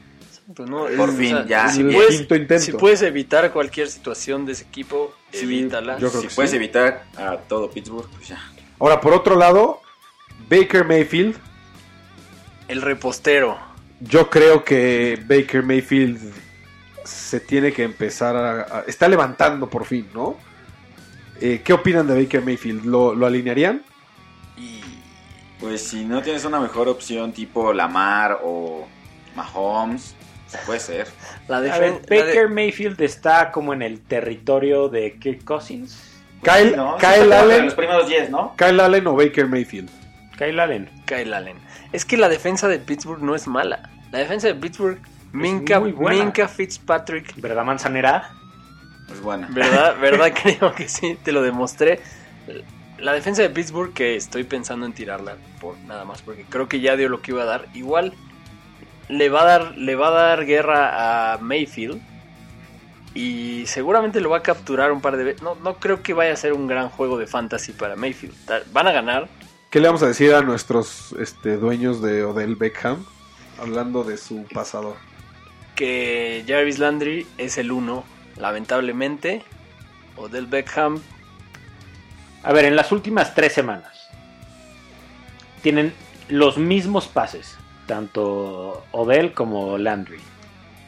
Pues 0.55 0.69
no, 0.69 0.85
Por 0.97 1.09
es- 1.09 1.15
fin, 1.15 1.37
ya, 1.47 1.69
Si 1.69 1.81
el 1.81 1.93
puedes, 1.93 2.17
quinto 2.17 2.35
intento. 2.35 2.63
si 2.65 2.71
puedes 2.73 3.01
evitar 3.03 3.51
cualquier 3.51 3.87
situación 3.89 4.45
de 4.45 4.51
ese 4.53 4.63
equipo, 4.65 5.13
Sí, 5.31 5.43
evítala. 5.45 5.97
yo 5.97 6.09
creo 6.09 6.21
Si 6.23 6.27
que 6.27 6.35
puedes 6.35 6.51
sí. 6.51 6.57
evitar 6.57 7.05
a 7.15 7.37
todo 7.37 7.69
Pittsburgh, 7.71 8.09
pues 8.15 8.27
ya. 8.29 8.51
Ahora, 8.79 8.99
por 8.99 9.13
otro 9.13 9.35
lado, 9.37 9.79
Baker 10.49 10.83
Mayfield. 10.85 11.35
El 12.67 12.81
repostero. 12.81 13.57
Yo 13.99 14.29
creo 14.29 14.63
que 14.63 15.19
Baker 15.27 15.63
Mayfield 15.63 16.33
se 17.03 17.39
tiene 17.39 17.71
que 17.71 17.83
empezar 17.83 18.35
a. 18.35 18.61
a- 18.79 18.83
está 18.87 19.07
levantando 19.07 19.69
por 19.69 19.85
fin, 19.85 20.07
¿no? 20.13 20.37
Eh, 21.39 21.61
¿Qué 21.63 21.73
opinan 21.73 22.07
de 22.07 22.21
Baker 22.23 22.41
Mayfield? 22.43 22.85
¿Lo, 22.85 23.13
lo 23.15 23.25
alinearían? 23.25 23.83
Pues 25.61 25.87
si 25.87 26.03
no 26.03 26.21
tienes 26.21 26.43
una 26.43 26.59
mejor 26.59 26.89
opción 26.89 27.31
tipo 27.31 27.71
Lamar 27.71 28.39
o 28.43 28.87
Mahomes, 29.35 30.15
puede 30.65 30.79
ser. 30.79 31.07
la 31.47 31.57
A 31.57 31.61
ver, 31.61 31.71
defensa. 31.71 32.07
Baker 32.09 32.49
Mayfield 32.49 32.99
está 33.01 33.51
como 33.51 33.71
en 33.71 33.83
el 33.83 34.01
territorio 34.01 34.89
de 34.89 35.17
Kirk 35.19 35.45
Cousins. 35.45 36.11
Kyle, 36.43 36.75
¿no? 36.75 36.97
Kyle 36.97 37.31
Allen. 37.31 37.65
Los 37.65 37.75
primeros 37.75 38.07
10, 38.07 38.31
¿no? 38.31 38.55
Kyle 38.57 38.79
Allen 38.79 39.05
o 39.05 39.15
Baker 39.15 39.47
Mayfield. 39.47 39.89
Kyle 40.37 40.59
Allen. 40.59 40.89
Kyle 41.05 41.31
Allen. 41.33 41.57
Es 41.91 42.03
que 42.05 42.17
la 42.17 42.27
defensa 42.27 42.67
de 42.67 42.79
Pittsburgh 42.79 43.21
no 43.21 43.35
es 43.35 43.47
mala. 43.47 43.91
La 44.11 44.17
defensa 44.17 44.47
de 44.47 44.55
Pittsburgh, 44.55 44.99
Minka, 45.31 45.77
buena. 45.77 46.23
Minka 46.23 46.47
Fitzpatrick, 46.47 47.39
¿Verdad, 47.39 47.63
Manzanera? 47.63 48.31
Pues 49.07 49.21
bueno. 49.21 49.47
¿verdad? 49.51 49.95
¿Verdad? 50.01 50.33
Creo 50.41 50.73
que 50.73 50.89
sí, 50.89 51.17
te 51.23 51.31
lo 51.31 51.43
demostré. 51.43 51.99
La 53.01 53.13
defensa 53.13 53.41
de 53.41 53.49
Pittsburgh, 53.49 53.93
que 53.93 54.15
estoy 54.15 54.43
pensando 54.43 54.85
en 54.85 54.93
tirarla 54.93 55.35
por 55.59 55.77
nada 55.79 56.05
más, 56.05 56.21
porque 56.21 56.45
creo 56.47 56.69
que 56.69 56.79
ya 56.79 56.95
dio 56.95 57.09
lo 57.09 57.21
que 57.21 57.31
iba 57.31 57.41
a 57.41 57.45
dar. 57.45 57.67
Igual 57.73 58.13
le 59.09 59.29
va 59.29 59.41
a 59.41 59.45
dar, 59.45 59.77
le 59.77 59.95
va 59.95 60.07
a 60.07 60.11
dar 60.11 60.45
guerra 60.45 61.33
a 61.33 61.37
Mayfield. 61.39 62.01
Y 63.13 63.65
seguramente 63.65 64.21
lo 64.21 64.29
va 64.29 64.37
a 64.37 64.43
capturar 64.43 64.91
un 64.91 65.01
par 65.01 65.17
de 65.17 65.25
veces. 65.25 65.41
No, 65.41 65.55
no 65.55 65.75
creo 65.75 66.01
que 66.01 66.13
vaya 66.13 66.31
a 66.31 66.37
ser 66.37 66.53
un 66.53 66.67
gran 66.67 66.89
juego 66.89 67.17
de 67.17 67.27
fantasy 67.27 67.73
para 67.73 67.95
Mayfield. 67.95 68.35
Van 68.71 68.87
a 68.87 68.91
ganar. 68.91 69.27
¿Qué 69.69 69.79
le 69.79 69.87
vamos 69.87 70.03
a 70.03 70.07
decir 70.07 70.33
a 70.33 70.41
nuestros 70.41 71.13
este, 71.19 71.57
dueños 71.57 72.01
de 72.01 72.23
Odell 72.23 72.55
Beckham? 72.55 73.05
Hablando 73.59 74.03
de 74.03 74.17
su 74.17 74.45
pasador. 74.53 74.95
que 75.75 76.43
Jarvis 76.47 76.79
Landry 76.79 77.27
es 77.37 77.57
el 77.57 77.71
uno, 77.71 78.03
lamentablemente. 78.37 79.43
Odell 80.15 80.45
Beckham, 80.45 81.01
A 82.43 82.53
ver, 82.53 82.65
en 82.65 82.75
las 82.75 82.91
últimas 82.91 83.33
tres 83.35 83.53
semanas, 83.53 84.09
tienen 85.61 85.93
los 86.27 86.57
mismos 86.57 87.07
pases, 87.07 87.57
tanto 87.85 88.83
Odell 88.91 89.33
como 89.33 89.77
Landry. 89.77 90.19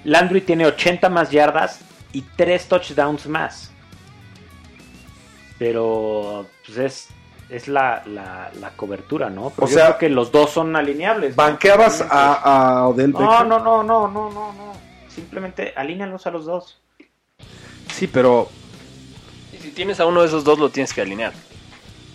Landry 0.04 0.42
tiene 0.42 0.66
80 0.66 1.10
más 1.10 1.30
yardas 1.32 1.82
y 2.12 2.22
3 2.22 2.68
touchdowns 2.68 3.28
más. 3.28 3.72
Pero 5.60 6.48
pues 6.66 6.78
es, 6.78 7.08
es 7.50 7.68
la, 7.68 8.04
la- 8.08 8.50
la 8.60 8.70
cobertura, 8.72 9.30
¿no? 9.30 9.52
Pero 9.52 9.68
O 9.68 9.70
yo 9.70 9.76
sea, 9.76 9.86
creo 9.86 9.98
que 10.00 10.10
los 10.10 10.32
dos 10.32 10.50
son 10.52 10.76
alineables. 10.76 11.38
¿no? 11.38 11.44
¿Banqueabas 11.44 11.98
Simplemente- 11.98 12.18
a, 12.18 12.78
a 12.80 12.88
Odell 12.88 13.12
No, 13.12 13.20
Beckham? 13.20 13.48
no, 13.48 13.60
no, 13.60 13.84
no, 13.84 14.08
no, 14.08 14.30
no, 14.32 14.54
no. 14.54 14.74
Simplemente 15.08 15.74
alínealos 15.76 16.26
a 16.26 16.32
los 16.32 16.46
dos. 16.46 16.82
Sí, 17.92 18.08
pero 18.08 18.50
si 19.64 19.72
tienes 19.72 20.00
a 20.02 20.06
uno 20.06 20.22
de 20.22 20.28
esos 20.28 20.44
dos, 20.44 20.60
lo 20.60 20.70
tienes 20.70 20.94
que 20.94 21.02
alinear. 21.02 21.34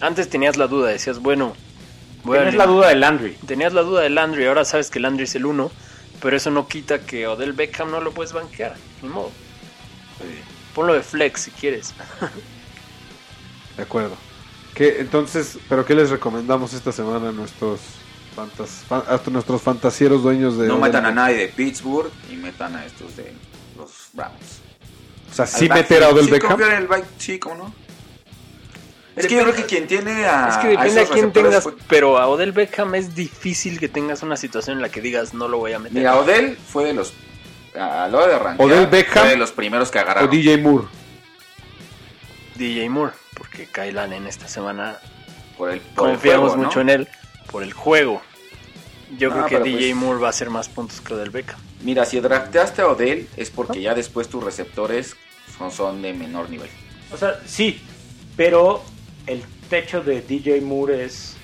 Antes 0.00 0.28
tenías 0.28 0.56
la 0.58 0.66
duda, 0.66 0.90
decías, 0.90 1.18
bueno, 1.18 1.54
voy 2.22 2.36
a 2.36 2.42
Tienes 2.42 2.56
la 2.56 2.66
duda 2.66 2.88
de 2.88 2.94
Landry. 2.94 3.32
Tenías 3.46 3.72
la 3.72 3.82
duda 3.82 4.02
de 4.02 4.10
Landry, 4.10 4.46
ahora 4.46 4.64
sabes 4.66 4.90
que 4.90 5.00
Landry 5.00 5.24
es 5.24 5.34
el 5.34 5.46
uno, 5.46 5.70
pero 6.20 6.36
eso 6.36 6.50
no 6.50 6.68
quita 6.68 7.00
que 7.00 7.26
Odell 7.26 7.54
Beckham 7.54 7.90
no 7.90 8.00
lo 8.00 8.12
puedes 8.12 8.32
banquear, 8.34 8.76
ni 9.02 9.08
modo. 9.08 9.30
Ponlo 10.74 10.92
de 10.92 11.02
flex 11.02 11.40
si 11.40 11.50
quieres. 11.50 11.94
De 13.76 13.82
acuerdo. 13.82 14.14
¿Qué, 14.74 15.00
entonces, 15.00 15.58
¿pero 15.70 15.84
qué 15.86 15.94
les 15.94 16.10
recomendamos 16.10 16.74
esta 16.74 16.92
semana 16.92 17.30
a 17.30 17.32
nuestros, 17.32 17.80
fantas, 18.36 18.84
fan- 18.86 19.04
a 19.08 19.20
nuestros 19.30 19.62
fantasieros 19.62 20.22
dueños 20.22 20.58
de... 20.58 20.68
No 20.68 20.74
Odell 20.74 20.82
metan 20.84 21.04
a 21.06 21.08
Beckham? 21.08 21.24
nadie 21.24 21.36
de 21.38 21.48
Pittsburgh 21.48 22.12
y 22.30 22.36
metan 22.36 22.76
a 22.76 22.84
estos 22.84 23.16
de 23.16 23.32
los 23.76 23.90
Browns. 24.12 24.57
O 25.44 25.46
sea, 25.46 25.58
sí 25.58 25.68
meter 25.68 26.02
a 26.02 26.08
Odell 26.08 26.24
Sí, 26.26 26.30
Beckham. 26.32 26.50
confiar 26.50 26.70
en 26.72 26.78
el 26.78 26.86
back- 26.88 27.04
sí, 27.18 27.38
¿cómo 27.38 27.54
no? 27.54 27.74
Es 29.14 29.26
que 29.26 29.34
yo 29.34 29.42
creo 29.42 29.54
que 29.54 29.64
quien 29.64 29.86
tiene 29.88 30.24
a. 30.26 30.48
es 30.48 30.56
que 30.58 30.68
depende 30.68 31.00
a, 31.00 31.02
esos 31.02 31.14
quién 31.14 31.32
tengas, 31.32 31.62
fue- 31.64 31.74
pero 31.88 32.18
a 32.18 32.28
Odell 32.28 32.52
Beckham 32.52 32.94
es 32.94 33.14
difícil 33.16 33.78
que 33.80 33.88
tengas 33.88 34.22
una 34.22 34.36
situación 34.36 34.76
en 34.76 34.82
la 34.82 34.88
que 34.90 35.00
digas 35.00 35.34
no 35.34 35.48
lo 35.48 35.58
voy 35.58 35.72
a 35.72 35.78
meter. 35.80 35.98
Mira, 35.98 36.16
Odell 36.16 36.56
fue 36.56 36.84
de 36.84 36.94
los. 36.94 37.12
A 37.78 38.08
hora 38.12 38.26
de 38.28 38.34
arrancar. 38.34 38.66
Odell 38.66 38.86
Beckham 38.86 39.22
Fue 39.24 39.30
de 39.30 39.36
los 39.36 39.52
primeros 39.52 39.90
que 39.90 39.98
O 39.98 40.00
agarraron. 40.02 40.30
DJ 40.30 40.58
Moore. 40.58 40.86
DJ 42.56 42.88
Moore, 42.88 43.12
porque 43.36 43.66
Kyle 43.66 43.98
Allen 43.98 44.26
esta 44.26 44.48
semana 44.48 44.98
Por 45.56 45.70
el, 45.70 45.80
por 45.80 46.08
el 46.08 46.14
confiamos 46.14 46.48
juego, 46.50 46.56
¿no? 46.62 46.68
mucho 46.68 46.80
en 46.80 46.88
él 46.90 47.08
por 47.50 47.62
el 47.62 47.72
juego. 47.72 48.20
Yo 49.16 49.30
Ah, 49.32 49.46
creo 49.46 49.62
que 49.62 49.70
DJ 49.70 49.78
pues- 49.78 49.94
Moore 49.96 50.20
va 50.20 50.26
a 50.26 50.30
hacer 50.30 50.50
más 50.50 50.68
puntos 50.68 51.00
que 51.00 51.14
Odell 51.14 51.30
Beckham. 51.30 51.58
Mira, 51.82 52.04
si 52.04 52.20
drafteaste 52.20 52.82
a 52.82 52.88
Odell 52.88 53.28
es 53.36 53.50
porque 53.50 53.80
ya 53.80 53.94
después 53.94 54.28
tus 54.28 54.42
receptores 54.44 55.16
son, 55.56 55.70
son 55.70 56.02
de 56.02 56.12
menor 56.12 56.50
nivel. 56.50 56.68
O 57.12 57.16
sea, 57.16 57.40
sí, 57.46 57.80
pero 58.36 58.82
el 59.26 59.42
techo 59.70 60.02
de 60.02 60.20
DJ 60.22 60.60
Moore 60.60 61.04
es 61.04 61.36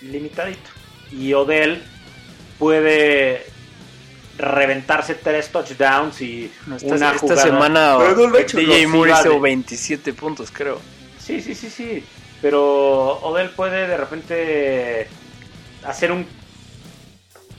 limitadito. 0.00 0.70
Y 1.12 1.32
Odell 1.34 1.82
puede 2.58 3.46
reventarse 4.36 5.14
tres 5.14 5.50
touchdowns 5.50 6.20
y 6.20 6.50
Esta, 6.74 6.94
una 6.94 7.06
esta 7.12 7.18
jugada- 7.18 7.42
semana 7.42 7.96
Pero 7.98 8.32
DJ 8.42 8.86
Moore 8.88 9.12
hizo 9.12 9.30
de- 9.34 9.40
27 9.40 10.12
puntos, 10.12 10.50
creo. 10.52 10.80
Sí, 11.18 11.40
sí, 11.40 11.54
sí, 11.54 11.70
sí. 11.70 12.04
Pero 12.42 13.20
Odell 13.22 13.50
puede 13.50 13.86
de 13.86 13.96
repente 13.96 15.06
hacer 15.84 16.10
un 16.12 16.26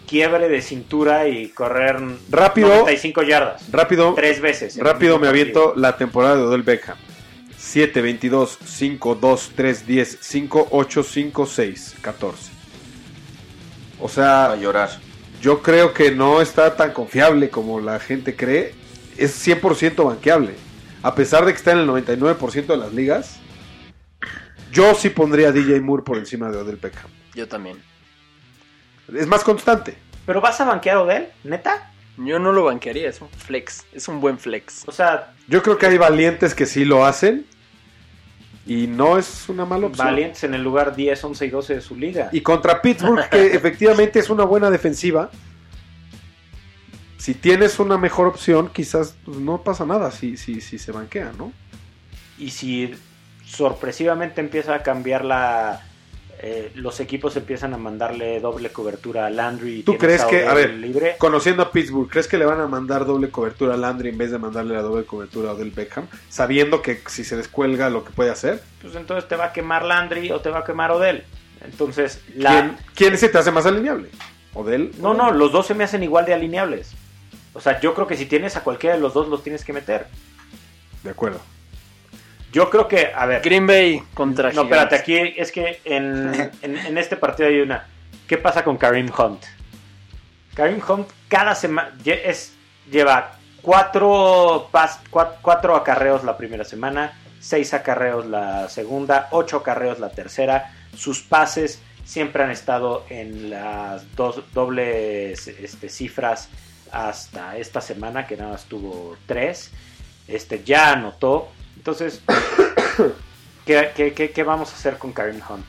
quiebre 0.06 0.48
de 0.50 0.62
cintura 0.62 1.28
y 1.28 1.50
correr 1.50 1.98
Rápido. 2.30 2.70
95 2.70 3.24
yardas. 3.24 3.72
Rápido, 3.72 4.14
Tres 4.16 4.40
veces. 4.42 4.78
rápido 4.78 5.20
me 5.20 5.28
aviento 5.28 5.74
la 5.76 5.98
temporada 5.98 6.36
de 6.38 6.42
Odell 6.44 6.64
Beckham. 6.64 6.98
7, 7.58 8.02
22, 8.02 8.60
5, 8.64 9.16
2, 9.16 9.52
3, 9.56 9.88
10, 9.88 10.18
5, 10.22 10.68
8, 10.72 11.04
5, 11.04 11.46
6, 11.46 11.96
14. 12.02 12.52
O 14.00 14.06
A 14.06 14.10
sea, 14.10 14.56
llorar. 14.56 14.90
yo 15.42 15.62
creo 15.62 15.94
que 15.94 16.12
no 16.12 16.42
está 16.42 16.76
tan 16.76 16.92
confiable 16.94 17.50
como 17.50 17.80
la 17.80 18.00
gente 18.00 18.36
cree. 18.36 18.74
Es 19.18 19.46
100% 19.48 20.06
banqueable. 20.06 20.54
A 21.02 21.16
pesar 21.16 21.46
de 21.46 21.52
que 21.54 21.58
está 21.58 21.72
en 21.72 21.80
el 21.80 21.88
99% 21.88 22.66
de 22.68 22.78
las 22.78 22.94
ligas, 22.94 23.38
yo 24.72 24.94
sí 24.96 25.10
pondría 25.10 25.50
a 25.50 25.52
DJ 25.52 25.80
Moore 25.82 26.04
por 26.04 26.18
encima 26.18 26.50
de 26.50 26.58
Odell 26.58 26.76
Beckham. 26.78 27.10
Yo 27.34 27.48
también. 27.48 27.78
Es 29.14 29.28
más 29.28 29.44
constante. 29.44 29.98
¿Pero 30.26 30.42
vas 30.42 30.60
a 30.62 30.66
banquear 30.66 30.98
a 30.98 31.02
Odell? 31.02 31.28
¿Neta? 31.44 31.92
Yo 32.18 32.40
no 32.40 32.52
lo 32.52 32.64
banquearía, 32.64 33.10
es 33.10 33.22
un 33.22 33.30
flex, 33.30 33.86
es 33.94 34.08
un 34.08 34.22
buen 34.22 34.40
flex. 34.40 34.88
O 34.88 34.92
sea, 34.92 35.34
Yo 35.48 35.62
creo 35.62 35.78
que 35.78 35.86
hay 35.86 35.98
valientes 35.98 36.56
que 36.56 36.66
sí 36.66 36.86
lo 36.86 37.06
hacen. 37.06 37.46
Y 38.68 38.88
no 38.88 39.20
es 39.20 39.48
una 39.48 39.64
mala 39.64 39.88
opción. 39.88 40.08
valientes 40.08 40.44
en 40.44 40.56
el 40.56 40.64
lugar 40.64 40.96
10, 40.96 41.24
11 41.24 41.46
y 41.46 41.50
12 41.52 41.76
de 41.76 41.82
su 41.82 41.96
liga. 41.96 42.30
Y 42.32 42.42
contra 42.42 42.82
Pittsburgh, 42.82 43.30
que 43.30 43.46
efectivamente 43.56 44.18
es 44.18 44.30
una 44.32 44.44
buena 44.44 44.72
defensiva. 44.72 45.30
Si 47.18 47.36
tienes 47.36 47.78
una 47.78 47.98
mejor 48.00 48.26
opción, 48.26 48.70
quizás 48.70 49.16
pues, 49.24 49.38
no 49.38 49.62
pasa 49.62 49.86
nada 49.86 50.10
si, 50.10 50.36
si, 50.36 50.62
si 50.62 50.80
se 50.80 50.92
banquea, 50.92 51.32
¿no? 51.38 51.52
Y 52.40 52.50
si 52.50 52.96
sorpresivamente 53.46 54.42
empieza 54.42 54.74
a 54.74 54.84
cambiar 54.84 55.24
la... 55.24 55.84
eh, 56.40 56.72
los 56.76 57.00
equipos 57.00 57.36
empiezan 57.38 57.74
a 57.74 57.78
mandarle 57.78 58.40
doble 58.40 58.70
cobertura 58.70 59.26
a 59.26 59.30
Landry. 59.30 59.80
y 59.80 59.84
¿Tú 59.84 59.98
crees 59.98 60.24
que, 60.26 60.46
a 60.46 60.54
ver, 60.54 60.72
libre, 60.72 61.16
Conociendo 61.18 61.64
a 61.64 61.72
Pittsburgh, 61.72 62.10
¿crees 62.10 62.28
que 62.28 62.38
le 62.38 62.46
van 62.46 62.60
a 62.60 62.68
mandar 62.68 63.06
doble 63.06 63.30
cobertura 63.30 63.76
a 63.76 63.78
Landry 63.78 64.10
en 64.10 64.18
vez 64.18 64.32
de 64.32 64.38
mandarle 64.38 64.76
la 64.76 64.82
doble 64.82 65.06
cobertura 65.06 65.50
a 65.50 65.54
Odell 65.54 65.72
Beckham? 65.72 66.08
Sabiendo 66.30 66.82
que 66.82 67.00
si 67.08 67.24
se 67.24 67.38
descuelga 67.38 67.90
lo 67.90 68.04
que 68.04 68.12
puede 68.12 68.32
hacer. 68.32 68.62
pues 68.82 68.96
entonces 68.96 69.28
te 69.28 69.36
va 69.36 69.46
a 69.46 69.54
quemar 69.54 69.86
Landry 69.86 70.32
o 70.32 70.42
te 70.42 70.50
va 70.50 70.60
a 70.60 70.64
quemar 70.64 70.92
Odell. 70.92 71.24
Entonces, 71.64 72.22
la... 72.36 72.50
¿Quién, 72.50 72.78
quién 72.94 73.18
se 73.18 73.30
te 73.30 73.38
hace 73.38 73.52
más 73.52 73.66
alineable? 73.66 74.10
¿Odell? 74.54 74.92
No, 75.00 75.14
no, 75.14 75.32
los 75.32 75.52
dos 75.52 75.68
se 75.68 75.74
me 75.74 75.84
hacen 75.84 76.04
igual 76.04 76.26
de 76.26 76.34
alineables. 76.34 76.94
O 77.54 77.62
sea, 77.62 77.80
yo 77.80 77.94
creo 77.94 78.08
que 78.08 78.18
si 78.18 78.26
tienes 78.26 78.58
a 78.58 78.64
cualquiera 78.64 78.96
de 78.96 79.02
los 79.02 79.14
dos, 79.14 79.30
los 79.30 79.42
tienes 79.42 79.64
que 79.64 79.74
meter. 79.74 80.08
De 81.04 81.12
acuerdo. 81.12 81.40
Yo 82.56 82.70
creo 82.70 82.88
que, 82.88 83.12
a 83.14 83.26
ver... 83.26 83.42
Green 83.42 83.68
Bay 83.68 84.02
contra 84.14 84.50
No, 84.54 84.64
Gigantes. 84.64 84.94
espérate, 84.94 84.96
aquí 84.96 85.34
es 85.38 85.52
que 85.52 85.82
en, 85.84 86.52
en- 86.62 86.78
en 86.78 86.98
este 86.98 87.18
partido 87.18 87.50
hay 87.50 87.60
una. 87.60 87.86
¿Qué 88.30 88.38
pasa 88.38 88.64
con 88.64 88.78
Karim 88.78 89.12
Hunt? 89.16 89.44
Karim 90.54 90.80
Hunt 90.88 91.10
cada 91.28 91.54
semana 91.54 91.92
es, 92.06 92.54
lleva 92.90 93.34
cuatro, 93.62 94.70
pas- 94.72 95.00
cua- 95.12 95.36
cuatro 95.42 95.76
acarreos 95.76 96.24
la 96.24 96.38
primera 96.38 96.64
semana, 96.64 97.12
seis 97.42 97.74
acarreos 97.74 98.26
la 98.26 98.70
segunda, 98.70 99.28
ocho 99.32 99.58
acarreos 99.58 100.00
la 100.00 100.12
tercera. 100.12 100.72
Sus 100.96 101.22
pases 101.24 101.82
siempre 102.06 102.44
han 102.46 102.52
estado 102.52 103.06
en 103.10 103.50
las 103.50 104.16
dos 104.16 104.42
dobles 104.54 105.50
este, 105.50 105.90
cifras 105.90 106.48
hasta 106.90 107.58
esta 107.58 107.82
semana, 107.82 108.26
que 108.26 108.38
nada 108.38 108.52
más 108.52 108.64
tuvo 108.64 109.18
tres. 109.26 109.72
Este, 110.30 110.64
ya 110.64 110.94
anotó. 110.94 111.50
Entonces, 111.86 112.20
¿Qué, 113.68 113.92
qué, 113.96 114.14
qué- 114.14 114.32
qué 114.32 114.44
vamos 114.44 114.72
a 114.72 114.76
hacer 114.76 114.98
con 114.98 115.12
Karim 115.14 115.40
Hunt? 115.48 115.66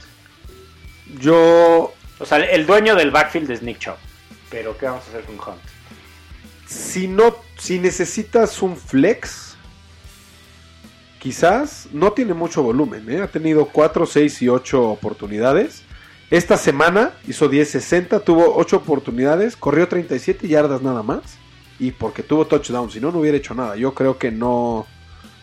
Yo, 1.20 1.92
O 2.18 2.24
sea, 2.24 2.38
el 2.38 2.64
dueño 2.64 2.94
del 2.94 3.10
backfield 3.10 3.50
es 3.50 3.60
Nick 3.62 3.78
Chubb. 3.80 3.96
Pero 4.50 4.78
¿qué 4.78 4.86
vamos 4.86 5.04
a 5.04 5.08
hacer 5.10 5.24
con 5.24 5.34
Hunt? 5.36 5.60
si 6.66 7.06
no, 7.06 7.36
si 7.58 7.78
necesitas 7.78 8.60
un 8.62 8.76
flex, 8.76 9.56
quizás 11.20 11.86
no 11.92 12.12
tiene 12.12 12.32
mucho 12.34 12.62
volumen, 12.62 13.08
¿eh? 13.10 13.20
Ha 13.20 13.28
tenido 13.28 13.66
4, 13.66 14.04
6 14.06 14.42
y 14.42 14.48
8 14.48 14.82
oportunidades. 14.88 15.82
Esta 16.30 16.56
semana 16.56 17.12
hizo 17.28 17.48
10, 17.48 17.70
60, 17.70 18.20
tuvo 18.20 18.56
8 18.56 18.78
oportunidades, 18.78 19.54
corrió 19.56 19.86
37 19.86 20.48
yardas 20.48 20.80
nada 20.82 21.02
más. 21.02 21.36
Y 21.78 21.90
porque 21.92 22.22
tuvo 22.22 22.46
touchdown, 22.46 22.90
si 22.90 23.00
no, 23.00 23.12
no 23.12 23.18
hubiera 23.20 23.36
hecho 23.36 23.54
nada. 23.54 23.76
Yo 23.76 23.92
creo 23.94 24.18
que 24.18 24.30
no, 24.32 24.86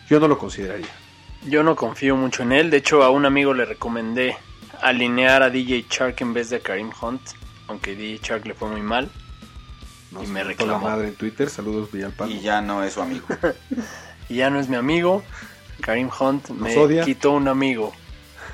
yo 0.08 0.20
no 0.20 0.28
lo 0.28 0.38
consideraría. 0.38 0.88
Yo 1.46 1.62
no 1.62 1.76
confío 1.76 2.16
mucho 2.16 2.42
en 2.42 2.52
él. 2.52 2.70
De 2.70 2.78
hecho, 2.78 3.02
a 3.02 3.10
un 3.10 3.26
amigo 3.26 3.52
le 3.54 3.64
recomendé 3.64 4.36
alinear 4.80 5.42
a 5.42 5.50
DJ 5.50 5.86
Shark 5.90 6.16
en 6.20 6.32
vez 6.34 6.50
de 6.50 6.56
a 6.56 6.60
Karim 6.60 6.90
Hunt. 7.00 7.20
Aunque 7.68 7.94
DJ 7.94 8.18
Shark 8.22 8.46
le 8.46 8.54
fue 8.54 8.68
muy 8.68 8.82
mal. 8.82 9.10
Nos 10.10 10.24
Y 10.24 10.26
me 10.28 10.44
mentó 10.44 10.66
la 10.66 10.74
reclamó. 10.74 10.88
madre 10.88 11.08
en 11.08 11.14
Twitter. 11.14 11.48
Saludos, 11.50 11.90
Villalpando. 11.92 12.34
Y 12.34 12.40
ya 12.40 12.60
no 12.60 12.82
es 12.82 12.94
su 12.94 13.02
amigo. 13.02 13.26
Y 14.30 14.36
ya 14.36 14.48
no 14.48 14.58
es 14.58 14.70
mi 14.70 14.76
amigo. 14.76 15.22
Karim 15.82 16.08
Hunt 16.18 16.48
me 16.48 16.74
odia. 16.78 17.04
quitó 17.04 17.32
un 17.32 17.46
amigo. 17.46 17.92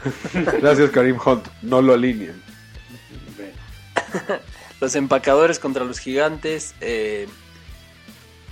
Gracias, 0.60 0.90
Karim 0.90 1.16
Hunt. 1.24 1.47
No 1.62 1.81
lo 1.81 1.94
alineen. 1.94 2.43
Los 4.81 4.97
empacadores 4.97 5.60
contra 5.60 5.85
los 5.85 6.01
gigantes. 6.01 6.74
eh, 6.81 7.28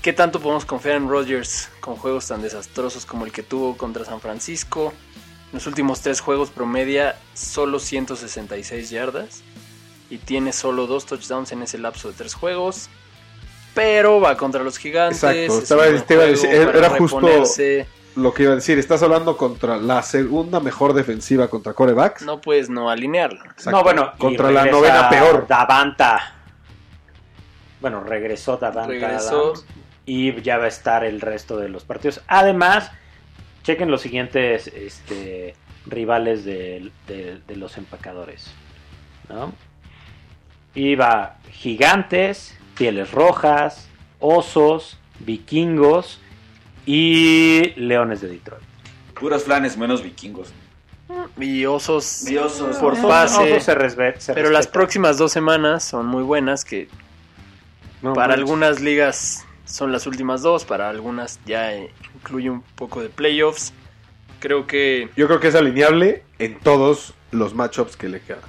¿Qué 0.08 0.14
tanto 0.14 0.40
podemos 0.40 0.64
confiar 0.64 0.96
en 0.96 1.06
Rodgers 1.06 1.68
con 1.80 1.96
juegos 1.96 2.28
tan 2.28 2.40
desastrosos 2.40 3.04
como 3.04 3.26
el 3.26 3.30
que 3.30 3.42
tuvo 3.42 3.76
contra 3.76 4.06
San 4.06 4.22
Francisco? 4.22 4.94
En 5.52 5.56
los 5.58 5.66
últimos 5.66 6.00
tres 6.00 6.22
juegos 6.22 6.48
promedia 6.48 7.16
solo 7.34 7.78
166 7.78 8.88
yardas. 8.88 9.42
Y 10.08 10.16
tiene 10.16 10.54
solo 10.54 10.86
dos 10.86 11.04
touchdowns 11.04 11.52
en 11.52 11.60
ese 11.60 11.76
lapso 11.76 12.08
de 12.08 12.14
tres 12.14 12.32
juegos. 12.32 12.88
Pero 13.74 14.18
va 14.18 14.38
contra 14.38 14.62
los 14.64 14.78
gigantes. 14.78 15.22
Exacto, 15.22 15.58
es 15.58 15.62
estaba- 15.64 15.82
un 15.88 15.92
buen 15.92 16.06
te 16.06 16.14
iba 16.14 16.22
a 16.22 16.26
juego 16.28 16.42
decir, 16.42 16.64
para 16.64 16.78
era 16.78 16.88
justo- 16.96 17.44
lo 18.16 18.32
que 18.32 18.42
iba 18.44 18.52
a 18.52 18.54
decir. 18.54 18.78
Estás 18.78 19.02
hablando 19.02 19.36
contra 19.36 19.76
la 19.76 20.02
segunda 20.02 20.58
mejor 20.58 20.94
defensiva 20.94 21.48
contra 21.48 21.74
corebacks. 21.74 22.22
No 22.22 22.40
puedes 22.40 22.70
no 22.70 22.88
alinearlo. 22.88 23.44
Exacto. 23.44 23.72
No, 23.72 23.82
bueno, 23.82 24.12
contra 24.16 24.50
la 24.50 24.64
novena 24.64 25.10
peor. 25.10 25.46
Davanta. 25.46 26.34
Bueno, 27.82 28.02
regresó 28.02 28.56
Davanta. 28.56 28.88
Regresó. 28.88 29.52
Adams, 29.52 29.66
y 30.10 30.40
ya 30.40 30.56
va 30.56 30.64
a 30.64 30.68
estar 30.68 31.04
el 31.04 31.20
resto 31.20 31.58
de 31.58 31.68
los 31.68 31.84
partidos. 31.84 32.22
Además, 32.28 32.90
chequen 33.62 33.90
los 33.90 34.00
siguientes 34.00 34.66
este, 34.68 35.54
rivales 35.84 36.44
de, 36.46 36.90
de- 37.06 37.40
de 37.46 37.56
los 37.56 37.76
empacadores. 37.76 38.50
¿no? 39.28 39.52
Iba 40.74 41.36
Gigantes, 41.52 42.56
Pieles 42.76 43.10
Rojas, 43.12 43.88
Osos, 44.20 44.98
Vikingos 45.20 46.20
y 46.86 47.72
Leones 47.76 48.20
de 48.20 48.28
Detroit. 48.28 48.62
Puros 49.18 49.44
flanes 49.44 49.76
menos 49.76 50.02
vikingos. 50.02 50.52
Y 51.38 51.64
osos, 51.66 52.30
Y 52.30 52.36
Osos. 52.36 52.76
por 52.76 52.94
Osos- 52.94 53.08
pase. 53.08 53.52
Osos 53.52 53.64
se 53.64 53.74
resbe- 53.76 54.18
se 54.18 54.34
pero 54.34 54.50
las 54.50 54.66
próximas 54.66 55.18
dos 55.18 55.32
semanas 55.32 55.82
son 55.84 56.06
muy 56.06 56.22
buenas, 56.22 56.64
que 56.64 56.88
No, 58.02 58.12
para 58.12 58.34
algunas 58.34 58.80
ligas 58.80 59.44
son 59.68 59.92
las 59.92 60.06
últimas 60.06 60.42
dos, 60.42 60.64
para 60.64 60.88
algunas 60.88 61.38
ya 61.44 61.74
eh, 61.74 61.92
incluye 62.14 62.50
un 62.50 62.62
poco 62.62 63.02
de 63.02 63.10
playoffs. 63.10 63.72
Creo 64.40 64.66
que 64.66 65.10
Yo 65.16 65.26
creo 65.26 65.40
que 65.40 65.48
es 65.48 65.54
alineable 65.54 66.24
en 66.38 66.58
todos 66.58 67.14
los 67.30 67.54
matchups 67.54 67.96
que 67.96 68.08
le 68.08 68.20
quedan. 68.20 68.40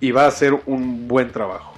Y 0.00 0.12
va 0.12 0.24
a 0.24 0.28
hacer 0.28 0.60
un 0.66 1.08
buen 1.08 1.30
trabajo. 1.30 1.74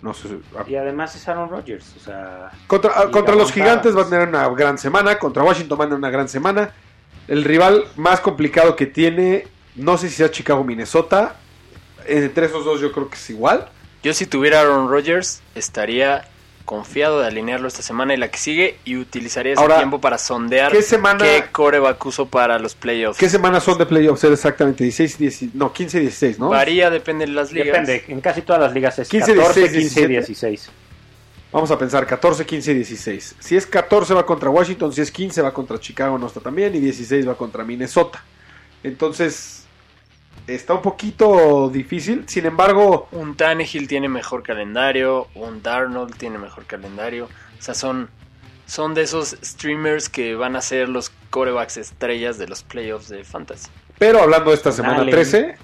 No 0.00 0.14
sé. 0.14 0.28
Y 0.66 0.74
además 0.74 1.14
es 1.14 1.28
Aaron 1.28 1.48
Rodgers, 1.48 1.94
o 1.96 2.00
sea... 2.00 2.50
Contra, 2.66 2.92
ah, 2.96 3.10
contra 3.10 3.36
los 3.36 3.52
gigantes 3.52 3.96
va 3.96 4.02
a 4.02 4.08
tener 4.08 4.28
una 4.28 4.48
gran 4.48 4.76
semana. 4.76 5.18
Contra 5.18 5.44
Washington 5.44 5.78
va 5.78 5.84
a 5.84 5.86
tener 5.86 5.98
una 5.98 6.10
gran 6.10 6.28
semana. 6.28 6.72
El 7.28 7.44
rival 7.44 7.84
más 7.94 8.20
complicado 8.20 8.74
que 8.74 8.86
tiene, 8.86 9.46
no 9.76 9.96
sé 9.96 10.08
si 10.08 10.16
sea 10.16 10.30
Chicago 10.30 10.62
o 10.62 10.64
Minnesota. 10.64 11.36
Entre 12.06 12.46
esos 12.46 12.64
dos 12.64 12.80
yo 12.80 12.90
creo 12.90 13.08
que 13.08 13.14
es 13.14 13.30
igual. 13.30 13.68
yo 14.02 14.12
si 14.12 14.26
tuviera 14.26 14.60
Aaron 14.60 14.88
Rodgers 14.88 15.40
estaría 15.54 16.24
confiado 16.64 17.20
de 17.20 17.26
alinearlo 17.26 17.68
esta 17.68 17.82
semana 17.82 18.14
y 18.14 18.16
la 18.16 18.30
que 18.30 18.38
sigue 18.38 18.78
y 18.84 18.96
utilizaría 18.96 19.52
ese 19.52 19.62
Ahora, 19.62 19.76
tiempo 19.76 20.00
para 20.00 20.18
sondear 20.18 20.72
¿Qué 20.72 20.82
semana, 20.82 21.24
qué 21.24 21.44
coreback 21.50 22.04
uso 22.04 22.26
para 22.26 22.58
los 22.58 22.74
playoffs. 22.74 23.18
¿qué 23.18 23.28
semanas 23.28 23.62
son 23.64 23.78
de 23.78 23.86
playoffs? 23.86 24.24
Exactamente 24.24 24.84
16 24.84 25.14
y 25.14 25.18
16. 25.18 25.54
No, 25.54 25.72
15 25.72 25.98
y 25.98 26.00
16, 26.02 26.38
¿no? 26.38 26.48
Varía, 26.48 26.90
depende 26.90 27.26
de 27.26 27.32
las 27.32 27.52
ligas. 27.52 27.86
Depende, 27.86 28.04
en 28.08 28.20
casi 28.20 28.42
todas 28.42 28.62
las 28.62 28.72
ligas 28.72 28.98
es 28.98 29.08
15, 29.08 29.34
14, 29.34 29.60
15 29.60 29.78
16, 29.78 30.04
y 30.04 30.08
16. 30.08 30.70
Vamos 31.52 31.70
a 31.70 31.78
pensar 31.78 32.06
14, 32.06 32.46
15 32.46 32.70
y 32.70 32.74
16. 32.76 33.36
Si 33.38 33.56
es 33.56 33.66
14 33.66 34.14
va 34.14 34.24
contra 34.24 34.48
Washington, 34.48 34.92
si 34.92 35.02
es 35.02 35.10
15 35.10 35.42
va 35.42 35.52
contra 35.52 35.78
Chicago, 35.78 36.16
no 36.18 36.26
está 36.26 36.40
también, 36.40 36.74
y 36.74 36.80
16 36.80 37.28
va 37.28 37.34
contra 37.34 37.62
Minnesota. 37.62 38.24
Entonces, 38.82 39.61
está 40.46 40.74
un 40.74 40.82
poquito 40.82 41.68
difícil. 41.70 42.24
Sin 42.28 42.46
embargo, 42.46 43.08
Un 43.12 43.36
Tannehill 43.36 43.88
tiene 43.88 44.08
mejor 44.08 44.42
calendario, 44.42 45.28
un 45.34 45.62
Darnold 45.62 46.16
tiene 46.16 46.38
mejor 46.38 46.64
calendario. 46.64 47.26
O 47.58 47.62
sea, 47.62 47.74
son, 47.74 48.08
son 48.66 48.94
de 48.94 49.02
esos 49.02 49.36
streamers 49.42 50.08
que 50.08 50.34
van 50.34 50.56
a 50.56 50.60
ser 50.60 50.88
los 50.88 51.10
corebacks 51.30 51.76
estrellas 51.76 52.38
de 52.38 52.48
los 52.48 52.62
playoffs 52.62 53.08
de 53.08 53.24
Fantasy. 53.24 53.68
pero 53.98 54.20
hablando 54.22 54.50
de 54.50 54.56
esta 54.56 54.72
semana 54.72 54.98
Allen. 55.02 55.10
13, 55.14 55.56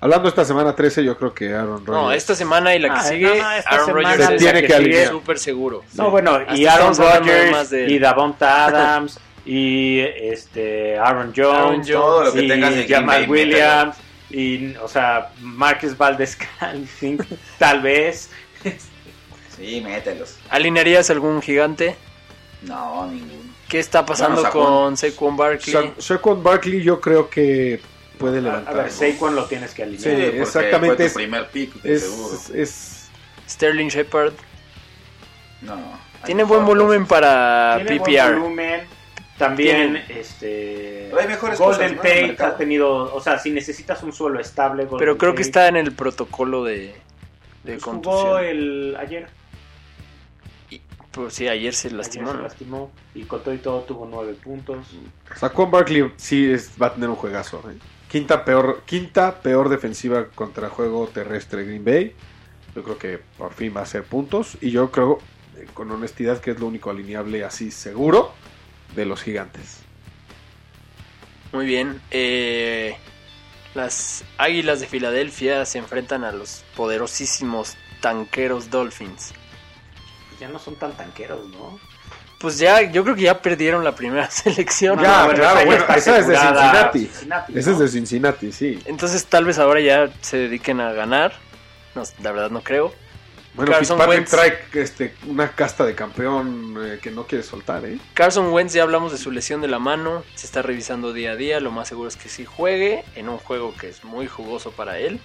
hablando 0.00 0.24
de 0.24 0.28
esta 0.28 0.44
semana 0.44 0.74
13, 0.76 1.02
yo 1.04 1.16
creo 1.16 1.32
que 1.34 1.54
Aaron 1.54 1.84
Rodgers. 1.86 1.88
No, 2.04 2.12
esta 2.12 2.34
semana 2.34 2.74
y 2.74 2.78
la 2.78 2.88
que 2.88 3.00
Ah, 3.00 3.02
sigue, 3.02 3.26
no, 3.38 3.42
no, 3.42 3.52
esta 3.52 3.70
Aaron 3.70 3.90
Rodgers 3.94 4.36
tiene 4.36 4.60
la 4.62 4.66
que 4.68 4.74
alinear. 4.74 5.08
súper 5.10 5.38
seguro. 5.38 5.82
No, 5.94 6.10
bueno, 6.10 6.38
y 6.54 6.66
Aaron 6.66 6.94
Rodgers, 6.94 7.72
y 7.72 7.98
Davonta 7.98 8.66
Adams, 8.66 9.18
y 9.46 10.00
este 10.00 10.96
Aaron 10.98 11.32
Jones, 11.36 11.54
Aaron 11.58 11.74
Jones, 11.76 11.90
todo 11.90 12.24
lo 12.24 12.32
que 12.32 12.42
y 12.42 12.48
tengas 12.48 12.74
Jamal 12.88 13.26
Bay, 13.26 13.30
Williams, 13.30 13.96
y, 14.30 14.74
o 14.76 14.88
sea, 14.88 15.30
Marcus 15.40 15.96
Valdez 15.96 16.36
tal 17.58 17.80
vez. 17.82 18.30
Sí, 19.56 19.80
mételos. 19.82 20.36
¿Alinearías 20.50 21.10
algún 21.10 21.40
gigante? 21.42 21.94
No, 22.62 23.06
ninguno. 23.06 23.44
¿Qué 23.68 23.78
está 23.78 24.04
pasando 24.04 24.40
Bueno, 24.42 24.50
con 24.50 24.96
Saquon 24.96 25.36
Barkley? 25.36 25.72
Sa- 25.72 25.92
Saquon 25.98 26.42
Barkley 26.42 26.82
yo 26.82 27.00
creo 27.00 27.28
que 27.30 27.80
puede 28.18 28.40
levantar. 28.40 28.74
a 28.78 28.82
ver, 28.84 28.90
Saquon 28.92 29.34
lo 29.34 29.44
tienes 29.46 29.72
que 29.74 29.82
alinear. 29.84 30.02
Sí, 30.02 30.10
porque 30.22 30.42
exactamente, 30.42 30.96
Fue 30.96 31.04
es- 31.06 31.12
tu 31.12 31.16
primer 31.18 31.48
pick, 31.50 31.74
de 31.82 31.98
seguro. 31.98 32.34
es, 32.34 32.50
es- 32.50 33.08
Sterling 33.48 33.88
Shepard. 33.88 34.32
No. 35.62 35.76
Tiene 36.24 36.44
buen 36.44 36.64
volumen 36.64 37.06
para 37.06 37.74
Tiene 37.76 37.98
buen 37.98 38.12
PPR. 38.12 38.34
volumen. 38.34 38.80
También, 39.38 39.94
Tiene- 40.06 40.20
este. 40.20 41.06
Pero 41.10 41.20
hay 41.20 41.26
mejores 41.28 41.58
Golden 41.58 41.96
cosas, 41.96 42.02
Tate 42.36 42.36
ha 42.44 42.56
tenido. 42.56 43.12
O 43.14 43.20
sea, 43.20 43.38
si 43.38 43.50
necesitas 43.50 44.02
un 44.04 44.12
suelo 44.12 44.38
estable. 44.38 44.84
Golden 44.84 44.98
Pero 44.98 45.18
creo 45.18 45.34
que 45.34 45.42
está 45.42 45.66
en 45.68 45.76
el 45.76 45.92
protocolo 45.92 46.62
de, 46.62 46.94
de 47.64 47.72
pues, 47.72 47.82
contusión. 47.82 48.22
Jugó 48.22 48.38
el 48.38 48.96
ayer. 48.98 49.26
Pues 51.10 51.34
sí, 51.34 51.46
ayer 51.46 51.72
se 51.74 51.88
Ayer 51.88 51.98
lastimó. 51.98 52.32
se 52.32 52.38
lastimó. 52.38 52.90
Y 53.14 53.22
con 53.24 53.42
todo 53.42 53.54
y 53.54 53.58
todo 53.58 53.80
tuvo 53.82 54.06
nueve 54.10 54.34
puntos. 54.34 54.86
Saquon 55.36 55.70
Barkley 55.70 56.12
sí 56.16 56.50
es- 56.50 56.72
va 56.80 56.88
a 56.88 56.94
tener 56.94 57.08
un 57.08 57.14
juegazo. 57.16 57.62
¿eh? 57.70 57.74
Quinta 58.08 58.44
peor, 58.44 58.82
quinta 58.84 59.40
peor 59.40 59.68
defensiva 59.68 60.26
contra 60.34 60.68
juego 60.68 61.06
terrestre 61.12 61.64
Green 61.64 61.84
Bay. 61.84 62.14
Yo 62.74 62.82
creo 62.82 62.98
que 62.98 63.20
por 63.38 63.52
fin 63.52 63.72
va 63.76 63.82
a 63.82 63.86
ser 63.86 64.02
puntos. 64.02 64.58
Y 64.60 64.70
yo 64.72 64.90
creo, 64.90 65.18
eh, 65.56 65.66
con 65.72 65.88
honestidad, 65.92 66.38
que 66.40 66.50
es 66.50 66.58
lo 66.58 66.66
único 66.66 66.90
alineable 66.90 67.44
así 67.44 67.70
seguro 67.70 68.32
de 68.94 69.04
los 69.06 69.22
gigantes. 69.22 69.78
Muy 71.52 71.66
bien. 71.66 72.00
eh, 72.10 72.96
las 73.74 74.24
Águilas 74.38 74.80
de 74.80 74.86
Filadelfia 74.86 75.64
se 75.64 75.78
enfrentan 75.78 76.24
a 76.24 76.32
los 76.32 76.64
poderosísimos 76.76 77.76
tanqueros 78.00 78.70
Dolphins. 78.70 79.32
Pues 80.28 80.40
ya 80.40 80.48
no 80.48 80.58
son 80.58 80.76
tan 80.76 80.92
tanqueros, 80.96 81.48
¿no? 81.48 81.78
Pues 82.40 82.58
ya, 82.58 82.82
yo 82.82 83.02
creo 83.04 83.16
que 83.16 83.22
ya 83.22 83.40
perdieron 83.40 83.82
la 83.84 83.94
primera 83.94 84.30
selección. 84.30 85.00
Ya, 85.00 85.20
¿no? 85.20 85.24
bueno, 85.26 85.40
claro, 85.40 85.58
esa 85.58 85.60
ya 85.60 85.66
bueno, 85.66 85.80
está 85.82 85.96
esa 85.96 86.18
es 86.18 86.26
de 86.26 86.36
Cincinnati. 86.36 86.98
Cincinnati, 87.06 87.52
Ese 87.52 87.70
es 87.70 87.76
¿no? 87.78 87.82
de 87.82 87.88
Cincinnati, 87.88 88.52
sí. 88.52 88.78
Entonces 88.84 89.26
tal 89.26 89.44
vez 89.44 89.58
ahora 89.58 89.80
ya 89.80 90.10
se 90.20 90.36
dediquen 90.36 90.80
a 90.80 90.92
ganar. 90.92 91.32
No, 91.94 92.02
la 92.22 92.32
verdad 92.32 92.50
no 92.50 92.62
creo. 92.62 92.92
Bueno, 93.54 93.70
Carson 93.70 93.98
Fitzpatrick 93.98 94.18
Wentz. 94.18 94.30
trae 94.72 94.82
este, 94.82 95.14
una 95.26 95.52
casta 95.52 95.84
de 95.84 95.94
campeón 95.94 96.74
eh, 96.78 96.98
que 97.00 97.10
no 97.12 97.24
quiere 97.26 97.44
soltar, 97.44 97.84
¿eh? 97.84 97.98
Carson 98.12 98.52
Wentz 98.52 98.72
ya 98.72 98.82
hablamos 98.82 99.12
de 99.12 99.18
su 99.18 99.30
lesión 99.30 99.60
de 99.60 99.68
la 99.68 99.78
mano. 99.78 100.24
Se 100.34 100.46
está 100.46 100.60
revisando 100.62 101.12
día 101.12 101.32
a 101.32 101.36
día. 101.36 101.60
Lo 101.60 101.70
más 101.70 101.86
seguro 101.88 102.08
es 102.08 102.16
que 102.16 102.28
sí 102.28 102.44
juegue 102.44 103.04
en 103.14 103.28
un 103.28 103.38
juego 103.38 103.72
que 103.74 103.88
es 103.88 104.02
muy 104.02 104.26
jugoso 104.26 104.72
para 104.72 104.98
él. 104.98 105.20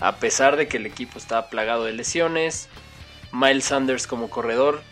A 0.00 0.16
pesar 0.16 0.56
de 0.56 0.66
que 0.66 0.78
el 0.78 0.86
equipo 0.86 1.18
está 1.18 1.48
plagado 1.48 1.84
de 1.84 1.92
lesiones. 1.92 2.68
Miles 3.32 3.66
Sanders 3.66 4.06
como 4.08 4.30
corredor. 4.30 4.82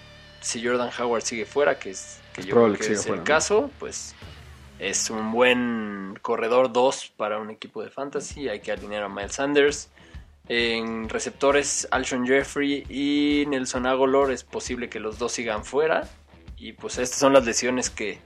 Si 0.40 0.64
Jordan 0.64 0.90
Howard 0.96 1.22
sigue 1.22 1.46
fuera, 1.46 1.80
que 1.80 1.90
es, 1.90 2.20
que 2.32 2.42
Es 2.42 2.46
yo 2.46 2.54
creo 2.54 2.72
que 2.74 2.92
es 2.92 3.02
fuera, 3.02 3.14
el 3.14 3.18
¿no? 3.18 3.24
caso, 3.24 3.70
pues 3.80 4.14
es 4.78 5.10
un 5.10 5.32
buen 5.32 6.16
corredor 6.22 6.72
2 6.72 7.12
para 7.16 7.38
un 7.38 7.50
equipo 7.50 7.82
de 7.82 7.90
fantasy. 7.90 8.48
Hay 8.48 8.60
que 8.60 8.70
alinear 8.70 9.02
a 9.02 9.08
Miles 9.08 9.32
Sanders. 9.34 9.88
En 10.48 11.08
receptores, 11.08 11.86
Alshon 11.90 12.26
Jeffrey 12.26 12.84
y 12.88 13.44
Nelson 13.48 13.86
Agolor 13.86 14.32
es 14.32 14.44
posible 14.44 14.88
que 14.88 14.98
los 15.00 15.18
dos 15.18 15.32
sigan 15.32 15.64
fuera. 15.64 16.08
Y 16.56 16.72
pues 16.72 16.98
estas 16.98 17.18
son 17.18 17.32
las 17.34 17.44
lesiones 17.44 17.90
que, 17.90 18.18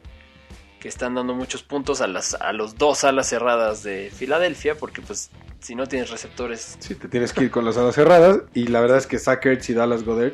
que 0.80 0.88
están 0.88 1.14
dando 1.16 1.34
muchos 1.34 1.62
puntos 1.62 2.00
a, 2.00 2.06
las, 2.06 2.34
a 2.34 2.52
los 2.52 2.76
dos 2.78 3.04
alas 3.04 3.28
cerradas 3.28 3.82
de 3.82 4.10
Filadelfia. 4.14 4.76
Porque 4.76 5.02
pues 5.02 5.30
si 5.60 5.74
no 5.74 5.86
tienes 5.86 6.10
receptores 6.10 6.76
Sí, 6.78 6.94
te 6.94 7.08
tienes 7.08 7.32
que 7.32 7.44
ir 7.44 7.50
con 7.50 7.64
las 7.64 7.76
alas 7.76 7.94
cerradas. 7.96 8.38
Y 8.54 8.68
la 8.68 8.80
verdad 8.80 8.98
es 8.98 9.06
que 9.08 9.18
Sackers 9.18 9.68
y 9.70 9.74
Dallas 9.74 10.04
Goddard 10.04 10.32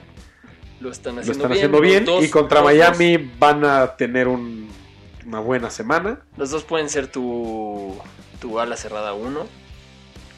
lo 0.81 0.91
están 0.91 1.17
lo 1.17 1.23
haciendo 1.23 1.45
están 1.45 1.51
bien. 1.53 1.59
haciendo 1.59 1.81
bien. 1.81 2.05
Dos- 2.05 2.25
y 2.25 2.31
contra 2.31 2.63
Miami 2.63 3.17
van 3.39 3.65
a 3.65 3.97
tener 3.97 4.29
un- 4.29 4.69
una 5.27 5.41
buena 5.41 5.71
semana. 5.71 6.21
Los 6.37 6.51
dos 6.51 6.65
pueden 6.65 6.89
ser 6.91 7.09
tu, 7.09 7.99
tu 8.41 8.61
ala 8.61 8.77
cerrada 8.77 9.13
1, 9.15 9.47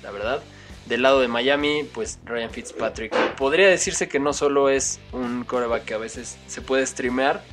la 0.02 0.10
verdad. 0.12 0.42
Del 0.90 1.02
lado 1.02 1.20
de 1.20 1.28
Miami, 1.28 1.84
pues 1.84 2.18
Ryan 2.24 2.50
Fitzpatrick. 2.50 3.14
Podría 3.36 3.68
decirse 3.68 4.08
que 4.08 4.18
no 4.18 4.32
solo 4.32 4.68
es 4.68 4.98
un 5.12 5.44
coreback 5.44 5.84
que 5.84 5.94
a 5.94 5.98
veces 5.98 6.36
se 6.48 6.62
puede 6.62 6.84
streamear, 6.84 7.44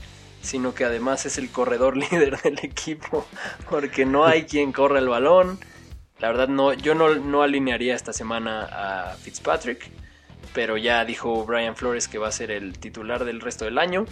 sino 0.42 0.74
que 0.74 0.86
además 0.86 1.28
es 1.28 1.38
el 1.38 1.52
corredor 1.52 1.98
líder 2.12 2.42
del 2.42 2.58
equipo, 2.64 3.28
porque 3.70 4.08
no 4.08 4.26
hay 4.26 4.46
quien 4.46 4.72
corra 4.72 4.98
el 4.98 5.08
balón. 5.08 5.60
La 6.18 6.30
verdad, 6.30 6.48
no, 6.48 6.74
yo 6.74 6.96
no, 6.96 7.14
no 7.14 7.44
alinearía 7.44 7.94
esta 7.94 8.12
semana 8.12 8.70
a 8.72 9.14
Fitzpatrick, 9.14 9.88
pero 10.56 10.76
ya 10.76 11.06
dijo 11.06 11.46
Brian 11.46 11.76
Flores 11.76 12.08
que 12.08 12.18
va 12.18 12.30
a 12.30 12.32
ser 12.32 12.50
el 12.50 12.80
titular 12.80 13.24
del 13.24 13.40
resto 13.40 13.66
del 13.66 13.78
año. 13.78 14.06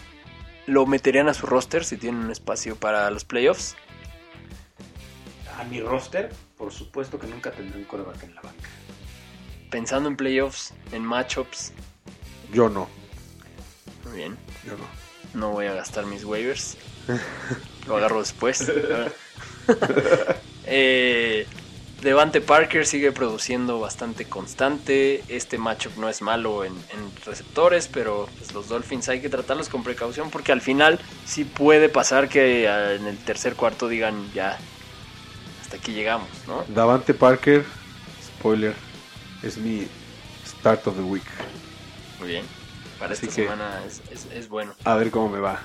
Lo 0.67 0.85
meterían 0.85 1.29
a 1.29 1.33
su 1.33 1.47
roster 1.47 1.83
si 1.83 1.97
tienen 1.97 2.25
un 2.25 2.31
espacio 2.31 2.75
para 2.75 3.09
los 3.09 3.25
playoffs. 3.25 3.75
A 5.57 5.63
mi 5.63 5.81
roster, 5.81 6.31
por 6.59 6.71
supuesto 6.71 7.17
que 7.17 7.25
nunca 7.25 7.49
tendré 7.49 7.79
un 7.79 7.85
coreback 7.85 8.21
en 8.21 8.35
la 8.35 8.41
banca. 8.41 8.69
Pensando 9.75 10.07
en 10.07 10.15
playoffs, 10.15 10.73
en 10.93 11.03
matchups. 11.03 11.73
Yo 12.53 12.69
no. 12.69 12.87
Muy 14.05 14.15
bien. 14.15 14.37
Yo 14.65 14.71
no. 14.77 14.85
No 15.37 15.51
voy 15.51 15.65
a 15.65 15.73
gastar 15.73 16.05
mis 16.05 16.23
waivers. 16.23 16.77
Lo 17.85 17.97
agarro 17.97 18.19
después. 18.19 18.71
eh, 20.65 21.45
Devante 22.01 22.39
Parker 22.39 22.85
sigue 22.85 23.11
produciendo 23.11 23.81
bastante 23.81 24.23
constante. 24.23 25.25
Este 25.27 25.57
matchup 25.57 25.97
no 25.97 26.07
es 26.07 26.21
malo 26.21 26.63
en, 26.63 26.71
en 26.71 27.25
receptores, 27.25 27.89
pero 27.89 28.29
pues, 28.37 28.53
los 28.53 28.69
Dolphins 28.69 29.09
hay 29.09 29.19
que 29.19 29.27
tratarlos 29.27 29.67
con 29.67 29.83
precaución 29.83 30.29
porque 30.29 30.53
al 30.53 30.61
final 30.61 31.01
sí 31.25 31.43
puede 31.43 31.89
pasar 31.89 32.29
que 32.29 32.69
ah, 32.69 32.93
en 32.93 33.07
el 33.07 33.17
tercer 33.17 33.55
cuarto 33.55 33.89
digan 33.89 34.31
ya 34.33 34.57
hasta 35.61 35.75
aquí 35.75 35.91
llegamos, 35.91 36.29
¿no? 36.47 36.63
Davante 36.69 37.13
Parker, 37.13 37.65
spoiler, 38.23 38.84
es 39.49 39.57
mi 39.57 39.87
start 40.45 40.85
of 40.87 40.95
the 40.95 41.01
week. 41.01 41.23
Muy 42.19 42.29
bien. 42.29 42.45
Para 42.99 43.13
Así 43.13 43.25
esta 43.25 43.35
que- 43.35 43.43
semana 43.43 43.81
es, 43.85 44.01
es- 44.11 44.31
es 44.33 44.49
bueno. 44.49 44.73
A 44.83 44.95
ver 44.95 45.11
cómo 45.11 45.29
me 45.29 45.39
va. 45.39 45.61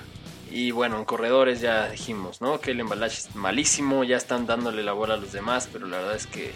Y 0.49 0.71
bueno, 0.71 0.97
en 0.97 1.05
corredores 1.05 1.61
ya 1.61 1.89
dijimos, 1.89 2.41
¿no? 2.41 2.59
Que 2.59 2.71
el 2.71 2.79
embalaje 2.81 3.15
es 3.19 3.35
malísimo, 3.35 4.03
ya 4.03 4.17
están 4.17 4.45
dándole 4.45 4.83
la 4.83 4.91
bola 4.91 5.13
a 5.13 5.17
los 5.17 5.31
demás, 5.31 5.69
pero 5.71 5.87
la 5.87 5.97
verdad 5.99 6.15
es 6.15 6.27
que 6.27 6.53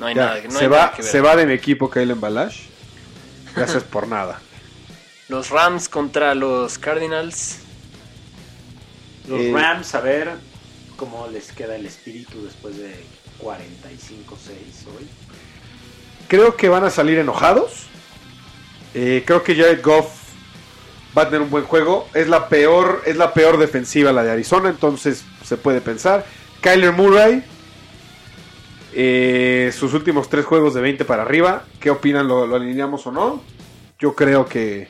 no 0.00 0.06
hay 0.06 0.16
Ya, 0.16 0.26
nada, 0.26 0.40
no 0.42 0.50
se, 0.50 0.58
hay 0.64 0.66
va, 0.66 0.76
nada 0.78 0.92
que 0.92 1.02
ver. 1.02 1.10
se 1.12 1.20
va 1.20 1.36
de 1.36 1.46
mi 1.46 1.52
equipo 1.52 1.88
Kyle 1.90 2.14
Balash. 2.14 2.62
Gracias 3.54 3.84
por 3.84 4.08
nada. 4.08 4.40
Los 5.28 5.50
Rams 5.50 5.88
contra 5.88 6.34
los 6.34 6.76
Cardinals. 6.78 7.58
Los 9.28 9.40
Eh, 9.40 9.52
Rams, 9.54 9.94
a 9.94 10.00
ver 10.00 10.32
cómo 10.96 11.28
les 11.28 11.52
queda 11.52 11.76
el 11.76 11.86
espíritu 11.86 12.44
después 12.44 12.76
de 12.76 12.94
45-6 13.38 14.86
hoy. 14.88 15.08
Creo 16.28 16.56
que 16.56 16.68
van 16.68 16.84
a 16.84 16.90
salir 16.90 17.18
enojados. 17.18 17.86
Eh, 18.94 19.24
creo 19.26 19.42
que 19.42 19.54
Jared 19.56 19.82
Goff 19.82 20.24
va 21.16 21.22
a 21.22 21.24
tener 21.26 21.42
un 21.42 21.50
buen 21.50 21.64
juego. 21.64 22.08
Es 22.14 22.28
la 22.28 22.48
peor, 22.48 23.02
es 23.06 23.16
la 23.16 23.32
peor 23.34 23.58
defensiva 23.58 24.12
la 24.12 24.22
de 24.22 24.32
Arizona, 24.32 24.68
entonces 24.68 25.24
se 25.44 25.56
puede 25.56 25.80
pensar. 25.80 26.24
Kyler 26.60 26.92
Murray, 26.92 27.42
eh, 28.92 29.72
sus 29.76 29.92
últimos 29.94 30.28
tres 30.28 30.44
juegos 30.44 30.74
de 30.74 30.80
20 30.80 31.04
para 31.04 31.22
arriba. 31.22 31.64
¿Qué 31.80 31.90
opinan? 31.90 32.28
¿Lo, 32.28 32.54
alineamos 32.54 33.06
o 33.06 33.12
no? 33.12 33.42
Yo 33.98 34.14
creo 34.14 34.46
que, 34.46 34.88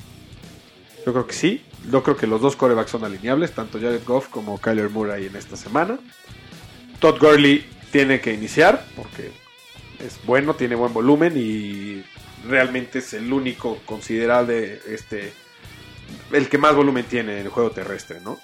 yo 1.04 1.12
creo 1.12 1.26
que 1.26 1.34
sí. 1.34 1.64
Yo 1.90 2.02
creo 2.02 2.16
que 2.16 2.26
los 2.26 2.40
dos 2.40 2.56
corebacks 2.56 2.90
son 2.90 3.04
alineables, 3.04 3.52
tanto 3.52 3.78
Jared 3.78 4.04
Goff 4.06 4.28
como 4.28 4.58
Kyler 4.58 4.88
Murray 4.88 5.26
en 5.26 5.36
esta 5.36 5.56
semana. 5.56 5.98
Todd 6.98 7.18
Gurley 7.20 7.68
tiene 7.92 8.20
que 8.20 8.32
iniciar 8.32 8.86
porque 8.96 9.30
es 10.04 10.20
bueno, 10.24 10.54
tiene 10.54 10.74
buen 10.74 10.92
volumen 10.92 11.34
y 11.36 12.04
realmente 12.48 12.98
es 12.98 13.14
el 13.14 13.32
único 13.32 13.78
considerable, 13.86 14.80
este, 14.88 15.32
el 16.32 16.48
que 16.48 16.58
más 16.58 16.74
volumen 16.74 17.04
tiene 17.06 17.40
en 17.40 17.46
el 17.46 17.48
juego 17.48 17.70
terrestre, 17.70 18.20
¿no? 18.22 18.38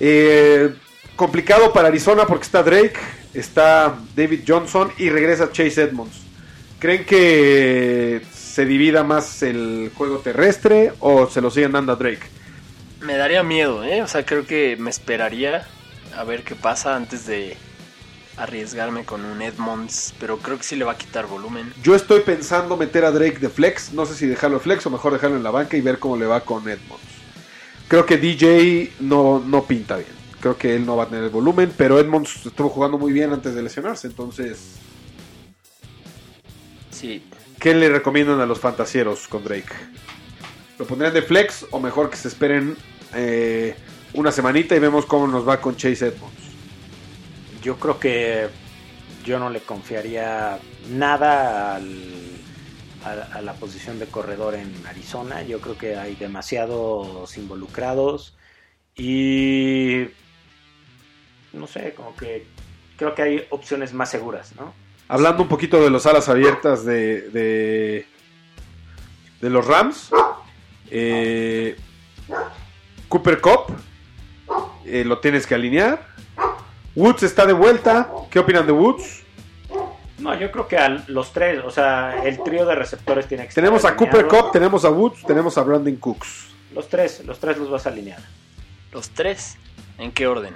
Eh, 0.00 0.74
complicado 1.16 1.72
para 1.72 1.88
Arizona 1.88 2.26
porque 2.26 2.44
está 2.44 2.62
Drake, 2.62 2.98
está 3.34 3.98
David 4.14 4.40
Johnson 4.46 4.92
y 4.98 5.10
regresa 5.10 5.52
Chase 5.52 5.82
Edmonds. 5.82 6.22
¿Creen 6.78 7.04
que 7.04 8.22
se 8.32 8.64
divida 8.64 9.02
más 9.02 9.42
el 9.42 9.90
juego 9.94 10.18
terrestre 10.18 10.92
o 11.00 11.28
se 11.28 11.40
lo 11.40 11.50
siguen 11.50 11.72
dando 11.72 11.92
a 11.92 11.96
Drake? 11.96 12.22
Me 13.00 13.16
daría 13.16 13.42
miedo, 13.42 13.84
¿eh? 13.84 14.02
O 14.02 14.08
sea, 14.08 14.24
creo 14.24 14.46
que 14.46 14.76
me 14.78 14.90
esperaría 14.90 15.66
a 16.16 16.24
ver 16.24 16.42
qué 16.42 16.54
pasa 16.54 16.96
antes 16.96 17.26
de 17.26 17.56
arriesgarme 18.38 19.04
con 19.04 19.24
un 19.24 19.42
Edmonds, 19.42 20.14
pero 20.20 20.38
creo 20.38 20.58
que 20.58 20.64
sí 20.64 20.76
le 20.76 20.84
va 20.84 20.92
a 20.92 20.98
quitar 20.98 21.26
volumen. 21.26 21.72
Yo 21.82 21.94
estoy 21.94 22.20
pensando 22.20 22.76
meter 22.76 23.04
a 23.04 23.10
Drake 23.10 23.38
de 23.38 23.48
flex. 23.48 23.92
No 23.92 24.06
sé 24.06 24.14
si 24.14 24.26
dejarlo 24.26 24.58
de 24.58 24.64
flex 24.64 24.86
o 24.86 24.90
mejor 24.90 25.12
dejarlo 25.12 25.36
en 25.36 25.42
la 25.42 25.50
banca 25.50 25.76
y 25.76 25.80
ver 25.80 25.98
cómo 25.98 26.16
le 26.16 26.26
va 26.26 26.40
con 26.40 26.68
Edmonds. 26.68 27.02
Creo 27.88 28.06
que 28.06 28.16
DJ 28.16 28.92
no, 29.00 29.42
no 29.44 29.64
pinta 29.64 29.96
bien. 29.96 30.18
Creo 30.40 30.56
que 30.56 30.76
él 30.76 30.86
no 30.86 30.96
va 30.96 31.04
a 31.04 31.08
tener 31.08 31.24
el 31.24 31.30
volumen, 31.30 31.72
pero 31.76 31.98
Edmonds 31.98 32.46
estuvo 32.46 32.68
jugando 32.68 32.96
muy 32.96 33.12
bien 33.12 33.32
antes 33.32 33.54
de 33.54 33.62
lesionarse. 33.62 34.06
Entonces, 34.06 34.78
Sí, 36.98 37.22
¿qué 37.60 37.74
le 37.74 37.88
recomiendan 37.90 38.40
a 38.40 38.46
los 38.46 38.58
fantasieros 38.58 39.28
con 39.28 39.44
Drake? 39.44 39.72
¿Lo 40.80 40.84
pondrían 40.84 41.14
de 41.14 41.22
flex 41.22 41.64
o 41.70 41.78
mejor 41.78 42.10
que 42.10 42.16
se 42.16 42.26
esperen 42.26 42.76
eh, 43.14 43.76
una 44.14 44.32
semanita 44.32 44.74
y 44.74 44.80
vemos 44.80 45.06
cómo 45.06 45.28
nos 45.28 45.46
va 45.48 45.60
con 45.60 45.76
Chase 45.76 46.08
Edmonds? 46.08 46.47
Yo 47.68 47.76
creo 47.76 48.00
que 48.00 48.48
yo 49.26 49.38
no 49.38 49.50
le 49.50 49.60
confiaría 49.60 50.58
nada 50.88 51.76
al- 51.76 52.38
a, 53.34 53.42
la 53.42 53.52
posición 53.52 53.98
de 53.98 54.06
corredor 54.06 54.54
en 54.54 54.72
Arizona. 54.86 55.42
Yo 55.42 55.60
creo 55.60 55.76
que 55.76 55.94
hay 55.94 56.14
demasiados 56.14 57.36
involucrados 57.36 58.38
y 58.96 60.06
no 61.52 61.66
sé, 61.66 61.92
como 61.92 62.16
que 62.16 62.46
creo 62.96 63.14
que 63.14 63.20
hay 63.20 63.46
opciones 63.50 63.92
más 63.92 64.10
seguras, 64.10 64.54
¿no? 64.56 64.72
Hablando 65.08 65.42
un 65.42 65.48
poquito 65.50 65.82
de 65.82 65.90
los 65.90 66.06
alas 66.06 66.30
abiertas 66.30 66.86
de, 66.86 67.28
de, 67.28 68.06
de 69.42 69.50
los 69.50 69.66
Rams. 69.66 70.08
eh, 70.90 71.76
Cooper 73.10 73.42
Cup. 73.42 73.76
eh, 74.86 75.04
lo 75.04 75.18
tienes 75.18 75.46
que 75.46 75.54
alinear. 75.54 76.16
Woods 76.98 77.22
está 77.22 77.46
de 77.46 77.52
vuelta. 77.52 78.10
¿Qué 78.28 78.40
opinan 78.40 78.66
de 78.66 78.72
Woods? 78.72 79.22
No, 80.18 80.34
yo 80.36 80.50
creo 80.50 80.66
que 80.66 80.76
a 80.76 80.88
los 81.06 81.32
tres, 81.32 81.62
o 81.64 81.70
sea, 81.70 82.24
el 82.24 82.42
trío 82.42 82.66
de 82.66 82.74
receptores 82.74 83.28
tiene 83.28 83.44
que 83.44 83.50
estar 83.50 83.62
Tenemos 83.62 83.84
a 83.84 83.94
Cooper. 83.94 84.26
Cup, 84.26 84.50
tenemos 84.50 84.84
a 84.84 84.90
Woods, 84.90 85.22
tenemos 85.24 85.56
a 85.56 85.62
Brandon 85.62 85.94
Cooks. 85.94 86.48
Los 86.74 86.88
tres, 86.88 87.24
los 87.24 87.38
tres 87.38 87.56
los 87.56 87.70
vas 87.70 87.86
a 87.86 87.90
alinear. 87.90 88.18
los 88.90 89.10
tres. 89.10 89.56
¿En 89.96 90.10
qué 90.10 90.26
orden? 90.26 90.54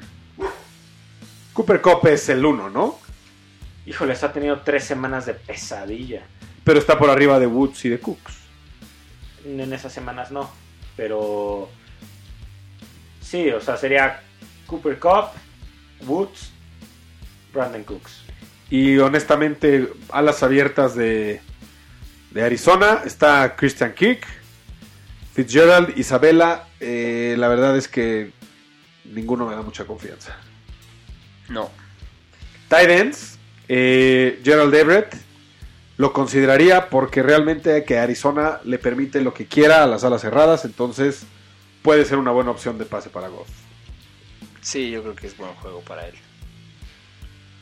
Cooper 1.52 1.80
Cup 1.80 2.08
es 2.08 2.28
el 2.28 2.44
uno, 2.44 2.68
¿no? 2.68 2.98
Híjoles, 3.86 4.24
ha 4.24 4.32
tenido 4.32 4.62
tres 4.62 4.82
semanas 4.82 5.26
de 5.26 5.34
pesadilla. 5.34 6.22
Pero 6.64 6.80
está 6.80 6.98
por 6.98 7.08
arriba 7.08 7.38
de 7.38 7.46
Woods 7.46 7.84
y 7.84 7.88
de 7.88 8.00
Cooks. 8.00 8.34
En 9.44 9.72
esas 9.72 9.92
semanas 9.92 10.32
no. 10.32 10.50
Pero 10.96 11.68
sí, 13.20 13.48
o 13.50 13.60
sea, 13.60 13.76
sería 13.76 14.20
Cooper 14.66 14.98
Cup, 14.98 15.26
Woods, 16.06 16.50
Brandon 17.52 17.84
Cooks. 17.84 18.22
Y 18.70 18.98
honestamente, 18.98 19.92
alas 20.10 20.42
abiertas 20.42 20.94
de, 20.94 21.40
de 22.30 22.42
Arizona 22.42 23.02
está 23.04 23.54
Christian 23.56 23.92
Kirk, 23.94 24.26
Fitzgerald, 25.34 25.96
Isabela. 25.98 26.68
eh, 26.80 27.34
la 27.38 27.48
verdad 27.48 27.76
es 27.76 27.88
que 27.88 28.32
ninguno 29.04 29.46
me 29.46 29.54
da 29.54 29.62
mucha 29.62 29.84
confianza. 29.84 30.36
No. 31.48 31.70
Tight 32.68 32.88
ends, 32.90 33.38
eh, 33.68 34.40
Gerald 34.44 34.74
Everett. 34.74 35.14
Lo 35.98 36.12
consideraría 36.12 36.88
porque 36.88 37.22
realmente 37.22 37.84
que 37.84 37.98
Arizona 37.98 38.60
le 38.64 38.78
permite 38.78 39.20
lo 39.20 39.34
que 39.34 39.46
quiera 39.46 39.84
a 39.84 39.86
las 39.86 40.02
alas 40.04 40.22
cerradas. 40.22 40.64
Entonces 40.64 41.24
puede 41.82 42.04
ser 42.06 42.18
una 42.18 42.30
buena 42.30 42.50
opción 42.50 42.78
de 42.78 42.86
pase 42.86 43.10
para 43.10 43.28
Goff. 43.28 43.48
Sí, 44.62 44.90
yo 44.90 45.02
creo 45.02 45.14
que 45.14 45.26
es 45.26 45.36
buen 45.36 45.52
juego 45.56 45.80
para 45.82 46.06
él. 46.06 46.14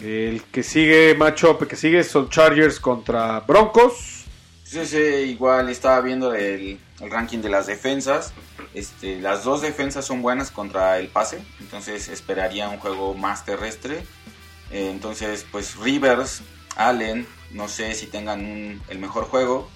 El 0.00 0.42
que 0.44 0.62
sigue, 0.62 1.14
matchup 1.14 1.66
que 1.66 1.76
sigue 1.76 2.02
son 2.04 2.30
Chargers 2.30 2.78
contra 2.80 3.40
Broncos. 3.40 4.24
Sí, 4.64 4.86
sí, 4.86 4.96
igual 4.98 5.68
estaba 5.68 6.00
viendo 6.00 6.32
el, 6.34 6.78
el 7.00 7.10
ranking 7.10 7.38
de 7.38 7.48
las 7.50 7.66
defensas. 7.66 8.32
Este, 8.72 9.20
las 9.20 9.42
dos 9.44 9.62
defensas 9.62 10.04
son 10.06 10.22
buenas 10.22 10.50
contra 10.52 10.98
el 10.98 11.08
pase, 11.08 11.42
entonces 11.58 12.06
esperaría 12.08 12.68
un 12.68 12.78
juego 12.78 13.14
más 13.14 13.44
terrestre. 13.44 14.04
Eh, 14.70 14.90
entonces, 14.90 15.44
pues 15.50 15.74
Rivers, 15.76 16.42
Allen, 16.76 17.26
no 17.50 17.66
sé 17.66 17.94
si 17.94 18.06
tengan 18.06 18.40
un- 18.44 18.80
el 18.88 18.98
mejor 19.00 19.24
juego. 19.24 19.68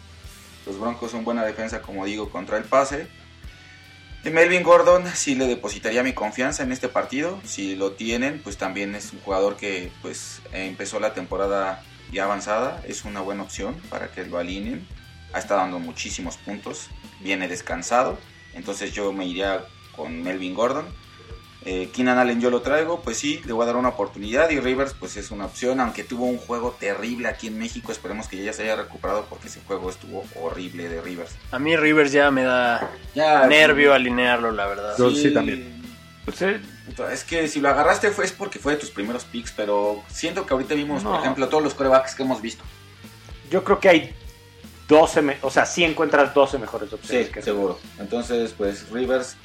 Los 0.64 0.78
Broncos 0.78 1.10
son 1.10 1.24
buena 1.24 1.44
defensa, 1.44 1.82
como 1.82 2.04
digo, 2.06 2.30
contra 2.30 2.56
el 2.56 2.64
pase. 2.64 3.08
Melvin 4.30 4.62
Gordon 4.62 5.06
sí 5.14 5.34
le 5.34 5.46
depositaría 5.46 6.02
mi 6.02 6.14
confianza 6.14 6.62
en 6.62 6.72
este 6.72 6.88
partido. 6.88 7.40
Si 7.44 7.76
lo 7.76 7.92
tienen, 7.92 8.40
pues 8.42 8.56
también 8.56 8.94
es 8.94 9.12
un 9.12 9.20
jugador 9.20 9.56
que 9.56 9.92
pues 10.00 10.40
empezó 10.52 10.98
la 10.98 11.12
temporada 11.12 11.82
ya 12.10 12.24
avanzada. 12.24 12.82
Es 12.86 13.04
una 13.04 13.20
buena 13.20 13.42
opción 13.42 13.74
para 13.90 14.08
que 14.08 14.24
lo 14.24 14.38
alineen. 14.38 14.86
Ha 15.32 15.38
estado 15.40 15.60
dando 15.60 15.78
muchísimos 15.78 16.38
puntos. 16.38 16.88
Viene 17.20 17.48
descansado. 17.48 18.18
Entonces 18.54 18.92
yo 18.92 19.12
me 19.12 19.26
iría 19.26 19.64
con 19.94 20.22
Melvin 20.22 20.54
Gordon. 20.54 20.86
Eh, 21.66 21.88
Keenan 21.94 22.18
Allen 22.18 22.40
yo 22.42 22.50
lo 22.50 22.60
traigo, 22.60 23.00
pues 23.00 23.16
sí, 23.16 23.40
le 23.46 23.54
voy 23.54 23.62
a 23.62 23.66
dar 23.66 23.76
una 23.76 23.88
oportunidad 23.88 24.50
y 24.50 24.60
Rivers 24.60 24.92
pues 24.92 25.16
es 25.16 25.30
una 25.30 25.46
opción, 25.46 25.80
aunque 25.80 26.04
tuvo 26.04 26.26
un 26.26 26.36
juego 26.36 26.76
terrible 26.78 27.26
aquí 27.26 27.46
en 27.46 27.58
México, 27.58 27.90
esperemos 27.90 28.28
que 28.28 28.42
ya 28.42 28.52
se 28.52 28.64
haya 28.64 28.76
recuperado 28.76 29.24
porque 29.30 29.48
ese 29.48 29.60
juego 29.66 29.88
estuvo 29.88 30.24
horrible 30.42 30.90
de 30.90 31.00
Rivers. 31.00 31.30
A 31.52 31.58
mí 31.58 31.74
Rivers 31.74 32.12
ya 32.12 32.30
me 32.30 32.42
da 32.44 32.90
Ya, 33.14 33.46
nervio 33.46 33.94
alinearlo, 33.94 34.52
la 34.52 34.66
verdad. 34.66 34.94
Yo 34.98 35.10
sí 35.10 35.32
también. 35.32 35.82
Pues, 36.26 36.42
eh, 36.42 36.60
Es 37.10 37.24
que 37.24 37.48
si 37.48 37.60
lo 37.60 37.70
agarraste 37.70 38.10
fue 38.10 38.26
es 38.26 38.32
porque 38.32 38.58
fue 38.58 38.74
de 38.74 38.78
tus 38.80 38.90
primeros 38.90 39.24
picks, 39.24 39.52
pero 39.52 40.02
siento 40.08 40.44
que 40.44 40.52
ahorita 40.52 40.74
vimos, 40.74 41.02
por 41.02 41.18
ejemplo, 41.18 41.48
todos 41.48 41.62
los 41.64 41.72
corebacks 41.74 42.14
que 42.14 42.22
hemos 42.24 42.42
visto. 42.42 42.62
yo 43.50 43.64
creo 43.64 43.78
que 43.80 43.88
hay 43.88 44.14
12, 44.88 45.22
me- 45.22 45.38
o 45.40 45.50
sea, 45.50 45.64
sí 45.64 45.82
encuentras 45.84 46.34
12 46.34 46.58
mejores 46.58 46.92
opciones. 46.92 47.30
que 47.30 47.40
seguro. 47.40 47.78
Entonces, 47.98 48.52
pues 48.56 48.90
Rivers 48.90 49.36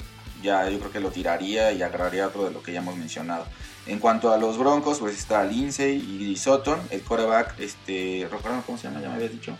ya 0.42 0.68
yo 0.68 0.78
creo 0.78 0.92
que 0.92 1.00
lo 1.00 1.10
tiraría 1.10 1.72
y 1.72 1.82
agarraría 1.82 2.26
otro 2.26 2.44
de 2.44 2.50
lo 2.50 2.62
que 2.62 2.72
ya 2.72 2.80
hemos 2.80 2.96
mencionado. 2.96 3.46
En 3.86 3.98
cuanto 3.98 4.32
a 4.32 4.38
los 4.38 4.58
Broncos, 4.58 4.98
pues 4.98 5.16
está 5.18 5.44
Lindsay 5.44 5.96
y 5.96 6.36
Sutton, 6.36 6.80
el 6.90 7.02
coreback, 7.02 7.58
este, 7.58 8.28
¿recuerdan 8.30 8.62
cómo 8.62 8.78
se 8.78 8.88
llama? 8.88 9.00
Ya 9.00 9.08
me 9.08 9.14
habías 9.14 9.32
dicho. 9.32 9.56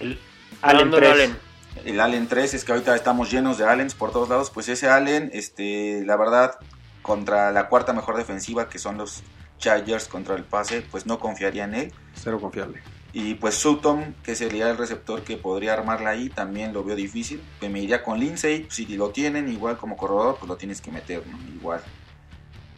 El 0.00 0.18
Allen 0.62 0.90
Brandon 0.90 1.00
3. 1.00 1.12
Allen. 1.12 1.38
El 1.84 2.00
Allen 2.00 2.28
3, 2.28 2.54
es 2.54 2.64
que 2.64 2.72
ahorita 2.72 2.94
estamos 2.94 3.30
llenos 3.30 3.58
de 3.58 3.64
Allens 3.64 3.94
por 3.94 4.12
todos 4.12 4.28
lados. 4.28 4.50
Pues 4.50 4.68
ese 4.68 4.88
Allen, 4.88 5.30
este, 5.32 6.02
la 6.04 6.16
verdad, 6.16 6.56
contra 7.02 7.50
la 7.52 7.68
cuarta 7.68 7.92
mejor 7.92 8.16
defensiva, 8.16 8.68
que 8.68 8.78
son 8.78 8.98
los 8.98 9.22
Chargers 9.58 10.08
contra 10.08 10.34
el 10.34 10.44
pase, 10.44 10.82
pues 10.82 11.06
no 11.06 11.18
confiaría 11.18 11.64
en 11.64 11.74
él. 11.74 11.92
Cero 12.14 12.40
confiable. 12.40 12.82
Y 13.14 13.34
pues 13.34 13.56
Sutton, 13.56 14.14
que 14.24 14.34
sería 14.34 14.70
el 14.70 14.78
receptor 14.78 15.22
que 15.22 15.36
podría 15.36 15.74
armarla 15.74 16.10
ahí, 16.10 16.30
también 16.30 16.72
lo 16.72 16.82
veo 16.82 16.96
difícil. 16.96 17.42
Que 17.60 17.68
me 17.68 17.80
iría 17.80 18.02
con 18.02 18.18
Lindsay, 18.18 18.66
si 18.70 18.86
lo 18.96 19.10
tienen, 19.10 19.52
igual 19.52 19.76
como 19.76 19.96
corredor, 19.98 20.36
pues 20.38 20.48
lo 20.48 20.56
tienes 20.56 20.80
que 20.80 20.90
meter, 20.90 21.22
¿no? 21.26 21.38
Igual. 21.54 21.80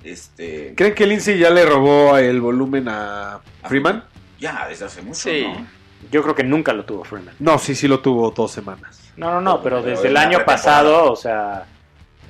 Este. 0.02 0.74
¿Creen 0.76 0.94
que 0.94 1.06
Lindsay 1.06 1.38
ya 1.38 1.50
le 1.50 1.64
robó 1.64 2.16
el 2.18 2.40
volumen 2.40 2.88
a 2.88 3.40
Freeman? 3.66 4.04
Ya, 4.38 4.66
desde 4.68 4.84
hace 4.86 5.02
mucho, 5.02 5.20
Sí. 5.20 5.44
¿no? 5.46 5.66
Yo 6.10 6.22
creo 6.22 6.34
que 6.34 6.44
nunca 6.44 6.72
lo 6.74 6.84
tuvo 6.84 7.04
Freeman. 7.04 7.34
No, 7.38 7.58
sí, 7.58 7.74
sí 7.74 7.88
lo 7.88 8.00
tuvo 8.00 8.30
dos 8.30 8.50
semanas. 8.50 9.00
No, 9.16 9.30
no, 9.30 9.40
no, 9.40 9.62
pero 9.62 9.80
Pero 9.82 9.90
desde 9.96 10.08
el 10.08 10.16
año 10.16 10.44
pasado, 10.44 11.12
o 11.12 11.16
sea, 11.16 11.64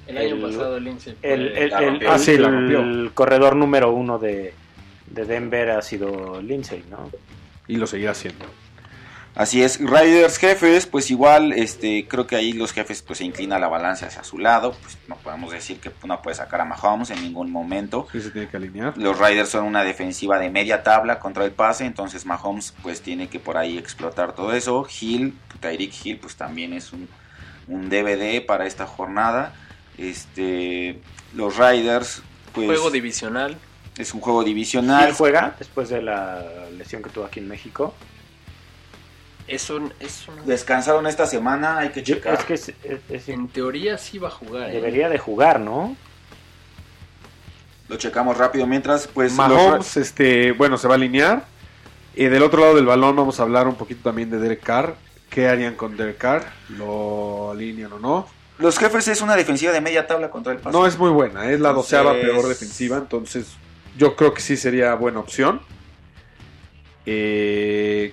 El 0.06 0.18
año 0.18 0.34
El- 0.36 0.42
pasado 0.42 0.78
Lindsay. 0.78 1.16
el, 1.22 1.48
el- 1.56 1.72
el-. 1.72 2.06
Ah, 2.06 2.18
sí, 2.18 2.36
corredor 3.14 3.56
número 3.56 3.90
uno 3.90 4.18
de, 4.18 4.52
de 5.06 5.24
Denver 5.24 5.70
ha 5.70 5.82
sido 5.82 6.40
Lindsay, 6.42 6.84
¿no? 6.90 7.10
Y 7.66 7.76
lo 7.76 7.86
seguirá 7.86 8.12
haciendo. 8.12 8.46
Así 9.34 9.64
es, 9.64 9.80
Raiders 9.80 10.38
jefes, 10.38 10.86
pues 10.86 11.10
igual, 11.10 11.52
este, 11.54 12.06
creo 12.06 12.24
que 12.24 12.36
ahí 12.36 12.52
los 12.52 12.72
jefes 12.72 13.02
pues 13.02 13.18
se 13.18 13.24
inclina 13.24 13.58
la 13.58 13.66
balanza 13.66 14.06
hacia 14.06 14.22
su 14.22 14.38
lado, 14.38 14.76
pues 14.80 14.96
no 15.08 15.16
podemos 15.16 15.50
decir 15.50 15.80
que 15.80 15.90
no 16.06 16.22
puede 16.22 16.36
sacar 16.36 16.60
a 16.60 16.64
Mahomes 16.64 17.10
en 17.10 17.20
ningún 17.20 17.50
momento. 17.50 18.06
Sí 18.12 18.20
se 18.20 18.30
tiene 18.30 18.48
que 18.48 18.56
alinear. 18.56 18.96
Los 18.96 19.18
Raiders 19.18 19.48
son 19.48 19.64
una 19.64 19.82
defensiva 19.82 20.38
de 20.38 20.50
media 20.50 20.84
tabla 20.84 21.18
contra 21.18 21.44
el 21.44 21.50
pase, 21.50 21.84
entonces 21.84 22.26
Mahomes 22.26 22.74
pues 22.80 23.02
tiene 23.02 23.28
que 23.28 23.40
por 23.40 23.56
ahí 23.56 23.76
explotar 23.76 24.36
todo 24.36 24.52
eso. 24.52 24.86
Hill, 25.00 25.36
Tyreek 25.58 25.92
Hill 26.04 26.18
pues 26.18 26.36
también 26.36 26.72
es 26.72 26.92
un, 26.92 27.08
un 27.66 27.90
DVD 27.90 28.46
para 28.46 28.66
esta 28.66 28.86
jornada. 28.86 29.52
Este, 29.98 31.00
los 31.34 31.56
Raiders 31.56 32.22
pues 32.52 32.68
Juego 32.68 32.92
divisional. 32.92 33.58
Es 33.98 34.12
un 34.14 34.20
juego 34.20 34.42
divisional. 34.44 35.12
Juega 35.12 35.54
después 35.58 35.88
de 35.88 36.02
la 36.02 36.42
lesión 36.76 37.02
que 37.02 37.10
tuvo 37.10 37.24
aquí 37.24 37.40
en 37.40 37.48
México. 37.48 37.94
Es 39.46 39.68
un, 39.70 39.92
es 40.00 40.26
un- 40.28 40.46
Descansaron 40.46 41.06
esta 41.06 41.26
semana, 41.26 41.78
hay 41.78 41.90
que 41.90 42.02
checar. 42.02 42.34
es 42.34 42.44
que 42.44 42.54
es- 42.54 42.68
es- 42.82 43.00
es- 43.10 43.28
en 43.28 43.48
teoría 43.48 43.98
sí 43.98 44.18
va 44.18 44.28
a 44.28 44.30
jugar. 44.30 44.70
¿eh? 44.70 44.72
debería 44.72 45.08
de 45.08 45.18
jugar, 45.18 45.60
¿no? 45.60 45.96
Lo 47.88 47.96
checamos 47.96 48.38
rápido 48.38 48.66
mientras 48.66 49.06
pues 49.06 49.36
los 49.36 49.36
Mahomes, 49.36 49.96
este, 49.98 50.52
bueno, 50.52 50.78
se 50.78 50.88
va 50.88 50.94
a 50.94 50.96
alinear. 50.96 51.44
Y 52.16 52.24
del 52.26 52.42
otro 52.42 52.60
lado 52.60 52.74
del 52.76 52.86
balón 52.86 53.14
vamos 53.16 53.38
a 53.40 53.42
hablar 53.42 53.68
un 53.68 53.74
poquito 53.74 54.02
también 54.04 54.30
de 54.30 54.38
Derek 54.38 54.62
Carr. 54.62 54.94
¿Qué 55.28 55.48
harían 55.48 55.74
con 55.74 55.96
Derek 55.96 56.16
Carr? 56.16 56.44
¿Lo 56.70 57.50
alinean 57.50 57.92
o 57.92 57.98
no? 57.98 58.26
Los 58.58 58.78
jefes 58.78 59.08
es 59.08 59.20
una 59.20 59.34
defensiva 59.36 59.72
de 59.72 59.80
media 59.80 60.06
tabla 60.06 60.30
contra 60.30 60.52
el 60.52 60.58
pase. 60.60 60.76
No 60.76 60.86
es 60.86 60.96
muy 60.96 61.10
buena, 61.10 61.50
es 61.50 61.60
la 61.60 61.70
Entonces- 61.70 61.74
doceava 61.98 62.12
peor 62.14 62.46
defensiva, 62.48 62.96
entonces 62.96 63.48
yo 63.96 64.16
creo 64.16 64.34
que 64.34 64.40
sí 64.40 64.56
sería 64.56 64.94
buena 64.94 65.20
opción. 65.20 65.60
Eh, 67.06 68.12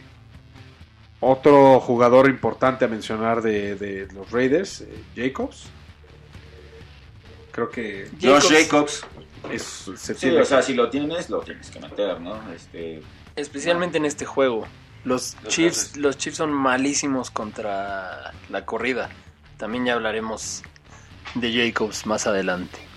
otro 1.19 1.79
jugador 1.79 2.29
importante 2.29 2.85
a 2.85 2.87
mencionar 2.87 3.41
de, 3.41 3.75
de 3.75 4.07
los 4.13 4.31
Raiders, 4.31 4.81
eh, 4.81 5.03
Jacobs. 5.15 5.65
Creo 7.51 7.69
que 7.69 8.09
Josh 8.21 8.49
Jacobs. 8.49 9.01
Jacobs. 9.01 9.05
es, 9.51 9.91
se 9.97 10.13
Sí, 10.15 10.21
tiene 10.21 10.41
o 10.41 10.45
sea, 10.45 10.61
si 10.61 10.73
lo 10.73 10.89
tienes, 10.89 11.29
lo 11.29 11.41
tienes 11.41 11.69
que 11.69 11.79
meter, 11.79 12.19
¿no? 12.19 12.39
Este, 12.53 13.01
Especialmente 13.35 13.97
en 13.97 14.05
este 14.05 14.25
juego. 14.25 14.67
Los, 15.03 15.35
Los 15.43 15.53
Chiefs, 15.53 15.97
los 15.97 16.17
Chiefs 16.17 16.37
son 16.37 16.51
malísimos 16.51 17.31
contra 17.31 18.33
la 18.49 18.65
corrida. 18.65 19.09
También 19.57 19.85
ya 19.85 19.93
hablaremos 19.93 20.63
de 21.35 21.53
Jacobs 21.53 22.05
más 22.05 22.27
adelante. 22.27 22.90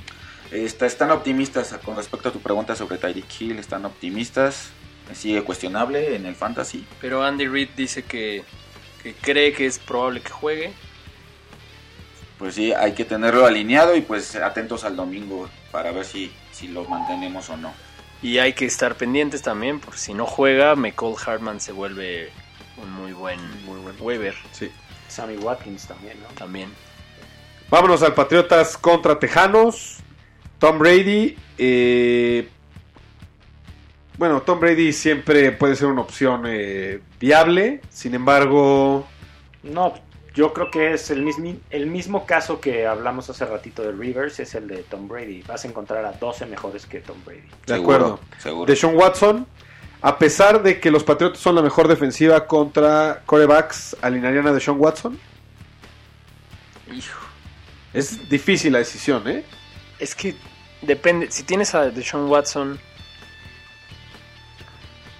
Está- 0.55 0.87
están 0.87 1.11
optimistas 1.11 1.75
con 1.85 1.97
respecto 1.97 2.29
a 2.29 2.33
tu 2.33 2.41
pregunta 2.41 2.75
sobre 2.77 2.99
Tyreek 2.99 3.41
Hill, 3.41 3.59
están 3.59 3.85
optimistas. 3.85 4.71
Sigue 5.13 5.43
cuestionable 5.43 6.17
en 6.17 6.25
el 6.27 6.35
fantasy. 6.35 6.87
Pero 7.01 7.23
Andy 7.23 7.47
Reid 7.47 7.71
dice 7.77 8.05
que, 8.05 8.43
que 9.03 9.13
cree 9.15 9.53
que 9.53 9.67
es 9.67 9.79
probable 9.79 10.21
que 10.23 10.31
juegue. 10.31 10.73
Pues 12.39 12.55
sí, 12.55 12.73
hay 12.73 12.93
que 12.93 13.05
tenerlo 13.05 13.47
alineado 13.47 13.95
y 13.97 14.01
pues 14.01 14.35
atentos 14.37 14.85
al 14.85 14.97
domingo 14.97 15.49
para 15.71 15.93
ver 15.93 16.05
si, 16.05 16.33
si 16.53 16.69
lo 16.69 16.85
mantenemos 16.85 17.49
o 17.51 17.57
no. 17.57 17.73
Y 18.23 18.39
hay 18.39 18.55
que 18.55 18.65
estar 18.65 18.97
pendientes 18.97 19.43
también, 19.43 19.79
porque 19.79 19.99
si 19.99 20.15
no 20.15 20.25
juega, 20.27 20.75
McCall 20.75 21.15
Hartman 21.25 21.61
se 21.61 21.73
vuelve 21.73 22.31
un 22.79 22.91
muy 22.91 23.13
buen, 23.13 23.39
muy 23.67 23.79
buen 23.81 23.97
waiver 24.01 24.35
Sí. 24.53 24.71
Sammy 25.09 25.37
Watkins 25.37 25.87
también, 25.87 26.19
¿no? 26.21 26.29
también. 26.35 26.73
Vámonos 27.71 28.03
al 28.03 28.15
Patriotas 28.15 28.77
contra 28.79 29.19
Tejanos. 29.19 29.99
Tom 30.65 30.78
Brady. 30.78 31.36
eh, 31.59 32.49
bueno, 34.16 34.43
Tom 34.43 34.61
Brady 34.61 34.93
siempre 34.93 35.53
puede 35.53 35.74
ser 35.77 35.89
una 35.89 36.01
opción 36.03 36.45
eh, 36.47 37.01
viable. 37.20 37.81
Sin 37.91 38.15
embargo, 38.15 39.07
No, 39.62 39.95
yo 40.35 40.53
creo 40.53 40.70
que 40.70 40.93
es 40.95 41.11
el 41.11 41.23
mismo, 41.23 41.55
el 41.70 41.86
mismo 41.86 42.24
caso 42.24 42.61
que 42.61 42.86
hablamos 42.86 43.28
hace 43.28 43.45
ratito 43.45 43.82
de 43.82 43.93
Rivers, 43.93 44.39
es 44.41 44.55
el 44.55 44.69
de 44.69 44.78
Tom 44.85 45.09
Brady. 45.09 45.43
Vas 45.43 45.65
a 45.65 45.69
encontrar 45.69 46.05
a 46.05 46.12
12 46.12 46.47
mejores 46.47 46.86
que 46.86 47.01
Tom 47.01 47.16
Brady. 47.27 47.41
de 47.41 47.74
Seguro, 47.74 47.97
acuerdo. 47.97 48.20
Seguro. 48.39 48.66
Deshaun 48.66 48.97
Watson. 48.97 49.47
A 50.01 50.19
pesar 50.19 50.62
de 50.62 50.81
que 50.81 50.91
los 50.91 51.03
Patriotas 51.03 51.41
son 51.41 51.55
la 51.57 51.62
mejor 51.62 51.89
defensiva 51.89 52.47
contra 52.47 53.23
corebacks, 53.27 53.97
¿alinearían 54.03 54.47
a 54.47 54.53
Deshaun 54.53 54.78
Watson? 54.78 55.19
Hijo. 56.93 57.20
Es 57.93 58.28
difícil 58.28 58.73
la 58.73 58.78
decisión, 58.81 59.27
¿eh? 59.28 59.45
Es 59.99 60.15
que 60.15 60.35
depende. 60.85 61.31
Si 61.31 61.43
tienes 61.43 61.74
a 61.74 61.90
Deshaun 61.90 62.28
Watson. 62.31 62.78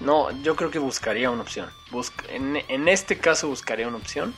No, 0.01 0.31
yo 0.43 0.55
creo 0.57 0.71
que 0.71 0.79
buscaría 0.79 1.31
una 1.31 1.43
opción. 1.43 1.69
Busca- 1.91 2.25
en, 2.31 2.59
en 2.69 2.89
este 2.89 3.17
caso 3.19 3.49
buscaría 3.49 3.89
una 3.89 3.97
opción. 3.97 4.35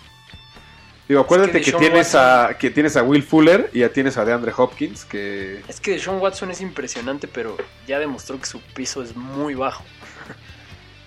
Digo, 1.09 1.21
acuérdate 1.21 1.61
que, 1.61 1.73
tienes 1.73 2.15
Watson- 2.15 2.51
a, 2.51 2.59
que 2.59 2.71
tienes 2.71 2.97
a 2.97 3.03
Will 3.03 3.23
Fuller 3.23 3.71
y 3.73 3.81
ya 3.81 3.89
tienes 3.93 4.17
a 4.17 4.25
DeAndre 4.25 4.53
Hopkins, 4.57 5.05
que 5.05 5.63
Es 5.69 5.81
que 5.81 5.93
Deshaun 5.93 6.21
Watson 6.21 6.51
es 6.51 6.61
impresionante, 6.61 7.29
pero 7.29 7.57
ya 7.87 7.99
demostró 7.99 8.39
que 8.41 8.47
su 8.47 8.61
piso 8.61 9.03
es 9.03 9.15
muy 9.17 9.55
bajo. 9.55 9.85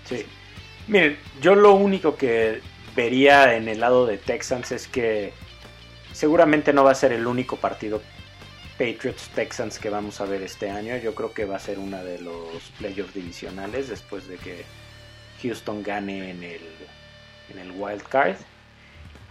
Sí. 0.05 0.25
Miren, 0.87 1.19
yo 1.39 1.53
lo 1.53 1.73
único 1.73 2.17
que 2.17 2.61
vería 2.95 3.53
en 3.55 3.67
el 3.67 3.79
lado 3.79 4.07
de 4.07 4.17
Texans 4.17 4.71
es 4.71 4.87
que 4.87 5.33
seguramente 6.13 6.73
no 6.73 6.83
va 6.83 6.89
a 6.93 6.95
ser 6.95 7.11
el 7.11 7.27
único 7.27 7.57
partido 7.57 8.01
Patriots-Texans 8.79 9.77
que 9.77 9.89
vamos 9.89 10.21
a 10.21 10.25
ver 10.25 10.41
este 10.41 10.71
año. 10.71 10.95
Yo 10.97 11.13
creo 11.13 11.33
que 11.33 11.43
va 11.43 11.57
a 11.57 11.59
ser 11.59 11.77
una 11.77 12.01
de 12.01 12.19
los 12.19 12.71
playoffs 12.79 13.13
divisionales 13.13 13.89
después 13.89 14.27
de 14.27 14.37
que 14.37 14.63
Houston 15.43 15.83
gane 15.83 16.31
en 16.31 16.43
el, 16.43 16.61
en 17.49 17.59
el 17.59 17.71
wild 17.71 18.01
card. 18.03 18.37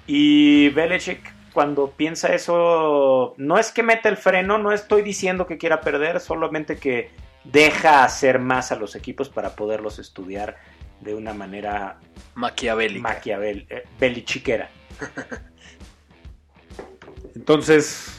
Y 0.07 0.69
Belichick 0.69 1.35
cuando 1.53 1.91
piensa 1.91 2.35
eso, 2.35 3.35
no 3.39 3.59
es 3.59 3.73
que 3.73 3.83
meta 3.83 4.11
el 4.11 4.19
freno, 4.19 4.59
no 4.59 4.71
estoy 4.71 5.03
diciendo 5.03 5.47
que 5.47 5.59
quiera 5.59 5.81
perder, 5.81 6.21
solamente 6.21 6.77
que 6.77 7.11
deja 7.43 8.05
hacer 8.05 8.39
más 8.39 8.71
a 8.71 8.77
los 8.77 8.95
equipos 8.95 9.31
para 9.31 9.57
poderlos 9.57 9.99
estudiar 9.99 10.59
de 11.01 11.15
una 11.15 11.33
manera 11.33 11.99
Maquiavélica. 12.35 13.01
maquiavel, 13.01 13.67
eh, 13.71 13.85
belichiquera. 13.99 14.69
entonces 17.35 18.18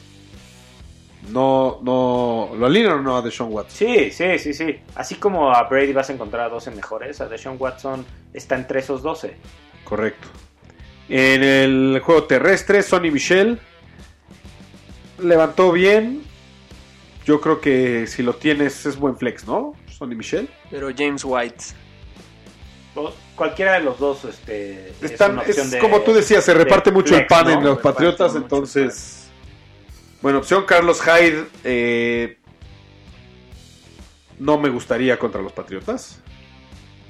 no, 1.28 1.80
no 1.84 2.52
lo 2.58 2.66
alinean 2.66 3.00
o 3.00 3.02
no 3.02 3.18
a 3.18 3.22
Deshaun 3.22 3.52
Watson. 3.54 3.76
Sí, 3.78 4.12
sí, 4.12 4.40
sí, 4.40 4.54
sí. 4.54 4.80
Así 4.96 5.16
como 5.16 5.52
a 5.54 5.64
Brady 5.64 5.94
vas 5.94 6.10
a 6.10 6.14
encontrar 6.14 6.46
a 6.46 6.50
12 6.50 6.72
mejores, 6.72 7.20
a 7.22 7.28
Deshaun 7.28 7.58
Watson 7.60 8.06
está 8.34 8.56
entre 8.56 8.80
esos 8.80 9.02
12. 9.04 9.36
Correcto. 9.84 10.28
En 11.10 11.44
el 11.44 12.02
juego 12.04 12.24
terrestre, 12.24 12.82
Sonny 12.84 13.12
Michel 13.12 13.60
levantó 15.20 15.72
bien. 15.72 16.24
Yo 17.26 17.42
creo 17.42 17.60
que 17.62 18.08
si 18.08 18.24
lo 18.24 18.34
tienes 18.36 18.86
es 18.86 18.98
buen 18.98 19.18
flex, 19.18 19.46
¿no? 19.46 19.74
Sonny 19.92 20.16
Michel. 20.16 20.50
Pero 20.72 20.90
James 20.96 21.24
White. 21.26 21.64
O 22.96 23.12
Cualquiera 23.36 23.74
de 23.74 23.82
los 23.82 23.98
dos 24.00 24.26
este, 24.26 24.90
es 24.90 25.12
Están- 25.12 25.32
una 25.34 25.44
es, 25.44 25.50
opción 25.50 25.70
de- 25.72 25.80
como 25.80 26.02
tú 26.02 26.12
decías, 26.14 26.44
se 26.44 26.54
de 26.54 26.62
reparte 26.62 26.92
mucho 26.92 27.16
el 27.16 27.26
pan 27.26 27.46
¿no? 27.46 27.52
en 27.54 27.64
los 27.64 27.78
Patriotas, 27.80 28.34
mucho 28.34 28.44
entonces... 28.44 29.29
Buena 30.22 30.40
opción, 30.40 30.66
Carlos 30.66 31.02
Hyde. 31.02 31.46
eh, 31.64 32.38
no 34.40 34.58
me 34.58 34.70
gustaría 34.70 35.18
contra 35.20 35.42
los 35.42 35.52
Patriotas. 35.52 36.22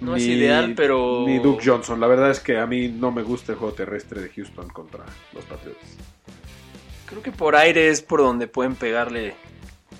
No 0.02 0.15
es 0.15 0.23
ideal, 0.23 0.73
pero- 0.76 1.26
Ni 1.27 1.40
Duke 1.40 1.61
Johnson. 1.64 1.99
La 1.99 2.07
verdad 2.07 2.31
es 2.31 2.40
que 2.40 2.57
a 2.57 2.65
mí 2.65 2.88
no 2.88 3.11
me 3.11 3.22
gusta 3.22 3.52
el 3.52 3.57
juego 3.57 3.73
terrestre 3.73 4.22
de 4.22 4.30
Houston 4.30 4.69
contra 4.69 5.06
los 5.34 5.44
Patriotas. 5.45 5.90
Creo 7.06 7.22
que 7.22 7.31
por 7.31 7.56
aire 7.56 7.90
es 7.90 8.02
por 8.02 8.22
donde 8.22 8.48
pueden 8.48 8.76
pegarle 8.76 9.36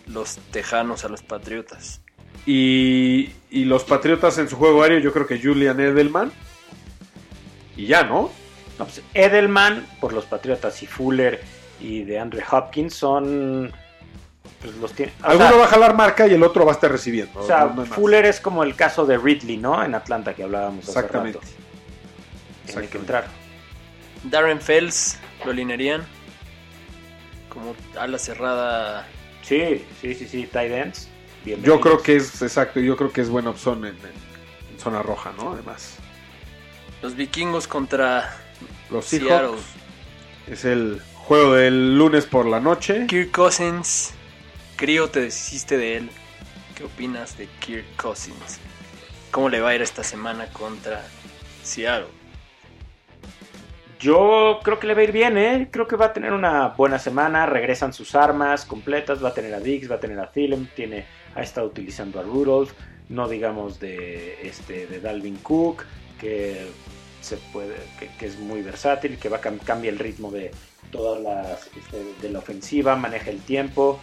los 0.08 0.38
tejanos 0.52 1.06
a 1.06 1.10
los 1.10 1.22
patriotas. 1.22 2.02
Y, 2.46 3.30
y 3.52 3.66
los 3.66 3.84
Patriotas 3.84 4.38
en 4.38 4.48
su 4.50 4.56
juego 4.56 4.82
aéreo, 4.84 5.00
yo 5.00 5.12
creo 5.14 5.28
que 5.28 5.40
Julian 5.40 5.80
Edelman. 5.80 6.32
Y 7.76 7.86
ya, 7.88 8.04
¿no? 8.04 8.32
No, 8.80 8.86
pues, 8.86 9.02
Edelman 9.14 9.86
por 10.00 10.14
los 10.14 10.26
Patriotas 10.26 10.82
y 10.82 10.88
Fuller 10.88 11.42
y 11.80 12.04
de 12.04 12.20
Andre 12.20 12.44
Hopkins 12.52 12.94
son. 12.94 13.72
Pues 14.62 14.76
los 14.76 14.92
tiene. 14.94 15.14
Alguno 15.22 15.48
sea, 15.50 15.58
va 15.58 15.64
a 15.66 15.68
jalar 15.68 15.96
marca 15.96 16.28
y 16.28 16.34
el 16.34 16.44
otro 16.44 16.66
va 16.66 16.72
a 16.72 16.76
estar 16.76 16.92
recibiendo. 16.92 17.40
o 17.40 17.46
sea, 17.48 17.66
no- 17.66 17.76
no. 17.76 17.86
Fuller 17.86 18.26
es 18.26 18.40
como 18.42 18.64
el 18.64 18.76
caso 18.76 19.06
de 19.06 19.18
Ridley, 19.18 19.58
¿no? 19.58 19.84
En 19.84 19.96
Atlanta 19.96 20.34
que 20.34 20.44
hablábamos 20.44 20.84
hace 20.90 20.92
Exactamente. 21.00 21.38
rato. 21.40 21.50
Tiene 22.66 22.88
que 22.90 22.98
Exactamente. 22.98 22.98
entrar. 22.98 23.28
Darren 24.26 24.60
Fells, 24.60 25.18
¿lo 25.46 25.52
alinearían? 25.52 26.06
Como 27.48 27.76
ala 27.98 28.18
cerrada. 28.18 29.08
Sí, 29.42 29.86
sí, 30.02 30.14
sí, 30.14 30.28
sí, 30.28 30.44
tight 30.52 30.72
ends. 30.72 31.08
Yo 31.64 31.80
creo 31.80 32.02
que 32.04 32.18
es, 32.18 32.42
exacto, 32.42 32.80
yo 32.82 32.98
creo 32.98 33.12
que 33.14 33.22
es 33.22 33.30
buena 33.30 33.50
opción 33.52 33.86
en, 33.86 33.96
en- 33.96 34.74
en 34.74 34.80
zona 34.80 35.02
roja, 35.02 35.32
¿no? 35.38 35.54
Además. 35.54 35.96
Los 37.02 37.16
vikingos 37.16 37.66
contra 37.66 38.36
Los 38.92 39.06
Seattle. 39.06 39.30
Seahawks 39.30 39.62
es 40.52 40.66
el 40.66 41.02
juego 41.30 41.54
del 41.54 41.96
lunes 41.96 42.26
por 42.26 42.48
la 42.48 42.60
noche. 42.60 43.06
Kirk 43.06 43.30
Cousins. 43.30 44.16
Crío, 44.76 45.12
te 45.12 45.22
deshiciste 45.22 45.78
de 45.78 45.98
él. 45.98 46.10
¿Qué 46.76 46.86
opinas 46.86 47.38
de 47.38 47.46
Kirk 47.60 47.86
Cousins? 47.98 48.60
¿Cómo 49.30 49.48
le 49.48 49.62
va 49.62 49.70
a 49.70 49.76
ir 49.76 49.84
esta 49.84 50.04
semana 50.04 50.48
contra 50.48 51.06
Seattle? 51.62 52.08
Yo 54.00 54.60
creo 54.64 54.80
que 54.80 54.88
le 54.88 54.96
va 54.96 55.02
a 55.02 55.04
ir 55.04 55.12
bien, 55.12 55.38
¿eh? 55.38 55.68
Creo 55.70 55.88
que 55.88 55.96
va 55.96 56.08
a 56.08 56.14
tener 56.14 56.34
una 56.34 56.70
buena 56.70 56.98
semana. 56.98 57.46
Regresan 57.46 57.94
sus 57.94 58.16
armas 58.16 58.66
completas. 58.66 59.24
Va 59.24 59.30
a 59.30 59.34
tener 59.36 59.54
a 59.54 59.60
Dix, 59.60 59.92
va 59.92 59.98
a 59.98 60.00
tener 60.00 60.20
a 60.20 60.32
Thielen. 60.32 60.68
Tiene, 60.76 61.06
ha 61.36 61.44
estado 61.44 61.68
utilizando 61.68 62.20
a 62.20 62.24
Rudolph. 62.24 62.72
No 63.10 63.30
digamos 63.30 63.80
de, 63.80 64.40
este, 64.42 64.88
de 64.88 65.00
Dalvin 65.00 65.36
Cook, 65.38 65.84
que, 66.20 66.72
se 67.22 67.38
puede, 67.38 67.76
que, 68.00 68.10
que 68.18 68.26
es 68.26 68.40
muy 68.40 68.64
versátil, 68.64 69.20
que 69.20 69.30
va 69.30 69.38
a 69.38 69.42
cam- 69.42 69.60
cambia 69.64 69.92
el 69.92 70.00
ritmo 70.00 70.32
de 70.32 70.50
todas 70.92 71.22
las 71.22 71.68
este, 71.76 72.14
de 72.22 72.30
la 72.30 72.40
ofensiva, 72.40 72.96
maneja 72.96 73.30
el 73.30 73.40
tiempo. 73.42 74.00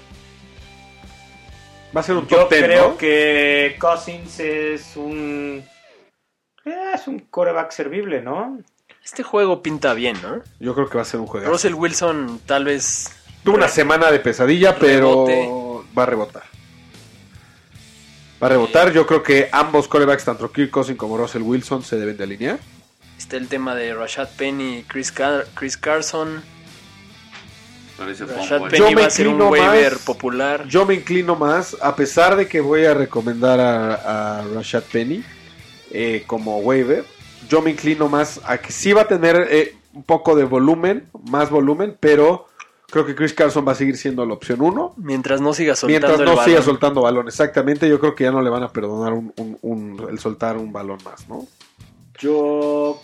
Va 1.96 2.00
a 2.00 2.04
ser 2.04 2.16
un 2.16 2.26
Yo 2.26 2.38
top 2.40 2.50
10, 2.50 2.62
creo 2.64 2.88
¿no? 2.90 2.96
que 2.98 3.76
Cousins 3.80 4.40
es 4.40 4.96
un 4.96 5.64
eh, 6.64 6.90
es 6.94 7.06
un 7.08 7.20
coreback 7.20 7.70
servible, 7.70 8.20
¿no? 8.20 8.58
Este 9.04 9.22
juego 9.22 9.62
pinta 9.62 9.94
bien, 9.94 10.16
¿no? 10.20 10.42
Yo 10.58 10.74
creo 10.74 10.88
que 10.88 10.96
va 10.96 11.02
a 11.02 11.06
ser 11.06 11.20
un 11.20 11.26
juego. 11.26 11.46
Russell 11.48 11.74
Wilson 11.74 12.40
tal 12.44 12.64
vez... 12.64 13.08
Tuvo 13.44 13.54
una 13.54 13.68
semana 13.68 14.10
de 14.10 14.18
pesadilla, 14.18 14.76
pero 14.76 15.84
va 15.96 16.02
a 16.02 16.06
rebotar. 16.06 16.42
Va 18.42 18.48
a 18.48 18.50
rebotar. 18.50 18.92
Yo 18.92 19.06
creo 19.06 19.22
que 19.22 19.48
ambos 19.52 19.86
corebacks, 19.86 20.24
tanto 20.24 20.50
Kirk 20.50 20.70
Cousins 20.72 20.98
como 20.98 21.16
Russell 21.16 21.42
Wilson, 21.42 21.84
se 21.84 21.96
deben 21.96 22.16
de 22.16 22.24
alinear. 22.24 22.58
Está 23.16 23.36
el 23.36 23.46
tema 23.48 23.76
de 23.76 23.94
Rashad 23.94 24.28
Penny 24.36 24.78
y 24.78 24.82
Chris, 24.82 25.12
Car- 25.12 25.46
Chris 25.54 25.76
Carson. 25.76 26.42
Parece. 27.96 28.24
Yo 28.76 28.90
me 28.90 28.94
un 28.96 29.00
inclino 29.04 29.50
más- 29.50 29.98
popular. 30.04 30.66
Yo 30.68 30.84
me 30.84 30.94
inclino 30.94 31.34
más, 31.36 31.76
a 31.80 31.96
pesar 31.96 32.36
de 32.36 32.46
que 32.46 32.60
voy 32.60 32.84
a 32.84 32.92
recomendar 32.94 33.58
a, 33.60 34.40
a 34.40 34.42
Rashad 34.54 34.82
Penny 34.92 35.22
eh, 35.90 36.24
como 36.26 36.58
waiver, 36.58 37.04
yo 37.48 37.62
me 37.62 37.70
inclino 37.70 38.08
más 38.08 38.40
a 38.44 38.58
que 38.58 38.70
sí 38.72 38.92
va 38.92 39.02
a 39.02 39.08
tener 39.08 39.46
eh, 39.50 39.74
un 39.94 40.02
poco 40.02 40.34
de 40.36 40.44
volumen, 40.44 41.08
más 41.30 41.48
volumen, 41.48 41.96
pero 41.98 42.46
creo 42.90 43.06
que 43.06 43.14
Chris 43.14 43.32
Carson 43.32 43.66
va 43.66 43.72
a 43.72 43.76
seguir 43.76 43.96
siendo 43.96 44.26
la 44.26 44.34
opción 44.34 44.60
uno. 44.60 44.92
Mientras 44.98 45.40
no 45.40 45.54
siga 45.54 45.74
soltando 45.74 45.92
Mientras 46.08 46.20
el 46.20 46.24
no 46.26 46.36
balón. 46.36 46.44
siga 46.44 46.62
soltando 46.62 47.02
balón, 47.02 47.28
exactamente, 47.28 47.88
yo 47.88 47.98
creo 47.98 48.14
que 48.14 48.24
ya 48.24 48.30
no 48.30 48.42
le 48.42 48.50
van 48.50 48.62
a 48.62 48.68
perdonar 48.72 49.12
un- 49.14 49.32
un- 49.38 49.58
un- 49.62 50.06
el 50.10 50.18
soltar 50.18 50.56
un 50.58 50.70
balón 50.72 50.98
más, 51.04 51.26
¿no? 51.28 51.46
Yo 52.18 53.00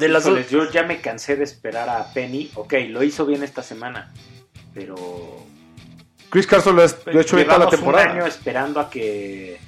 De 0.00 0.08
las 0.08 0.24
dos... 0.24 0.48
Yo 0.50 0.70
ya 0.70 0.82
me 0.82 1.00
cansé 1.00 1.36
de 1.36 1.44
esperar 1.44 1.88
a 1.88 2.12
Penny. 2.12 2.50
Ok, 2.54 2.74
lo 2.88 3.02
hizo 3.02 3.26
bien 3.26 3.42
esta 3.42 3.62
semana, 3.62 4.12
pero 4.74 5.44
Chris 6.30 6.46
Carson 6.46 6.76
lo 6.76 6.82
ha, 6.82 6.86
hecho 6.86 7.36
bien 7.36 7.46
toda 7.48 7.58
la 7.58 7.64
llevamos 7.66 7.66
un 7.66 7.70
temporada. 7.70 8.10
año 8.12 8.26
esperando 8.26 8.80
a 8.80 8.88
que, 8.90 9.58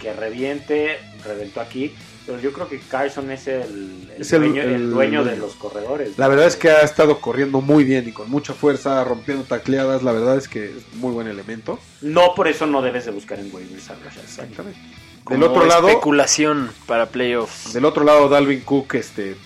que 0.00 0.12
reviente, 0.12 0.98
reventó 1.24 1.60
aquí. 1.60 1.94
Pero 2.26 2.40
yo 2.40 2.54
creo 2.54 2.68
que 2.68 2.78
Carson 2.78 3.30
es 3.30 3.46
el, 3.48 4.08
el 4.16 4.22
Es 4.22 4.32
el- 4.32 4.40
dueño, 4.40 4.62
el 4.62 4.70
el 4.70 4.90
dueño 4.90 5.24
de 5.24 5.36
los 5.36 5.54
corredores. 5.56 6.16
La 6.16 6.26
verdad 6.26 6.46
es 6.46 6.56
que 6.56 6.70
ha 6.70 6.80
estado 6.80 7.20
corriendo 7.20 7.60
muy 7.60 7.84
bien 7.84 8.08
y 8.08 8.12
con 8.12 8.30
mucha 8.30 8.54
fuerza, 8.54 9.04
rompiendo 9.04 9.44
tacleadas. 9.44 10.02
La 10.02 10.12
verdad 10.12 10.38
es 10.38 10.48
que 10.48 10.64
es 10.70 10.94
muy 10.94 11.12
buen 11.12 11.26
elemento. 11.26 11.78
No 12.00 12.34
por 12.34 12.48
eso 12.48 12.66
no 12.66 12.80
debes 12.80 13.04
de 13.04 13.10
buscar 13.10 13.38
en 13.38 13.54
waivers 13.54 13.90
a. 13.90 13.96
Exactamente. 14.22 14.78
como 15.22 15.38
Del 15.38 15.50
otro 15.50 15.66
lado, 15.66 15.88
especulación 15.88 16.70
para 16.86 17.10
playoffs. 17.10 17.74
del 17.74 17.84
otro 17.84 18.04
lado, 18.04 18.30
Dalvin 18.30 18.60
Cook, 18.60 18.94
este, 18.94 19.36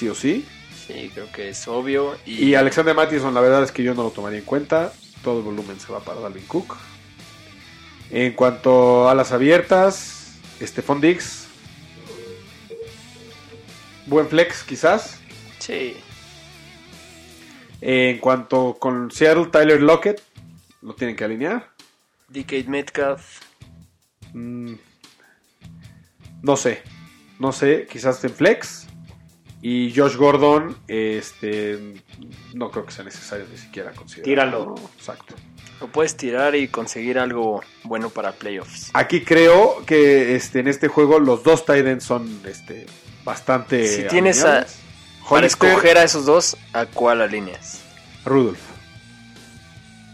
sí 0.00 0.08
o 0.08 0.14
sí. 0.14 0.46
Sí, 0.86 1.10
creo 1.12 1.30
que 1.30 1.50
es 1.50 1.68
obvio. 1.68 2.16
Y, 2.24 2.46
Y 2.46 2.54
Alexander 2.54 2.94
Mattison, 2.94 3.34
la 3.34 3.42
verdad 3.42 3.62
es 3.62 3.70
que 3.70 3.82
yo 3.82 3.94
no 3.94 4.02
lo 4.02 4.10
tomaría 4.10 4.38
en 4.38 4.46
cuenta. 4.46 4.94
Todo 5.22 5.40
el 5.40 5.44
volumen 5.44 5.78
se 5.78 5.92
va 5.92 6.00
para 6.00 6.20
Dalvin 6.20 6.46
Cook. 6.46 6.78
En 8.10 8.32
cuanto 8.32 9.10
a 9.10 9.14
las 9.14 9.30
abiertas, 9.32 10.38
Stephon 10.58 11.02
Diggs. 11.02 11.48
Buen 14.06 14.26
flex, 14.26 14.64
quizás. 14.64 15.20
Sí, 15.58 15.94
En 17.82 18.18
cuanto 18.18 18.78
con 18.80 19.10
Seattle, 19.10 19.46
Tyler 19.52 19.82
Lockett. 19.82 20.22
Lo 20.80 20.94
tienen 20.94 21.14
que 21.14 21.24
alinear. 21.24 21.70
DK 22.28 22.66
Metcalf. 22.68 23.40
Mm, 24.32 24.76
no 26.40 26.56
sé. 26.56 26.82
No 27.38 27.52
sé. 27.52 27.86
Quizás 27.90 28.24
en 28.24 28.30
flex. 28.30 28.86
Y 29.62 29.92
Josh 29.94 30.16
Gordon, 30.16 30.76
este, 30.88 31.78
no 32.54 32.70
creo 32.70 32.86
que 32.86 32.92
sea 32.92 33.04
necesario 33.04 33.46
ni 33.50 33.58
siquiera 33.58 33.92
considerar. 33.92 34.24
Tíralo. 34.24 34.74
Exacto. 34.96 35.34
Lo 35.80 35.88
puedes 35.88 36.16
tirar 36.16 36.54
y 36.54 36.68
conseguir 36.68 37.18
algo 37.18 37.62
bueno 37.84 38.10
para 38.10 38.32
playoffs. 38.32 38.90
Aquí 38.94 39.22
creo 39.22 39.84
que 39.86 40.34
este, 40.34 40.60
en 40.60 40.68
este 40.68 40.88
juego 40.88 41.18
los 41.18 41.42
dos 41.42 41.64
tight 41.64 41.86
ends 41.86 42.04
son 42.04 42.40
este, 42.46 42.86
bastante. 43.24 43.86
Si 43.86 44.02
tienes 44.04 44.44
a-. 44.44 44.66
Para 45.28 45.46
escoger 45.46 45.96
a 45.96 46.02
esos 46.02 46.26
dos, 46.26 46.56
¿a 46.72 46.86
cuál 46.86 47.22
alineas? 47.22 47.82
Rudolph. 48.24 48.58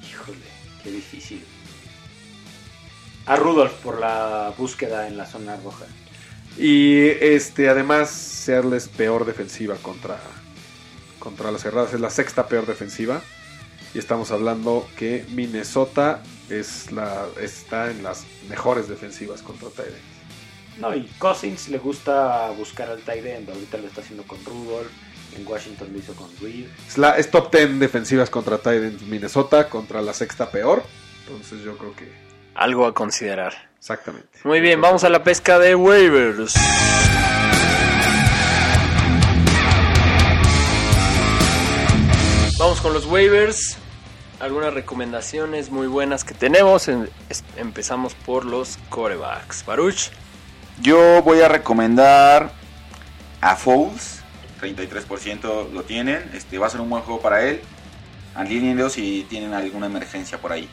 Híjole, 0.07 0.39
qué 0.83 0.91
difícil. 0.91 1.43
A 3.25 3.37
Rudolph 3.37 3.73
por 3.83 3.99
la 3.99 4.53
búsqueda 4.59 5.09
en 5.09 5.17
la 5.17 5.25
zona 5.25 5.57
roja. 5.57 5.87
Y 6.59 7.09
este, 7.21 7.69
además, 7.69 8.11
Seattle 8.11 8.77
es 8.77 8.89
peor 8.89 9.27
defensiva 9.27 9.77
contra, 9.77 10.19
contra 11.19 11.51
las 11.51 11.63
cerradas. 11.63 11.93
Es 11.93 12.01
la 12.01 12.11
sexta 12.11 12.49
peor 12.49 12.67
defensiva. 12.67 13.21
Y 13.95 13.99
estamos 13.99 14.31
hablando 14.31 14.87
que 14.97 15.25
Minnesota 15.31 16.23
es 16.51 16.93
la, 16.93 17.27
está 17.41 17.91
en 17.91 18.03
las 18.03 18.25
mejores 18.49 18.89
defensivas 18.89 19.43
contra 19.43 19.69
ends. 19.69 20.17
No, 20.79 20.95
y 20.95 21.05
Cousins 21.19 21.69
le 21.69 21.79
gusta 21.79 22.51
buscar 22.51 22.91
al 22.91 23.01
end. 23.09 23.49
Ahorita 23.49 23.79
lo 23.79 23.87
está 23.87 24.01
haciendo 24.01 24.25
con 24.25 24.43
Rudolph. 24.45 24.91
En 25.37 25.47
Washington 25.47 25.93
lo 25.93 25.99
hizo 25.99 26.15
con 26.15 26.29
Reed. 26.41 26.67
Es, 26.87 26.97
la, 26.97 27.19
es 27.19 27.31
top 27.31 27.55
10 27.55 27.79
defensivas 27.79 28.31
contra 28.31 28.61
ends 28.73 29.03
Minnesota, 29.03 29.69
contra 29.69 30.01
la 30.01 30.15
sexta 30.15 30.51
peor. 30.51 30.83
Entonces 31.27 31.63
yo 31.63 31.77
creo 31.77 31.95
que 31.95 32.11
Algo 32.55 32.87
a 32.87 32.95
considerar. 32.95 33.55
Exactamente. 33.87 34.41
Muy 34.43 34.61
bien, 34.61 34.81
vamos 34.81 35.05
a 35.05 35.09
la 35.09 35.23
pesca 35.23 35.61
de 35.61 35.77
waivers. 35.77 36.55
Vamos 42.59 42.81
con 42.81 42.93
los 42.93 43.07
waivers. 43.07 43.77
Algunas 44.41 44.75
recomendaciones 44.75 45.71
muy 45.71 45.87
buenas 45.87 46.25
que 46.25 46.35
tenemos. 46.35 46.91
Empezamos 47.57 48.15
por 48.15 48.45
los 48.45 48.77
corebacks. 48.89 49.65
Baruch, 49.65 50.11
Yo 50.83 51.23
voy 51.23 51.43
a 51.43 51.49
recomendar 51.49 52.51
a 53.41 53.55
Foles. 53.55 54.23
33% 54.61 55.71
lo 55.71 55.85
tienen. 55.85 56.29
Este 56.35 56.59
va 56.59 56.67
a 56.67 56.71
ser 56.71 56.81
un 56.81 56.91
buen 56.91 57.05
juego 57.05 57.21
para 57.21 57.45
él. 57.45 57.61
Alíñenlo 58.35 58.91
si 58.91 59.25
tienen 59.31 59.55
alguna 59.55 59.87
emergencia 59.87 60.39
por 60.39 60.51
ahí. 60.51 60.69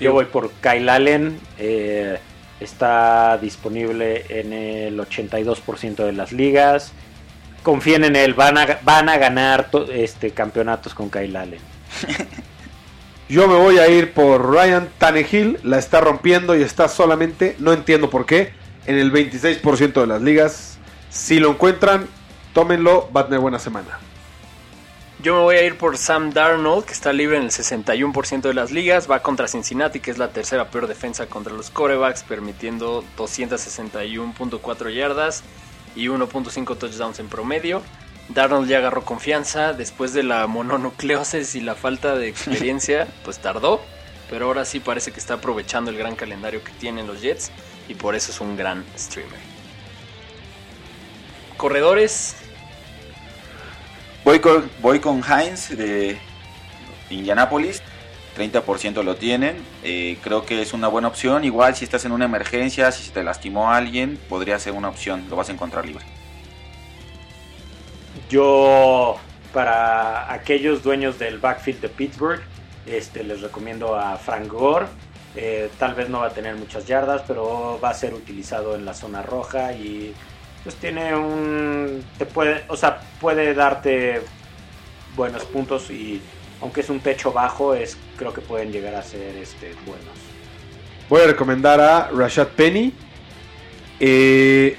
Yo 0.00 0.12
voy 0.12 0.24
por 0.26 0.50
Kyle 0.60 0.88
Allen. 0.88 1.38
eh, 1.58 2.18
está 2.60 3.36
disponible 3.38 4.24
en 4.28 4.52
el 4.52 4.98
82% 4.98 6.04
de 6.04 6.12
las 6.12 6.32
ligas. 6.32 6.92
Confíen 7.62 8.04
en 8.04 8.16
él. 8.16 8.34
Van 8.34 8.56
a, 8.58 8.78
van 8.82 9.08
a 9.08 9.18
ganar 9.18 9.70
to- 9.70 9.90
este, 9.90 10.30
campeonatos 10.30 10.94
con 10.94 11.10
Kyle 11.10 11.36
Allen. 11.36 11.60
Yo 13.28 13.48
me 13.48 13.54
voy 13.56 13.78
a 13.78 13.88
ir 13.88 14.12
por 14.12 14.50
Ryan 14.52 14.88
Tannehill, 14.98 15.58
la 15.62 15.78
está 15.78 16.00
rompiendo 16.00 16.54
y 16.56 16.62
está 16.62 16.88
solamente, 16.88 17.56
no 17.58 17.72
entiendo 17.72 18.10
por 18.10 18.26
qué, 18.26 18.52
en 18.86 18.98
el 18.98 19.12
26% 19.12 19.94
de 20.00 20.06
las 20.06 20.20
ligas. 20.20 20.78
Si 21.10 21.38
lo 21.38 21.50
encuentran, 21.50 22.06
tómenlo, 22.52 23.10
va 23.16 23.22
a 23.22 23.24
tener 23.24 23.40
buena 23.40 23.58
semana. 23.58 23.98
Yo 25.24 25.32
me 25.36 25.40
voy 25.40 25.56
a 25.56 25.62
ir 25.62 25.78
por 25.78 25.96
Sam 25.96 26.34
Darnold, 26.34 26.84
que 26.84 26.92
está 26.92 27.10
libre 27.10 27.38
en 27.38 27.44
el 27.44 27.50
61% 27.50 28.42
de 28.42 28.52
las 28.52 28.70
ligas. 28.72 29.10
Va 29.10 29.22
contra 29.22 29.48
Cincinnati, 29.48 29.98
que 29.98 30.10
es 30.10 30.18
la 30.18 30.28
tercera 30.28 30.68
peor 30.68 30.86
defensa 30.86 31.28
contra 31.28 31.54
los 31.54 31.70
corebacks, 31.70 32.24
permitiendo 32.24 33.02
261.4 33.16 34.94
yardas 34.94 35.42
y 35.96 36.08
1.5 36.08 36.76
touchdowns 36.76 37.20
en 37.20 37.28
promedio. 37.30 37.80
Darnold 38.28 38.68
ya 38.68 38.76
agarró 38.76 39.06
confianza. 39.06 39.72
Después 39.72 40.12
de 40.12 40.24
la 40.24 40.46
mononucleosis 40.46 41.54
y 41.54 41.62
la 41.62 41.74
falta 41.74 42.16
de 42.16 42.28
experiencia, 42.28 43.08
pues 43.24 43.38
tardó. 43.38 43.80
Pero 44.28 44.44
ahora 44.44 44.66
sí 44.66 44.78
parece 44.78 45.10
que 45.10 45.20
está 45.20 45.34
aprovechando 45.34 45.90
el 45.90 45.96
gran 45.96 46.16
calendario 46.16 46.62
que 46.62 46.72
tienen 46.72 47.06
los 47.06 47.22
Jets. 47.22 47.50
Y 47.88 47.94
por 47.94 48.14
eso 48.14 48.30
es 48.30 48.42
un 48.42 48.58
gran 48.58 48.84
streamer. 48.94 49.40
Corredores, 51.56 52.43
Voy 54.24 54.40
con, 54.40 54.70
voy 54.80 55.00
con 55.00 55.22
Heinz 55.22 55.68
de 55.68 56.18
Indianapolis. 57.10 57.82
30% 58.38 59.02
lo 59.02 59.16
tienen. 59.16 59.62
Eh, 59.82 60.16
creo 60.22 60.46
que 60.46 60.62
es 60.62 60.72
una 60.72 60.88
buena 60.88 61.08
opción. 61.08 61.44
Igual 61.44 61.76
si 61.76 61.84
estás 61.84 62.06
en 62.06 62.12
una 62.12 62.24
emergencia, 62.24 62.90
si 62.90 63.04
se 63.04 63.12
te 63.12 63.22
lastimó 63.22 63.70
a 63.70 63.76
alguien, 63.76 64.18
podría 64.30 64.58
ser 64.58 64.72
una 64.72 64.88
opción. 64.88 65.26
Lo 65.28 65.36
vas 65.36 65.50
a 65.50 65.52
encontrar 65.52 65.84
libre. 65.84 66.06
Yo, 68.30 69.16
para 69.52 70.32
aquellos 70.32 70.82
dueños 70.82 71.18
del 71.18 71.38
backfield 71.38 71.82
de 71.82 71.88
Pittsburgh, 71.90 72.40
este, 72.86 73.24
les 73.24 73.42
recomiendo 73.42 73.94
a 73.94 74.16
Frank 74.16 74.48
Gore. 74.48 74.86
Eh, 75.36 75.68
tal 75.78 75.94
vez 75.94 76.08
no 76.08 76.20
va 76.20 76.28
a 76.28 76.30
tener 76.30 76.56
muchas 76.56 76.86
yardas, 76.86 77.22
pero 77.28 77.78
va 77.78 77.90
a 77.90 77.94
ser 77.94 78.14
utilizado 78.14 78.74
en 78.74 78.86
la 78.86 78.94
zona 78.94 79.20
roja 79.20 79.74
y 79.74 80.14
pues 80.64 80.74
tiene 80.76 81.14
un 81.14 82.02
te 82.18 82.26
puede, 82.26 82.64
o 82.68 82.76
sea, 82.76 83.00
puede 83.20 83.54
darte 83.54 84.22
buenos 85.14 85.44
puntos 85.44 85.90
y 85.90 86.20
aunque 86.60 86.80
es 86.80 86.88
un 86.88 87.00
techo 87.00 87.32
bajo, 87.32 87.74
es 87.74 87.96
creo 88.16 88.32
que 88.32 88.40
pueden 88.40 88.72
llegar 88.72 88.94
a 88.94 89.02
ser 89.02 89.36
este 89.36 89.74
buenos. 89.86 90.14
Voy 91.08 91.20
a 91.20 91.26
recomendar 91.26 91.80
a 91.80 92.08
Rashad 92.10 92.48
Penny. 92.48 92.94
Eh, 94.00 94.76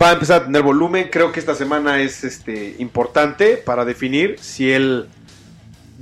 va 0.00 0.10
a 0.10 0.12
empezar 0.14 0.42
a 0.42 0.44
tener 0.46 0.62
volumen. 0.62 1.08
Creo 1.12 1.30
que 1.30 1.40
esta 1.40 1.54
semana 1.54 2.00
es 2.00 2.24
este, 2.24 2.76
importante 2.78 3.58
para 3.58 3.84
definir 3.84 4.38
si 4.40 4.72
él 4.72 5.08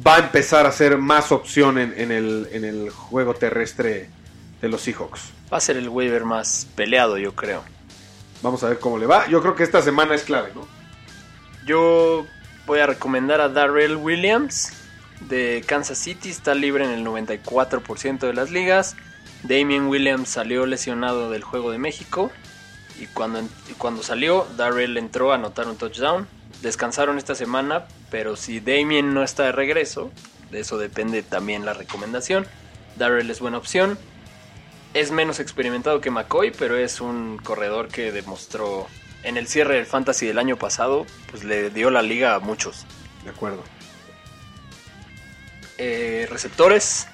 va 0.07 0.17
a 0.17 0.19
empezar 0.21 0.67
a 0.67 0.71
ser 0.71 0.99
más 0.99 1.33
opción 1.33 1.79
en, 1.79 1.93
en 1.97 2.13
el, 2.13 2.49
en 2.53 2.65
el 2.65 2.91
juego 2.91 3.35
terrestre 3.35 4.09
de 4.61 4.69
los 4.69 4.83
Seahawks. 4.83 5.33
va 5.53 5.59
a 5.59 5.61
ser 5.61 5.77
el 5.77 5.89
waiver 5.89 6.25
más 6.25 6.69
peleado, 6.77 7.19
yo 7.19 7.35
creo. 7.35 7.65
Vamos 8.43 8.63
a 8.63 8.69
ver 8.69 8.79
cómo 8.79 8.99
le 8.99 9.07
va. 9.07 9.27
Yo 9.29 9.41
creo 9.41 9.55
que 9.55 9.65
esta 9.65 9.83
semana 9.83 10.15
es 10.15 10.23
clave, 10.23 10.53
¿no? 10.55 10.67
Yo 11.67 12.27
voy 12.67 12.81
a 12.81 12.87
recomendar 12.87 13.41
a 13.41 13.49
Darrell 13.49 13.97
Williams 13.97 14.73
de 15.21 15.65
Kansas 15.67 15.99
City. 15.99 16.31
Está 16.31 16.55
libre 16.55 16.85
en 16.85 16.91
el 16.91 17.05
94% 17.05 18.21
de 18.21 18.33
las 18.33 18.51
ligas. 18.51 18.97
Damien 19.43 19.87
Williams 19.87 20.29
salió 20.29 20.67
lesionado 20.67 21.31
del 21.31 21.43
juego 21.43 21.71
de 21.71 21.79
México. 21.79 22.31
Y 23.01 23.07
cuando, 23.07 23.41
y 23.41 23.75
cuando 23.77 24.03
salió, 24.03 24.47
Darrell 24.57 24.97
entró 24.97 25.33
a 25.33 25.37
anotar 25.37 25.69
un 25.69 25.77
touchdown. 25.77 26.27
Descansaron 26.63 27.19
esta 27.19 27.35
semana, 27.35 27.87
pero 28.11 28.35
si 28.37 28.61
Damien 28.61 29.15
no 29.15 29.23
está 29.23 29.45
de 29.45 29.53
regreso, 29.53 30.11
de 30.51 30.61
eso 30.61 30.79
depende 30.79 31.23
también 31.23 31.65
la 31.65 31.73
recomendación. 31.73 32.47
Darrell 32.97 33.31
es 33.31 33.41
buena 33.41 33.59
opción. 33.59 33.99
Es 34.99 35.13
menos 35.13 35.39
experimentado 35.39 36.01
que 36.01 36.11
McCoy, 36.11 36.51
pero 36.51 36.77
es 36.77 37.01
un 37.01 37.39
corredor 37.39 37.87
que 37.87 38.11
demostró 38.11 38.89
en 39.23 39.37
el 39.37 39.47
cierre 39.47 39.77
del 39.77 39.87
Fantasy 39.87 40.27
del 40.27 40.41
año 40.41 40.57
pasado, 40.57 41.07
pues 41.31 41.45
le 41.45 41.71
dio 41.71 41.91
la 41.91 42.03
liga 42.03 42.35
a 42.35 42.41
muchos. 42.41 42.85
De 43.23 43.31
acuerdo. 43.31 43.63
Eh, 45.79 46.27
receptores, 46.29 47.07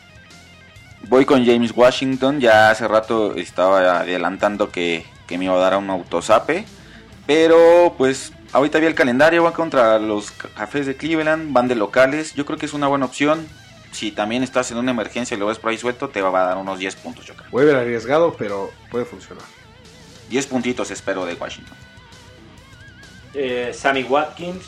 Voy 1.08 1.26
con 1.26 1.44
James 1.44 1.72
Washington. 1.76 2.40
Ya 2.40 2.70
hace 2.70 2.88
rato 2.88 3.34
estaba 3.36 4.00
adelantando 4.00 4.70
que, 4.70 5.04
que 5.26 5.36
me 5.36 5.44
iba 5.44 5.54
a 5.54 5.58
dar 5.58 5.76
un 5.76 5.90
autosape. 5.90 6.64
Pero 7.26 7.94
pues 7.98 8.32
ahorita 8.54 8.78
vi 8.78 8.86
el 8.86 8.94
calendario. 8.94 9.44
Va 9.44 9.52
contra 9.52 9.98
los 9.98 10.30
cafés 10.30 10.86
de 10.86 10.96
Cleveland. 10.96 11.52
Van 11.52 11.68
de 11.68 11.74
locales. 11.74 12.32
Yo 12.32 12.46
creo 12.46 12.56
que 12.56 12.64
es 12.64 12.72
una 12.72 12.86
buena 12.86 13.04
opción. 13.04 13.46
Si 13.94 14.10
también 14.10 14.42
estás 14.42 14.72
en 14.72 14.78
una 14.78 14.90
emergencia 14.90 15.36
y 15.36 15.38
lo 15.38 15.46
ves 15.46 15.60
por 15.60 15.70
ahí 15.70 15.78
suelto, 15.78 16.08
te 16.08 16.20
va 16.20 16.28
a 16.28 16.46
dar 16.46 16.56
unos 16.56 16.80
10 16.80 16.96
puntos, 16.96 17.24
yo 17.24 17.34
creo. 17.34 17.48
Waiver 17.52 17.76
arriesgado, 17.76 18.34
pero 18.36 18.72
puede 18.90 19.04
funcionar. 19.04 19.44
10 20.30 20.46
puntitos 20.48 20.90
espero 20.90 21.24
de 21.24 21.34
Washington. 21.34 21.76
Eh, 23.34 23.70
Sammy 23.72 24.02
Watkins, 24.02 24.64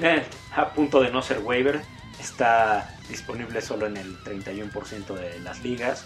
eh, 0.00 0.24
a 0.56 0.68
punto 0.70 1.00
de 1.00 1.12
no 1.12 1.22
ser 1.22 1.38
waiver, 1.38 1.80
está 2.20 2.92
disponible 3.08 3.60
solo 3.60 3.86
en 3.86 3.96
el 3.96 4.18
31% 4.24 5.14
de 5.14 5.38
las 5.38 5.62
ligas. 5.62 6.04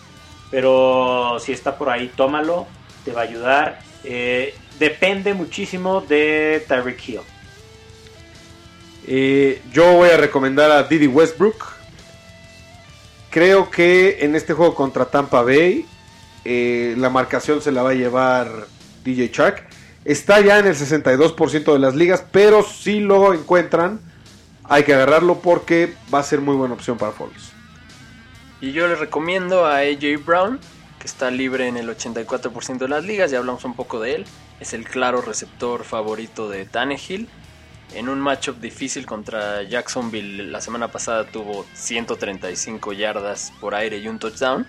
Pero 0.50 1.38
si 1.40 1.52
está 1.52 1.78
por 1.78 1.88
ahí, 1.88 2.12
tómalo, 2.14 2.66
te 3.06 3.12
va 3.12 3.22
a 3.22 3.24
ayudar. 3.24 3.80
Eh, 4.04 4.54
depende 4.78 5.32
muchísimo 5.32 6.02
de 6.02 6.62
Tyreek 6.68 7.08
Hill. 7.08 7.20
Eh, 9.06 9.62
yo 9.72 9.94
voy 9.94 10.10
a 10.10 10.16
recomendar 10.16 10.70
a 10.70 10.82
Didi 10.82 11.06
Westbrook. 11.06 11.73
Creo 13.34 13.68
que 13.68 14.18
en 14.20 14.36
este 14.36 14.52
juego 14.52 14.76
contra 14.76 15.06
Tampa 15.06 15.42
Bay, 15.42 15.86
eh, 16.44 16.94
la 16.96 17.10
marcación 17.10 17.60
se 17.60 17.72
la 17.72 17.82
va 17.82 17.90
a 17.90 17.94
llevar 17.94 18.68
DJ 19.02 19.32
Shark. 19.34 19.66
Está 20.04 20.40
ya 20.40 20.60
en 20.60 20.68
el 20.68 20.76
62% 20.76 21.72
de 21.72 21.78
las 21.80 21.96
ligas, 21.96 22.24
pero 22.30 22.62
si 22.62 23.00
lo 23.00 23.34
encuentran, 23.34 23.98
hay 24.62 24.84
que 24.84 24.94
agarrarlo 24.94 25.40
porque 25.40 25.96
va 26.14 26.20
a 26.20 26.22
ser 26.22 26.42
muy 26.42 26.54
buena 26.54 26.74
opción 26.74 26.96
para 26.96 27.10
Foles. 27.10 27.50
Y 28.60 28.70
yo 28.70 28.86
les 28.86 29.00
recomiendo 29.00 29.66
a 29.66 29.78
AJ 29.78 30.24
Brown, 30.24 30.60
que 31.00 31.08
está 31.08 31.32
libre 31.32 31.66
en 31.66 31.76
el 31.76 31.88
84% 31.88 32.78
de 32.78 32.88
las 32.88 33.04
ligas, 33.04 33.32
ya 33.32 33.38
hablamos 33.38 33.64
un 33.64 33.74
poco 33.74 33.98
de 33.98 34.14
él. 34.14 34.26
Es 34.60 34.74
el 34.74 34.84
claro 34.84 35.22
receptor 35.22 35.82
favorito 35.82 36.48
de 36.48 36.66
Tannehill. 36.66 37.28
En 37.94 38.08
un 38.08 38.20
matchup 38.20 38.60
difícil 38.60 39.06
contra 39.06 39.62
Jacksonville 39.62 40.50
la 40.50 40.60
semana 40.60 40.88
pasada 40.88 41.26
tuvo 41.26 41.64
135 41.74 42.92
yardas 42.92 43.52
por 43.60 43.74
aire 43.74 43.98
y 43.98 44.08
un 44.08 44.18
touchdown. 44.18 44.66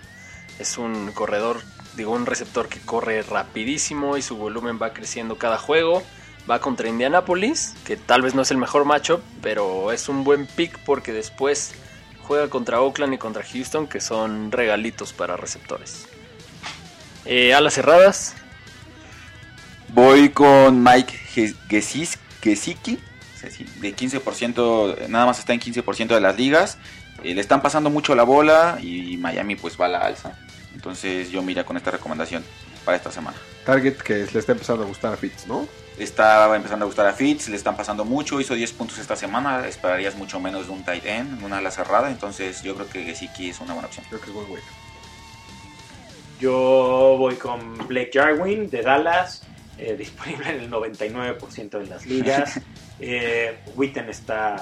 Es 0.58 0.78
un 0.78 1.12
corredor, 1.12 1.60
digo, 1.96 2.12
un 2.12 2.24
receptor 2.24 2.68
que 2.68 2.80
corre 2.80 3.22
rapidísimo 3.22 4.16
y 4.16 4.22
su 4.22 4.36
volumen 4.36 4.78
va 4.80 4.92
creciendo 4.92 5.36
cada 5.36 5.58
juego. 5.58 6.02
Va 6.48 6.60
contra 6.60 6.88
Indianapolis, 6.88 7.74
que 7.84 7.96
tal 7.96 8.22
vez 8.22 8.34
no 8.34 8.42
es 8.42 8.52
el 8.52 8.58
mejor 8.58 8.84
matchup, 8.84 9.20
pero 9.42 9.90
es 9.90 10.08
un 10.08 10.22
buen 10.22 10.46
pick 10.46 10.78
porque 10.84 11.12
después 11.12 11.74
juega 12.22 12.48
contra 12.48 12.80
Oakland 12.80 13.14
y 13.14 13.18
contra 13.18 13.42
Houston, 13.42 13.88
que 13.88 14.00
son 14.00 14.52
regalitos 14.52 15.12
para 15.12 15.36
receptores. 15.36 16.06
Eh, 17.24 17.52
alas 17.52 17.74
cerradas, 17.74 18.36
Voy 19.96 20.30
con 20.30 20.82
Mike 20.82 21.16
Gesicki, 22.42 22.98
de 23.80 23.96
15%, 23.96 25.08
nada 25.08 25.26
más 25.26 25.38
está 25.38 25.52
en 25.52 25.60
15% 25.60 26.08
de 26.08 26.20
las 26.20 26.36
ligas. 26.36 26.78
Eh, 27.22 27.34
le 27.34 27.40
están 27.40 27.62
pasando 27.62 27.90
mucho 27.90 28.14
la 28.14 28.24
bola 28.24 28.78
y 28.80 29.16
Miami 29.16 29.56
pues 29.56 29.80
va 29.80 29.86
a 29.86 29.88
la 29.88 29.98
alza. 30.00 30.38
Entonces 30.74 31.30
yo 31.30 31.42
mira 31.42 31.64
con 31.64 31.76
esta 31.76 31.90
recomendación 31.90 32.44
para 32.84 32.96
esta 32.96 33.10
semana. 33.10 33.36
Target 33.64 33.96
que 33.96 34.26
le 34.32 34.38
está 34.38 34.52
empezando 34.52 34.84
a 34.84 34.86
gustar 34.86 35.12
a 35.12 35.16
Fitz, 35.16 35.46
¿no? 35.46 35.66
Está 35.98 36.54
empezando 36.54 36.84
a 36.84 36.86
gustar 36.86 37.06
a 37.06 37.12
Fitz, 37.12 37.48
le 37.48 37.56
están 37.56 37.76
pasando 37.76 38.04
mucho, 38.04 38.40
hizo 38.40 38.54
10 38.54 38.72
puntos 38.74 38.98
esta 38.98 39.16
semana, 39.16 39.66
esperarías 39.66 40.14
mucho 40.14 40.38
menos 40.38 40.66
de 40.66 40.72
un 40.72 40.84
tight 40.84 41.04
end, 41.06 41.42
una 41.42 41.58
ala 41.58 41.70
cerrada, 41.70 42.10
entonces 42.10 42.62
yo 42.62 42.74
creo 42.74 42.88
que 42.88 43.02
Gesicki 43.02 43.48
es 43.48 43.60
una 43.60 43.72
buena 43.72 43.88
opción. 43.88 44.04
Creo 44.08 44.20
que 44.20 44.26
es 44.26 44.32
buen 44.32 44.46
güey. 44.46 44.62
Yo 46.38 47.16
voy 47.18 47.36
con 47.36 47.78
Blake 47.88 48.10
Jarwin 48.12 48.68
de 48.68 48.82
Dallas, 48.82 49.42
eh, 49.78 49.96
disponible 49.96 50.48
en 50.50 50.60
el 50.60 50.70
99% 50.70 51.78
de 51.78 51.86
las 51.86 52.06
ligas. 52.06 52.60
Eh, 52.98 53.58
Witten 53.76 54.08
está 54.08 54.56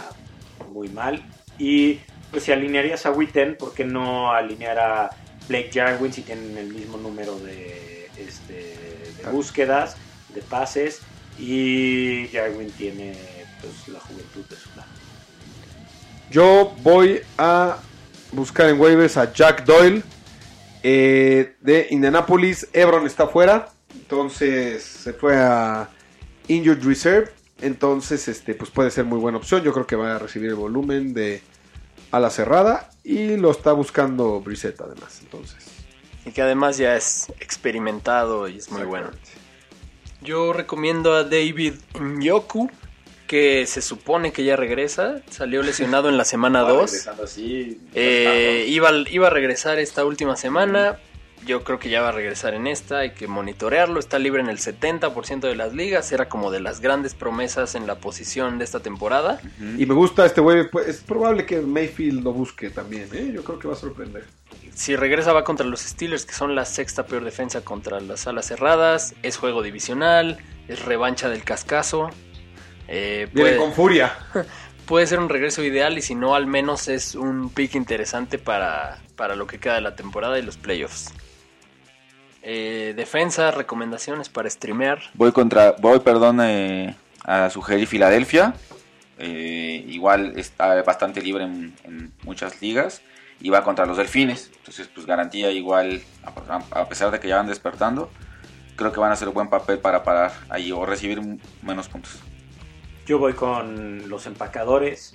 muy 0.72 0.88
mal. 0.88 1.22
Y 1.56 2.00
pues 2.32 2.42
si 2.42 2.52
alinearías 2.52 3.06
a 3.06 3.12
Witten, 3.12 3.56
¿por 3.56 3.74
qué 3.74 3.84
no 3.84 4.32
alinear 4.32 4.78
a 4.78 5.10
Blake 5.48 5.70
Jarwin 5.72 6.12
si 6.12 6.22
tienen 6.22 6.58
el 6.58 6.72
mismo 6.72 6.96
número 6.96 7.38
de, 7.38 8.10
este, 8.16 8.76
de 9.22 9.30
búsquedas, 9.30 9.96
de 10.34 10.42
pases? 10.42 11.00
Y 11.38 12.28
Jarwin 12.32 12.70
tiene 12.72 13.14
pues 13.60 13.86
la 13.88 14.00
juventud 14.00 14.44
de 14.50 14.56
su 14.56 14.68
lado. 14.70 14.88
Yo 16.30 16.74
voy 16.82 17.20
a 17.38 17.78
buscar 18.32 18.68
en 18.68 18.80
waivers 18.80 19.16
a 19.16 19.32
Jack 19.32 19.64
Doyle 19.64 20.02
eh, 20.82 21.54
de 21.60 21.86
Indianapolis. 21.90 22.68
Ebron 22.72 23.06
está 23.06 23.28
fuera, 23.28 23.68
entonces 24.04 24.82
se 24.82 25.14
fue 25.14 25.36
a 25.38 25.88
Injured 26.48 26.84
Reserve. 26.84 27.30
Entonces, 27.62 28.28
este, 28.28 28.54
pues 28.54 28.70
puede 28.70 28.90
ser 28.90 29.04
muy 29.06 29.18
buena 29.18 29.38
opción. 29.38 29.62
Yo 29.62 29.72
creo 29.72 29.86
que 29.86 29.96
va 29.96 30.16
a 30.16 30.18
recibir 30.18 30.50
el 30.50 30.56
volumen 30.56 31.14
de 31.14 31.40
ala 32.10 32.28
cerrada 32.28 32.90
y 33.02 33.36
lo 33.38 33.50
está 33.50 33.72
buscando 33.72 34.40
Brissett 34.40 34.78
además. 34.80 35.20
Entonces, 35.22 35.64
y 36.26 36.32
que 36.32 36.42
además 36.42 36.76
ya 36.76 36.96
es 36.96 37.28
experimentado 37.40 38.46
y 38.48 38.58
es 38.58 38.70
muy 38.70 38.82
bueno. 38.84 39.10
Yo 40.20 40.52
recomiendo 40.52 41.14
a 41.14 41.24
David 41.24 41.74
Nyoku, 41.98 42.70
que 43.26 43.66
se 43.66 43.80
supone 43.80 44.32
que 44.32 44.44
ya 44.44 44.56
regresa. 44.56 45.22
Salió 45.30 45.62
lesionado 45.62 46.10
en 46.10 46.18
la 46.18 46.24
semana 46.26 46.60
2. 46.68 46.90
Regresando 46.90 47.22
así, 47.24 47.80
Eh, 47.94 48.66
iba, 48.68 48.90
iba 49.10 49.28
a 49.28 49.30
regresar 49.30 49.78
esta 49.78 50.04
última 50.04 50.36
semana. 50.36 50.98
Yo 51.46 51.64
creo 51.64 51.78
que 51.78 51.88
ya 51.90 52.00
va 52.00 52.08
a 52.08 52.12
regresar 52.12 52.54
en 52.54 52.66
esta. 52.66 52.98
Hay 52.98 53.10
que 53.12 53.26
monitorearlo. 53.26 54.00
Está 54.00 54.18
libre 54.18 54.40
en 54.40 54.48
el 54.48 54.58
70% 54.58 55.40
de 55.40 55.56
las 55.56 55.74
ligas. 55.74 56.10
Era 56.12 56.28
como 56.28 56.50
de 56.50 56.60
las 56.60 56.80
grandes 56.80 57.14
promesas 57.14 57.74
en 57.74 57.86
la 57.86 57.96
posición 57.96 58.58
de 58.58 58.64
esta 58.64 58.80
temporada. 58.80 59.40
Y 59.78 59.86
me 59.86 59.94
gusta 59.94 60.24
este 60.26 60.40
güey. 60.40 60.68
pues, 60.70 60.88
es 60.88 60.98
probable 60.98 61.44
que 61.46 61.60
Mayfield 61.60 62.22
lo 62.24 62.32
busque 62.32 62.70
también. 62.70 63.08
¿eh? 63.12 63.30
Yo 63.34 63.44
creo 63.44 63.58
que 63.58 63.68
va 63.68 63.74
a 63.74 63.78
sorprender. 63.78 64.24
Si 64.74 64.96
regresa 64.96 65.32
va 65.32 65.44
contra 65.44 65.66
los 65.66 65.80
Steelers, 65.80 66.26
que 66.26 66.34
son 66.34 66.54
la 66.54 66.64
sexta 66.64 67.06
peor 67.06 67.24
defensa 67.24 67.62
contra 67.62 68.00
las 68.00 68.26
alas 68.26 68.46
cerradas. 68.46 69.14
Es 69.22 69.36
juego 69.36 69.62
divisional. 69.62 70.38
Es 70.68 70.84
revancha 70.84 71.28
del 71.28 71.44
cascazo. 71.44 72.10
Eh, 72.88 73.28
Viene 73.32 73.56
con 73.56 73.72
furia. 73.72 74.16
puede 74.86 75.06
ser 75.06 75.18
un 75.18 75.28
regreso 75.28 75.62
ideal 75.62 75.96
y 75.98 76.02
si 76.02 76.14
no, 76.14 76.34
al 76.34 76.46
menos 76.46 76.88
es 76.88 77.14
un 77.14 77.50
pick 77.50 77.74
interesante 77.74 78.38
para, 78.38 78.98
para 79.16 79.36
lo 79.36 79.46
que 79.46 79.58
queda 79.58 79.74
de 79.74 79.80
la 79.80 79.96
temporada 79.96 80.38
y 80.38 80.42
los 80.42 80.56
playoffs. 80.56 81.12
Eh, 82.46 82.92
defensa, 82.94 83.50
recomendaciones 83.50 84.28
para 84.28 84.50
streamear. 84.50 85.00
Voy 85.14 85.32
contra, 85.32 85.72
voy, 85.80 86.00
perdón, 86.00 86.40
eh, 86.42 86.94
a 87.24 87.48
sugerir 87.48 87.86
Filadelfia. 87.86 88.54
Eh, 89.18 89.84
igual 89.88 90.34
está 90.36 90.82
bastante 90.82 91.22
libre 91.22 91.44
en, 91.44 91.74
en 91.84 92.12
muchas 92.22 92.60
ligas. 92.60 93.00
Y 93.40 93.48
va 93.48 93.64
contra 93.64 93.86
los 93.86 93.96
Delfines. 93.96 94.50
Entonces, 94.58 94.88
pues 94.94 95.06
garantía 95.06 95.50
igual, 95.50 96.02
a, 96.22 96.80
a 96.80 96.88
pesar 96.88 97.10
de 97.10 97.18
que 97.18 97.28
ya 97.28 97.36
van 97.36 97.46
despertando, 97.46 98.10
creo 98.76 98.92
que 98.92 99.00
van 99.00 99.10
a 99.10 99.14
hacer 99.14 99.28
un 99.28 99.34
buen 99.34 99.48
papel 99.48 99.78
para 99.78 100.02
parar 100.02 100.32
ahí 100.50 100.70
o 100.70 100.84
recibir 100.86 101.20
menos 101.62 101.88
puntos. 101.88 102.20
Yo 103.06 103.18
voy 103.18 103.32
con 103.34 104.08
los 104.08 104.26
empacadores. 104.26 105.14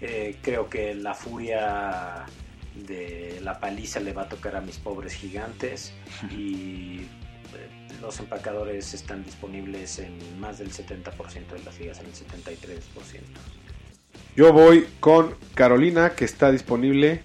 Eh, 0.00 0.36
creo 0.42 0.68
que 0.68 0.94
la 0.94 1.14
furia 1.14 2.24
de 2.86 3.40
la 3.42 3.60
paliza 3.60 4.00
le 4.00 4.12
va 4.12 4.22
a 4.22 4.28
tocar 4.28 4.56
a 4.56 4.60
mis 4.60 4.78
pobres 4.78 5.14
gigantes. 5.14 5.92
Y 6.30 7.00
eh, 7.54 7.68
los 8.00 8.20
empacadores 8.20 8.94
están 8.94 9.24
disponibles 9.24 9.98
en 9.98 10.18
más 10.40 10.58
del 10.58 10.70
70% 10.70 11.48
de 11.48 11.64
las 11.64 11.78
ligas, 11.78 12.00
en 12.00 12.06
el 12.06 12.12
73%. 12.12 12.80
Yo 14.36 14.52
voy 14.52 14.86
con 15.00 15.34
Carolina, 15.54 16.10
que 16.10 16.24
está 16.24 16.52
disponible. 16.52 17.22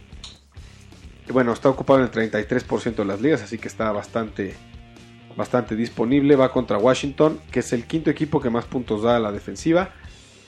Bueno, 1.32 1.54
está 1.54 1.70
ocupado 1.70 2.00
en 2.00 2.06
el 2.06 2.12
33% 2.12 2.96
de 2.96 3.06
las 3.06 3.22
ligas, 3.22 3.42
así 3.42 3.58
que 3.58 3.68
está 3.68 3.92
bastante, 3.92 4.56
bastante 5.36 5.76
disponible. 5.76 6.36
Va 6.36 6.52
contra 6.52 6.78
Washington, 6.78 7.40
que 7.52 7.60
es 7.60 7.72
el 7.72 7.86
quinto 7.86 8.10
equipo 8.10 8.42
que 8.42 8.50
más 8.50 8.66
puntos 8.66 9.04
da 9.04 9.18
a 9.18 9.20
la 9.20 9.32
defensiva. 9.32 9.92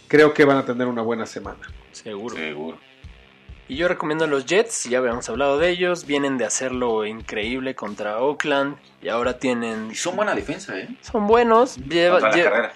Creo 0.07 0.33
que 0.33 0.45
van 0.45 0.57
a 0.57 0.65
tener 0.65 0.87
una 0.87 1.01
buena 1.01 1.25
semana. 1.25 1.67
Seguro. 1.91 2.35
Seguro. 2.35 2.77
Y 3.67 3.77
yo 3.77 3.87
recomiendo 3.87 4.25
a 4.25 4.27
los 4.27 4.45
Jets, 4.45 4.83
ya 4.85 4.99
habíamos 4.99 5.27
hablado 5.29 5.57
de 5.57 5.69
ellos. 5.69 6.05
Vienen 6.05 6.37
de 6.37 6.45
hacerlo 6.45 7.05
increíble 7.05 7.73
contra 7.75 8.19
Oakland. 8.19 8.77
Y 9.01 9.09
ahora 9.09 9.39
tienen. 9.39 9.89
Y 9.91 9.95
son 9.95 10.15
buena 10.15 10.35
defensa, 10.35 10.77
¿eh? 10.77 10.89
Son 11.01 11.25
buenos. 11.27 11.77
lleva- 11.77 12.19
la 12.19 12.29
carrera. 12.29 12.73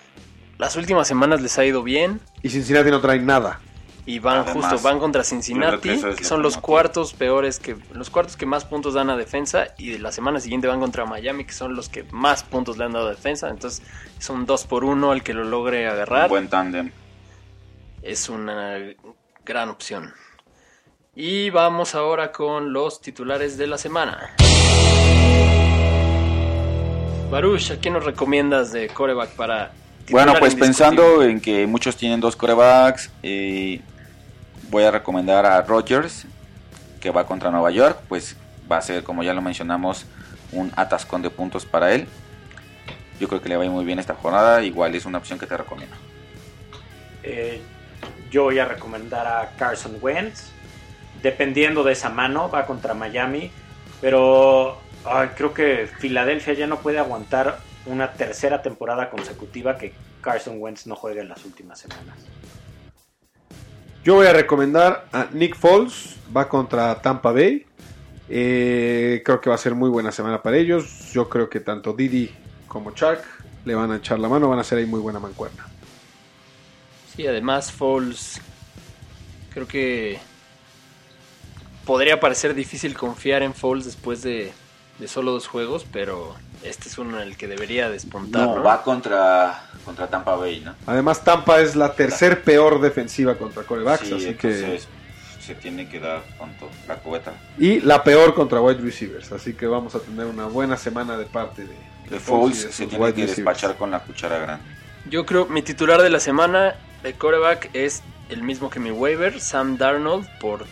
las 0.58 0.76
últimas 0.76 1.08
semanas 1.08 1.42
les 1.42 1.58
ha 1.60 1.66
ido 1.66 1.84
bien. 1.84 2.20
Y 2.42 2.50
Cincinnati 2.50 2.90
no 2.90 3.00
trae 3.02 3.20
nada. 3.20 3.60
Y 4.06 4.18
van 4.18 4.38
Además, 4.40 4.72
justo, 4.72 4.80
van 4.88 4.98
contra 4.98 5.24
Cincinnati, 5.24 6.02
que 6.18 6.24
son 6.24 6.42
los 6.42 6.58
cuartos 6.58 7.14
peores 7.14 7.60
que, 7.60 7.76
los 7.94 8.10
cuartos 8.10 8.36
que 8.38 8.48
más 8.48 8.66
puntos 8.66 8.96
dan 8.96 9.12
a 9.12 9.16
defensa, 9.16 9.68
y 9.78 9.92
de 9.92 10.00
la 10.00 10.12
semana 10.12 10.40
siguiente 10.40 10.68
van 10.68 10.80
contra 10.80 11.06
Miami, 11.06 11.46
que 11.46 11.54
son 11.54 11.76
los 11.76 11.90
que 11.90 12.04
más 12.12 12.44
puntos 12.44 12.80
le 12.80 12.86
han 12.86 12.94
dado 12.94 13.06
a 13.08 13.12
defensa, 13.12 13.50
entonces 13.50 13.86
es 14.18 14.28
un 14.32 14.48
2 14.48 14.66
por 14.66 14.84
1 14.84 15.14
el 15.14 15.22
que 15.22 15.36
lo 15.36 15.44
logre 15.44 15.86
Un 15.86 15.92
agarrar, 15.94 16.28
buen 16.28 16.48
tándem. 16.48 16.92
es 18.02 18.30
una 18.30 18.80
gran 19.46 19.70
opción. 19.70 20.12
Y 21.22 21.50
vamos 21.50 21.96
ahora 21.96 22.32
con 22.32 22.72
los 22.72 23.02
titulares 23.02 23.58
de 23.58 23.68
la 23.68 23.78
semana. 23.78 24.38
Baruch, 27.30 27.72
¿a 27.72 27.76
quién 27.76 27.96
nos 27.96 28.06
recomiendas 28.06 28.72
de 28.72 28.88
coreback 28.88 29.32
para... 29.32 29.74
titular 30.06 30.28
Bueno, 30.28 30.40
pues 30.40 30.56
pensando 30.56 31.22
en 31.22 31.42
que 31.42 31.68
muchos 31.68 31.98
tienen 31.98 32.22
dos 32.22 32.38
corebacks, 32.38 33.12
eh, 33.22 33.82
voy 34.70 34.84
a 34.86 34.92
recomendar 34.92 35.46
a 35.46 35.62
Rodgers, 35.62 36.26
que 37.02 37.12
va 37.12 37.26
contra 37.26 37.52
Nueva 37.52 37.72
York, 37.72 38.00
pues 38.08 38.38
va 38.72 38.78
a 38.78 38.82
ser, 38.82 39.04
como 39.04 39.22
ya 39.22 39.34
lo 39.34 39.42
mencionamos, 39.42 40.06
un 40.54 40.72
atascón 40.78 41.22
de 41.22 41.30
puntos 41.30 41.66
para 41.66 41.94
él. 41.94 42.08
Yo 43.20 43.28
creo 43.28 43.42
que 43.42 43.50
le 43.50 43.58
va 43.58 43.64
a 43.64 43.66
ir 43.66 43.72
muy 43.74 43.84
bien 43.84 44.00
esta 44.00 44.16
jornada, 44.16 44.64
igual 44.64 44.96
es 44.96 45.06
una 45.06 45.18
opción 45.18 45.38
que 45.38 45.48
te 45.48 45.58
recomiendo. 45.58 45.98
Eh, 47.24 47.62
yo 48.32 48.44
voy 48.44 48.60
a 48.60 48.64
recomendar 48.64 49.28
a 49.28 49.50
Carson 49.58 49.98
Wentz. 50.00 50.58
Dependiendo 51.22 51.84
de 51.84 51.94
esa 51.94 52.10
mano, 52.10 52.50
va 52.50 52.66
contra 52.66 52.94
Miami. 52.94 53.52
Pero 54.02 54.78
ay, 55.06 55.30
creo 55.36 55.54
que 55.54 55.88
Filadelfia 56.00 56.54
ya 56.54 56.68
no 56.68 56.80
puede 56.80 57.00
aguantar 57.00 57.60
una 57.86 58.14
tercera 58.14 58.62
temporada 58.62 59.10
consecutiva 59.10 59.78
que 59.78 59.94
Carson 60.22 60.56
Wentz 60.60 60.86
no 60.88 60.96
juegue 60.96 61.22
en 61.22 61.30
las 61.30 61.44
últimas 61.46 61.80
semanas. 61.80 62.18
Yo 64.04 64.16
voy 64.16 64.28
a 64.28 64.34
recomendar 64.34 65.08
a 65.12 65.28
Nick 65.34 65.56
Foles, 65.56 66.16
va 66.36 66.48
contra 66.48 67.02
Tampa 67.02 67.32
Bay. 67.32 67.66
Eh, 68.30 69.22
creo 69.26 69.42
que 69.42 69.50
va 69.50 69.56
a 69.56 69.60
ser 69.60 69.76
muy 69.76 69.90
buena 69.90 70.12
semana 70.12 70.42
para 70.42 70.58
ellos. 70.58 71.12
Yo 71.12 71.28
creo 71.28 71.50
que 71.50 71.60
tanto 71.60 71.94
Didi 71.94 72.32
como 72.68 72.92
Chark 72.92 73.24
le 73.66 73.76
van 73.76 73.92
a 73.92 73.98
echar 73.98 74.20
la 74.20 74.30
mano, 74.30 74.48
van 74.48 74.60
a 74.60 74.62
hacer 74.62 74.78
ahí 74.78 74.86
muy 74.86 75.00
buena 75.00 75.20
mancuerna. 75.20 75.68
Sí, 77.16 77.28
además 77.28 77.72
Foles 77.72 78.40
creo 79.54 79.68
que 79.68 80.20
podría 81.90 82.20
parecer 82.20 82.54
difícil 82.54 82.96
confiar 82.96 83.42
en 83.42 83.56
Foles 83.56 83.86
después 83.86 84.22
de, 84.22 84.52
de 85.00 85.08
solo 85.08 85.32
dos 85.32 85.48
juegos, 85.48 85.88
pero 85.92 86.36
este 86.62 86.88
es 86.88 87.00
uno 87.00 87.20
en 87.20 87.28
el 87.28 87.36
que 87.36 87.48
debería 87.48 87.90
despuntar. 87.90 88.46
No, 88.46 88.58
¿no? 88.58 88.64
va 88.64 88.84
contra, 88.84 89.64
contra 89.84 90.08
Tampa 90.08 90.36
Bay, 90.36 90.60
¿no? 90.60 90.76
Además, 90.86 91.24
Tampa 91.24 91.62
es 91.62 91.76
la 91.76 91.96
tercer 91.96 92.44
peor 92.44 92.80
defensiva 92.80 93.40
contra 93.40 93.64
corebacks, 93.64 94.08
Sí, 94.08 94.14
así 94.14 94.36
que 94.36 94.80
se 95.42 95.56
tiene 95.56 95.90
que 95.90 96.00
dar 96.00 96.22
con 96.38 96.52
la 96.88 96.98
cubeta. 96.98 97.34
y 97.58 97.80
la 97.80 98.04
peor 98.04 98.36
contra 98.36 98.62
wide 98.62 98.82
receivers, 98.82 99.32
así 99.32 99.56
que 99.56 99.66
vamos 99.66 99.96
a 99.96 100.00
tener 100.00 100.28
una 100.28 100.46
buena 100.46 100.78
semana 100.78 101.18
de 101.18 101.26
parte 101.26 101.64
de, 101.64 101.74
De 102.08 102.20
Foles 102.20 102.22
Foles 102.22 102.64
de 102.66 102.72
se 102.72 102.86
tiene 102.86 103.04
wide 103.04 103.16
que 103.16 103.22
receivers. 103.22 103.38
despachar 103.58 103.78
con 103.78 103.90
la 103.90 104.02
cuchara 104.02 104.38
grande. 104.38 104.64
Yo 105.10 105.26
creo 105.26 105.48
mi 105.48 105.64
titular 105.64 106.04
de 106.04 106.12
la 106.12 106.20
semana 106.20 106.76
de 107.02 107.14
coreback 107.14 107.72
es 107.74 108.04
el 108.30 108.44
mismo 108.44 108.70
que 108.70 108.80
mi 108.80 108.92
waiver, 108.92 109.42
Sam 109.42 109.80
Darnold, 109.80 110.28
por, 110.40 110.68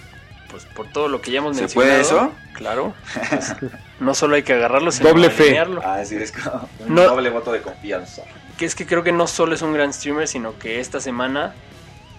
pues, 0.49 0.65
por 0.65 0.87
todo 0.91 1.07
lo 1.07 1.21
que 1.21 1.31
ya 1.31 1.39
hemos 1.39 1.55
¿Se 1.55 1.61
mencionado. 1.63 1.89
puede 1.91 2.01
eso? 2.01 2.31
Claro. 2.53 2.93
Pues, 3.29 3.55
no 3.99 4.13
solo 4.13 4.35
hay 4.35 4.43
que 4.43 4.53
agarrarlo, 4.53 4.91
sino 4.91 5.09
Doble 5.09 5.29
fe. 5.29 5.57
Ah, 5.83 6.03
sí, 6.05 6.15
es 6.15 6.31
como 6.31 6.67
un 6.87 6.95
No. 6.95 7.03
doble 7.03 7.29
voto 7.29 7.51
de 7.51 7.61
confianza. 7.61 8.23
que 8.57 8.65
es 8.65 8.73
que 8.75 8.85
creo 8.85 9.03
que 9.03 9.11
no 9.11 9.27
solo 9.27 9.53
es 9.55 9.61
un 9.61 9.73
gran 9.73 9.93
streamer, 9.93 10.27
sino 10.27 10.57
que 10.57 10.79
esta 10.79 10.99
semana 10.99 11.53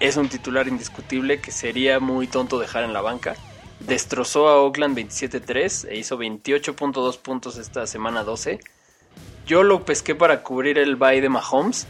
es 0.00 0.16
un 0.16 0.28
titular 0.28 0.68
indiscutible 0.68 1.40
que 1.40 1.50
sería 1.50 1.98
muy 1.98 2.26
tonto 2.28 2.58
dejar 2.60 2.84
en 2.84 2.92
la 2.92 3.00
banca. 3.00 3.34
Destrozó 3.80 4.48
a 4.48 4.56
Oakland 4.62 4.96
27-3 4.96 5.88
e 5.90 5.96
hizo 5.98 6.16
28.2 6.18 7.18
puntos 7.18 7.56
esta 7.58 7.86
semana 7.86 8.22
12. 8.24 8.60
Yo 9.46 9.62
lo 9.62 9.84
pesqué 9.84 10.14
para 10.14 10.42
cubrir 10.42 10.78
el 10.78 10.96
bye 10.96 11.20
de 11.20 11.28
Mahomes 11.28 11.86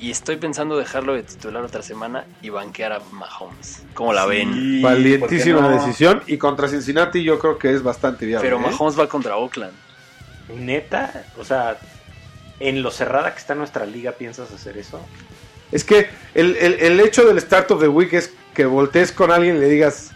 y 0.00 0.10
estoy 0.10 0.36
pensando 0.36 0.76
dejarlo 0.76 1.14
de 1.14 1.22
titular 1.24 1.62
otra 1.64 1.82
semana 1.82 2.24
y 2.42 2.50
banquear 2.50 2.92
a 2.92 3.00
Mahomes. 3.12 3.82
¿Cómo 3.94 4.12
la 4.12 4.26
ven? 4.26 4.80
valientísima 4.82 5.68
decisión 5.68 6.22
y 6.26 6.36
contra 6.38 6.68
Cincinnati 6.68 7.22
yo 7.22 7.38
creo 7.38 7.58
que 7.58 7.72
es 7.72 7.82
bastante 7.82 8.24
viable. 8.26 8.48
Pero 8.48 8.58
¿eh? 8.60 8.70
Mahomes 8.70 8.98
va 8.98 9.08
contra 9.08 9.36
Oakland. 9.36 9.72
Neta, 10.54 11.24
o 11.38 11.44
sea, 11.44 11.78
en 12.60 12.82
lo 12.82 12.90
cerrada 12.90 13.32
que 13.32 13.38
está 13.38 13.54
nuestra 13.54 13.84
liga, 13.86 14.12
¿piensas 14.12 14.50
hacer 14.52 14.78
eso? 14.78 15.00
Es 15.72 15.84
que 15.84 16.08
el, 16.34 16.56
el- 16.56 16.74
el 16.80 17.00
hecho 17.00 17.24
del 17.26 17.38
start 17.40 17.70
of 17.72 17.80
the 17.80 17.88
week 17.88 18.12
es 18.14 18.32
que 18.54 18.64
voltees 18.64 19.12
con 19.12 19.30
alguien 19.30 19.56
y 19.56 19.60
le 19.60 19.68
digas, 19.68 20.10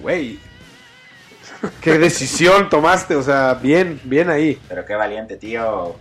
güey, 0.00 0.38
qué 1.80 1.98
decisión 1.98 2.68
tomaste, 2.68 3.16
o 3.16 3.22
sea, 3.22 3.54
bien, 3.54 4.00
bien 4.04 4.30
ahí. 4.30 4.60
Pero 4.68 4.84
qué 4.86 4.94
valiente, 4.94 5.36
tío. 5.36 5.96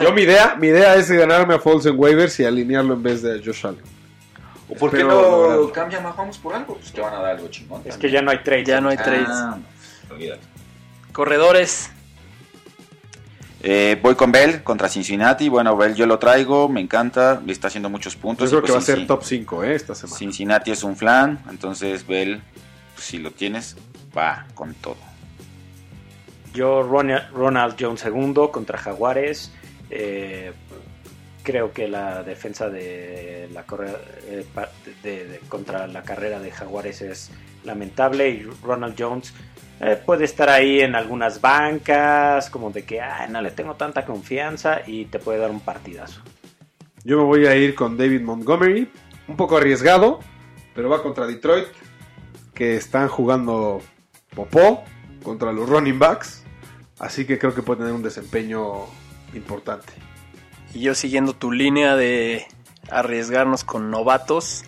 Yo 0.00 0.12
mi 0.12 0.22
idea, 0.22 0.56
mi 0.56 0.68
idea 0.68 0.94
es 0.94 1.10
ganarme 1.10 1.54
a 1.54 1.58
Foles 1.58 1.86
en 1.86 1.98
waivers 1.98 2.38
y 2.40 2.44
alinearlo 2.44 2.94
en 2.94 3.02
vez 3.02 3.22
de 3.22 3.42
Josh 3.44 3.66
Allen. 3.66 3.82
¿O 4.68 4.74
por 4.74 4.90
qué 4.90 5.04
no 5.04 5.20
lograrlo. 5.20 5.72
cambia 5.72 6.00
Mahomes 6.00 6.38
por 6.38 6.54
algo? 6.54 6.76
Pues 6.76 6.92
te 6.92 7.00
van 7.00 7.14
a 7.14 7.18
dar 7.18 7.36
algo 7.36 7.48
chingón. 7.48 7.82
Es 7.84 7.96
que 7.96 8.10
ya 8.10 8.22
no 8.22 8.30
hay 8.30 8.42
trade. 8.42 8.64
Ya 8.64 8.80
no 8.80 8.88
hay 8.88 8.96
trades. 8.96 9.28
Ah, 9.28 9.58
no. 10.08 10.16
Corredores. 11.12 11.90
Eh, 13.62 13.98
voy 14.02 14.14
con 14.14 14.32
Bell 14.32 14.62
contra 14.62 14.88
Cincinnati. 14.88 15.48
Bueno, 15.48 15.76
Bell 15.76 15.94
yo 15.94 16.06
lo 16.06 16.18
traigo, 16.18 16.68
me 16.68 16.80
encanta, 16.80 17.40
le 17.44 17.52
está 17.52 17.68
haciendo 17.68 17.88
muchos 17.88 18.14
Yo 18.14 18.20
puntos. 18.20 18.48
creo 18.48 18.60
y 18.60 18.64
que 18.64 18.72
va 18.72 18.78
a 18.78 18.80
pues 18.80 18.86
ser 18.86 19.06
top 19.06 19.24
5 19.24 19.64
¿eh? 19.64 19.74
esta 19.74 19.94
semana. 19.94 20.18
Cincinnati 20.18 20.70
es 20.70 20.84
un 20.84 20.96
flan, 20.96 21.42
entonces 21.48 22.06
Bell, 22.06 22.42
pues, 22.94 23.06
si 23.06 23.18
lo 23.18 23.30
tienes, 23.30 23.76
va 24.16 24.46
con 24.54 24.74
todo. 24.74 24.96
Yo, 26.52 26.82
Ronald, 26.82 27.30
Ronald 27.32 27.76
Jones 27.78 28.04
II 28.04 28.48
contra 28.52 28.78
Jaguares. 28.78 29.52
Eh, 29.90 30.52
creo 31.42 31.72
que 31.72 31.86
la 31.86 32.22
defensa 32.22 32.68
de 32.68 33.48
la 33.52 33.62
correa, 33.64 33.96
eh, 35.04 35.40
contra 35.48 35.86
la 35.86 36.02
carrera 36.02 36.40
de 36.40 36.50
Jaguares 36.50 37.02
es 37.02 37.30
lamentable 37.64 38.28
y 38.30 38.42
Ronald 38.62 38.96
Jones 38.98 39.32
eh, 39.80 40.00
puede 40.04 40.24
estar 40.24 40.48
ahí 40.48 40.80
en 40.80 40.94
algunas 40.94 41.40
bancas, 41.40 42.48
como 42.50 42.70
de 42.70 42.84
que 42.84 43.00
"Ay, 43.00 43.28
no 43.30 43.42
le 43.42 43.50
tengo 43.50 43.74
tanta 43.74 44.04
confianza 44.04 44.80
y 44.86 45.04
te 45.04 45.18
puede 45.18 45.38
dar 45.38 45.50
un 45.50 45.60
partidazo. 45.60 46.22
Yo 47.04 47.18
me 47.18 47.24
voy 47.24 47.46
a 47.46 47.54
ir 47.54 47.74
con 47.74 47.96
David 47.96 48.22
Montgomery. 48.22 48.90
Un 49.28 49.36
poco 49.36 49.56
arriesgado, 49.56 50.20
pero 50.74 50.88
va 50.88 51.02
contra 51.02 51.26
Detroit, 51.26 51.66
que 52.54 52.76
están 52.76 53.08
jugando 53.08 53.80
popó 54.34 54.82
contra 55.22 55.52
los 55.52 55.68
running 55.68 55.98
backs. 55.98 56.42
Así 56.98 57.26
que 57.26 57.38
creo 57.38 57.54
que 57.54 57.62
puede 57.62 57.80
tener 57.80 57.92
un 57.92 58.02
desempeño 58.02 58.86
importante. 59.36 59.92
Y 60.74 60.80
yo 60.80 60.94
siguiendo 60.94 61.32
tu 61.32 61.52
línea 61.52 61.96
de 61.96 62.46
arriesgarnos 62.90 63.64
con 63.64 63.90
novatos, 63.90 64.64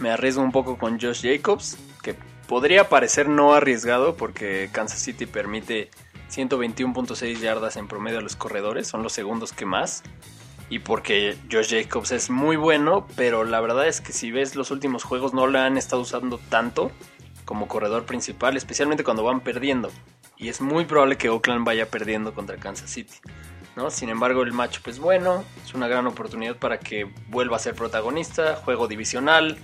me 0.00 0.10
arriesgo 0.10 0.42
un 0.42 0.52
poco 0.52 0.78
con 0.78 1.00
Josh 1.00 1.22
Jacobs, 1.22 1.78
que 2.02 2.16
podría 2.46 2.88
parecer 2.88 3.28
no 3.28 3.54
arriesgado 3.54 4.16
porque 4.16 4.68
Kansas 4.72 5.00
City 5.00 5.26
permite 5.26 5.90
121.6 6.30 7.38
yardas 7.40 7.76
en 7.76 7.88
promedio 7.88 8.18
a 8.18 8.22
los 8.22 8.36
corredores, 8.36 8.86
son 8.86 9.02
los 9.02 9.12
segundos 9.12 9.52
que 9.52 9.66
más. 9.66 10.02
Y 10.70 10.80
porque 10.80 11.36
Josh 11.50 11.70
Jacobs 11.70 12.12
es 12.12 12.28
muy 12.28 12.56
bueno, 12.56 13.06
pero 13.16 13.44
la 13.44 13.60
verdad 13.60 13.88
es 13.88 14.02
que 14.02 14.12
si 14.12 14.30
ves 14.30 14.54
los 14.54 14.70
últimos 14.70 15.02
juegos 15.02 15.32
no 15.32 15.46
lo 15.46 15.58
han 15.58 15.78
estado 15.78 16.02
usando 16.02 16.38
tanto 16.50 16.92
como 17.46 17.68
corredor 17.68 18.04
principal, 18.04 18.56
especialmente 18.58 19.02
cuando 19.02 19.24
van 19.24 19.40
perdiendo. 19.40 19.90
Y 20.36 20.48
es 20.48 20.60
muy 20.60 20.84
probable 20.84 21.16
que 21.16 21.30
Oakland 21.30 21.64
vaya 21.64 21.90
perdiendo 21.90 22.34
contra 22.34 22.58
Kansas 22.58 22.90
City. 22.90 23.14
¿No? 23.78 23.90
Sin 23.90 24.08
embargo, 24.10 24.42
el 24.42 24.52
matchup 24.52 24.88
es 24.88 24.98
bueno, 24.98 25.44
es 25.64 25.72
una 25.72 25.86
gran 25.88 26.06
oportunidad 26.06 26.56
para 26.56 26.78
que 26.80 27.06
vuelva 27.28 27.56
a 27.56 27.60
ser 27.60 27.74
protagonista, 27.74 28.56
juego 28.56 28.88
divisional, 28.88 29.56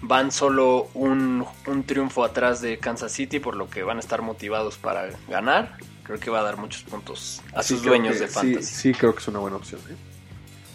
van 0.00 0.32
solo 0.32 0.88
un, 0.94 1.44
un 1.66 1.84
triunfo 1.84 2.24
atrás 2.24 2.60
de 2.62 2.78
Kansas 2.78 3.12
City, 3.12 3.38
por 3.40 3.54
lo 3.56 3.68
que 3.68 3.82
van 3.82 3.98
a 3.98 4.00
estar 4.00 4.22
motivados 4.22 4.78
para 4.78 5.10
ganar. 5.28 5.76
Creo 6.02 6.18
que 6.18 6.30
va 6.30 6.40
a 6.40 6.42
dar 6.42 6.56
muchos 6.56 6.82
puntos 6.84 7.42
a 7.54 7.62
Sí, 7.62 7.74
sus 7.74 7.82
dueños 7.84 8.14
que- 8.14 8.20
de 8.22 8.28
sí, 8.28 8.34
fantasy. 8.34 8.74
Sí, 8.74 8.92
creo 8.94 9.12
que 9.14 9.20
es 9.20 9.28
una 9.28 9.40
buena 9.40 9.56
opción. 9.58 9.80
¿eh? 9.90 9.96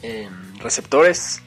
Em, 0.03 0.57
receptores, 0.59 1.41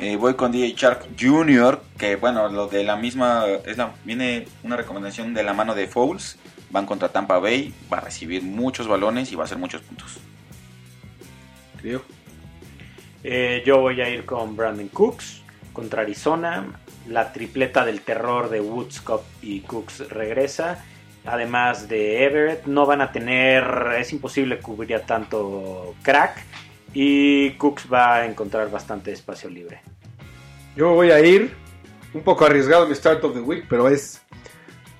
Eh, 0.00 0.16
voy 0.16 0.34
con 0.34 0.50
DJ 0.50 0.74
Shark 0.76 1.06
Jr., 1.18 1.80
que 1.96 2.16
bueno, 2.16 2.48
lo 2.48 2.66
de 2.66 2.82
la 2.82 2.96
misma, 2.96 3.44
es 3.64 3.76
la, 3.76 3.94
viene 4.04 4.48
una 4.64 4.76
recomendación 4.76 5.34
de 5.34 5.44
la 5.44 5.52
mano 5.54 5.72
de 5.76 5.86
Fouls, 5.86 6.36
van 6.70 6.84
contra 6.84 7.10
Tampa 7.10 7.38
Bay, 7.38 7.72
va 7.92 7.98
a 7.98 8.00
recibir 8.00 8.42
muchos 8.42 8.88
balones 8.88 9.30
y 9.30 9.36
va 9.36 9.42
a 9.42 9.46
hacer 9.46 9.56
muchos 9.58 9.82
puntos. 9.82 10.18
Eh, 13.22 13.62
yo 13.64 13.80
voy 13.80 14.00
a 14.00 14.08
ir 14.08 14.24
con 14.24 14.56
Brandon 14.56 14.88
Cooks 14.88 15.42
contra 15.72 16.02
Arizona. 16.02 16.80
La 17.08 17.32
tripleta 17.32 17.84
del 17.84 18.00
terror 18.00 18.48
de 18.48 18.60
Woods, 18.60 19.00
Cup 19.00 19.22
y 19.42 19.60
Cooks 19.60 20.08
regresa. 20.10 20.84
Además 21.26 21.88
de 21.88 22.24
Everett, 22.24 22.66
no 22.66 22.84
van 22.84 23.00
a 23.00 23.10
tener, 23.10 23.64
es 23.98 24.12
imposible 24.12 24.58
cubrir 24.58 24.96
a 24.96 25.00
tanto 25.00 25.94
crack. 26.02 26.44
Y 26.92 27.52
Cooks 27.52 27.92
va 27.92 28.16
a 28.16 28.26
encontrar 28.26 28.70
bastante 28.70 29.12
espacio 29.12 29.48
libre. 29.50 29.80
Yo 30.76 30.92
voy 30.92 31.10
a 31.10 31.20
ir 31.20 31.54
un 32.12 32.22
poco 32.22 32.44
arriesgado 32.44 32.84
en 32.84 32.90
mi 32.90 32.94
start 32.94 33.24
of 33.24 33.34
the 33.34 33.40
week, 33.40 33.66
pero 33.68 33.88
es 33.88 34.22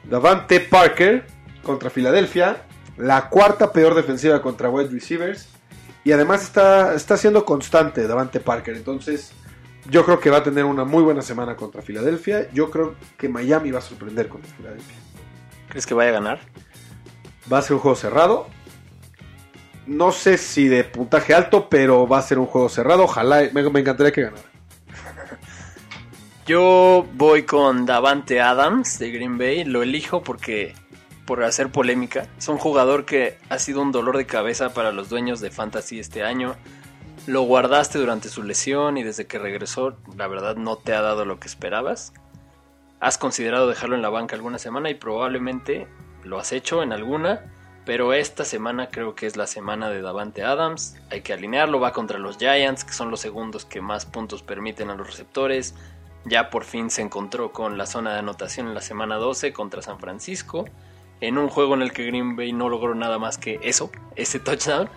Davante 0.04 0.60
Parker 0.60 1.24
contra 1.62 1.88
Filadelfia, 1.88 2.62
la 2.96 3.28
cuarta 3.28 3.72
peor 3.72 3.94
defensiva 3.94 4.42
contra 4.42 4.68
wide 4.68 4.90
receivers. 4.90 5.53
Y 6.04 6.12
además 6.12 6.42
está, 6.42 6.94
está 6.94 7.16
siendo 7.16 7.44
constante 7.44 8.06
Davante 8.06 8.38
Parker. 8.38 8.76
Entonces, 8.76 9.32
yo 9.90 10.04
creo 10.04 10.20
que 10.20 10.30
va 10.30 10.38
a 10.38 10.42
tener 10.42 10.64
una 10.64 10.84
muy 10.84 11.02
buena 11.02 11.22
semana 11.22 11.56
contra 11.56 11.82
Filadelfia. 11.82 12.50
Yo 12.52 12.70
creo 12.70 12.94
que 13.16 13.28
Miami 13.28 13.70
va 13.70 13.78
a 13.78 13.82
sorprender 13.82 14.28
contra 14.28 14.54
Filadelfia. 14.54 14.96
¿crees 15.74 15.86
que 15.86 15.94
vaya 15.94 16.10
a 16.10 16.12
ganar? 16.12 16.38
Va 17.52 17.58
a 17.58 17.62
ser 17.62 17.74
un 17.74 17.80
juego 17.80 17.96
cerrado. 17.96 18.46
No 19.88 20.12
sé 20.12 20.38
si 20.38 20.68
de 20.68 20.84
puntaje 20.84 21.34
alto, 21.34 21.68
pero 21.68 22.06
va 22.06 22.18
a 22.18 22.22
ser 22.22 22.38
un 22.38 22.46
juego 22.46 22.68
cerrado. 22.68 23.02
Ojalá, 23.02 23.48
me, 23.52 23.68
me 23.68 23.80
encantaría 23.80 24.12
que 24.12 24.22
ganara. 24.22 24.44
Yo 26.46 27.06
voy 27.14 27.42
con 27.42 27.86
Davante 27.86 28.40
Adams 28.40 29.00
de 29.00 29.10
Green 29.10 29.36
Bay. 29.36 29.64
Lo 29.64 29.82
elijo 29.82 30.22
porque 30.22 30.74
por 31.26 31.42
hacer 31.42 31.70
polémica. 31.70 32.28
Es 32.38 32.48
un 32.48 32.58
jugador 32.58 33.04
que 33.04 33.38
ha 33.48 33.58
sido 33.58 33.82
un 33.82 33.92
dolor 33.92 34.16
de 34.16 34.26
cabeza 34.26 34.74
para 34.74 34.92
los 34.92 35.08
dueños 35.08 35.40
de 35.40 35.50
Fantasy 35.50 35.98
este 35.98 36.22
año. 36.22 36.56
Lo 37.26 37.42
guardaste 37.42 37.98
durante 37.98 38.28
su 38.28 38.42
lesión 38.42 38.98
y 38.98 39.02
desde 39.02 39.26
que 39.26 39.38
regresó, 39.38 39.96
la 40.16 40.26
verdad 40.26 40.56
no 40.56 40.76
te 40.76 40.92
ha 40.92 41.00
dado 41.00 41.24
lo 41.24 41.40
que 41.40 41.48
esperabas. 41.48 42.12
Has 43.00 43.18
considerado 43.18 43.68
dejarlo 43.68 43.96
en 43.96 44.02
la 44.02 44.10
banca 44.10 44.36
alguna 44.36 44.58
semana 44.58 44.90
y 44.90 44.94
probablemente 44.94 45.86
lo 46.22 46.38
has 46.38 46.52
hecho 46.52 46.82
en 46.82 46.92
alguna, 46.92 47.52
pero 47.84 48.14
esta 48.14 48.44
semana 48.44 48.88
creo 48.88 49.14
que 49.14 49.26
es 49.26 49.36
la 49.36 49.46
semana 49.46 49.90
de 49.90 50.00
Davante 50.00 50.42
Adams. 50.42 50.96
Hay 51.10 51.20
que 51.20 51.32
alinearlo, 51.32 51.80
va 51.80 51.92
contra 51.92 52.18
los 52.18 52.38
Giants, 52.38 52.84
que 52.84 52.94
son 52.94 53.10
los 53.10 53.20
segundos 53.20 53.64
que 53.64 53.80
más 53.80 54.06
puntos 54.06 54.42
permiten 54.42 54.90
a 54.90 54.94
los 54.94 55.06
receptores. 55.06 55.74
Ya 56.24 56.48
por 56.48 56.64
fin 56.64 56.88
se 56.88 57.02
encontró 57.02 57.52
con 57.52 57.76
la 57.76 57.84
zona 57.84 58.14
de 58.14 58.20
anotación 58.20 58.68
en 58.68 58.74
la 58.74 58.80
semana 58.80 59.16
12 59.16 59.52
contra 59.52 59.82
San 59.82 59.98
Francisco, 59.98 60.64
en 61.26 61.38
un 61.38 61.48
juego 61.48 61.74
en 61.74 61.82
el 61.82 61.92
que 61.92 62.04
Green 62.06 62.36
Bay 62.36 62.52
no 62.52 62.68
logró 62.68 62.94
nada 62.94 63.18
más 63.18 63.38
que 63.38 63.58
eso, 63.62 63.90
ese 64.16 64.40
touchdown. 64.40 64.88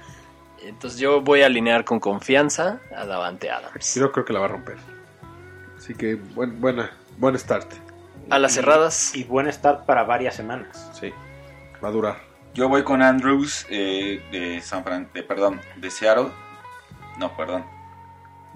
Entonces 0.64 1.00
yo 1.00 1.22
voy 1.22 1.42
a 1.42 1.46
alinear 1.46 1.86
con 1.86 2.00
confianza 2.00 2.80
a 2.96 3.06
Davante 3.06 3.50
Adams. 3.50 3.96
Yo 3.96 4.12
creo 4.12 4.26
que 4.26 4.34
la 4.34 4.40
va 4.40 4.46
a 4.46 4.50
romper. 4.50 4.78
Así 5.78 5.94
que 5.94 6.16
buen, 6.16 6.60
buena, 6.60 6.92
buen 7.18 7.38
start. 7.38 7.72
A 8.30 8.40
las 8.40 8.54
cerradas, 8.54 9.16
Y 9.16 9.24
buen 9.24 9.52
start 9.52 9.86
para 9.86 10.04
varias 10.04 10.36
semanas. 10.36 10.90
Sí, 11.00 11.14
va 11.84 11.88
a 11.88 11.92
durar. 11.92 12.18
Yo 12.54 12.68
voy 12.68 12.84
con 12.84 13.02
Andrews 13.02 13.66
eh, 13.70 14.22
de 14.32 14.60
San 14.62 14.84
Fran, 14.84 15.10
de, 15.14 15.24
perdón, 15.24 15.62
de 15.78 15.90
Seattle. 15.92 16.30
No, 17.20 17.36
perdón, 17.38 17.64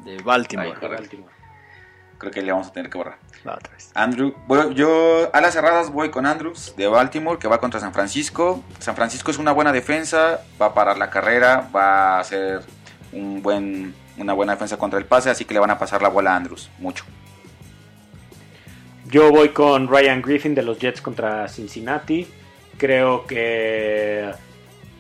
de 0.04 0.18
Baltimore. 0.22 0.72
Ay, 0.74 0.80
correcto. 0.80 1.18
Creo 2.22 2.32
que 2.32 2.42
le 2.44 2.52
vamos 2.52 2.68
a 2.68 2.72
tener 2.72 2.90
que 2.92 2.98
borrar. 3.00 3.18
Va 3.48 3.56
otra 3.56 3.74
vez. 3.74 3.92
Andrew, 3.96 4.36
voy- 4.48 4.76
yo 4.76 5.30
a 5.34 5.42
las 5.42 5.54
cerradas 5.54 5.90
voy 5.92 6.12
con 6.12 6.28
Andrews 6.28 6.76
de 6.78 6.86
Baltimore 6.88 7.40
que 7.40 7.48
va 7.48 7.60
contra 7.60 7.80
San 7.80 7.94
Francisco. 7.94 8.64
San 8.78 8.96
Francisco 8.96 9.32
es 9.32 9.40
una 9.40 9.52
buena 9.52 9.72
defensa, 9.74 10.42
va 10.62 10.68
a 10.68 10.74
parar 10.76 11.00
la 11.00 11.10
carrera, 11.10 11.68
va 11.76 12.18
a 12.18 12.20
hacer 12.20 12.62
un 13.12 13.42
buen, 13.42 13.96
una 14.18 14.34
buena 14.34 14.54
defensa 14.54 14.78
contra 14.78 15.00
el 15.00 15.06
pase, 15.06 15.32
así 15.32 15.46
que 15.46 15.56
le 15.56 15.60
van 15.60 15.72
a 15.72 15.80
pasar 15.80 16.02
la 16.04 16.10
bola 16.10 16.34
a 16.34 16.36
Andrews, 16.36 16.70
mucho. 16.78 17.04
Yo 19.08 19.32
voy 19.32 19.50
con 19.50 19.88
Ryan 19.88 20.22
Griffin 20.22 20.54
de 20.56 20.62
los 20.62 20.78
Jets 20.80 21.02
contra 21.02 21.48
Cincinnati. 21.48 22.28
Creo 22.78 23.26
que 23.26 24.32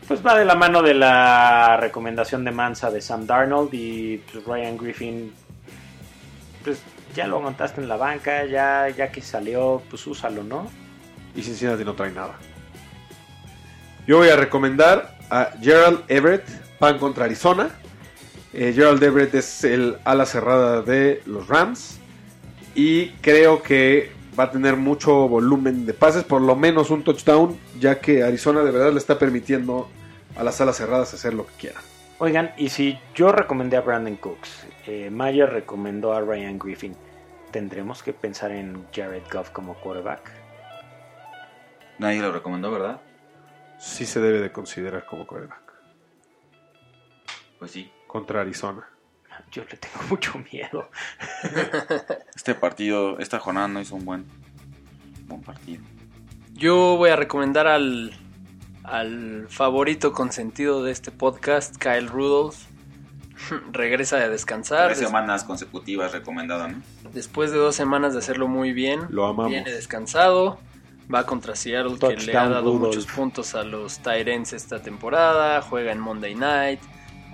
pues 0.07 0.25
va 0.25 0.35
de 0.37 0.43
la 0.43 0.55
mano 0.55 0.81
de 0.81 0.93
la 0.95 1.77
recomendación 1.77 2.43
de 2.43 2.51
Mansa 2.51 2.89
de 2.91 2.99
Sam 2.99 3.25
Darnold 3.27 3.69
y 3.73 4.17
pues, 4.17 4.43
Ryan 4.43 4.75
Griffin 4.77 5.33
pues 6.63 6.81
ya 7.13 7.27
lo 7.27 7.39
montaste 7.41 7.81
en 7.81 7.87
la 7.87 7.97
banca, 7.97 8.45
ya 8.45 8.89
ya 8.89 9.11
que 9.11 9.21
salió, 9.21 9.81
pues 9.89 10.05
úsalo, 10.07 10.43
¿no? 10.43 10.69
Y 11.35 11.41
Cincinnati 11.41 11.85
no 11.85 11.93
trae 11.93 12.11
nada. 12.11 12.35
Yo 14.07 14.17
voy 14.17 14.29
a 14.29 14.35
recomendar 14.35 15.17
a 15.29 15.51
Gerald 15.61 16.03
Everett, 16.07 16.47
pan 16.79 16.97
contra 16.97 17.25
Arizona. 17.25 17.69
Eh, 18.53 18.73
Gerald 18.75 19.01
Everett 19.01 19.33
es 19.35 19.63
el 19.63 19.97
ala 20.03 20.25
cerrada 20.25 20.81
de 20.81 21.21
los 21.25 21.47
Rams. 21.47 21.99
Y 22.75 23.09
creo 23.21 23.61
que 23.61 24.11
va 24.37 24.45
a 24.45 24.51
tener 24.51 24.75
mucho 24.75 25.27
volumen 25.27 25.85
de 25.85 25.93
pases, 25.93 26.23
por 26.23 26.41
lo 26.41 26.55
menos 26.55 26.89
un 26.89 27.03
touchdown, 27.03 27.57
ya 27.79 27.99
que 27.99 28.23
Arizona 28.23 28.63
de 28.63 28.71
verdad 28.71 28.91
le 28.91 28.97
está 28.97 29.19
permitiendo 29.19 29.89
a 30.35 30.43
las 30.43 30.59
alas 30.61 30.77
cerradas 30.77 31.13
hacer 31.13 31.33
lo 31.33 31.45
que 31.45 31.53
quieran. 31.53 31.90
Oigan, 32.23 32.53
y 32.55 32.69
si 32.69 32.99
yo 33.15 33.31
recomendé 33.31 33.77
a 33.77 33.81
Brandon 33.81 34.15
Cooks, 34.15 34.67
eh, 34.85 35.09
Mayer 35.09 35.49
recomendó 35.49 36.13
a 36.13 36.21
Ryan 36.21 36.59
Griffin, 36.59 36.95
¿tendremos 37.49 38.03
que 38.03 38.13
pensar 38.13 38.51
en 38.51 38.85
Jared 38.93 39.23
Goff 39.33 39.49
como 39.49 39.73
quarterback? 39.73 40.31
Nadie 41.97 42.21
lo 42.21 42.31
recomendó, 42.31 42.69
¿verdad? 42.69 43.01
Sí 43.79 44.05
se 44.05 44.19
debe 44.19 44.39
de 44.39 44.51
considerar 44.51 45.03
como 45.07 45.25
quarterback 45.25 45.73
Pues 47.57 47.71
sí. 47.71 47.91
contra 48.05 48.41
Arizona. 48.41 48.87
Yo 49.51 49.63
le 49.63 49.77
tengo 49.77 50.03
mucho 50.07 50.37
miedo. 50.51 50.91
Este 52.35 52.53
partido, 52.53 53.17
esta 53.17 53.39
jornada 53.39 53.67
no 53.67 53.81
hizo 53.81 53.95
un 53.95 54.05
buen, 54.05 54.27
buen 55.25 55.41
partido. 55.41 55.81
Yo 56.53 56.97
voy 56.97 57.09
a 57.09 57.15
recomendar 57.15 57.65
al, 57.65 58.13
al 58.83 59.47
favorito 59.49 60.13
consentido 60.13 60.83
de 60.83 60.91
este 60.91 61.11
podcast, 61.11 61.75
Kyle 61.77 62.07
Rudolph. 62.07 62.55
Regresa 63.71 64.17
de 64.17 64.29
descansar. 64.29 64.87
Tres 64.87 64.99
semanas 64.99 65.43
consecutivas 65.43 66.11
recomendado, 66.11 66.67
¿no? 66.67 66.81
después 67.13 67.51
de 67.51 67.57
dos 67.57 67.75
semanas 67.75 68.13
de 68.13 68.19
hacerlo 68.19 68.47
muy 68.47 68.73
bien. 68.73 69.01
Lo 69.09 69.25
amamos. 69.25 69.51
Viene 69.51 69.71
descansado. 69.71 70.59
Va 71.13 71.25
contra 71.25 71.55
Seattle, 71.55 71.97
que 71.99 72.15
le 72.15 72.37
ha 72.37 72.47
dado 72.47 72.71
Rudolph. 72.71 72.95
muchos 72.95 73.05
puntos 73.05 73.53
a 73.55 73.63
los 73.63 73.99
Tyrants 73.99 74.53
esta 74.53 74.81
temporada. 74.81 75.61
Juega 75.61 75.91
en 75.91 75.99
Monday 75.99 76.35
Night. 76.35 76.79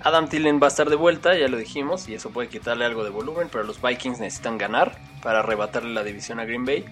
Adam 0.03 0.27
Tillen 0.27 0.59
va 0.61 0.67
a 0.67 0.69
estar 0.69 0.89
de 0.89 0.95
vuelta, 0.95 1.35
ya 1.37 1.47
lo 1.47 1.57
dijimos, 1.57 2.07
y 2.07 2.13
eso 2.13 2.29
puede 2.29 2.49
quitarle 2.49 2.85
algo 2.85 3.03
de 3.03 3.09
volumen, 3.09 3.49
pero 3.51 3.63
los 3.63 3.81
Vikings 3.81 4.19
necesitan 4.19 4.57
ganar 4.57 4.97
para 5.23 5.39
arrebatarle 5.39 5.93
la 5.93 6.03
división 6.03 6.39
a 6.39 6.45
Green 6.45 6.65
Bay. 6.65 6.85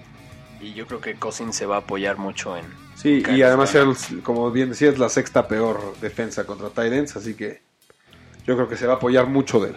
Y 0.59 0.73
yo 0.73 0.87
creo 0.87 1.01
que 1.01 1.15
Cousins 1.15 1.55
se 1.55 1.65
va 1.65 1.75
a 1.75 1.79
apoyar 1.79 2.17
mucho 2.17 2.57
en... 2.57 2.65
Sí, 2.95 3.23
y 3.29 3.41
además, 3.41 3.75
el- 3.75 4.23
como 4.23 4.49
bien 4.51 4.69
decía, 4.69 4.89
es 4.89 4.97
la 4.97 5.09
sexta 5.09 5.47
peor 5.47 5.95
defensa 6.01 6.45
contra 6.45 6.69
Titans, 6.69 7.15
así 7.15 7.35
que 7.35 7.61
yo 8.47 8.55
creo 8.55 8.67
que 8.69 8.77
se 8.77 8.87
va 8.87 8.93
a 8.93 8.95
apoyar 8.97 9.27
mucho 9.27 9.59
de 9.59 9.69
él. 9.71 9.75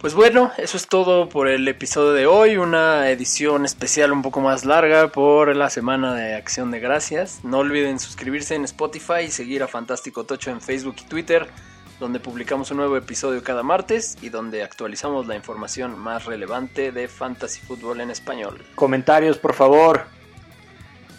Pues 0.00 0.14
bueno, 0.14 0.50
eso 0.58 0.76
es 0.76 0.88
todo 0.88 1.28
por 1.28 1.46
el 1.46 1.66
episodio 1.68 2.12
de 2.12 2.26
hoy, 2.26 2.56
una 2.56 3.08
edición 3.10 3.64
especial 3.64 4.10
un 4.10 4.22
poco 4.22 4.40
más 4.40 4.64
larga 4.64 5.08
por 5.08 5.54
la 5.54 5.70
semana 5.70 6.12
de 6.14 6.34
Acción 6.34 6.72
de 6.72 6.80
Gracias. 6.80 7.44
No 7.44 7.58
olviden 7.58 8.00
suscribirse 8.00 8.56
en 8.56 8.64
Spotify 8.64 9.22
y 9.26 9.30
seguir 9.30 9.62
a 9.62 9.68
Fantástico 9.68 10.24
Tocho 10.24 10.50
en 10.50 10.60
Facebook 10.60 10.96
y 11.02 11.08
Twitter, 11.08 11.46
donde 12.00 12.18
publicamos 12.18 12.72
un 12.72 12.78
nuevo 12.78 12.96
episodio 12.96 13.44
cada 13.44 13.62
martes 13.62 14.18
y 14.20 14.28
donde 14.28 14.64
actualizamos 14.64 15.28
la 15.28 15.36
información 15.36 15.96
más 15.96 16.24
relevante 16.24 16.90
de 16.90 17.06
Fantasy 17.06 17.60
Fútbol 17.60 18.00
en 18.00 18.10
español. 18.10 18.60
Comentarios, 18.74 19.38
por 19.38 19.54
favor. 19.54 20.06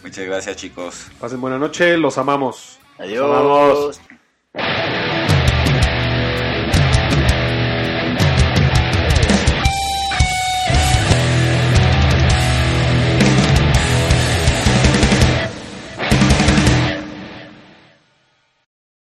Muchas 0.04 0.26
gracias 0.26 0.56
chicos. 0.56 1.06
Pasen 1.18 1.40
buena 1.40 1.58
noche, 1.58 1.96
los 1.96 2.18
amamos. 2.18 2.78
Adiós. 2.98 3.26
Vamos. 3.26 4.00